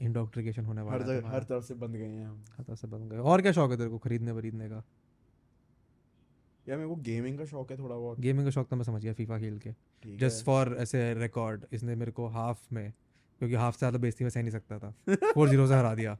[0.00, 3.08] इंडोक्ट्रिकेशन होने वाला है हर तरफ़ से बंद गए हैं हम। हर तरफ़ से बन
[3.08, 4.82] गए। और क्या शौक है तेरे को खरीदने वरीदने का?
[6.68, 9.02] यार मेरे को गेमिंग का शौक है थोड़ा बहुत। गेमिंग का शौक तो मैं समझ
[9.02, 9.70] गया फीफा खेल के।
[10.18, 12.92] जस्ट फॉर ऐसे रिकॉर्ड इसने मेरे को हाफ़ में
[13.40, 14.94] क्योंकि हाफ़ से ज़्यादा बेइज्जती में सह नहीं सकता था।
[15.34, 16.18] फोर ज़ीरो से हरा दिया।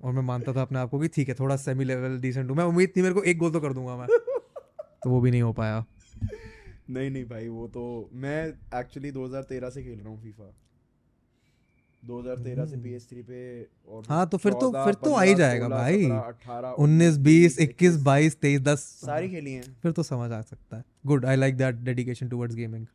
[0.00, 2.56] और मैं मानता था अपने आप को कि ठीक है थोड़ा सेमी लेवल डिसेंट हूँ।
[2.56, 4.06] मैं उम्मीद थी मेरे को एक गोल तो कर दूँगा मैं।
[5.04, 5.84] तो वो भी नहीं हो पाया।
[6.90, 8.46] नहीं नहीं भाई वो तो मैं
[8.80, 10.44] एक्चुअली 2013 से खेल रहा हूँ फीफा
[12.06, 15.68] 2013 से हम्म। PS3 पे और हाँ, तो फिर तो- फिर तो आ ही जाएगा
[15.68, 20.32] भाई। 17, 18 उन्नीस बीस इक्कीस बाईस तेईस दस। सारी खेली हैं। फिर तो समझ
[20.32, 22.86] आ सकता है। Good I like that dedication towards gaming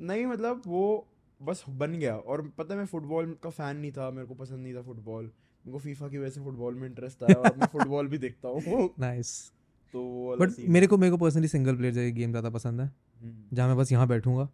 [0.00, 1.06] नहीं मतलब वो
[1.42, 4.58] बस बन गया। और पता है मैं फुटबॉल का फ़ैन नहीं था मेरे को पसंद
[4.58, 7.66] नहीं था फुटबॉल मेरे को फीफा की वजह से फुटबॉल में इंटरेस्ट आया और मैं
[7.66, 8.60] फुटबॉल भी देखता हूँ।
[8.98, 9.52] नाइस
[9.94, 13.68] तो बट मेरे को मेरे को पर्सनली सिंगल प्लेयर गेम ज़्यादा पसंद है। हम्म, जहाँ
[13.68, 14.48] मैं बस यहाँ बैठूँगा।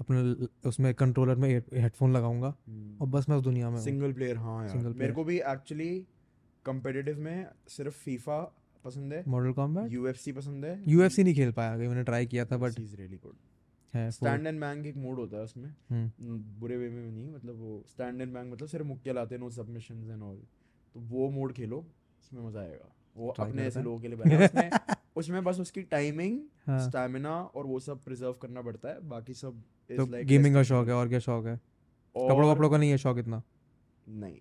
[0.00, 4.36] अपने उसमें कंट्रोलर में हेडफोन लगाऊँगा हम्म। और बस मैं उस दुनिया में सिंगल प्लेयर
[4.36, 6.06] हाँ यार। Single मेरे को भी एक्चुअली
[6.64, 8.54] कंपेटिटिव में सिर्फ़ फीफा
[8.84, 12.56] पसंद है। मॉडल कॉम्बैट यूएफसी पसंद है। यूएफसी नहीं खेल पाया मैंने ट्राई किया था
[12.56, 13.36] but is really good
[14.10, 17.84] stand and bang एक मोड होता है उसमें। हम्म, बुरे वे में नहीं मतलब वो
[17.88, 20.36] स्टैंड एंड बैंग मतलब सिर्फ़ मुक्के लाते हैं नो सबमिशंस एंड ऑल
[20.94, 21.86] तो वो मोड खेलो
[22.20, 24.70] उसमें मज़ा आएगा। वो अपने ऐसे लोगों के लिए बना है। उसमें
[25.16, 29.62] उसमें बस उसकी टाइमिंग हाँ। स्टैमिना और वो सब प्रिजर्व करना पड़ता है। बाकी सब
[29.90, 31.60] तो like गेमिंग का शौक है और क्या शौक है?
[32.16, 33.42] और कपड़ों वपड़ों का नहीं है शौक इतना?
[34.08, 34.38] नहीं।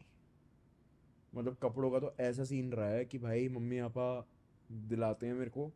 [1.35, 4.27] मतलब कपड़ों का तो ऐसा सीन रहा है कि भाई मम्मी पापा
[4.71, 5.71] दिलाते हैं मेरे को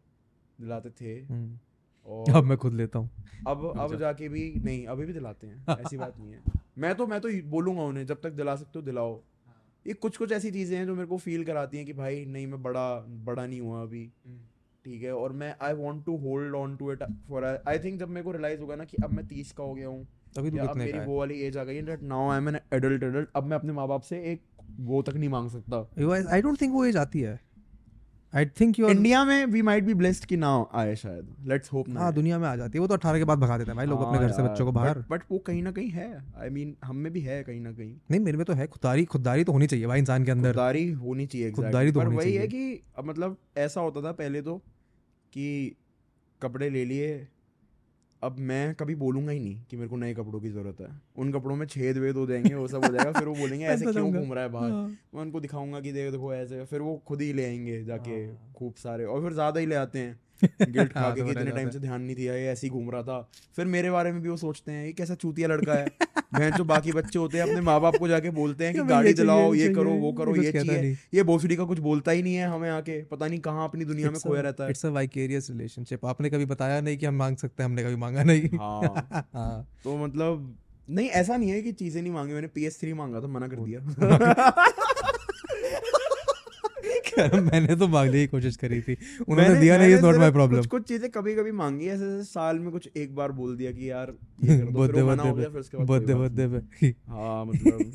[0.61, 1.59] दिलाते थे। हम्म,
[2.05, 3.09] और अब मैं खुद लेता हूँ।
[3.47, 6.41] अब अब जाके भी नहीं अभी भी दिलाते हैं ऐसी बात नहीं है।
[6.77, 9.21] मैं तो मैं तो बोलूँगा उन्हें जब तक दिला सकते हो दिलाओ।
[9.87, 12.47] ये कुछ कुछ ऐसी चीज़ें हैं जो मेरे को फील कराती हैं कि भाई नहीं
[12.47, 14.11] मैं बड़ा बड़ा नहीं हुआ अभी।
[14.87, 18.09] ठीक है और मैं I want to hold on to it for I think जब
[18.09, 20.05] मेरे को रियलाइज़ होगा ना कि अब मैं तीस का हो गया हूँ
[20.37, 23.03] अभी तो कितने मेरी वो वाली एज आ गई है now I am an adult
[23.03, 24.41] adult अब मैं अपने माँ बाप से एक
[24.79, 27.39] वो तक नहीं मांग सकता। आई डोंट थिंक वो एज आती है।
[28.33, 31.89] आई थिंक यू इंडिया में वी माइट बी ब्लेस्ड कि ना आए शायद। लेट्स होप
[31.89, 33.75] ना हाँ दुनिया में आ जाती है। वो तो अठारह के बाद भगा देते हैं
[33.77, 36.07] भाई लोग अपने घर से बच्चों को बाहर। बट वो कहीं ना कहीं है।
[36.41, 39.05] आई मीन हम में भी है कहीं ना कहीं। नहीं मेरे में तो है। खुददारी
[39.05, 41.51] खुददारी तो होनी चाहिए भाई इंसान के अंदर। खुददारी होनी चाहिए.
[41.51, 44.61] खुददारी तो वही है। कि मतलब ऐसा होता था पहले तो
[45.33, 45.75] कि
[46.41, 47.27] कपड़े ले लिए।
[48.23, 51.31] अब मैं कभी बोलूँगा ही नहीं कि मेरे को नए कपड़ों की ज़रूरत है। उन
[51.33, 53.91] कपड़ों में छेद वेद हो जाएँगे वो सब हो जाएगा फिर वो बोलेंगे ऐसे ऐसा
[53.91, 54.71] क्यों घूम रहा है बाहर?
[54.71, 58.11] हाँ। मैं उनको दिखाऊँगा कि देखो देखो ऐसे फिर वो खुद ही ले आएँगे जाके
[58.11, 60.19] हाँ। खूब सारे और फिर ज़्यादा ही ले आते हैं।
[60.69, 62.89] गिल्ट खा हाँ, के तो इतने टाइम से ध्यान नहीं दिया ये ऐसे ही घूम
[62.91, 65.87] रहा था। फिर मेरे बारे में भी वो सोचते हैं ये कैसा चूतिया लड़का है?
[66.33, 69.13] मैं जो बाकी बच्चे होते हैं अपने माँ बाप को जाके बोलते हैं कि गाड़ी
[69.13, 72.47] चलाओ ये करो वो करो ये चाहिए। ये भोसड़ी का कुछ बोलता ही नहीं है
[72.47, 76.05] हमें आके पता नहीं कहाँ अपनी दुनिया में खोया रहता है। इट्स अ वाइकेरियस रिलेशनशिप
[76.05, 79.67] आपने कभी बताया नहीं कि हम मांग सकते हैं हमने कभी मांगा नहीं। हाँ। हाँ।
[79.83, 80.55] तो मतलब
[80.89, 83.47] नहीं ऐसा नहीं है कि चीज़ें नहीं मांगी मैंने पी एस थ्री मांगा था मना
[83.47, 83.79] कर दिया।
[87.51, 88.97] मैंने तो मांगने की कोशिश करी थी।
[89.29, 92.23] उन्होंने दिया नहीं इज़ नॉट माय प्रॉब्लम कुछ कुछ चीज़ें कभी कभी मांगी ऐसे ऐसे
[92.23, 97.45] साल में कुछ एक बार बोल दिया कि यार बर्थडे बर्थडे बर्थडे बर्थडे पे। हाँ
[97.45, 97.91] मतलब।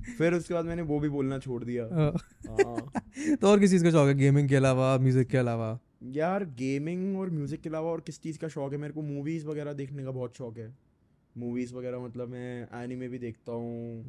[0.18, 2.12] फिर उसके बाद मैंने वो भी बोलना छोड़ दिया। हाँ।
[2.48, 2.92] हाँ।
[3.36, 5.78] तो और किस चीज़ का शौक है गेमिंग के अलावा म्यूज़िक के अलावा?
[6.04, 8.78] यार गेमिंग और म्यूज़िक के अलावा और किस चीज़ का शौक है?
[8.78, 10.89] मेरे को मूवीज़ वगैरह देखने का बहुत शौक है।
[11.38, 14.04] मूवीज़ वगैरह मतलब मैं एनिमे भी देखता हूँ।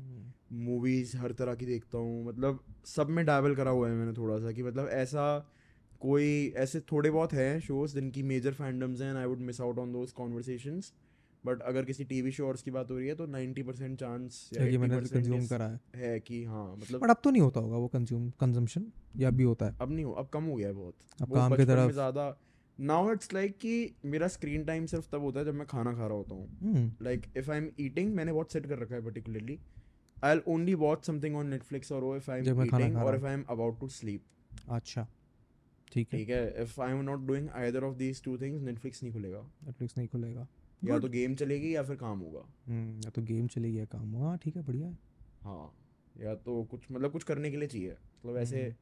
[0.54, 4.40] मूवीज़ हर तरह की देखता हूँ। मतलब सब में डैबल करा हुआ है मैंने थोड़ा
[4.40, 5.48] सा कि मतलब ऐसा
[6.02, 9.92] कोई ऐसे थोड़े बहुत हैं शोज़ जिनकी मेजर फैंडम्स हैं I would miss out on
[9.92, 10.94] those conversations
[11.46, 14.68] but अगर किसी टीवी शो की बात हो रही है तो 90% परसेंट चांस या
[14.68, 17.60] कि मैंने 80% कंज्यूम करा है। है कि हाँ मतलब बट अब तो नहीं होता
[17.60, 18.86] होगा वो कंज्यूम कंजम्पशन
[19.18, 21.56] या भी होता है। अब नहीं हो अब कम हो गया है बहुत। अब काम
[21.56, 22.38] की तरफ़ ज़्यादा
[22.80, 23.74] नाउ इट्स लाइक कि
[24.06, 27.26] मेरा स्क्रीन टाइम सिर्फ़ तब होता है जब मैं खाना खा रहा होता हूँ। Like
[27.38, 29.60] if I am eating मैंने बहुत सेट कर रखा है particularly
[30.24, 33.34] I will only watch something on Netflix और इफ़ आई एम ईटिंग और if I
[33.34, 34.24] am about to sleep
[34.70, 35.08] अच्छा।
[35.92, 39.04] ठीक है। ठीक है। If I am not doing either of these two things Netflix
[39.04, 40.48] नहीं खुलेगा। नेटफ्लिक्स नहीं खुलेगा।
[40.84, 44.16] या तो गेम चलेगी या फिर काम होगा। हम्म, या तो गेम चली गया काम
[44.16, 44.96] हाँ ठीक है बढ़िया
[45.44, 45.74] हाँ।
[46.16, 48.74] या तो कुछ मतलब कुछ करने के लिए चाहिए। मतलब ऐसे हम्म।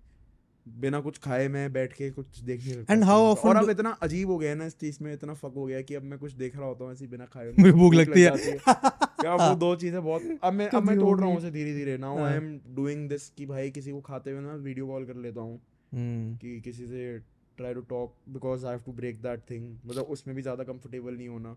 [0.77, 3.69] बिना कुछ खाए मैं बैठ के कुछ देख नहीं सकता। Screen पे। often और अब
[3.69, 6.03] इतना अजीब हो गया है ना इस चीज़ में इतना फक हो गया कि अब
[6.03, 8.31] मैं कुछ देख रहा होता हूँ ऐसे बिना खाए मुझे भूख लगती है।
[8.67, 11.97] क्या वो दो चीज़ें बहुत अब मैं अब मैं तोड़ रहा हूँ उसे धीरे धीरे
[11.97, 12.23] now.
[12.25, 15.41] I am doing this कि भाई किसी को खाते हुए ना वीडियो कॉल कर लेता
[15.41, 15.59] हूँ।
[15.91, 17.17] हम्म, कि किसी से
[17.57, 21.13] try to talk because I have to break that thing मतलब उसमें भी ज़्यादा कंफर्टेबल
[21.13, 21.55] नहीं होना।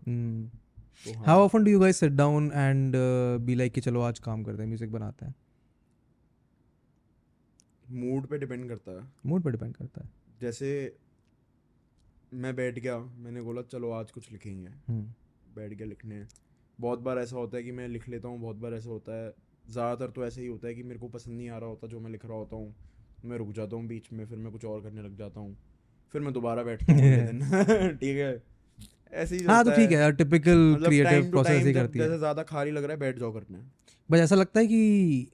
[1.25, 2.95] How often do you guys sit down and
[3.45, 5.35] be like कि चलो आज काम करते हैं म्यूज़िक बनाते हैं?
[7.93, 10.09] मूड पे डिपेंड करता है। मूड पर डिपेंड करता है।
[10.41, 10.97] जैसे
[12.33, 15.03] मैं बैठ गया मैंने बोला चलो आज कुछ लिखेंगे। हम्म,
[15.55, 16.25] बैठ गया लिखने।
[16.79, 19.33] बहुत बार ऐसा होता है कि मैं लिख लेता हूँ बहुत बार ऐसा होता है।
[19.69, 21.99] ज़्यादातर तो ऐसे ही होता है कि मेरे को पसंद नहीं आ रहा होता जो
[21.99, 22.75] मैं लिख रहा होता हूँ
[23.25, 25.57] मैं रुक जाता हूँ बीच में फिर मैं कुछ और करने लग जाता हूँ।
[26.13, 27.01] फिर मैं दोबारा बैठता हूँ
[27.97, 28.43] ठीक है?
[29.13, 32.71] ऐसे ही हाँ तो ठीक है टिपिकल क्रिएटिव प्रोसेस ही करती है। जैसे ज़्यादा खाली
[32.71, 33.59] लग रहा है बैठ जाओ करने।
[34.09, 35.31] बस ऐसा लगता है कि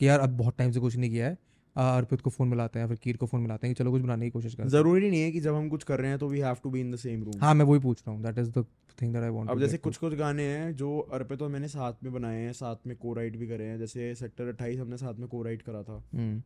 [0.00, 1.38] कि यार अब बहुत टाइम से कुछ नहीं किया है।
[1.76, 4.24] अर्पित को फ़ोन मिलाते हैं फिर कीर को फ़ोन मिलाते हैं कि चलो कुछ बनाने
[4.24, 6.28] की कोशिश करते हैं। ज़रूरी नहीं है कि जब हम कुछ कर रहे हैं तो
[6.28, 8.38] we have to be in the same room हाँ मैं वही पूछ रहा हूँ that
[8.38, 8.64] is the
[9.02, 11.92] thing that I want अब जैसे कुछ कुछ गाने हैं जो अर्पित और मैंने साथ
[12.04, 15.14] में बनाए हैं साथ में को राइट भी करे हैं जैसे सेक्टर अट्ठाईस हमने साथ
[15.14, 16.40] में को राइट करा था। हम्म,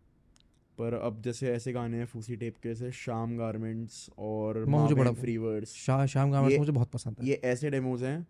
[0.78, 5.12] पर अब जैसे ऐसे गाने हैं फूसी टेप के जैसे शाम गारमेंट्स और मुझे बड़ा
[5.12, 8.26] फ्री वर्ड्स शाह शाम ये- मुझे बहुत पसंद है। ये ऐसे डेमोज हैं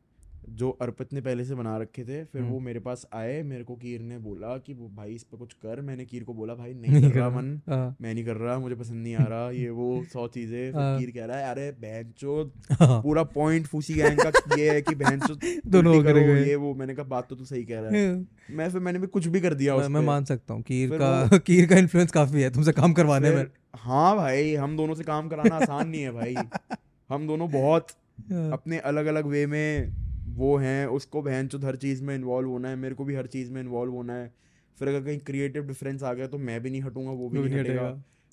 [0.48, 3.64] जो अर्पित ने पहले से बना रखे थे फिर हम्म। वो मेरे पास आए मेरे
[3.64, 6.54] को कीर ने बोला कि वो भाई इस पे कुछ कर। मैंने कीर को बोला
[6.54, 9.24] भाई नहीं नहीं कर रहा मन। हाँ, मैं नहीं कर रहा मुझे पसंद नहीं आ
[9.24, 12.42] रहा ये वो सौ चीज़ें। हाँ। कीर कह रहा है अरे बहन चो
[12.72, 15.34] हाँ, पूरा पॉइंट फूसी गैंग का ये है कि बहन चो
[15.70, 15.94] दोनों
[16.36, 19.06] ये वो। मैंने कहा बात तो तू सही कह रहा है। मैं फिर मैंने भी
[19.06, 22.50] कुछ भी कर दिया मैं मान सकता हूँ कीर का कीर का इन्फ्लुएंस काफ़ी है
[22.50, 23.46] तुमसे काम करवाने में।
[23.76, 26.36] हाँ भाई हम दोनों से काम कराना आसान नहीं है भाई।
[27.10, 27.86] हम दोनों बहुत
[28.32, 30.03] अपने अलग अलग वे में
[30.34, 33.26] वो हैं उसको बहन चुद हर चीज़ में इन्वॉल्व होना है मेरे को भी हर
[33.26, 34.34] चीज़ में इन्वॉल्व होना है।
[34.78, 37.58] फिर अगर कहीं क्रिएटिव डिफरेंस आ गया तो मैं भी नहीं हटूँगा वो भी नहीं
[37.60, 37.90] हटेगा।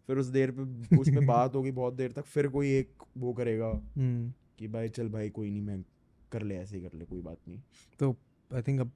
[0.08, 0.62] फिर उस देर पे
[0.98, 4.90] उस पे बात होगी बहुत देर तक फिर कोई एक वो करेगा हम्म, कि भाई
[4.90, 5.84] चल भाई कोई नहीं मैं
[6.32, 7.60] कर ले ऐसे ही कर ले कोई बात नहीं।
[8.00, 8.16] तो
[8.54, 8.92] आई थिंक अब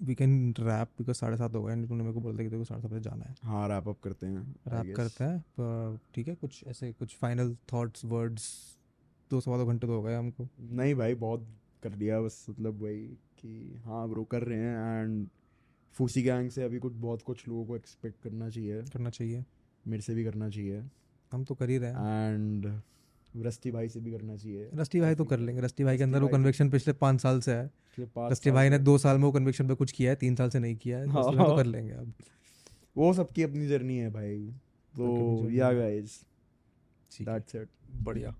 [0.00, 2.64] वी कैन रैप बिकॉज़ साढ़े सात हो गए तूने मेरे को बोला था कि देखो
[2.64, 6.34] साढ़े सात बजे जाना है। हाँ रैप अप करते हैं रैप करते हैं ठीक है
[6.34, 8.48] कुछ ऐसे कुछ फाइनल थॉट्स वर्ड्स
[9.30, 11.46] दो सवा दो घंटे तो हो गए हमको। नहीं भाई बहुत
[11.84, 13.00] कर दिया बस मतलब वही
[13.38, 15.28] कि हाँ ब्रो कर रहे हैं एंड
[15.92, 19.44] फूसी गैंग से अभी कुछ बहुत कुछ लोगों को एक्सपेक्ट करना चाहिए। करना चाहिए।
[19.86, 20.84] मेरे से भी करना चाहिए।
[21.32, 22.80] हम तो कर ही रहे हैं। एंड
[23.36, 26.22] रस्ती भाई से भी करना चाहिए। रस्टी भाई तो कर लेंगे। रस्टी भाई के अंदर
[26.22, 27.70] वो भाई तो- पिछले पाँच साल से है।
[28.18, 30.58] रस्टी भाई ने दो साल में वो कन्विक्शन पे कुछ किया है तीन साल से
[30.58, 32.12] नहीं किया है तो तो हाँ। कर लेंगे अब।
[32.96, 34.54] वो सबकी अपनी जर्नी है भाई।
[34.96, 36.26] तो या गाइस
[37.22, 38.36] दैट्स इट बढ़िया।